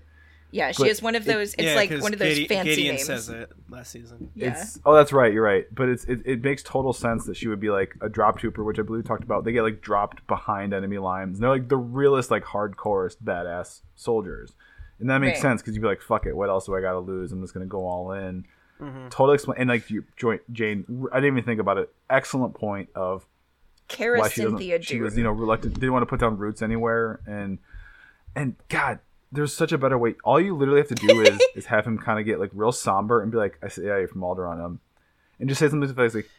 Yeah, 0.50 0.72
she 0.72 0.84
But 0.84 0.88
has 0.88 1.02
one 1.02 1.16
of 1.16 1.28
it- 1.28 1.32
those. 1.34 1.54
It's 1.56 1.64
yeah, 1.64 1.76
like 1.76 1.90
'cause 1.90 2.02
one 2.02 2.14
of 2.14 2.20
those 2.20 2.30
Gideon, 2.36 2.48
fancy 2.48 2.70
Gideon 2.76 2.96
names. 2.96 3.06
says 3.08 3.28
it 3.30 3.52
last 3.70 3.92
season. 3.92 4.32
Yeah. 4.34 4.52
It's 4.62 4.80
oh 4.86 4.96
that's 4.96 5.12
right, 5.12 5.32
you're 5.34 5.44
right. 5.44 5.66
But 5.74 5.90
it's 5.90 6.06
it, 6.06 6.22
it 6.26 6.42
makes 6.42 6.64
total 6.64 6.94
sense 6.94 7.26
that 7.26 7.36
she 7.36 7.48
would 7.50 7.60
be 7.60 7.70
like 7.70 7.96
a 8.02 8.08
drop 8.08 8.40
trooper, 8.40 8.64
which 8.64 8.80
I 8.80 8.82
believe 8.84 9.04
we 9.04 9.08
talked 9.08 9.24
about. 9.26 9.44
They 9.44 9.52
get 9.52 9.64
like 9.64 9.82
dropped 9.82 10.26
behind 10.28 10.74
enemy 10.74 10.98
lines. 11.00 11.38
And 11.38 11.44
they're 11.44 11.50
like 11.50 11.68
the 11.68 11.78
realest, 11.78 12.32
like 12.32 12.44
hardcore 12.46 13.14
badass 13.24 13.82
soldiers. 13.96 14.54
And 15.00 15.10
that 15.10 15.20
makes 15.20 15.38
Right. 15.38 15.42
sense 15.42 15.62
because 15.62 15.76
you'd 15.76 15.82
be 15.82 15.88
like, 15.88 16.02
fuck 16.02 16.26
it, 16.26 16.36
what 16.36 16.50
else 16.50 16.66
do 16.66 16.76
I 16.76 16.82
gotta 16.82 17.00
lose? 17.00 17.32
I'm 17.32 17.42
just 17.42 17.54
gonna 17.54 17.66
go 17.66 17.86
all 17.88 18.12
in. 18.14 18.46
Mhm. 18.82 19.10
Total 19.10 19.34
explain 19.34 19.58
and 19.60 19.70
like 19.70 19.90
you 19.90 20.04
joint 20.18 20.42
Jane 20.54 20.86
I 21.12 21.18
didn't 21.18 21.34
even 21.38 21.44
think 21.44 21.60
about 21.60 21.78
it. 21.78 21.90
Excellent 22.10 22.54
point 22.54 22.90
of 22.96 23.26
Cara 23.88 24.20
why 24.20 24.30
she 24.30 24.42
Cynthia 24.42 24.82
she 24.82 25.00
was, 25.02 25.18
you 25.18 25.24
know, 25.24 25.32
reluctant 25.32 25.74
didn't 25.76 25.94
want 25.94 26.04
to 26.04 26.08
put 26.08 26.20
down 26.20 26.38
roots 26.38 26.62
anywhere 26.62 27.20
and 27.26 27.58
and 28.36 28.56
God, 28.70 29.00
there's 29.32 29.52
such 29.54 29.72
a 29.72 29.78
better 29.80 29.98
way. 29.98 30.16
All 30.24 30.40
you 30.40 30.56
literally 30.56 30.80
have 30.80 30.90
to 30.90 30.96
do 30.96 31.22
is 31.22 31.40
is 31.56 31.66
have 31.68 31.86
him 31.88 31.98
kind 31.98 32.20
of 32.20 32.26
get 32.26 32.40
like 32.40 32.52
real 32.54 32.72
somber 32.72 33.22
and 33.22 33.32
be 33.32 33.38
like, 33.38 33.58
I 33.64 33.68
say, 33.68 33.84
yeah, 33.84 33.98
you're 33.98 34.08
from 34.08 34.22
Alderaan, 34.22 34.64
um, 34.64 34.80
and 35.40 35.50
just 35.50 35.60
say 35.60 35.66
something 35.70 35.82
to 35.88 35.94
the 35.94 36.00
face 36.00 36.14
like, 36.14 36.30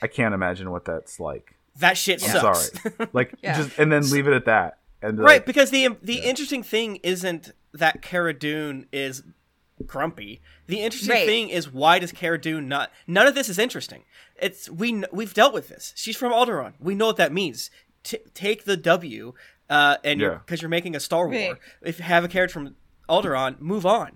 I 0.00 0.06
can't 0.06 0.34
imagine 0.34 0.70
what 0.70 0.84
that's 0.86 1.20
like. 1.20 1.54
That 1.78 1.96
shit 1.98 2.22
I'm 2.22 2.30
sucks. 2.40 2.70
sorry, 2.82 3.08
like 3.12 3.34
Yeah. 3.42 3.56
just 3.58 3.78
and 3.78 3.92
then 3.92 4.08
leave 4.10 4.26
it 4.28 4.32
at 4.34 4.46
that. 4.46 4.78
And 5.02 5.18
right, 5.18 5.26
like, 5.40 5.46
because 5.46 5.70
the 5.70 5.96
the 6.02 6.20
interesting 6.20 6.62
thing 6.62 6.96
isn't 7.02 7.52
that 7.72 8.02
Cara 8.02 8.32
Dune 8.34 8.86
is 8.92 9.22
grumpy. 9.86 10.40
The 10.66 10.80
interesting 10.80 11.10
Right. 11.10 11.26
thing 11.26 11.48
is 11.48 11.70
why 11.70 11.98
does 11.98 12.12
Cara 12.12 12.40
Dune 12.40 12.68
not? 12.68 12.90
None 13.06 13.26
of 13.26 13.34
this 13.34 13.48
is 13.48 13.58
interesting. 13.58 14.04
It's 14.40 14.68
we 14.70 15.02
we've 15.12 15.34
dealt 15.34 15.54
with 15.54 15.68
this. 15.68 15.92
She's 15.96 16.16
from 16.16 16.32
Alderaan. 16.32 16.74
We 16.78 16.94
know 16.94 17.06
what 17.06 17.16
that 17.16 17.32
means. 17.32 17.70
T- 18.04 18.18
take 18.34 18.64
the 18.64 18.76
W, 18.76 19.34
uh, 19.70 19.96
and 20.04 20.20
you're 20.20 20.38
because 20.38 20.60
you're 20.62 20.68
making 20.68 20.94
a 20.96 21.00
Star 21.00 21.28
War. 21.28 21.30
Right. 21.52 21.56
If 21.82 21.98
you 21.98 22.04
have 22.04 22.24
a 22.24 22.28
character 22.28 22.52
from 22.54 22.76
Alderaan, 23.08 23.60
move 23.60 23.84
on. 23.86 24.12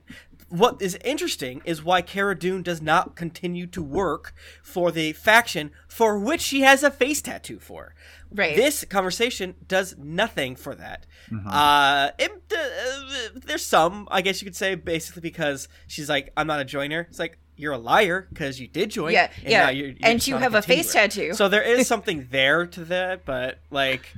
What 0.49 0.81
is 0.81 0.97
interesting 1.05 1.61
is 1.65 1.83
why 1.83 2.03
Cara 2.03 2.39
Dune 2.39 2.63
does 2.63 2.81
not 2.81 3.17
continue 3.17 3.67
to 3.69 3.83
work 3.83 4.33
for 4.63 4.93
the 4.93 5.13
faction 5.13 5.73
for 5.89 6.19
which 6.19 6.41
she 6.41 6.61
has 6.61 6.83
a 6.85 6.91
face 6.91 7.21
tattoo 7.21 7.59
for. 7.59 7.95
Right. 8.31 8.55
This 8.55 8.85
conversation 8.85 9.55
does 9.67 9.97
nothing 9.99 10.55
for 10.55 10.75
that. 10.77 11.07
Uh, 11.49 12.11
it, 12.19 12.31
uh, 12.57 13.31
there's 13.35 13.65
some, 13.65 14.07
I 14.11 14.23
guess 14.23 14.41
you 14.41 14.47
could 14.47 14.55
say, 14.57 14.77
basically 14.77 15.23
because 15.23 15.69
she's 15.89 16.09
like, 16.09 16.33
I'm 16.37 16.47
not 16.47 16.61
a 16.61 16.65
joiner. 16.65 17.07
It's 17.11 17.19
like 17.19 17.39
you're 17.57 17.73
a 17.73 17.79
liar 17.79 18.29
because 18.33 18.61
you 18.61 18.69
did 18.69 18.91
join. 18.91 19.13
Yeah, 19.13 19.31
and 19.43 19.51
yeah. 19.51 19.65
now 19.65 19.71
you're- 19.71 19.89
you're 19.99 19.99
And 20.11 20.25
you 20.27 20.37
have 20.37 20.55
a 20.55 20.63
face 20.63 20.93
continuer. 20.93 21.29
tattoo. 21.31 21.35
So 21.35 21.49
there 21.49 21.63
is 21.63 21.87
something 21.93 22.29
there 22.31 22.67
to 22.67 22.85
that, 22.87 23.25
but 23.25 23.59
like. 23.71 24.13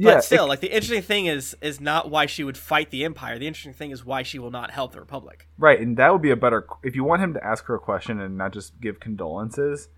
Yeah, 0.00 0.14
But 0.14 0.24
still, 0.24 0.44
it- 0.44 0.48
like 0.48 0.60
the 0.60 0.68
interesting 0.72 1.02
thing 1.02 1.26
is 1.26 1.56
is 1.60 1.80
not 1.80 2.08
why 2.10 2.26
she 2.26 2.44
would 2.44 2.56
fight 2.56 2.90
the 2.90 3.04
Empire. 3.04 3.38
The 3.38 3.46
interesting 3.48 3.72
thing 3.74 3.90
is 3.90 4.04
why 4.04 4.22
she 4.22 4.38
will 4.38 4.50
not 4.52 4.70
help 4.70 4.92
the 4.92 5.00
Republic. 5.00 5.46
right, 5.58 5.80
and 5.80 5.96
that 5.96 6.12
would 6.12 6.22
be 6.22 6.30
a 6.30 6.36
better 6.36 6.66
if 6.84 6.94
you 6.94 7.02
want 7.04 7.20
him 7.22 7.34
to 7.34 7.44
ask 7.44 7.64
her 7.66 7.74
a 7.74 7.80
question 7.80 8.20
and 8.20 8.38
not 8.38 8.52
just 8.52 8.80
give 8.80 9.00
condolences. 9.00 9.88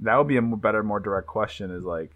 That 0.00 0.16
would 0.16 0.28
be 0.28 0.36
a 0.36 0.42
better, 0.42 0.84
more 0.84 1.00
direct 1.00 1.26
question. 1.26 1.70
Is 1.72 1.82
like, 1.84 2.12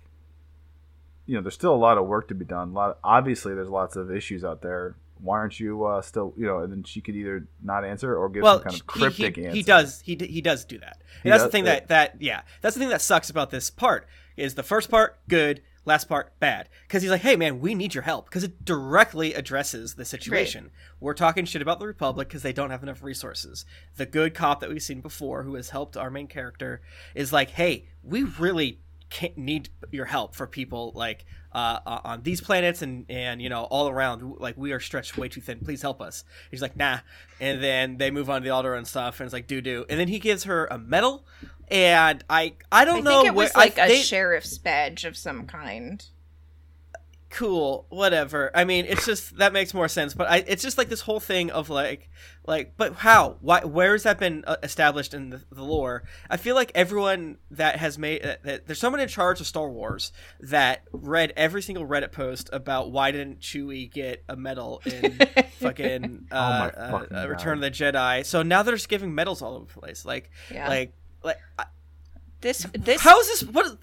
you 1.27 1.35
know, 1.35 1.43
there's 1.43 1.55
still 1.55 1.75
a 1.75 1.77
lot 1.77 1.99
of 1.99 2.07
work 2.07 2.29
to 2.29 2.35
be 2.35 2.45
done. 2.45 2.71
A 2.71 2.73
lot, 2.73 2.99
obviously, 3.03 3.55
there's 3.55 3.69
lots 3.69 3.97
of 3.97 4.11
issues 4.11 4.45
out 4.45 4.63
there. 4.63 4.95
Why 5.21 5.39
aren't 5.39 5.59
you 5.61 5.85
uh, 5.85 6.03
still, 6.03 6.35
you 6.37 6.47
know? 6.47 6.61
And 6.61 6.73
then 6.73 6.83
she 6.85 7.01
could 7.01 7.15
either 7.17 7.47
not 7.63 7.85
answer 7.85 8.17
or 8.17 8.29
give 8.29 8.43
well, 8.43 8.57
some 8.59 8.65
kind 8.65 8.75
of 8.81 8.87
cryptic 8.87 9.37
he, 9.37 9.47
answer. 9.47 9.57
he 9.57 9.63
does 9.63 10.01
he 10.05 10.15
d- 10.17 10.27
he 10.27 10.41
does 10.41 10.65
do 10.65 10.79
that. 10.79 10.99
He 11.23 11.29
And 11.29 11.33
that's 11.33 11.43
the 11.45 11.49
thing 11.51 11.65
Yeah. 11.65 11.75
that 11.75 11.89
that 11.89 12.17
yeah, 12.23 12.43
that's 12.61 12.75
the 12.77 12.81
thing 12.81 12.89
that 12.91 13.01
sucks 13.03 13.31
about 13.31 13.51
this 13.51 13.71
part 13.71 14.07
is 14.37 14.55
the 14.55 14.63
first 14.63 14.91
part 14.91 15.19
good, 15.29 15.61
last 15.85 16.09
part 16.09 16.39
bad 16.39 16.69
because 16.87 17.03
he's 17.03 17.11
like, 17.11 17.23
hey 17.23 17.37
man, 17.37 17.61
we 17.61 17.75
need 17.75 17.95
your 17.95 18.03
help 18.03 18.27
because 18.27 18.45
it 18.45 18.65
directly 18.65 19.35
addresses 19.35 19.95
the 19.95 20.05
situation. 20.05 20.71
We're 21.01 21.15
talking 21.15 21.45
shit 21.45 21.63
about 21.63 21.81
the 21.81 21.87
Republic 21.87 22.29
because 22.29 22.43
they 22.43 22.53
don't 22.53 22.71
have 22.71 22.83
enough 22.83 23.03
resources. 23.03 23.65
The 23.97 24.07
good 24.07 24.35
cop 24.35 24.61
that 24.61 24.71
we've 24.71 24.83
seen 24.83 25.01
before 25.01 25.43
who 25.43 25.55
has 25.55 25.71
helped 25.71 25.97
our 25.97 26.11
main 26.11 26.29
character 26.29 26.83
is 27.15 27.33
like, 27.33 27.51
hey, 27.51 27.89
we 28.03 28.23
really 28.23 28.81
can't 29.11 29.37
need 29.37 29.69
your 29.91 30.07
help 30.07 30.35
for 30.35 30.47
people 30.47 30.93
like 30.95 31.27
uh, 31.55 32.01
on 32.05 32.23
these 32.23 32.41
planets 32.41 32.83
and 32.83 33.05
and 33.09 33.41
you 33.43 33.49
know 33.49 33.65
all 33.65 33.89
around. 33.89 34.37
Like 34.39 34.57
we 34.57 34.73
are 34.73 34.81
stretched 34.81 35.17
way 35.19 35.29
too 35.29 35.41
thin. 35.41 35.59
Please 35.61 35.83
help 35.83 36.01
us." 36.01 36.25
He's 36.51 36.63
like, 36.63 36.77
"Nah," 36.77 36.99
and 37.41 37.63
then 37.63 37.97
they 37.99 38.11
move 38.11 38.29
on 38.31 38.43
to 38.43 38.49
the 38.49 38.55
Alderaan 38.55 38.87
stuff, 38.87 39.21
and 39.21 39.27
it's 39.27 39.33
like, 39.33 39.47
"Do 39.47 39.61
do," 39.61 39.85
and 39.89 39.99
then 40.01 40.09
he 40.09 40.19
gives 40.19 40.45
her 40.45 40.67
a 40.71 40.79
medal, 40.79 41.27
and 41.69 42.25
I 42.31 42.55
I 42.71 42.85
don't 42.85 42.99
I 42.99 43.01
know 43.01 43.11
think 43.23 43.27
it 43.27 43.35
was 43.35 43.51
where- 43.55 43.65
like 43.65 43.79
a 43.79 43.89
they- 43.89 44.03
sheriff's 44.03 44.59
badge 44.59 45.05
of 45.05 45.17
some 45.17 45.47
kind. 45.47 46.05
Cool 47.33 47.87
whatever. 47.89 48.51
I 48.55 48.65
mean 48.65 48.85
it's 48.87 49.07
just 49.07 49.37
that 49.39 49.53
makes 49.53 49.73
more 49.75 49.89
sense 49.89 50.15
but 50.15 50.31
I, 50.31 50.37
it's 50.47 50.63
just 50.63 50.79
like 50.79 50.89
this 50.89 51.01
whole 51.01 51.19
thing 51.21 51.51
of 51.51 51.71
like 51.71 52.11
like 52.47 52.75
but 52.77 52.95
how? 52.95 53.37
Why 53.41 53.65
where 53.65 53.93
has 53.93 54.03
that 54.05 54.19
been 54.19 54.45
uh, 54.47 54.57
established 54.63 55.15
in 55.15 55.31
the, 55.31 55.43
the 55.51 55.63
lore? 55.63 56.03
I 56.29 56.37
feel 56.37 56.55
like 56.55 56.73
everyone 56.75 57.39
that 57.53 57.77
has 57.77 57.99
made 57.99 58.23
that, 58.23 58.43
that 58.45 58.67
there's 58.67 58.79
someone 58.81 59.01
in 59.01 59.09
charge 59.09 59.41
of 59.41 59.47
star 59.47 59.69
wars 59.71 60.13
that 60.41 60.83
read 60.93 61.33
every 61.37 61.63
single 61.63 61.87
reddit 61.87 62.13
post 62.13 62.51
about 62.53 62.91
why 62.91 63.11
didn't 63.13 63.41
chewie 63.41 63.91
get 63.91 64.23
a 64.29 64.37
medal 64.37 64.83
in 64.85 65.19
fucking 65.61 66.27
uh, 66.31 66.35
my 66.35 66.71
uh, 66.71 66.91
fucking 66.99 67.17
uh, 67.17 67.27
return 67.29 67.59
of 67.59 67.63
the 67.63 67.71
jedi. 67.71 68.25
So 68.27 68.43
now 68.43 68.63
they're 68.63 68.75
just 68.75 68.89
giving 68.89 69.15
medals 69.15 69.41
all 69.43 69.55
over 69.55 69.65
the 69.73 69.81
place. 69.81 70.05
Like 70.05 70.31
Yeah. 70.51 70.69
like 70.69 70.93
like 71.25 71.39
This 72.43 72.67
this 72.75 73.01
how 73.01 73.19
is 73.21 73.29
this? 73.29 73.43
What? 73.45 73.79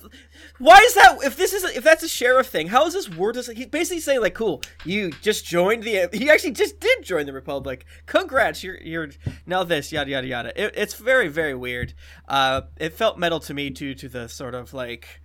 Why 0.59 0.77
is 0.79 0.93
that? 0.95 1.17
If 1.23 1.37
this 1.37 1.53
is 1.53 1.63
if 1.63 1.83
that's 1.83 2.03
a 2.03 2.09
sheriff 2.09 2.47
thing, 2.47 2.67
how 2.67 2.85
is 2.85 2.93
this 2.93 3.09
word? 3.09 3.37
He's 3.37 3.67
basically 3.67 4.01
saying 4.01 4.21
like, 4.21 4.33
"Cool, 4.33 4.61
you 4.83 5.11
just 5.21 5.45
joined 5.45 5.83
the. 5.83 6.09
He 6.11 6.29
actually 6.29 6.51
just 6.51 6.79
did 6.79 7.03
join 7.03 7.25
the 7.25 7.33
Republic. 7.33 7.85
Congrats, 8.05 8.61
you're 8.61 8.77
you're 8.81 9.09
now 9.45 9.63
this 9.63 9.91
yada 9.93 10.11
yada 10.11 10.27
yada. 10.27 10.61
It, 10.61 10.73
it's 10.75 10.95
very 10.95 11.29
very 11.29 11.55
weird. 11.55 11.93
Uh, 12.27 12.61
it 12.77 12.93
felt 12.93 13.17
metal 13.17 13.39
to 13.39 13.53
me 13.53 13.69
due 13.69 13.95
to 13.95 14.09
the 14.09 14.27
sort 14.27 14.53
of 14.53 14.73
like 14.73 15.21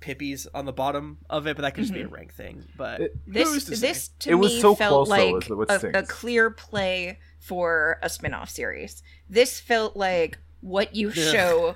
pippies 0.00 0.46
on 0.54 0.66
the 0.66 0.72
bottom 0.72 1.16
of 1.30 1.46
it, 1.46 1.56
but 1.56 1.62
that 1.62 1.74
could 1.74 1.84
just 1.84 1.94
be 1.94 2.02
a 2.02 2.06
rank 2.08 2.34
thing. 2.34 2.64
But 2.76 3.00
It- 3.00 3.16
this 3.26 3.64
to 3.64 3.76
this 3.76 4.08
to 4.20 4.30
It 4.30 4.34
was 4.34 4.52
me 4.52 4.60
so 4.60 4.74
felt 4.74 5.06
close, 5.06 5.08
like 5.08 5.44
is 5.44 5.48
what 5.50 5.70
a, 5.70 6.00
a 6.00 6.02
clear 6.02 6.50
play 6.50 7.18
for 7.40 7.98
a 8.02 8.10
spin-off 8.10 8.50
series. 8.50 9.02
This 9.30 9.58
felt 9.58 9.96
like 9.96 10.38
what 10.60 10.94
you 10.94 11.08
Ugh. 11.08 11.14
show 11.14 11.74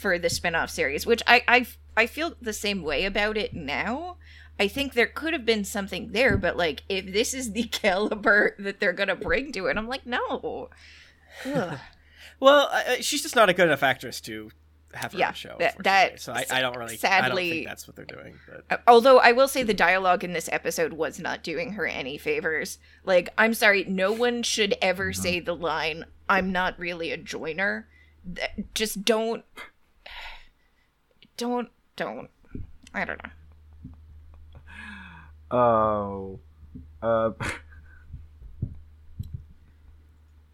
for 0.00 0.18
the 0.18 0.30
spin-off 0.30 0.70
series, 0.70 1.04
which 1.06 1.22
I 1.26 1.42
I 1.46 1.66
I 1.96 2.06
feel 2.06 2.34
the 2.40 2.52
same 2.52 2.82
way 2.82 3.04
about 3.04 3.36
it 3.36 3.54
now. 3.54 4.16
I 4.58 4.68
think 4.68 4.92
there 4.94 5.06
could 5.06 5.32
have 5.32 5.46
been 5.46 5.64
something 5.64 6.12
there, 6.12 6.36
but 6.36 6.56
like 6.56 6.82
if 6.88 7.12
this 7.12 7.32
is 7.34 7.52
the 7.52 7.62
caliber 7.82 8.54
that 8.58 8.80
they're 8.80 8.92
gonna 8.92 9.16
bring 9.16 9.52
to 9.52 9.66
it, 9.66 9.76
I'm 9.76 9.88
like, 9.88 10.06
no. 10.06 10.70
Well, 12.40 12.68
I, 12.72 12.84
I- 12.96 13.00
she's 13.00 13.22
just 13.22 13.36
not 13.36 13.48
a 13.50 13.54
good 13.54 13.66
enough 13.66 13.82
actress 13.82 14.20
to 14.22 14.50
have 14.94 15.12
her 15.12 15.18
Yeah, 15.18 15.32
show. 15.32 15.56
that- 15.58 15.76
that- 15.84 16.20
so 16.20 16.32
I, 16.32 16.46
I 16.50 16.60
don't 16.62 16.74
really. 16.76 16.94
I 16.94 16.96
don't 16.96 16.98
sadly- 16.98 17.50
think 17.50 17.66
that's 17.68 17.86
what 17.86 17.96
they're 17.96 18.04
doing. 18.06 18.38
But 18.48 18.64
uh, 18.70 18.76
Although 18.86 19.18
I 19.18 19.32
will 19.32 19.46
say 19.48 19.62
the 19.62 19.74
dialogue 19.74 20.24
in 20.24 20.32
this 20.32 20.48
episode 20.50 20.94
was 20.94 21.20
not 21.20 21.42
doing 21.42 21.72
her 21.72 21.86
any 21.86 22.16
favors. 22.18 22.78
Like, 23.04 23.28
I'm 23.36 23.52
sorry, 23.54 23.84
no 23.84 24.10
one 24.12 24.42
should 24.42 24.74
ever 24.80 25.10
Mm-hmm. 25.12 25.22
say 25.22 25.40
the 25.40 25.54
line, 25.54 26.06
I'm 26.28 26.50
not 26.50 26.78
really 26.78 27.12
a 27.12 27.16
joiner. 27.18 27.88
Just 28.74 29.04
don't. 29.04 29.44
Don't. 31.40 31.70
Don't. 31.96 32.28
I 32.92 33.06
don't 33.06 33.18
know. 33.24 33.30
Oh. 35.50 36.38
Uh, 37.02 37.30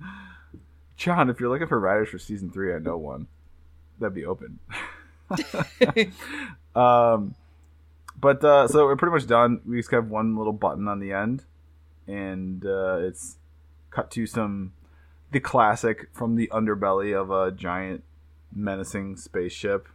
Jon, 0.97 1.29
if 1.29 1.41
you're 1.41 1.49
looking 1.49 1.67
for 1.67 1.81
writers 1.81 2.11
for 2.11 2.21
season 2.21 2.53
three, 2.53 2.73
I 2.73 2.79
know 2.79 2.97
one. 2.97 3.27
That'd 3.99 4.15
be 4.15 4.27
open. 4.27 4.61
um, 6.77 7.35
but 8.21 8.45
uh, 8.45 8.69
so 8.69 8.85
we're 8.85 8.95
pretty 8.95 9.13
much 9.13 9.27
done. 9.27 9.63
We 9.67 9.79
just 9.79 9.91
have 9.91 10.09
one 10.09 10.37
little 10.37 10.53
button 10.53 10.87
on 10.87 11.01
the 11.01 11.13
end, 11.13 11.43
and 12.07 12.65
uh, 12.65 12.99
it's 13.01 13.39
cut 13.91 14.13
to 14.13 14.25
some 14.25 14.73
the 15.33 15.41
classic 15.41 16.11
from 16.13 16.37
the 16.37 16.47
underbelly 16.53 17.13
of 17.13 17.33
a 17.33 17.51
giant 17.51 18.05
menacing 18.55 19.17
spaceship 19.17 19.89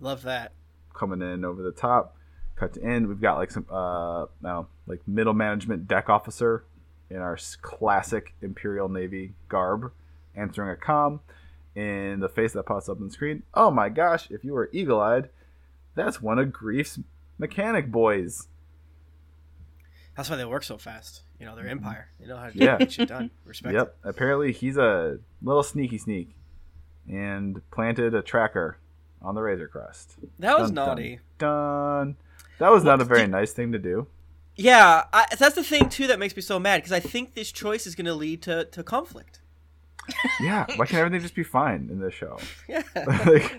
love 0.00 0.22
that. 0.22 0.52
coming 0.94 1.20
in 1.22 1.44
over 1.44 1.62
the 1.62 1.72
top. 1.72 2.16
Cut 2.56 2.72
to 2.74 2.82
end. 2.82 3.06
We've 3.08 3.20
got 3.20 3.36
like 3.36 3.50
some 3.50 3.66
uh 3.70 4.26
now 4.40 4.68
like 4.86 5.06
middle 5.06 5.34
management 5.34 5.86
deck 5.88 6.08
officer 6.08 6.64
in 7.10 7.18
our 7.18 7.38
classic 7.62 8.34
Imperial 8.42 8.88
Navy 8.88 9.34
garb, 9.48 9.92
answering 10.34 10.70
a 10.70 10.76
com 10.76 11.20
In 11.74 12.20
the 12.20 12.28
face 12.28 12.52
that 12.54 12.64
pops 12.64 12.88
up 12.88 12.98
on 12.98 13.08
the 13.08 13.12
screen. 13.12 13.42
Oh 13.54 13.70
my 13.70 13.88
gosh! 13.90 14.30
If 14.30 14.42
you 14.42 14.54
were 14.54 14.70
eagle-eyed, 14.72 15.28
that's 15.94 16.22
one 16.22 16.38
of 16.38 16.50
Greef's 16.52 16.98
mechanic 17.38 17.90
boys. 17.92 18.48
That's 20.16 20.30
why 20.30 20.36
they 20.36 20.46
work 20.46 20.62
so 20.62 20.78
fast. 20.78 21.22
You 21.38 21.44
know, 21.44 21.54
they're 21.54 21.68
empire. 21.68 22.08
They 22.18 22.26
know 22.26 22.38
how 22.38 22.48
to 22.48 22.56
Yeah. 22.58 22.78
get 22.78 22.92
shit 22.92 23.08
done. 23.10 23.30
Respect 23.44 23.74
it. 23.74 23.76
Yep. 23.78 23.96
Apparently, 24.02 24.50
he's 24.52 24.78
a 24.78 25.18
little 25.42 25.62
sneaky 25.62 25.98
sneak, 25.98 26.34
and 27.06 27.60
planted 27.70 28.14
a 28.14 28.22
tracker 28.22 28.78
on 29.22 29.34
the 29.34 29.42
Razor 29.42 29.68
Crest. 29.68 30.16
That 30.38 30.58
was 30.58 30.70
Dun, 30.70 30.74
naughty. 30.86 31.20
Done. 31.38 32.16
That 32.58 32.70
was 32.70 32.84
not 32.84 33.00
a 33.00 33.04
very 33.04 33.26
nice 33.26 33.52
thing 33.52 33.72
to 33.72 33.78
do. 33.78 34.06
Yeah, 34.56 35.04
I, 35.12 35.26
that's 35.38 35.54
the 35.54 35.62
thing 35.62 35.88
too 35.90 36.06
that 36.06 36.18
makes 36.18 36.34
me 36.34 36.40
so 36.42 36.58
mad 36.58 36.78
because 36.78 36.92
I 36.92 37.00
think 37.00 37.34
this 37.34 37.52
choice 37.52 37.86
is 37.86 37.94
going 37.94 38.06
to 38.06 38.14
lead 38.14 38.40
to, 38.42 38.64
to 38.64 38.82
conflict. 38.82 39.40
Yeah. 40.40 40.64
Why 40.76 40.86
can't 40.86 41.00
everything 41.00 41.20
just 41.20 41.34
be 41.34 41.42
fine 41.42 41.88
in 41.90 42.00
this 42.00 42.14
show? 42.14 42.38
Yeah, 42.68 42.82
like, 43.26 43.56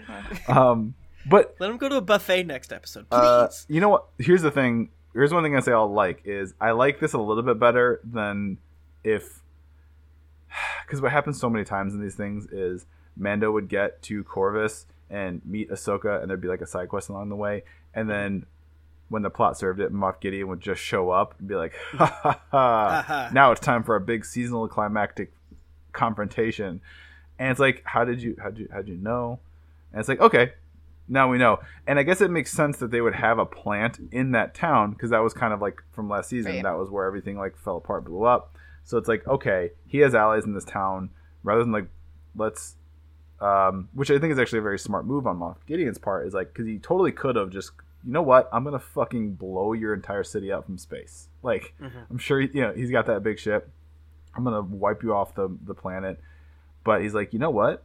um, 0.50 0.96
but 1.30 1.56
let 1.60 1.70
him 1.70 1.78
go 1.78 1.90
to 1.90 1.98
a 1.98 2.02
buffet 2.02 2.44
next 2.44 2.74
episode, 2.74 3.10
please. 3.10 3.18
uh, 3.18 3.50
you 3.68 3.82
know 3.82 3.90
what? 3.90 4.06
Here's 4.18 4.42
the 4.42 4.52
thing. 4.52 4.90
Here's 5.14 5.34
one 5.34 5.44
thing 5.44 5.56
I 5.56 5.60
say 5.60 5.72
I'll 5.72 5.92
like 5.92 6.22
is 6.26 6.54
I 6.60 6.72
like 6.72 7.00
this 7.00 7.14
a 7.14 7.18
little 7.20 7.44
bit 7.44 7.60
better 7.60 8.00
than 8.04 8.58
if 9.04 9.42
because 10.86 11.02
what 11.02 11.12
happens 11.12 11.40
so 11.40 11.50
many 11.50 11.66
times 11.66 11.94
in 11.94 12.02
these 12.02 12.16
things 12.16 12.48
is 12.48 12.86
Mando 13.16 13.52
would 13.52 13.68
get 13.68 14.02
to 14.04 14.24
Corvus 14.24 14.86
and 15.10 15.42
meet 15.46 15.70
Ahsoka, 15.70 16.22
and 16.22 16.30
there'd 16.30 16.42
be 16.42 16.48
like 16.48 16.62
a 16.62 16.68
side 16.68 16.90
quest 16.90 17.10
along 17.10 17.30
the 17.30 17.36
way, 17.36 17.64
and 17.94 18.10
then 18.10 18.46
when 19.10 19.22
the 19.22 19.30
plot 19.30 19.58
served 19.58 19.80
it, 19.80 19.94
Moff 19.94 20.20
Gideon 20.20 20.48
would 20.50 20.60
just 20.60 20.82
show 20.82 21.10
up 21.12 21.36
and 21.40 21.48
be 21.48 21.56
like, 21.56 21.74
"Ha 21.94 22.06
ha 22.06 22.42
ha! 22.52 23.00
Uh-huh. 23.00 23.30
Now 23.34 23.52
it's 23.52 23.62
time 23.62 23.84
for 23.84 23.96
a 23.96 24.02
big 24.02 24.26
seasonal 24.26 24.68
climactic 24.68 25.32
confrontation." 25.94 26.82
And 27.40 27.52
it's 27.52 27.60
like, 27.60 27.84
how 27.86 28.04
did 28.04 28.22
you, 28.22 28.36
how 28.42 28.50
did 28.50 28.60
you, 28.60 28.68
how 28.72 28.78
did 28.78 28.88
you 28.88 28.98
know? 28.98 29.40
And 29.92 30.00
it's 30.00 30.10
like, 30.10 30.20
okay, 30.20 30.54
now 31.08 31.30
we 31.30 31.38
know. 31.38 31.60
And 31.86 32.00
I 32.00 32.04
guess 32.04 32.20
it 32.20 32.32
makes 32.32 32.52
sense 32.52 32.78
that 32.78 32.90
they 32.90 33.00
would 33.00 33.14
have 33.14 33.38
a 33.38 33.46
plant 33.46 34.00
in 34.12 34.32
that 34.32 34.56
town 34.56 34.92
because 34.92 35.12
that 35.12 35.20
was 35.20 35.36
kind 35.36 35.54
of 35.54 35.62
like 35.62 35.84
from 35.92 36.10
last 36.10 36.30
season. 36.30 36.54
Right. 36.54 36.64
That 36.64 36.78
was 36.78 36.90
where 36.90 37.06
everything 37.06 37.38
like 37.38 37.56
fell 37.56 37.78
apart, 37.78 38.06
blew 38.06 38.24
up. 38.24 38.58
So 38.86 38.98
it's 38.98 39.08
like, 39.08 39.28
okay, 39.28 39.72
he 39.86 40.00
has 40.00 40.16
allies 40.16 40.46
in 40.46 40.56
this 40.56 40.66
town. 40.66 41.12
Rather 41.44 41.62
than 41.62 41.72
like, 41.72 41.90
let's, 42.36 42.76
um, 43.40 43.90
which 43.94 44.10
I 44.12 44.20
think 44.20 44.32
is 44.34 44.40
actually 44.40 44.60
a 44.60 44.64
very 44.64 44.80
smart 44.80 45.06
move 45.06 45.28
on 45.28 45.38
Moff 45.38 45.58
Gideon's 45.68 45.98
part, 45.98 46.26
is 46.28 46.34
like 46.34 46.48
because 46.54 46.66
he 46.68 46.80
totally 46.80 47.12
could 47.12 47.36
have 47.36 47.50
just, 47.50 47.72
you 48.06 48.12
know 48.12 48.22
what, 48.22 48.50
I'm 48.52 48.64
gonna 48.64 48.80
fucking 48.80 49.34
blow 49.36 49.74
your 49.74 49.94
entire 49.94 50.24
city 50.24 50.52
out 50.52 50.66
from 50.66 50.78
space. 50.78 51.30
Like, 51.44 51.74
Mhm. 51.82 52.06
I'm 52.10 52.18
sure 52.18 52.40
he, 52.42 52.50
you 52.54 52.62
know 52.62 52.74
he's 52.74 52.92
got 52.92 53.06
that 53.08 53.24
big 53.24 53.40
ship. 53.40 53.70
I'm 54.36 54.44
gonna 54.44 54.62
wipe 54.62 55.04
you 55.04 55.14
off 55.14 55.36
the 55.36 55.50
the 55.66 55.74
planet. 55.74 56.20
But 56.84 57.02
he's 57.02 57.14
like, 57.14 57.34
you 57.34 57.40
know 57.40 57.50
what? 57.50 57.84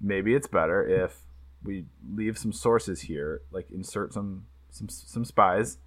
Maybe 0.00 0.34
it's 0.34 0.46
better 0.48 0.86
if 0.86 1.22
we 1.62 1.86
leave 2.14 2.36
some 2.36 2.52
sources 2.52 3.02
here, 3.02 3.40
like 3.50 3.70
insert 3.70 4.12
some 4.12 4.46
some 4.70 4.88
some 4.88 5.24
spies, 5.24 5.78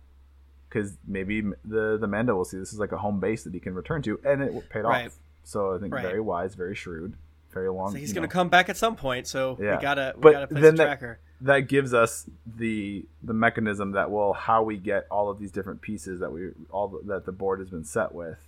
because 0.69 0.97
maybe 1.05 1.41
the 1.65 1.97
the 1.99 2.07
Mando 2.07 2.35
will 2.35 2.45
see 2.45 2.57
this 2.57 2.71
is 2.73 2.79
like 2.79 2.91
a 2.93 2.97
home 2.97 3.19
base 3.19 3.43
that 3.43 3.53
he 3.53 3.59
can 3.59 3.75
return 3.75 4.01
to, 4.03 4.19
and 4.23 4.41
it 4.41 4.69
paid 4.69 4.81
Right. 4.85 5.05
off. 5.07 5.19
So 5.43 5.75
I 5.75 5.79
think 5.79 5.93
Right. 5.93 6.01
very 6.01 6.19
wise, 6.21 6.55
very 6.55 6.73
shrewd, 6.75 7.15
very 7.57 7.69
long. 7.69 7.91
so 7.91 7.97
he's 7.97 8.13
going 8.13 8.27
to 8.27 8.33
come 8.33 8.49
back 8.49 8.69
at 8.69 8.77
some 8.77 8.95
point, 8.95 9.27
so 9.27 9.57
Yeah. 9.59 9.75
we 9.77 9.81
gotta 9.81 10.13
we 10.15 10.21
But 10.21 10.31
gotta 10.33 10.47
place 10.47 10.61
then 10.63 10.73
a 10.75 10.77
tracker. 10.77 11.19
that 11.41 11.59
gives 11.61 11.93
us 11.93 12.29
the 12.45 13.05
the 13.23 13.33
mechanism 13.33 13.91
that 13.93 14.09
will 14.11 14.33
how 14.33 14.63
we 14.63 14.77
get 14.77 15.07
all 15.09 15.29
of 15.29 15.39
these 15.39 15.51
different 15.51 15.81
pieces 15.81 16.19
that 16.19 16.31
we 16.31 16.49
all 16.69 16.99
that 17.05 17.25
the 17.25 17.31
board 17.31 17.59
has 17.59 17.69
been 17.69 17.83
set 17.83 18.13
with 18.13 18.39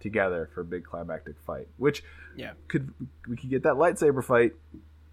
together 0.00 0.48
for 0.54 0.60
a 0.60 0.64
big 0.64 0.84
climactic 0.84 1.34
fight 1.46 1.66
which 1.76 2.04
Yeah. 2.36 2.52
could 2.68 2.92
we 3.28 3.36
could 3.36 3.50
get 3.50 3.62
that 3.64 3.74
lightsaber 3.74 4.22
fight 4.22 4.52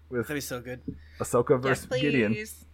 with 0.08 0.28
That'd 0.28 0.36
be 0.36 0.40
so 0.40 0.60
good. 0.60 0.80
Ahsoka 1.18 1.50
Yes, 1.64 1.84
versus 1.84 2.00
Gideon 2.00 2.32
please. 2.34 2.64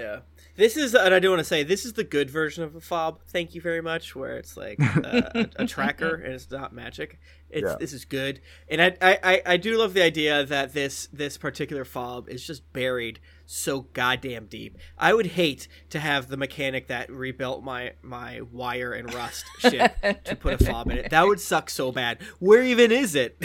Yeah. 0.00 0.20
This 0.56 0.76
is, 0.76 0.94
and 0.94 1.14
I 1.14 1.20
do 1.20 1.30
want 1.30 1.40
to 1.40 1.44
say, 1.44 1.62
this 1.62 1.84
is 1.86 1.92
the 1.94 2.04
good 2.04 2.28
version 2.28 2.64
of 2.64 2.74
a 2.76 2.80
fob. 2.80 3.20
Thank 3.28 3.54
you 3.54 3.60
very 3.60 3.80
much. 3.80 4.14
Where 4.16 4.36
it's 4.36 4.56
like 4.56 4.78
uh, 4.80 5.22
a, 5.34 5.48
a 5.56 5.66
tracker 5.66 6.14
and 6.16 6.34
it's 6.34 6.50
not 6.50 6.72
magic. 6.74 7.18
It's 7.48 7.66
Yeah. 7.70 7.76
this 7.80 7.92
is 7.92 8.04
good, 8.04 8.40
and 8.68 8.80
I, 8.80 8.96
I 9.02 9.18
I- 9.24 9.42
I 9.46 9.56
do 9.56 9.76
love 9.76 9.92
the 9.94 10.02
idea 10.02 10.44
that 10.46 10.72
this 10.72 11.08
this 11.12 11.36
particular 11.36 11.84
fob 11.84 12.28
is 12.28 12.46
just 12.46 12.72
buried 12.72 13.18
so 13.46 13.82
goddamn 13.92 14.46
deep. 14.46 14.78
I 14.96 15.14
would 15.14 15.26
hate 15.26 15.66
to 15.90 15.98
have 15.98 16.28
the 16.28 16.36
mechanic 16.36 16.86
that 16.88 17.10
rebuilt 17.10 17.64
my 17.64 17.94
my 18.02 18.40
wire 18.52 18.92
and 18.92 19.12
rust 19.12 19.44
ship 19.58 19.96
to 20.24 20.36
put 20.36 20.60
a 20.60 20.64
fob 20.64 20.90
in 20.90 20.98
it. 20.98 21.10
That 21.10 21.26
would 21.26 21.40
suck 21.40 21.70
so 21.70 21.90
bad. 21.90 22.18
Where 22.38 22.62
even 22.62 22.92
is 22.92 23.14
it? 23.16 23.42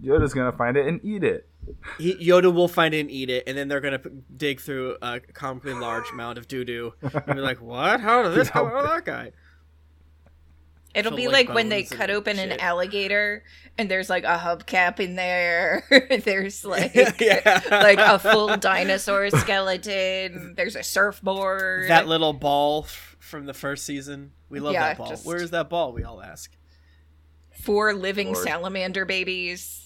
You're 0.00 0.18
just 0.20 0.34
gonna 0.34 0.56
find 0.56 0.76
it 0.76 0.86
and 0.86 1.00
eat 1.04 1.22
it 1.22 1.48
he, 1.98 2.14
Yoda 2.16 2.52
will 2.52 2.68
find 2.68 2.94
it 2.94 3.00
and 3.00 3.10
eat 3.10 3.30
it, 3.30 3.44
and 3.46 3.56
then 3.56 3.68
they're 3.68 3.80
gonna 3.80 3.98
p- 3.98 4.10
dig 4.36 4.60
through 4.60 4.96
a 5.02 5.20
comically 5.20 5.74
large 5.74 6.12
mound 6.14 6.38
of 6.38 6.48
doo 6.48 6.64
doo 6.64 6.94
and 7.00 7.26
be 7.26 7.40
like, 7.40 7.60
"What? 7.60 8.00
How 8.00 8.22
did 8.22 8.34
this 8.34 8.50
come 8.50 8.66
out 8.66 8.84
of 8.84 8.90
that 8.90 9.04
guy?" 9.04 9.32
It'll 10.94 11.10
Full 11.10 11.16
be 11.16 11.24
of 11.24 11.32
like 11.32 11.48
when 11.48 11.70
they 11.70 11.82
cut 11.82 12.08
open 12.08 12.38
an 12.38 12.52
alligator 12.60 13.42
and 13.76 13.90
there's 13.90 14.08
like 14.08 14.22
a 14.22 14.38
hubcap 14.38 15.00
in 15.00 15.16
there. 15.16 15.82
there's 16.24 16.64
like 16.64 16.94
yeah, 17.20 17.60
like 17.68 17.98
a 17.98 18.16
full 18.20 18.56
dinosaur 18.56 19.28
skeleton. 19.30 20.54
There's 20.56 20.76
a 20.76 20.84
surfboard. 20.84 21.90
that 21.90 22.06
little 22.06 22.32
ball 22.32 22.84
f- 22.84 23.16
from 23.18 23.46
the 23.46 23.54
first 23.54 23.84
season. 23.84 24.30
We 24.48 24.60
love 24.60 24.74
Yeah, 24.74 24.88
that 24.88 24.98
ball. 24.98 25.08
just- 25.08 25.26
Where 25.26 25.38
is 25.42 25.50
that 25.50 25.68
ball? 25.68 25.92
We 25.92 26.04
all 26.04 26.22
ask. 26.22 26.52
four 27.60 27.92
living 27.92 28.32
Lord. 28.32 28.44
salamander 28.46 29.04
babies. 29.04 29.83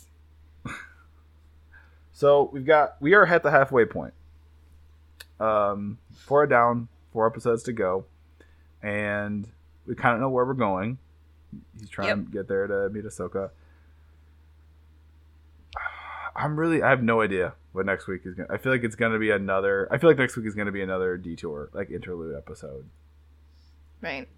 So 2.18 2.50
we've 2.52 2.66
got 2.66 3.00
we 3.00 3.14
are 3.14 3.24
at 3.24 3.44
the 3.44 3.50
halfway 3.52 3.84
point. 3.84 4.12
Um, 5.38 5.98
four 6.10 6.48
down, 6.48 6.88
four 7.12 7.28
episodes 7.28 7.62
to 7.62 7.72
go, 7.72 8.06
and 8.82 9.46
we 9.86 9.94
kind 9.94 10.16
of 10.16 10.20
know 10.20 10.28
where 10.28 10.44
we're 10.44 10.54
going. 10.54 10.98
He's 11.78 11.88
trying 11.88 12.08
Yep. 12.08 12.16
to 12.16 12.32
get 12.32 12.48
there 12.48 12.66
to 12.66 12.88
meet 12.90 13.04
Ahsoka. 13.04 13.50
I'm 16.34 16.58
really 16.58 16.82
I 16.82 16.90
have 16.90 17.04
no 17.04 17.20
idea 17.20 17.54
what 17.70 17.86
next 17.86 18.08
week 18.08 18.22
is 18.24 18.34
gonna. 18.34 18.52
I 18.52 18.56
feel 18.56 18.72
like 18.72 18.82
it's 18.82 18.96
gonna 18.96 19.20
be 19.20 19.30
another. 19.30 19.86
I 19.88 19.98
feel 19.98 20.10
like 20.10 20.18
next 20.18 20.36
week 20.36 20.46
is 20.46 20.56
gonna 20.56 20.72
be 20.72 20.82
another 20.82 21.16
detour, 21.18 21.70
like 21.72 21.88
interlude 21.88 22.36
episode. 22.36 22.86
Right. 24.02 24.28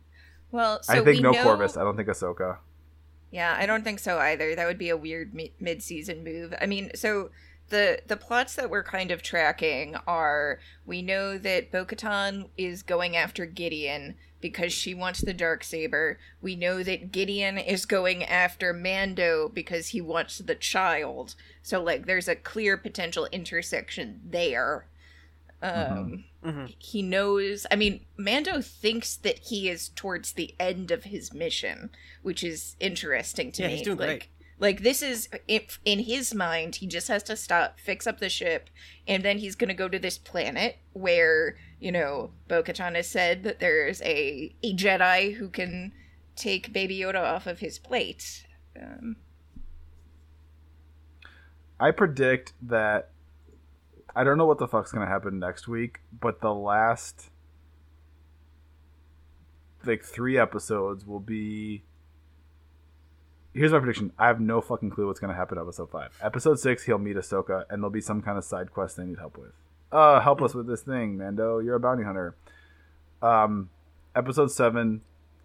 Well, 0.50 0.82
so 0.82 0.92
I 0.92 0.96
think 0.96 1.16
we 1.16 1.20
no 1.20 1.30
know... 1.30 1.44
Corvus. 1.44 1.78
I 1.78 1.84
don't 1.84 1.96
think 1.96 2.10
Ahsoka. 2.10 2.58
Yeah, 3.30 3.56
I 3.58 3.64
don't 3.64 3.84
think 3.84 4.00
so 4.00 4.18
either. 4.18 4.54
That 4.54 4.66
would 4.66 4.76
be 4.76 4.90
a 4.90 4.96
weird 4.98 5.32
mi- 5.32 5.54
mid-season 5.58 6.24
move. 6.24 6.52
I 6.60 6.66
mean, 6.66 6.90
so 6.94 7.30
the 7.70 8.02
the 8.06 8.16
plots 8.16 8.54
that 8.56 8.70
we're 8.70 8.82
kind 8.84 9.10
of 9.10 9.22
tracking 9.22 9.96
are 10.06 10.60
we 10.86 11.02
know 11.02 11.38
that 11.38 11.70
Bo-Katan 11.72 12.50
is 12.56 12.82
going 12.82 13.16
after 13.16 13.46
Gideon 13.46 14.16
because 14.40 14.72
she 14.72 14.94
wants 14.94 15.20
the 15.22 15.34
dark 15.34 15.64
saber. 15.64 16.18
We 16.40 16.56
know 16.56 16.82
that 16.82 17.12
Gideon 17.12 17.58
is 17.58 17.86
going 17.86 18.24
after 18.24 18.72
Mando 18.72 19.48
because 19.48 19.88
he 19.88 20.00
wants 20.00 20.38
the 20.38 20.54
child. 20.54 21.34
So 21.62 21.82
like 21.82 22.06
there's 22.06 22.28
a 22.28 22.36
clear 22.36 22.76
potential 22.76 23.26
intersection 23.32 24.20
there. 24.24 24.86
Um 25.62 26.24
hmm 26.42 26.66
he 26.78 27.02
knows 27.02 27.66
i 27.70 27.76
mean 27.76 28.04
mando 28.16 28.60
thinks 28.62 29.16
that 29.16 29.38
he 29.40 29.68
is 29.68 29.90
towards 29.90 30.32
the 30.32 30.54
end 30.60 30.90
of 30.90 31.04
his 31.04 31.32
mission 31.34 31.90
which 32.22 32.42
is 32.44 32.76
interesting 32.80 33.52
to 33.52 33.62
Yeah, 33.62 33.68
me 33.68 33.70
he's 33.70 33.82
doing 33.82 33.98
like 33.98 33.98
great. 33.98 34.28
Like 34.60 34.82
this 34.82 35.02
is 35.02 35.28
if 35.48 35.80
in 35.84 35.98
his 35.98 36.32
mind 36.32 36.76
he 36.76 36.86
just 36.86 37.08
has 37.08 37.24
to 37.24 37.34
stop 37.34 37.80
fix 37.80 38.06
up 38.06 38.20
the 38.20 38.28
ship 38.28 38.70
and 39.08 39.24
then 39.24 39.38
he's 39.38 39.56
to 39.56 39.74
go 39.74 39.88
to 39.88 39.98
this 39.98 40.18
planet 40.18 40.76
where 40.92 41.56
you 41.80 41.90
know 41.90 42.30
bo-katan 42.46 42.94
has 42.94 43.08
said 43.08 43.42
that 43.42 43.58
there's 43.58 44.00
a 44.02 44.54
a 44.62 44.74
jedi 44.76 45.34
who 45.34 45.48
can 45.48 45.92
take 46.36 46.72
baby 46.72 46.98
yoda 46.98 47.22
off 47.22 47.46
of 47.46 47.58
his 47.58 47.78
plate 47.78 48.46
um, 48.80 49.16
I 51.80 51.90
predict 51.90 52.52
that 52.62 53.10
I 54.14 54.22
don't 54.22 54.36
know 54.36 54.46
what 54.46 54.58
the 54.58 54.68
fuck's 54.68 54.92
gonna 54.92 55.06
happen 55.06 55.38
next 55.38 55.66
week, 55.66 56.00
but 56.12 56.42
the 56.42 56.52
last 56.52 57.30
like 59.84 60.04
three 60.04 60.36
episodes 60.36 61.06
will 61.06 61.20
be. 61.20 61.84
Here's 63.52 63.72
my 63.72 63.78
prediction. 63.80 64.12
I 64.18 64.28
have 64.28 64.40
no 64.40 64.60
fucking 64.60 64.90
clue 64.90 65.06
what's 65.08 65.18
gonna 65.18 65.34
happen 65.34 65.58
in 65.58 65.64
episode 65.64 65.90
five. 65.90 66.16
Episode 66.22 66.60
six, 66.60 66.84
he'll 66.84 66.98
meet 66.98 67.16
Ahsoka, 67.16 67.64
and 67.68 67.82
there'll 67.82 67.90
be 67.90 68.00
some 68.00 68.22
kind 68.22 68.38
of 68.38 68.44
side 68.44 68.72
quest 68.72 68.96
they 68.96 69.04
need 69.04 69.18
help 69.18 69.36
with. 69.36 69.52
Uh, 69.90 70.20
help 70.20 70.40
us 70.40 70.54
with 70.54 70.68
this 70.68 70.82
thing, 70.82 71.18
Mando. 71.18 71.58
You're 71.58 71.74
a 71.74 71.80
bounty 71.80 72.04
hunter. 72.04 72.36
Um, 73.20 73.70
episode 74.14 74.52
seven, 74.52 75.00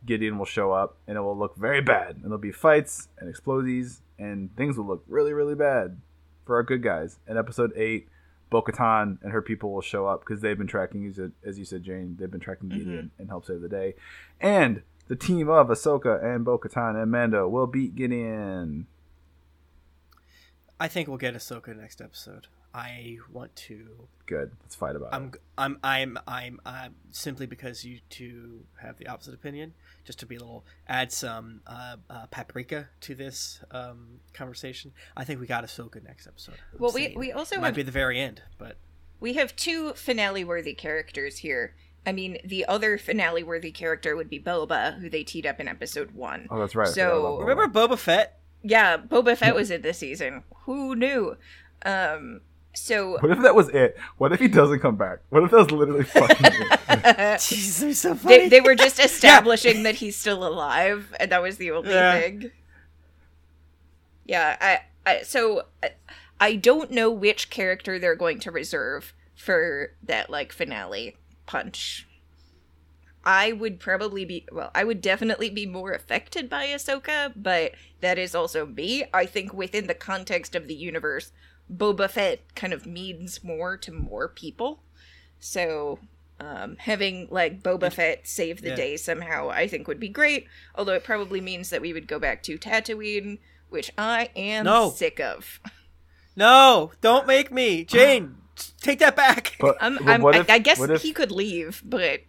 Gideon 0.05 0.37
will 0.37 0.45
show 0.45 0.71
up, 0.71 0.97
and 1.07 1.17
it 1.17 1.21
will 1.21 1.37
look 1.37 1.55
very 1.55 1.81
bad. 1.81 2.15
And 2.17 2.25
there'll 2.25 2.37
be 2.37 2.51
fights 2.51 3.07
and 3.17 3.27
explosives, 3.27 4.01
and 4.19 4.55
things 4.55 4.77
will 4.77 4.85
look 4.85 5.03
really, 5.07 5.33
really 5.33 5.55
bad 5.55 5.99
for 6.45 6.57
our 6.57 6.63
good 6.63 6.83
guys. 6.83 7.17
In 7.27 7.37
episode 7.37 7.73
eight, 7.75 8.07
Bo 8.51 8.61
Katan 8.61 9.17
and 9.23 9.31
her 9.31 9.41
people 9.41 9.73
will 9.73 9.81
show 9.81 10.05
up 10.05 10.19
because 10.19 10.41
they've 10.41 10.57
been 10.57 10.67
tracking, 10.67 11.07
as 11.07 11.17
you- 11.17 11.31
as 11.43 11.57
you 11.57 11.65
said, 11.65 11.81
Jane, 11.81 12.17
they've 12.19 12.29
been 12.29 12.39
tracking 12.39 12.69
Gideon 12.69 13.09
and 13.17 13.29
help 13.29 13.45
save 13.45 13.61
the 13.61 13.67
day. 13.67 13.95
And 14.39 14.83
the 15.07 15.15
team 15.15 15.49
of 15.49 15.67
Ahsoka 15.67 16.23
and 16.23 16.43
Bo 16.43 16.57
Katan 16.57 17.01
and 17.01 17.11
Mando 17.11 17.47
will 17.47 17.67
beat 17.67 17.95
Gideon. 17.95 18.87
I 20.79 20.87
think 20.87 21.07
we'll 21.07 21.17
get 21.17 21.33
Ahsoka 21.35 21.75
next 21.75 22.01
episode. 22.01 22.47
I 22.73 23.19
want 23.31 23.55
to. 23.55 24.07
Good. 24.25 24.51
Let's 24.61 24.75
fight 24.75 24.97
about 24.97 25.13
I'm. 25.13 25.27
it. 25.27 25.41
I'm. 25.57 25.79
I'm. 25.81 26.19
I'm. 26.27 26.59
I'm 26.65 26.95
simply 27.11 27.45
because 27.45 27.85
you 27.85 27.99
two 28.09 28.65
have 28.81 28.97
the 28.97 29.07
opposite 29.07 29.33
opinion. 29.33 29.73
Just 30.03 30.19
to 30.19 30.25
be 30.25 30.35
a 30.35 30.39
little 30.39 30.65
add 30.85 31.13
some 31.13 31.61
uh, 31.65 31.95
uh, 32.09 32.25
paprika 32.31 32.89
to 33.01 33.15
this 33.15 33.61
um, 33.71 34.19
conversation. 34.33 34.91
I 35.15 35.23
think 35.23 35.39
we 35.39 35.47
got 35.47 35.63
Ahsoka 35.63 36.03
next 36.03 36.27
episode. 36.27 36.55
I'm 36.73 36.79
well 36.79 36.91
we, 36.91 37.15
we 37.15 37.31
also 37.31 37.55
it 37.55 37.61
might 37.61 37.67
have 37.67 37.75
be 37.75 37.83
the 37.83 37.91
very 37.91 38.19
end, 38.19 38.41
but 38.57 38.75
We 39.19 39.33
have 39.35 39.55
two 39.55 39.93
finale 39.93 40.43
worthy 40.43 40.73
characters 40.73 41.37
here. 41.37 41.75
I 42.05 42.11
mean, 42.11 42.37
the 42.45 42.65
other 42.65 42.97
finale 42.97 43.43
worthy 43.43 43.71
character 43.71 44.15
would 44.15 44.29
be 44.29 44.39
Boba, 44.39 44.99
who 44.99 45.09
they 45.09 45.23
teed 45.23 45.45
up 45.45 45.59
in 45.59 45.67
episode 45.67 46.11
one. 46.11 46.47
Oh, 46.51 46.59
that's 46.59 46.75
right. 46.75 46.87
So- 46.87 47.39
Boba. 47.39 47.47
remember 47.47 47.67
Boba 47.79 47.97
Fett? 47.97 48.39
Yeah, 48.63 48.97
Boba 48.97 49.37
Fett 49.37 49.53
was 49.55 49.69
in 49.71 49.81
this 49.81 49.99
season. 49.99 50.43
Who 50.65 50.95
knew? 50.95 51.37
Um, 51.85 52.41
so 52.73 53.11
What 53.21 53.31
if 53.31 53.41
that 53.43 53.53
was 53.55 53.69
it? 53.69 53.97
What 54.17 54.31
if 54.33 54.39
he 54.39 54.47
doesn't 54.47 54.79
come 54.79 54.95
back? 54.95 55.19
What 55.29 55.43
if 55.43 55.51
that 55.51 55.57
was 55.57 55.71
literally 55.71 56.03
fucking 56.05 56.37
it? 56.87 57.39
Jesus, 57.41 57.79
they're 57.79 57.93
so 57.93 58.15
funny. 58.15 58.37
they, 58.37 58.49
they 58.49 58.61
were 58.61 58.75
just 58.75 58.99
establishing 58.99 59.83
that 59.83 59.95
he's 59.95 60.15
still 60.15 60.45
alive, 60.47 61.13
and 61.19 61.31
that 61.31 61.41
was 61.41 61.57
the 61.57 61.71
only 61.71 61.91
Yeah. 61.91 62.19
thing. 62.19 62.51
Yeah, 64.25 64.57
I, 64.59 64.79
I 65.05 65.21
so 65.21 65.63
I, 65.83 65.89
I 66.39 66.55
don't 66.55 66.91
know 66.91 67.11
which 67.11 67.49
character 67.49 67.99
they're 67.99 68.15
going 68.15 68.39
to 68.41 68.51
reserve 68.51 69.13
for 69.35 69.91
that 70.03 70.29
like 70.29 70.51
finale 70.51 71.17
punch. 71.45 72.07
I 73.27 73.51
would 73.53 73.79
probably 73.79 74.23
be 74.23 74.45
well, 74.51 74.69
I 74.75 74.83
would 74.83 75.01
definitely 75.01 75.49
be 75.49 75.65
more 75.65 75.91
affected 75.93 76.49
by 76.49 76.67
Ahsoka, 76.67 77.33
but 77.35 77.71
that 78.01 78.19
is 78.19 78.35
also 78.35 78.65
me. 78.67 79.05
I 79.13 79.25
think 79.25 79.51
within 79.53 79.87
the 79.87 79.95
context 79.95 80.53
of 80.53 80.67
the 80.67 80.75
universe, 80.75 81.31
Boba 81.73 82.09
Fett 82.09 82.53
kind 82.55 82.71
of 82.71 82.85
means 82.85 83.43
more 83.43 83.77
to 83.77 83.91
more 83.91 84.27
people. 84.27 84.83
So 85.39 85.99
um, 86.39 86.75
having 86.77 87.27
like 87.31 87.63
Boba 87.63 87.91
Fett 87.91 88.27
save 88.27 88.61
the 88.61 88.69
Yeah. 88.69 88.75
day 88.75 88.97
somehow, 88.97 89.49
I 89.49 89.67
think 89.67 89.87
would 89.87 89.99
be 89.99 90.09
great. 90.09 90.47
Although 90.75 90.93
it 90.93 91.03
probably 91.03 91.41
means 91.41 91.71
that 91.71 91.81
we 91.81 91.93
would 91.93 92.07
go 92.07 92.19
back 92.19 92.43
to 92.43 92.59
Tatooine, 92.59 93.39
which 93.69 93.89
I 93.97 94.29
am 94.35 94.65
No. 94.65 94.91
sick 94.91 95.19
of. 95.19 95.59
no, 96.35 96.91
don't 97.01 97.25
make 97.25 97.51
me, 97.51 97.83
Jane. 97.83 98.35
Take 98.85 98.99
that 98.99 99.15
back. 99.15 99.55
But, 99.59 99.77
I'm, 99.81 99.97
but 99.97 100.07
I'm, 100.07 100.21
what 100.21 100.35
I, 100.35 100.39
if, 100.41 100.49
I 100.51 100.59
guess 100.59 100.79
if, 100.79 101.01
he 101.01 101.11
could 101.11 101.31
leave, 101.31 101.81
but 101.83 102.21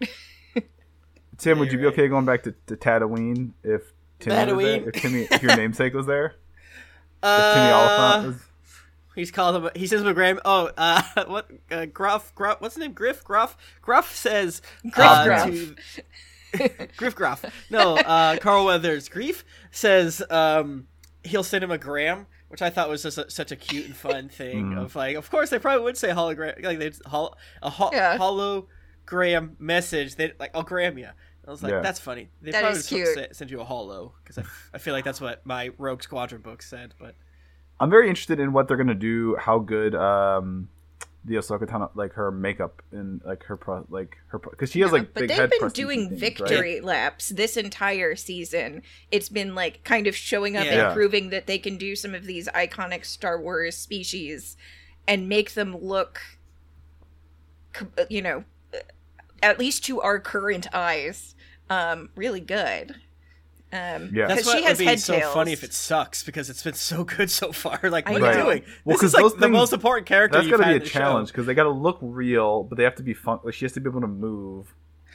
Tim, 1.39 1.59
would 1.59 1.71
you 1.71 1.77
be 1.79 1.85
okay 1.89 2.09
going 2.09 2.25
back 2.25 2.45
to, 2.45 2.55
to 2.69 2.77
Tatooine 2.77 3.53
if 3.63 3.93
Timmy 4.21 4.53
was 4.55 4.65
there? 4.65 4.81
Tatooine. 4.81 4.87
If, 4.89 5.03
Timmy, 5.03 5.29
if 5.31 5.43
your 5.43 5.55
namesake 5.59 5.93
was 5.93 6.07
there? 6.07 6.37
If 7.23 7.29
Timmy 7.55 7.71
Uh, 7.71 7.79
Olyphant 7.79 8.27
was... 8.27 8.43
He's 9.17 9.31
called 9.31 9.57
him. 9.57 9.71
He 9.75 9.87
says 9.87 10.01
him 10.01 10.07
a 10.07 10.15
Graham. 10.15 10.41
Oh, 10.47 10.71
uh, 10.77 11.03
what? 11.27 11.51
Uh, 11.71 11.85
Gruff. 11.87 12.35
Gruff. 12.35 12.61
What's 12.61 12.75
his 12.75 12.81
name? 12.83 12.93
Griff. 12.93 13.23
Gruff. 13.23 13.57
Gruff 13.83 14.15
says. 14.15 14.63
Griff 14.83 15.07
uh, 15.07 15.25
Gruff. 15.25 15.45
to- 15.51 15.77
Griff 16.97 17.15
Gruff. 17.15 17.45
No, 17.71 17.97
uh, 17.97 18.39
Carl 18.39 18.65
Weathers. 18.65 19.11
Greef 19.11 19.43
says 19.71 20.23
um, 20.31 20.87
he'll 21.23 21.43
send 21.43 21.63
him 21.63 21.71
a 21.71 21.77
gram, 21.77 22.27
which 22.49 22.63
I 22.63 22.71
thought 22.71 22.89
was 22.89 23.03
just 23.03 23.19
a, 23.19 23.31
such 23.31 23.51
a 23.53 23.57
cute 23.57 23.87
and 23.87 23.97
fun 23.97 24.29
thing. 24.29 24.73
Mm. 24.73 24.83
Of 24.85 24.95
like, 24.97 25.17
of 25.17 25.31
course 25.31 25.51
they 25.51 25.59
probably 25.59 25.85
would 25.85 25.97
say 25.97 26.09
hologram, 26.11 26.63
like 26.65 26.79
they 26.79 26.93
hol- 27.07 27.37
a 27.63 27.71
ho- 27.71 27.91
Yeah. 27.93 28.17
hologram 28.19 29.59
message. 29.59 30.17
They 30.17 30.33
like, 30.39 30.51
I'll 30.55 30.63
gram 30.63 30.99
you. 30.99 31.09
I 31.47 31.51
was 31.51 31.63
like, 31.63 31.73
Yeah. 31.73 31.81
that's 31.81 32.01
funny. 32.01 32.29
They 32.43 32.51
That 32.51 32.61
probably 32.63 32.79
is 32.81 32.87
cute. 32.89 33.09
se- 33.15 33.29
send 33.33 33.51
you 33.51 33.61
a 33.61 33.65
holo 33.65 34.15
because 34.23 34.39
I, 34.39 34.45
I 34.75 34.79
feel 34.79 34.95
like 34.95 35.05
that's 35.05 35.21
what 35.21 35.45
my 35.47 35.71
Rogue 35.79 36.03
Squadron 36.03 36.43
book 36.43 36.61
said. 36.63 36.95
But 36.99 37.15
I'm 37.79 37.91
very 37.91 38.09
interested 38.09 38.41
in 38.41 38.53
what 38.53 38.69
they're 38.69 38.77
gonna 38.77 38.95
do. 38.95 39.37
How 39.37 39.59
good 39.59 39.95
um, 39.95 40.69
the 41.27 41.35
Ahsoka 41.35 41.69
Tano, 41.69 41.91
like 41.97 42.13
her 42.13 42.31
makeup 42.31 42.83
and 42.93 43.21
like 43.25 43.43
her 43.45 43.57
pro, 43.57 43.85
like 43.91 44.17
her 44.29 44.39
because 44.39 44.71
she 44.71 44.81
has 44.81 44.93
like 44.93 45.13
but 45.13 45.27
they've 45.27 45.51
been 45.51 45.69
doing 45.71 46.09
things, 46.09 46.13
right? 46.13 46.21
victory 46.21 46.81
laps 46.81 47.31
this 47.31 47.57
entire 47.57 48.15
season. 48.15 48.83
It's 49.11 49.29
been 49.29 49.55
like 49.55 49.83
kind 49.83 50.07
of 50.07 50.15
showing 50.15 50.57
up 50.57 50.65
Yeah. 50.65 50.87
and 50.87 50.95
proving 50.95 51.31
that 51.31 51.47
they 51.49 51.59
can 51.59 51.77
do 51.79 51.97
some 51.97 52.15
of 52.15 52.25
these 52.27 52.49
iconic 52.55 53.05
Star 53.05 53.41
Wars 53.41 53.77
species 53.77 54.57
and 55.09 55.29
make 55.29 55.55
them 55.55 55.77
look, 55.77 56.21
you 58.09 58.23
know, 58.23 58.45
at 59.43 59.59
least 59.59 59.85
to 59.87 60.01
our 60.01 60.21
current 60.21 60.67
eyes, 60.73 61.35
um, 61.69 62.11
really 62.15 62.41
good. 62.41 62.95
Um, 63.73 64.11
Yeah. 64.15 64.29
That's 64.29 64.41
because 64.43 64.47
what 64.47 64.59
she 64.59 64.65
has 64.65 64.79
would 64.79 64.87
be 64.87 64.97
so 64.97 65.15
tails. 65.19 65.35
funny 65.35 65.53
if 65.53 65.65
it 65.65 65.73
sucks 65.75 66.23
because 66.23 66.49
it's 66.49 66.63
been 66.63 66.75
so 66.75 67.05
good 67.05 67.31
so 67.31 67.53
far. 67.53 67.81
Like, 67.91 68.09
I 68.09 68.13
what 68.13 68.23
are 68.23 68.37
you 68.39 68.43
doing? 68.45 68.63
Well, 68.85 68.95
this 68.95 69.01
'cause 69.01 69.09
is 69.11 69.15
like 69.15 69.23
those 69.23 69.35
the 69.35 69.41
things- 69.41 69.53
most 69.53 69.73
important 69.73 70.07
character. 70.07 70.39
That's 70.39 70.49
you've 70.49 70.59
got 70.61 70.67
to 70.69 70.79
be 70.79 70.85
a 70.85 70.89
challenge 70.89 71.29
because 71.29 71.47
they 71.47 71.55
got 71.55 71.65
to 71.65 71.71
look 71.71 71.99
real, 72.01 72.63
but 72.63 72.77
they 72.79 72.85
have 72.85 72.95
to 72.97 73.03
be 73.03 73.15
fun. 73.15 73.41
Like 73.45 73.55
she 73.55 73.65
has 73.65 73.73
to 73.73 73.81
be 73.81 73.91
able 73.91 74.01
to 74.03 74.07
move, 74.07 74.75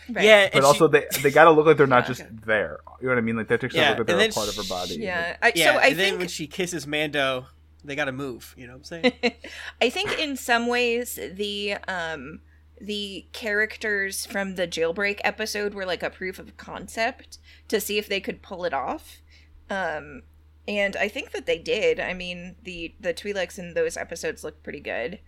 Right. 0.09 0.25
Yeah, 0.25 0.49
but 0.51 0.63
also 0.63 0.87
she, 0.91 0.99
they 0.99 1.05
they 1.21 1.31
got 1.31 1.45
to 1.45 1.51
look 1.51 1.65
like 1.67 1.77
they're 1.77 1.87
not 1.87 2.03
Yeah. 2.03 2.07
just 2.13 2.23
there. 2.45 2.79
You 2.99 3.07
know 3.07 3.13
what 3.13 3.17
I 3.19 3.21
mean? 3.21 3.37
Like 3.37 3.47
they 3.47 3.53
have 3.53 3.61
to 3.61 3.69
Yeah, 3.71 3.89
look 3.89 3.97
like 3.99 4.07
they're 4.07 4.15
a 4.15 4.19
then 4.19 4.31
part 4.33 4.49
of 4.49 4.55
her 4.55 4.63
body. 4.63 4.95
Yeah. 4.95 5.37
I, 5.41 5.51
yeah. 5.55 5.73
so 5.73 5.79
I 5.79 5.87
and 5.87 5.99
then 5.99 6.05
think 6.09 6.19
when 6.19 6.27
she 6.27 6.47
kisses 6.47 6.85
Mando, 6.87 7.45
they 7.85 7.95
got 7.95 8.05
to 8.05 8.11
move. 8.11 8.53
You 8.57 8.67
know 8.67 8.73
what 8.73 8.91
I'm 8.91 9.03
saying? 9.03 9.13
I 9.81 9.89
think 9.89 10.17
in 10.19 10.35
some 10.35 10.67
ways 10.67 11.17
the 11.33 11.75
um 11.87 12.41
the 12.81 13.25
characters 13.31 14.25
from 14.25 14.55
the 14.55 14.67
jailbreak 14.67 15.19
episode 15.23 15.73
were 15.73 15.85
like 15.85 16.01
a 16.03 16.09
proof 16.09 16.39
of 16.39 16.57
concept 16.57 17.37
to 17.67 17.79
see 17.79 17.97
if 17.97 18.07
they 18.07 18.19
could 18.19 18.41
pull 18.41 18.65
it 18.65 18.73
off. 18.73 19.21
Um 19.69 20.23
and 20.67 20.95
I 20.95 21.07
think 21.07 21.31
that 21.31 21.45
they 21.45 21.57
did. 21.57 21.99
I 21.99 22.13
mean, 22.13 22.55
the 22.63 22.93
the 22.99 23.13
Twi'leks 23.13 23.57
in 23.59 23.73
those 23.73 23.97
episodes 23.97 24.43
look 24.43 24.61
pretty 24.63 24.79
good. 24.79 25.19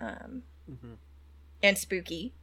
Um 0.00 0.42
Mhm. 0.70 0.96
and 1.62 1.78
spooky. 1.78 2.34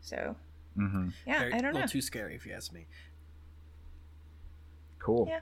So, 0.00 0.36
hmm 0.74 1.10
yeah, 1.26 1.40
Very- 1.40 1.52
I 1.52 1.56
don't 1.58 1.64
a 1.70 1.72
little 1.74 1.80
know. 1.82 1.86
too 1.86 2.00
scary 2.00 2.34
if 2.34 2.46
you 2.46 2.52
ask 2.52 2.72
me. 2.72 2.86
Cool. 4.98 5.26
Yeah. 5.28 5.40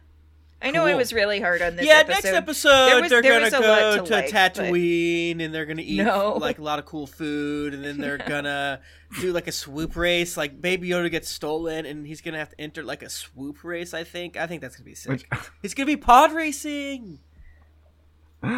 I 0.63 0.71
know 0.71 0.85
I 0.85 0.91
Cool. 0.91 0.99
was 0.99 1.13
really 1.13 1.41
hard 1.41 1.61
on 1.61 1.75
this 1.77 1.85
yeah, 1.85 1.95
episode. 1.99 2.13
next 2.15 2.27
episode 2.37 2.87
There 2.87 3.01
was- 3.03 3.11
they're 3.11 3.23
there 3.23 3.33
gonna 3.33 3.45
was 3.45 3.53
a 3.53 3.61
lot 3.61 3.81
go 3.81 3.97
to 3.99 4.05
to, 4.07 4.13
like, 4.13 4.31
but- 4.33 4.55
Tatooine 4.55 5.43
and 5.45 5.53
they're 5.55 5.67
gonna 5.67 5.83
eat 5.83 6.03
No. 6.03 6.35
like 6.41 6.59
a 6.59 6.63
lot 6.63 6.79
of 6.79 6.85
cool 6.87 7.07
food, 7.07 7.75
and 7.75 7.85
then 7.85 7.99
they're 7.99 8.19
gonna 8.29 8.81
do 9.21 9.33
like 9.33 9.49
a 9.49 9.53
swoop 9.53 9.97
race. 9.97 10.37
Like 10.37 10.61
Baby 10.61 10.89
Yoda 10.91 11.11
gets 11.11 11.29
stolen, 11.29 11.85
and 11.87 12.07
he's 12.07 12.21
gonna 12.21 12.39
have 12.39 12.51
to 12.51 12.61
enter 12.61 12.83
like 12.85 13.03
a 13.03 13.11
swoop 13.11 13.65
race. 13.65 13.93
I 13.95 14.05
think. 14.05 14.37
I 14.37 14.47
think 14.47 14.63
that's 14.63 14.77
gonna 14.77 14.85
be 14.87 14.95
sick. 14.95 15.11
Which- 15.11 15.27
It's 15.63 15.75
gonna 15.75 15.87
be 15.87 15.97
pod 15.97 16.33
racing. 16.33 17.19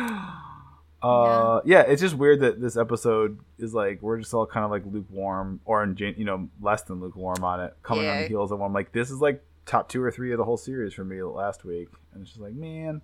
Uh, 1.03 1.61
yeah, 1.67 1.83
it's 1.83 2.01
just 2.01 2.15
weird 2.15 2.41
that 2.41 2.63
this 2.63 2.79
episode 2.79 3.39
is 3.59 3.75
like 3.75 4.01
we're 4.01 4.19
just 4.19 4.33
all 4.33 4.47
kind 4.47 4.65
of 4.65 4.71
like 4.71 4.85
lukewarm, 4.87 5.61
or 5.67 5.83
in 5.83 5.95
you 5.99 6.25
know 6.25 6.49
less 6.63 6.83
than 6.85 6.99
lukewarm 6.99 7.45
on 7.45 7.61
it, 7.61 7.77
coming 7.83 8.07
on 8.09 8.23
the 8.23 8.29
heels 8.29 8.51
of 8.51 8.59
one. 8.59 8.73
Like 8.73 8.91
this 8.93 9.11
is 9.11 9.21
like 9.21 9.45
top 9.67 9.89
two 9.89 10.03
or 10.03 10.11
three 10.11 10.33
of 10.33 10.39
the 10.39 10.45
whole 10.45 10.57
series 10.57 10.93
for 10.95 11.05
me 11.05 11.23
last 11.23 11.65
week, 11.65 11.89
and 12.13 12.23
it's 12.23 12.31
just 12.31 12.41
like 12.43 12.55
man, 12.55 13.01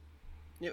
Yeah, 0.60 0.70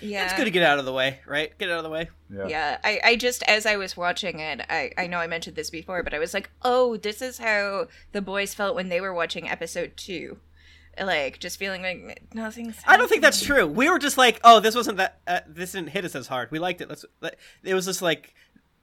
yeah. 0.00 0.24
It's 0.24 0.32
good 0.34 0.44
to 0.46 0.50
get 0.50 0.62
out 0.62 0.78
of 0.78 0.84
the 0.86 0.92
way, 0.92 1.20
right? 1.26 1.56
Get 1.58 1.70
out 1.70 1.78
of 1.78 1.84
the 1.84 1.90
way. 1.90 2.08
yeah, 2.32 2.46
Yeah, 2.48 2.78
I, 2.82 3.00
I 3.04 3.16
just 3.16 3.42
as 3.44 3.66
I 3.66 3.76
was 3.76 3.96
watching 3.96 4.40
it, 4.40 4.62
I, 4.68 4.90
I 4.96 5.06
know 5.06 5.18
I 5.18 5.26
mentioned 5.26 5.56
this 5.56 5.70
before, 5.70 6.02
but 6.02 6.14
I 6.14 6.18
was 6.18 6.32
like, 6.34 6.50
oh, 6.62 6.96
this 6.96 7.20
is 7.20 7.38
how 7.38 7.88
the 8.12 8.22
boys 8.22 8.54
felt 8.54 8.74
when 8.74 8.88
they 8.88 9.00
were 9.00 9.12
watching 9.12 9.48
episode 9.48 9.92
two, 9.96 10.38
like 10.98 11.38
just 11.38 11.58
feeling 11.58 11.82
like 11.82 12.22
nothing's. 12.32 12.76
I 12.86 12.96
don't 12.96 13.08
think 13.08 13.20
that's 13.22 13.42
true. 13.42 13.66
We 13.66 13.90
were 13.90 13.98
just 13.98 14.16
like, 14.16 14.40
oh, 14.42 14.60
this 14.60 14.74
wasn't 14.74 14.96
that. 14.96 15.20
Uh, 15.26 15.40
this 15.46 15.72
didn't 15.72 15.90
hit 15.90 16.06
us 16.06 16.14
as 16.14 16.26
hard. 16.28 16.50
We 16.50 16.58
liked 16.58 16.80
it. 16.80 16.88
Let's. 16.88 17.04
Let, 17.20 17.36
it 17.62 17.74
was 17.74 17.84
just 17.84 18.00
like, 18.00 18.34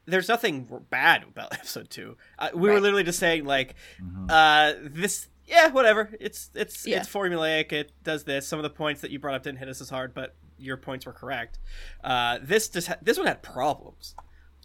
there's 0.06 0.28
nothing 0.30 0.68
bad 0.92 1.24
about 1.24 1.52
episode 1.54 1.90
two. 1.90 2.16
Uh, 2.38 2.50
we 2.54 2.70
were 2.70 2.80
literally 2.80 3.04
just 3.04 3.18
saying 3.18 3.46
like, 3.46 3.74
Mhm. 4.00 4.28
uh, 4.30 4.78
this. 4.92 5.28
Yeah, 5.45 5.70
whatever. 5.70 6.10
It's 6.20 6.49
it's 6.56 6.86
Yeah. 6.88 6.99
it's 6.99 7.10
formulaic. 7.10 7.72
It 7.72 7.91
does 8.03 8.24
this. 8.24 8.48
Some 8.48 8.60
of 8.60 8.64
the 8.64 8.70
points 8.70 9.02
that 9.02 9.11
you 9.11 9.20
brought 9.20 9.36
up 9.36 9.44
didn't 9.44 9.60
hit 9.60 9.68
us 9.68 9.82
as 9.82 9.90
hard, 9.90 10.14
but 10.14 10.36
your 10.57 10.78
points 10.78 11.06
were 11.06 11.11
correct. 11.14 11.60
Uh, 12.03 12.40
this 12.41 12.70
just 12.70 12.88
ha- 12.88 12.98
this 13.02 13.18
one 13.18 13.28
had 13.28 13.41
problems. 13.44 14.15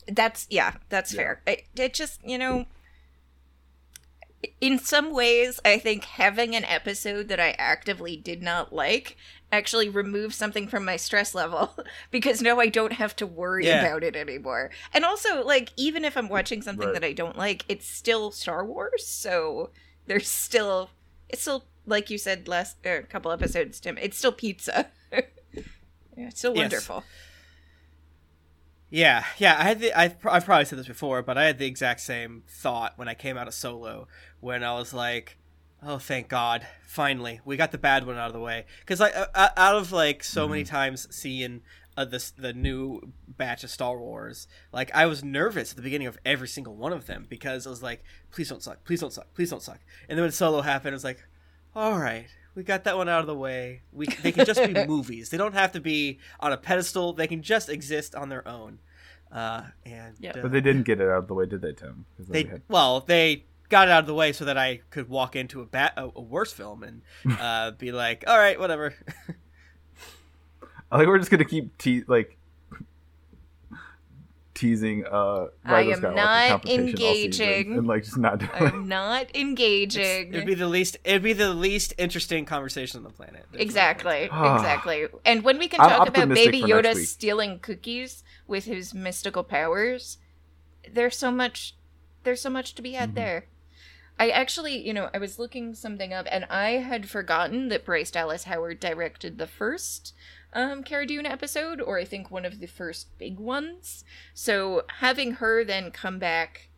That's 0.07 0.47
yeah, 0.51 0.75
that's 0.89 1.13
Yeah. 1.13 1.17
fair. 1.19 1.43
It, 1.47 1.65
it 1.77 1.95
just 1.95 2.21
you 2.25 2.39
know, 2.39 2.67
in 4.61 4.79
some 4.79 5.13
ways, 5.13 5.59
I 5.65 5.79
think 5.79 6.05
having 6.05 6.55
an 6.55 6.65
episode 6.65 7.27
that 7.29 7.41
I 7.41 7.51
actively 7.59 8.17
did 8.17 8.41
not 8.43 8.73
like 8.73 9.17
actually 9.51 9.89
removes 9.89 10.37
something 10.37 10.69
from 10.69 10.85
my 10.85 10.97
stress 10.97 11.35
level 11.35 11.77
because 12.13 12.41
now 12.41 12.61
I 12.61 12.69
don't 12.69 12.93
have 12.93 13.17
to 13.17 13.27
worry 13.27 13.67
Yeah. 13.67 13.85
about 13.85 14.05
it 14.05 14.15
anymore. 14.15 14.71
And 14.95 15.05
also, 15.05 15.45
like, 15.45 15.71
even 15.77 16.05
if 16.05 16.17
I'm 16.17 16.29
watching 16.29 16.63
something 16.63 16.89
Right. 16.89 16.95
that 16.95 17.05
I 17.05 17.13
don't 17.15 17.37
like, 17.37 17.65
it's 17.69 17.89
still 17.89 18.31
Star 18.31 18.65
Wars, 18.65 19.07
so 19.07 19.71
there's 20.09 20.29
still 20.29 20.91
it's 21.29 21.43
still 21.43 21.65
like 21.87 22.11
you 22.11 22.19
said 22.19 22.49
last 22.49 22.77
er, 22.85 23.03
couple 23.03 23.31
episodes, 23.31 23.79
Tim. 23.81 23.97
It's 23.99 24.19
still 24.19 24.33
pizza. 24.33 24.89
yeah, 25.13 25.21
it's 26.17 26.39
still 26.41 26.55
Yes. 26.55 26.63
wonderful. 26.65 27.05
Yeah, 28.91 29.25
yeah. 29.37 29.57
I 29.59 29.65
had 29.65 29.81
the 29.81 29.93
I've, 29.99 30.17
I've 30.25 30.45
probably 30.45 30.65
said 30.65 30.79
this 30.79 30.89
before, 30.89 31.23
but 31.23 31.37
I 31.37 31.45
had 31.45 31.59
the 31.59 31.67
exact 31.67 32.01
same 32.01 32.43
thought 32.49 32.95
when 32.97 33.07
I 33.09 33.15
came 33.15 33.37
out 33.37 33.47
of 33.47 33.55
Solo, 33.55 34.09
when 34.41 34.65
I 34.65 34.75
was 34.75 34.95
like, 34.95 35.37
"Oh, 35.83 35.99
thank 35.99 36.29
God, 36.29 36.67
finally 36.87 37.41
we 37.45 37.57
got 37.59 37.71
the 37.71 37.79
bad 37.79 38.07
one 38.07 38.17
out 38.17 38.29
of 38.29 38.33
the 38.33 38.41
way." 38.41 38.65
Because 38.81 38.99
like 39.01 39.15
uh, 39.15 39.49
out 39.57 39.77
of 39.77 39.93
like 39.93 40.25
so 40.25 40.49
many 40.49 40.65
times 40.65 41.07
seeing 41.15 41.61
uh, 41.99 42.05
this 42.05 42.31
the 42.31 42.53
new 42.53 43.13
batch 43.27 43.65
of 43.65 43.71
Star 43.71 43.99
Wars, 43.99 44.47
like 44.73 44.91
I 44.95 45.07
was 45.07 45.23
nervous 45.25 45.71
at 45.73 45.77
the 45.77 45.83
beginning 45.83 46.07
of 46.07 46.17
every 46.25 46.49
single 46.49 46.75
one 46.77 46.93
of 46.93 47.07
them 47.07 47.27
because 47.29 47.67
I 47.67 47.71
was 47.71 47.83
like, 47.83 48.03
"Please 48.31 48.49
don't 48.49 48.63
suck, 48.63 48.85
please 48.85 49.01
don't 49.01 49.13
suck, 49.13 49.33
please 49.35 49.51
don't 49.51 49.63
suck." 49.63 49.81
And 50.09 50.17
then 50.17 50.23
when 50.25 50.33
Solo 50.33 50.61
happened, 50.63 50.93
it 50.93 50.97
was 50.97 51.05
like, 51.05 51.27
"All 51.75 51.99
right." 51.99 52.27
We 52.55 52.65
got 52.65 52.85
that 52.85 52.97
one 52.97 53.09
out 53.09 53.21
of 53.21 53.27
the 53.29 53.37
way. 53.37 53.83
We 53.93 54.07
they 54.07 54.33
can 54.33 54.45
just 54.45 54.61
be 54.63 54.75
movies. 54.87 55.31
They 55.31 55.37
don't 55.37 55.55
have 55.55 55.73
to 55.73 55.81
be 55.81 56.19
on 56.41 56.53
a 56.53 56.57
pedestal. 56.57 57.13
They 57.13 57.29
can 57.29 57.41
just 57.43 57.69
exist 57.69 58.15
on 58.17 58.31
their 58.31 58.47
own. 58.49 58.81
Uh, 59.31 59.63
and 59.87 60.15
Yep. 60.19 60.37
uh, 60.39 60.43
but 60.43 60.53
they 60.53 60.61
didn't 60.61 60.83
get 60.85 61.01
it 61.01 61.09
out 61.09 61.19
of 61.19 61.29
the 61.29 61.35
way, 61.35 61.47
did 61.47 61.61
they, 61.63 61.73
Tim? 61.73 62.07
'Cause 62.17 62.27
then 62.27 62.33
they 62.33 62.45
we 62.45 62.51
had- 62.51 62.63
well 62.69 63.01
they 63.01 63.45
got 63.69 63.87
it 63.87 63.91
out 63.93 64.01
of 64.01 64.07
the 64.07 64.15
way 64.15 64.33
so 64.33 64.45
that 64.47 64.57
I 64.59 64.81
could 64.91 65.09
walk 65.09 65.37
into 65.37 65.61
a 65.61 65.67
bat 65.67 65.93
a, 65.97 66.05
a 66.17 66.21
worse 66.21 66.53
film 66.53 66.83
and 66.83 67.03
uh, 67.39 67.71
be 67.73 67.93
like, 67.93 68.25
all 68.27 68.39
right, 68.39 68.59
whatever. 68.59 68.95
I 70.91 70.99
think 70.99 71.09
we're 71.09 71.19
just 71.19 71.31
gonna 71.31 71.45
keep 71.45 71.77
te- 71.79 72.05
like 72.07 72.37
teasing 74.55 75.05
uh 75.07 75.47
I 75.65 75.83
am 75.83 76.01
not 76.01 76.49
competition 76.49 76.81
all 76.83 77.15
season 77.15 77.47
engaging. 77.49 77.73
and 77.79 77.87
like 77.87 78.03
just 78.03 78.19
not 78.19 78.39
doing 78.41 78.51
I'm 78.55 78.89
not 78.89 79.27
engaging. 79.37 80.35
It'd 80.35 80.47
be 80.47 80.55
the 80.55 80.67
least. 80.67 80.97
It'd 81.05 81.23
be 81.23 81.33
the 81.33 81.55
least 81.55 81.95
interesting 81.97 82.45
conversation 82.45 82.99
on 82.99 83.05
the 83.05 83.11
planet. 83.11 83.47
There's 83.53 83.63
Exactly, 83.63 84.23
exactly. 84.33 85.07
And 85.25 85.45
when 85.45 85.59
we 85.59 85.69
can 85.69 85.79
talk 85.79 86.09
about 86.09 86.29
Baby 86.31 86.61
Yoda 86.63 86.97
stealing 86.97 87.61
cookies 87.61 88.25
with 88.49 88.65
his 88.65 88.93
mystical 88.93 89.45
powers, 89.45 90.19
there's 90.93 91.17
so 91.17 91.31
much 91.31 91.77
there's 92.25 92.41
so 92.41 92.51
much 92.51 92.75
to 92.75 92.83
be 92.83 92.93
had 92.95 93.13
Mhm. 93.13 93.15
there. 93.15 93.47
I 94.19 94.31
actually, 94.31 94.85
you 94.85 94.93
know, 94.93 95.09
I 95.15 95.19
was 95.19 95.39
looking 95.39 95.73
something 95.77 96.13
up 96.13 96.27
and 96.33 96.45
I 96.47 96.71
had 96.79 97.09
forgotten 97.09 97.69
that 97.69 97.85
Bryce 97.85 98.11
Dallas 98.11 98.43
Howard 98.45 98.81
directed 98.81 99.39
the 99.39 99.47
first 99.47 100.13
um 100.53 100.83
Cara 100.83 101.07
Dune 101.07 101.27
episode, 101.27 101.81
or 101.81 101.99
I 101.99 102.05
think 102.05 102.31
one 102.31 102.45
of 102.45 102.61
the 102.61 102.67
first 102.67 103.17
big 103.19 103.39
ones. 103.39 104.05
So 104.35 104.83
having 105.01 105.33
her 105.33 105.65
then 105.65 105.91
come 105.91 106.19
back 106.19 106.69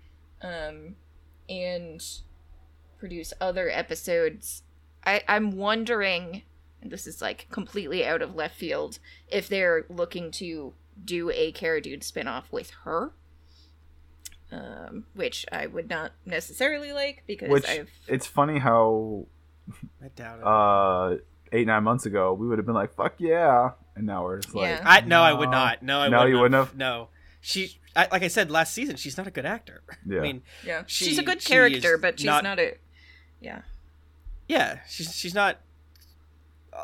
um 0.43 0.97
and 1.49 2.03
produce 2.99 3.33
other 3.41 3.69
episodes 3.71 4.63
I, 5.05 5.23
I'm 5.29 5.53
wondering, 5.53 6.43
and 6.83 6.91
this 6.91 7.07
is 7.07 7.23
like 7.23 7.47
completely 7.51 8.05
out 8.05 8.23
of 8.23 8.35
left 8.35 8.57
field, 8.57 8.99
if 9.29 9.49
they're 9.49 9.87
looking 9.89 10.31
to 10.33 10.75
do 11.03 11.31
a 11.31 11.53
Cara 11.53 11.81
Dune 11.81 12.01
spinoff 12.01 12.45
with 12.51 12.71
her. 12.85 13.13
Um, 14.53 15.05
which 15.15 15.47
I 15.53 15.69
would 15.69 15.89
not 15.89 16.11
necessarily 16.27 16.93
like 16.93 17.23
because 17.25 17.49
Which 17.51 17.69
I've 17.69 17.89
it's 18.09 18.27
funny 18.27 18.59
how 18.59 19.27
I 20.03 20.09
doubt 20.09 20.41
it. 20.41 20.45
uh 20.45 21.23
eight 21.53 21.67
nine 21.67 21.83
months 21.85 22.07
ago 22.07 22.33
we 22.33 22.47
would 22.47 22.59
have 22.59 22.67
been 22.67 22.75
like 22.75 22.95
fuck 22.95 23.15
yeah 23.19 23.71
and 23.97 24.07
now 24.07 24.23
we're 24.25 24.39
just 24.39 24.55
like 24.55 24.69
Yeah. 24.69 24.83
I 24.85 25.01
no, 25.03 25.21
I 25.23 25.33
would 25.33 25.51
not. 25.51 25.83
No, 25.83 26.01
I 26.01 26.09
No, 26.09 26.19
wouldn't 26.19 26.35
you 26.35 26.41
wouldn't 26.41 26.55
have? 26.69 26.77
No, 26.77 27.09
she. 27.41 27.77
I, 27.97 28.07
like 28.13 28.23
I 28.23 28.29
said 28.29 28.51
last 28.51 28.73
season, 28.73 28.95
she's 28.97 29.17
not 29.19 29.27
a 29.27 29.31
good 29.33 29.45
actor. 29.45 29.83
Yeah. 30.07 30.19
I 30.19 30.23
mean, 30.23 30.43
yeah 30.65 30.85
She- 30.87 31.07
she's 31.07 31.19
a 31.19 31.23
good 31.25 31.45
character, 31.45 31.95
is 31.97 32.01
but 32.01 32.19
she's 32.21 32.27
not- 32.27 32.45
not, 32.45 32.59
a 32.59 32.77
yeah 33.41 33.63
yeah, 34.49 34.79
she's 34.89 35.15
she's 35.15 35.35
not 35.35 35.59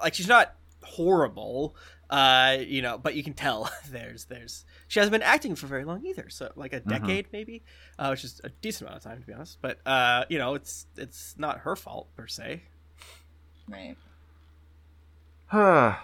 like 0.03 0.15
she's 0.15 0.29
not 0.29 0.55
horrible. 0.83 1.75
Uh, 2.09 2.59
you 2.65 2.83
know, 2.83 2.97
but 2.99 3.15
you 3.17 3.25
can 3.25 3.33
tell 3.35 3.69
there's 3.91 4.27
there's 4.27 4.65
she 4.89 5.01
hasn't 5.01 5.13
been 5.13 5.23
acting 5.23 5.55
for 5.57 5.67
very 5.67 5.85
long 5.85 6.05
either. 6.07 6.29
So 6.29 6.53
like 6.55 6.73
a 6.73 6.81
Mhm. 6.81 6.89
decade 6.89 7.27
maybe, 7.33 7.63
uh, 7.99 8.09
which 8.09 8.25
is 8.25 8.41
a 8.45 8.49
decent 8.49 8.89
amount 8.89 8.99
of 9.05 9.11
time 9.11 9.21
to 9.21 9.27
be 9.27 9.33
honest. 9.33 9.59
But 9.61 9.79
uh, 9.87 10.25
you 10.29 10.39
know, 10.39 10.55
it's 10.55 10.87
it's 10.97 11.35
not 11.39 11.59
her 11.61 11.75
fault 11.77 12.09
per 12.17 12.27
se. 12.27 12.63
right. 13.69 13.97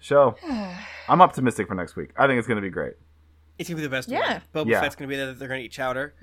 show 0.00 0.36
I'm 1.08 1.20
optimistic 1.20 1.68
for 1.68 1.74
next 1.74 1.96
week 1.96 2.10
I 2.16 2.26
think 2.26 2.38
it's 2.38 2.48
gonna 2.48 2.60
be 2.60 2.70
great 2.70 2.94
It's 3.58 3.68
gonna 3.68 3.76
be 3.76 3.82
the 3.82 3.88
best. 3.90 4.08
Yeah. 4.08 4.40
one. 4.54 4.66
Boba 4.66 4.70
Yeah. 4.70 4.80
Fett's 4.80 4.96
gonna 4.96 5.08
be 5.08 5.16
there. 5.16 5.32
They're 5.32 5.48
gonna 5.48 5.60
eat 5.60 5.72
chowder. 5.72 6.14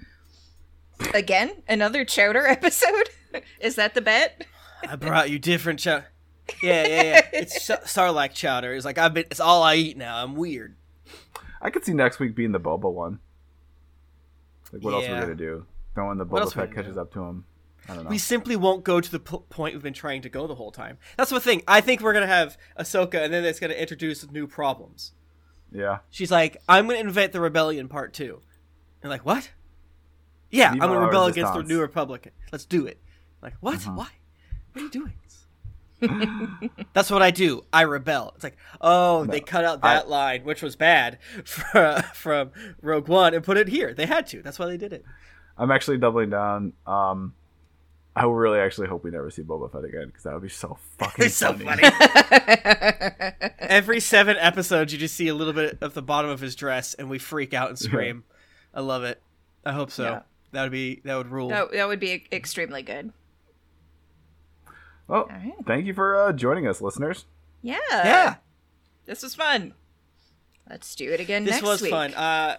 Again, 1.13 1.51
another 1.67 2.05
chowder 2.05 2.45
episode. 2.47 3.09
is 3.59 3.75
that 3.75 3.93
the 3.95 4.01
bet? 4.01 4.45
I 4.87 4.95
brought 4.95 5.29
you 5.29 5.39
different 5.39 5.79
chowder. 5.79 6.05
Yeah, 6.61 6.85
yeah, 6.87 7.03
yeah. 7.03 7.21
It's 7.31 7.61
sh- 7.63 7.69
Sarlacc 7.85 8.33
chowder. 8.33 8.73
It's 8.73 8.83
like 8.83 8.97
I've 8.97 9.13
been. 9.13 9.23
It's 9.31 9.39
all 9.39 9.63
I 9.63 9.75
eat 9.75 9.95
now. 9.95 10.21
I'm 10.21 10.35
weird. 10.35 10.75
I 11.61 11.69
could 11.69 11.85
see 11.85 11.93
next 11.93 12.19
week 12.19 12.35
being 12.35 12.51
the 12.51 12.59
Boba 12.59 12.91
one 12.91 13.19
like 14.73 14.83
what 14.83 14.93
else 14.93 15.05
are 15.05 15.07
we 15.07 15.13
Yeah. 15.13 15.21
gonna 15.21 15.35
do 15.35 15.65
than 15.95 16.07
when 16.07 16.17
the 16.17 16.25
What 16.25 16.43
Boba 16.43 16.53
Fett 16.53 16.73
catches 16.75 16.95
do? 16.95 17.01
up 17.01 17.13
to 17.13 17.21
him 17.21 17.25
I 17.25 17.29
don't 17.29 17.37
know. 17.37 17.43
We 18.07 18.17
simply 18.17 18.55
won't 18.55 18.83
go 18.83 19.01
to 19.01 19.11
the 19.11 19.19
p- 19.19 19.37
point 19.49 19.73
we've 19.75 19.83
been 19.83 19.93
trying 19.93 20.21
to 20.21 20.29
go 20.29 20.47
the 20.47 20.55
whole 20.55 20.71
time. 20.71 20.97
That's 21.17 21.29
the 21.31 21.39
thing. 21.39 21.63
I 21.67 21.81
think 21.81 22.01
we're 22.01 22.13
gonna 22.13 22.27
have 22.27 22.57
Ahsoka, 22.79 23.21
and 23.21 23.33
then 23.33 23.43
it's 23.43 23.59
gonna 23.59 23.73
introduce 23.73 24.29
new 24.31 24.47
problems. 24.47 25.11
yeah. 25.71 25.99
She's 26.09 26.31
like, 26.31 26.57
"I'm 26.69 26.87
gonna 26.87 26.99
invent 26.99 27.33
the 27.33 27.41
rebellion 27.41 27.87
part 27.89 28.13
two. 28.13 28.41
And 29.01 29.09
like, 29.09 29.25
what? 29.25 29.51
Yeah, 30.49 30.71
I'm 30.71 30.77
gonna 30.79 30.99
rebel 30.99 31.25
against 31.25 31.53
the. 31.53 31.63
New 31.63 31.81
Republic. 31.81 32.33
Let's 32.51 32.65
do 32.65 32.85
it. 32.85 32.99
Like, 33.41 33.55
what? 33.59 33.75
Uh-huh. 33.75 33.91
Why? 33.95 34.07
What 34.71 34.81
are 34.81 34.85
you 34.85 34.89
doing? 34.89 35.13
That's 36.93 37.09
what 37.09 37.21
I 37.21 37.31
do. 37.31 37.63
I 37.71 37.83
rebel. 37.83 38.33
It's 38.35 38.43
like, 38.43 38.57
oh, 38.81 39.25
they 39.25 39.39
cut 39.39 39.63
out 39.65 39.81
that 39.81 40.09
line, 40.09 40.43
which 40.43 40.61
was 40.61 40.75
bad 40.75 41.17
from, 41.45 42.01
from 42.13 42.51
Rogue 42.81 43.07
One, 43.07 43.33
and 43.33 43.43
put 43.43 43.57
it 43.57 43.67
here. 43.69 43.93
They 43.93 44.05
had 44.05 44.27
to. 44.27 44.41
That's 44.41 44.59
why 44.59 44.65
they 44.67 44.77
did 44.77 44.91
it. 44.93 45.05
I'm 45.57 45.71
actually 45.71 45.97
doubling 45.97 46.29
down. 46.29 46.73
Um, 46.85 47.33
I 48.15 48.25
really 48.25 48.59
actually 48.59 48.87
hope 48.87 49.03
we 49.03 49.09
never 49.11 49.31
see 49.31 49.41
Boba 49.41 49.71
Fett 49.71 49.83
again 49.85 50.07
because 50.07 50.23
that 50.23 50.33
would 50.33 50.43
be 50.43 50.49
so 50.49 50.77
fucking 50.99 51.25
It's 51.25 51.35
so 51.35 51.53
funny. 51.53 51.81
funny. 51.81 53.31
Every 53.59 53.99
seven 53.99 54.37
episodes, 54.37 54.93
you 54.93 54.99
just 54.99 55.15
see 55.15 55.27
a 55.29 55.33
little 55.33 55.53
bit 55.53 55.79
of 55.81 55.93
the 55.95 56.01
bottom 56.03 56.29
of 56.29 56.39
his 56.39 56.55
dress, 56.55 56.93
and 56.93 57.09
we 57.09 57.17
freak 57.17 57.53
out 57.53 57.69
and 57.69 57.79
scream. 57.79 58.23
I 58.73 58.81
love 58.81 59.03
it. 59.03 59.21
I 59.65 59.71
hope 59.73 59.89
so. 59.89 60.03
Yeah. 60.03 60.19
That 60.51 60.63
would 60.63 60.71
be 60.71 61.01
that 61.05 61.15
would 61.15 61.27
rule. 61.31 61.49
that, 61.49 61.71
that 61.71 61.87
would 61.87 61.99
be 61.99 62.25
extremely 62.31 62.83
good. 62.83 63.11
Well, 65.07 65.25
right. 65.29 65.53
thank 65.65 65.85
you 65.85 65.93
for 65.93 66.15
uh, 66.15 66.33
joining 66.33 66.67
us, 66.67 66.81
listeners. 66.81 67.25
Yeah. 67.61 67.77
Yeah, 67.91 68.35
This 69.05 69.23
was 69.23 69.35
fun. 69.35 69.73
Let's 70.69 70.95
do 70.95 71.11
it 71.11 71.19
again 71.19 71.43
this 71.43 71.55
next 71.55 71.63
was 71.65 71.81
week. 71.81 71.91
fun. 71.91 72.13
Uh, 72.13 72.57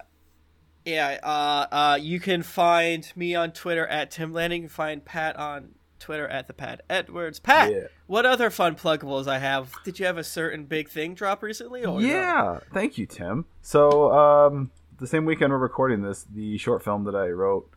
yeah. 0.84 1.18
Uh, 1.22 1.66
uh, 1.74 1.98
you 2.00 2.20
can 2.20 2.42
find 2.42 3.10
me 3.16 3.34
on 3.34 3.52
Twitter 3.52 3.86
at 3.86 4.10
Tim 4.10 4.32
Lanning. 4.32 4.62
You 4.62 4.68
can 4.68 4.74
find 4.74 5.04
Pat 5.04 5.36
on 5.36 5.70
Twitter 5.98 6.28
at 6.28 6.46
the 6.46 6.52
Pat 6.52 6.82
Edwards. 6.90 7.40
Pat, 7.40 7.72
Yeah. 7.72 7.86
what 8.06 8.26
other 8.26 8.50
fun 8.50 8.74
pluggables 8.74 9.26
I 9.26 9.38
have? 9.38 9.72
Did 9.84 9.98
you 9.98 10.06
have 10.06 10.18
a 10.18 10.24
certain 10.24 10.64
big 10.66 10.88
thing 10.90 11.14
drop 11.14 11.42
recently? 11.42 11.84
Or? 11.84 12.00
Yeah, 12.00 12.60
thank 12.72 12.98
you, 12.98 13.06
Tim. 13.06 13.46
So, 13.62 14.12
um, 14.12 14.70
the 14.98 15.06
same 15.06 15.24
weekend 15.24 15.52
we're 15.52 15.58
recording 15.58 16.02
this, 16.02 16.24
the 16.24 16.58
short 16.58 16.84
film 16.84 17.04
that 17.04 17.14
I 17.14 17.28
wrote 17.28 17.70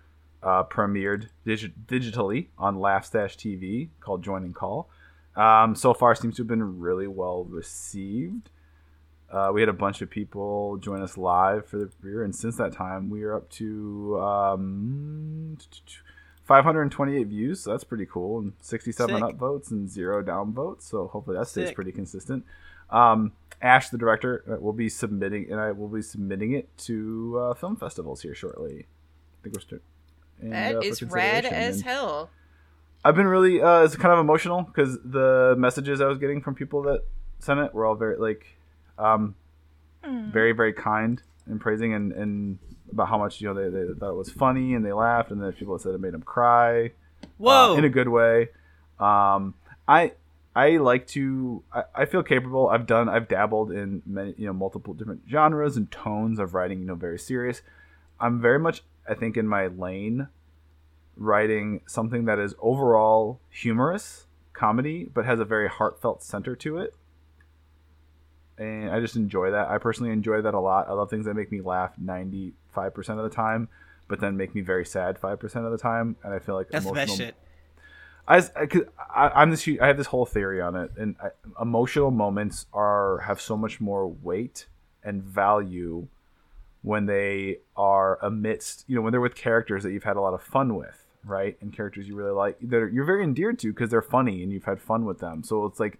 uh, 0.43 0.63
premiered 0.65 1.29
digi- 1.45 1.73
digitally 1.88 2.47
on 2.57 2.79
Laugh 2.79 3.09
TV 3.11 3.89
called 4.01 4.23
Joining 4.23 4.53
Call. 4.53 4.89
Um, 5.35 5.75
so 5.75 5.93
far, 5.93 6.13
seems 6.15 6.35
to 6.38 6.41
have 6.41 6.47
been 6.47 6.79
really 6.79 7.07
well 7.07 7.45
received. 7.45 8.49
Uh, 9.29 9.51
we 9.53 9.61
had 9.61 9.69
a 9.69 9.73
bunch 9.73 10.01
of 10.01 10.09
people 10.09 10.77
join 10.77 11.01
us 11.01 11.17
live 11.17 11.65
for 11.65 11.77
the 11.77 11.87
premiere, 11.87 12.23
and 12.23 12.33
since 12.35 12.55
that 12.57 12.71
time, 12.71 13.09
we 13.09 13.23
are 13.23 13.35
up 13.35 13.49
to 13.49 14.17
um, 14.21 15.57
528 16.45 17.27
views. 17.27 17.61
So 17.61 17.71
that's 17.71 17.83
pretty 17.83 18.05
cool, 18.05 18.39
and 18.39 18.53
67 18.61 19.15
Sick. 19.15 19.23
upvotes 19.23 19.69
and 19.71 19.89
zero 19.89 20.23
downvotes. 20.23 20.83
So 20.83 21.07
hopefully 21.07 21.37
that 21.37 21.47
stays 21.47 21.67
Sick. 21.67 21.75
pretty 21.75 21.91
consistent. 21.91 22.45
Um, 22.89 23.33
Ash, 23.61 23.89
the 23.89 23.97
director, 23.97 24.43
uh, 24.49 24.61
will 24.61 24.73
be 24.73 24.87
submitting, 24.87 25.51
and 25.51 25.59
I 25.59 25.71
will 25.71 25.87
be 25.89 26.01
submitting 26.01 26.53
it 26.53 26.69
to 26.79 27.37
uh, 27.39 27.53
film 27.53 27.75
festivals 27.75 28.21
here 28.21 28.35
shortly. 28.35 28.85
I 28.85 29.43
think 29.43 29.55
we're 29.55 29.61
st- 29.61 29.81
and, 30.39 30.53
That 30.53 30.75
uh, 30.75 30.79
is 30.79 31.03
rad 31.03 31.45
as 31.45 31.77
And 31.77 31.85
hell. 31.85 32.29
I've 33.03 33.15
been 33.15 33.27
really, 33.27 33.61
uh, 33.61 33.83
it's 33.83 33.95
kind 33.95 34.13
of 34.13 34.19
emotional 34.19 34.61
because 34.61 34.97
the 35.03 35.55
messages 35.57 36.01
I 36.01 36.05
was 36.05 36.17
getting 36.17 36.41
from 36.41 36.55
people 36.55 36.83
that 36.83 37.03
sent 37.39 37.59
it 37.59 37.73
were 37.73 37.85
all 37.85 37.95
very 37.95 38.17
like, 38.17 38.56
um, 38.98 39.36
Hmm. 40.03 40.30
very 40.30 40.52
very 40.53 40.74
kind 40.74 41.22
and 41.48 41.60
praising 41.60 41.94
and, 41.94 42.14
and 42.14 42.60
about 42.91 43.10
how 43.10 43.18
much 43.18 43.41
you 43.41 43.52
know 43.52 43.53
they, 43.53 43.69
they 43.69 43.94
thought 43.99 44.11
it 44.11 44.15
was 44.15 44.30
funny 44.30 44.74
and 44.74 44.86
they 44.86 44.94
laughed 44.94 45.32
and 45.32 45.41
then 45.41 45.52
people 45.53 45.74
that 45.76 45.82
said 45.82 45.94
it 45.94 45.99
made 45.99 46.14
them 46.14 46.22
cry 46.22 46.91
Whoa. 47.38 47.74
uh, 47.74 47.78
in 47.78 47.84
a 47.84 47.90
good 47.90 48.07
way. 48.07 48.49
Um, 48.99 49.56
I 49.88 50.14
I 50.56 50.78
like 50.78 51.07
to 51.07 51.64
I, 51.74 51.84
I 51.95 52.06
feel 52.06 52.24
capable. 52.24 52.69
I've 52.69 52.86
done 52.86 53.10
I've 53.10 53.28
dabbled 53.28 53.72
in 53.72 54.02
many 54.06 54.36
you 54.38 54.45
know 54.45 54.53
multiple 54.53 54.94
different 54.94 55.24
genres 55.30 55.76
and 55.76 55.91
tones 55.91 56.40
of 56.40 56.53
writing. 56.53 56.80
You 56.80 56.86
know, 56.86 56.95
very 56.95 57.19
serious. 57.19 57.61
I'm 58.19 58.40
very 58.40 58.60
much 58.60 58.84
I 59.10 59.14
think 59.15 59.36
in 59.36 59.48
my 59.48 59.68
lane, 59.68 60.28
writing 61.15 61.82
something 61.88 62.26
that 62.26 62.40
is 62.40 62.56
overall 62.60 63.40
humorous 63.49 64.26
comedy, 64.53 65.10
but 65.14 65.26
has 65.26 65.40
a 65.40 65.45
very 65.45 65.68
heartfelt 65.68 66.24
center 66.24 66.56
to 66.57 66.78
it. 66.78 66.94
And 68.57 68.89
I 68.89 68.99
just 68.99 69.15
enjoy 69.15 69.51
that. 69.51 69.69
I 69.69 69.77
personally 69.77 70.11
enjoy 70.11 70.41
that 70.41 70.53
a 70.53 70.59
lot. 70.59 70.88
I 70.89 70.93
love 70.93 71.09
things 71.09 71.25
that 71.25 71.35
make 71.35 71.51
me 71.51 71.61
laugh 71.61 71.93
95% 72.03 72.53
of 73.09 73.23
the 73.23 73.29
time, 73.29 73.69
but 74.07 74.19
then 74.19 74.35
make 74.35 74.55
me 74.55 74.61
very 74.61 74.85
sad 74.85 75.19
5% 75.21 75.65
of 75.65 75.71
the 75.71 75.77
time. 75.77 76.15
And 76.23 76.34
I 76.34 76.39
feel 76.39 76.55
like 76.55 76.69
That's 76.69 76.85
emotional 76.85 77.17
shit. 77.17 77.35
I, 78.27 78.43
I, 79.15 79.29
I'm 79.29 79.51
this 79.51 79.67
I 79.81 79.88
have 79.88 79.97
this 79.97 80.07
whole 80.07 80.25
theory 80.25 80.59
on 80.59 80.75
it, 80.75 80.91
and 80.97 81.15
I, 81.23 81.29
emotional 81.61 82.11
moments 82.11 82.65
are 82.73 83.19
have 83.19 83.39
so 83.39 83.55
much 83.55 83.79
more 83.79 84.07
weight 84.07 84.67
and 85.03 85.23
value 85.23 86.07
when 86.81 87.05
they 87.05 87.59
are 87.75 88.19
amidst 88.21 88.84
you 88.88 88.95
know 88.95 89.01
when 89.01 89.11
they're 89.11 89.21
with 89.21 89.35
characters 89.35 89.84
that 89.84 89.91
you've 89.91 90.03
had 90.03 90.17
a 90.17 90.21
lot 90.21 90.34
of 90.34 90.41
fun 90.41 90.75
with, 90.75 91.05
right? 91.23 91.57
And 91.61 91.71
characters 91.71 92.07
you 92.07 92.15
really 92.15 92.31
like 92.31 92.57
that 92.61 92.75
are, 92.75 92.89
you're 92.89 93.05
very 93.05 93.23
endeared 93.23 93.59
to 93.59 93.71
because 93.71 93.89
they're 93.89 94.01
funny 94.01 94.43
and 94.43 94.51
you've 94.51 94.65
had 94.65 94.81
fun 94.81 95.05
with 95.05 95.19
them. 95.19 95.43
So 95.43 95.65
it's 95.65 95.79
like 95.79 95.97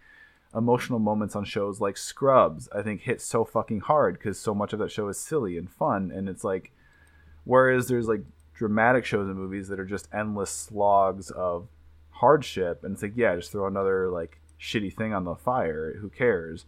emotional 0.57 0.99
moments 0.99 1.35
on 1.35 1.45
shows 1.45 1.79
like 1.79 1.97
Scrubs, 1.97 2.67
I 2.73 2.81
think 2.81 3.01
hit 3.01 3.21
so 3.21 3.45
fucking 3.45 3.81
hard 3.81 4.15
because 4.15 4.39
so 4.39 4.55
much 4.55 4.73
of 4.73 4.79
that 4.79 4.91
show 4.91 5.07
is 5.07 5.19
silly 5.19 5.57
and 5.57 5.69
fun, 5.69 6.11
and 6.11 6.27
it's 6.27 6.43
like 6.43 6.71
whereas 7.45 7.88
there's 7.88 8.07
like 8.07 8.23
dramatic 8.53 9.05
shows 9.05 9.27
and 9.27 9.38
movies 9.38 9.67
that 9.67 9.79
are 9.79 9.85
just 9.85 10.09
endless 10.11 10.49
slogs 10.49 11.29
of 11.31 11.67
hardship 12.09 12.84
and 12.84 12.93
it's 12.93 13.03
like 13.03 13.13
yeah 13.15 13.35
just 13.35 13.51
throw 13.51 13.67
another 13.67 14.09
like 14.09 14.39
shitty 14.59 14.91
thing 14.91 15.13
on 15.13 15.23
the 15.23 15.35
fire 15.35 15.95
who 16.01 16.09
cares? 16.09 16.65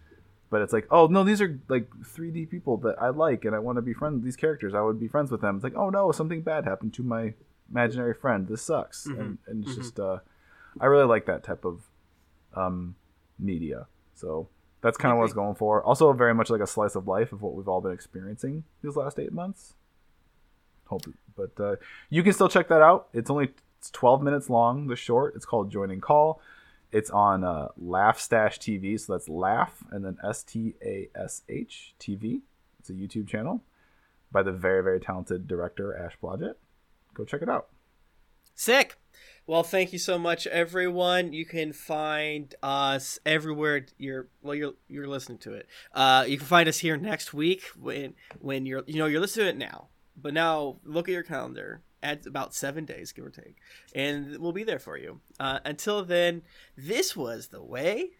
But 0.52 0.62
it's 0.62 0.72
like 0.74 0.88
oh 0.92 1.08
no 1.08 1.24
these 1.24 1.42
are 1.42 1.60
like 1.68 1.90
3d 1.90 2.50
people 2.50 2.78
that 2.78 3.02
i 3.02 3.10
like 3.10 3.46
and 3.46 3.56
i 3.56 3.60
want 3.60 3.78
to 3.78 3.82
be 3.82 3.94
friends 3.94 4.16
with 4.16 4.24
these 4.24 4.36
characters 4.36 4.74
i 4.74 4.82
would 4.82 5.00
be 5.00 5.08
friends 5.08 5.32
with 5.32 5.42
them. 5.42 5.56
It's 5.56 5.64
like 5.64 5.76
oh 5.76 5.90
no 5.90 6.12
something 6.12 6.42
bad 6.42 6.66
happened 6.66 6.94
to 6.96 7.04
my 7.04 7.34
imaginary 7.72 8.14
friend. 8.14 8.48
This 8.48 8.62
sucks. 8.62 9.06
And, 9.06 9.38
and 9.48 9.64
it's 9.64 9.76
just 9.76 10.00
uh 10.00 10.20
i 10.80 10.86
really 10.86 11.06
like 11.06 11.26
that 11.26 11.44
type 11.44 11.66
of 11.66 11.82
um 12.56 12.96
media. 13.40 13.88
So 14.16 14.50
that's 14.82 14.98
kind 14.98 15.12
of 15.12 15.18
what 15.18 15.24
i 15.24 15.26
was 15.26 15.34
going 15.34 15.56
for. 15.56 15.84
Also 15.84 16.12
very 16.14 16.34
much 16.34 16.50
like 16.50 16.62
a 16.62 16.68
slice 16.68 16.96
of 16.96 17.08
life 17.08 17.32
of 17.32 17.42
what 17.42 17.54
we've 17.54 17.68
all 17.68 17.82
been 17.82 17.92
experiencing 17.92 18.64
these 18.84 18.96
last 18.96 19.20
eight 19.20 19.34
months. 19.34 19.76
Hope 20.86 21.06
but 21.36 21.52
uh, 21.60 21.76
you 22.10 22.24
can 22.24 22.34
still 22.34 22.50
check 22.50 22.68
that 22.68 22.82
out. 22.82 23.08
It's 23.14 23.30
only 23.30 23.54
it's 23.78 23.90
12 23.92 24.22
minutes 24.22 24.50
long 24.50 24.88
the 24.88 24.96
short. 24.96 25.36
It's 25.36 25.46
called 25.46 25.72
joining 25.72 26.02
call. 26.02 26.42
It's 26.92 27.10
on 27.10 27.44
uh, 27.44 27.70
laugh 27.78 28.20
stash 28.20 28.60
tv 28.60 29.00
so 29.00 29.14
that's 29.14 29.30
laugh 29.30 29.84
and 29.92 30.04
then 30.04 30.18
s-t-a-s-h 30.28 31.94
tv 32.00 32.42
it's 32.80 32.90
a 32.90 32.94
youtube 32.94 33.28
channel 33.28 33.62
by 34.32 34.42
the 34.42 34.52
very 34.52 34.84
very 34.84 35.00
talented 35.00 35.48
director 35.48 35.96
ash 35.96 36.18
blodgett. 36.22 36.56
Go 37.14 37.26
check 37.26 37.42
it 37.42 37.50
out. 37.50 37.68
Sick. 38.56 38.98
Well, 39.50 39.64
thank 39.64 39.92
you 39.94 39.98
so 39.98 40.20
much, 40.20 40.46
everyone. 40.46 41.34
You 41.34 41.44
can 41.44 41.74
find 41.74 42.54
us 42.62 43.18
everywhere 43.26 43.88
you're 43.98 44.28
well. 44.44 44.54
You're 44.54 44.74
you're 44.88 45.08
listening 45.08 45.40
to 45.40 45.54
it. 45.54 45.68
Uh, 45.92 46.24
you 46.28 46.38
can 46.38 46.46
find 46.46 46.70
us 46.70 46.78
here 46.78 46.98
next 46.98 47.34
week 47.34 47.64
when 47.76 48.14
when 48.40 48.68
you're 48.68 48.84
you 48.86 49.00
know 49.00 49.08
you're 49.08 49.20
listening 49.20 49.48
to 49.48 49.50
it 49.50 49.58
now. 49.58 49.88
But 50.16 50.36
now 50.36 50.78
look 50.84 51.10
at 51.10 51.14
your 51.14 51.24
calendar. 51.24 51.82
Add 52.04 52.28
about 52.28 52.54
seven 52.54 52.86
days, 52.86 53.12
give 53.12 53.26
or 53.26 53.32
take, 53.32 53.56
and 53.96 54.38
we'll 54.38 54.52
be 54.52 54.64
there 54.64 54.78
for 54.78 55.00
you. 55.00 55.20
Uh, 55.40 55.62
until 55.66 56.06
then, 56.06 56.44
this 56.78 57.16
was 57.16 57.48
the 57.48 57.64
way. 57.64 58.12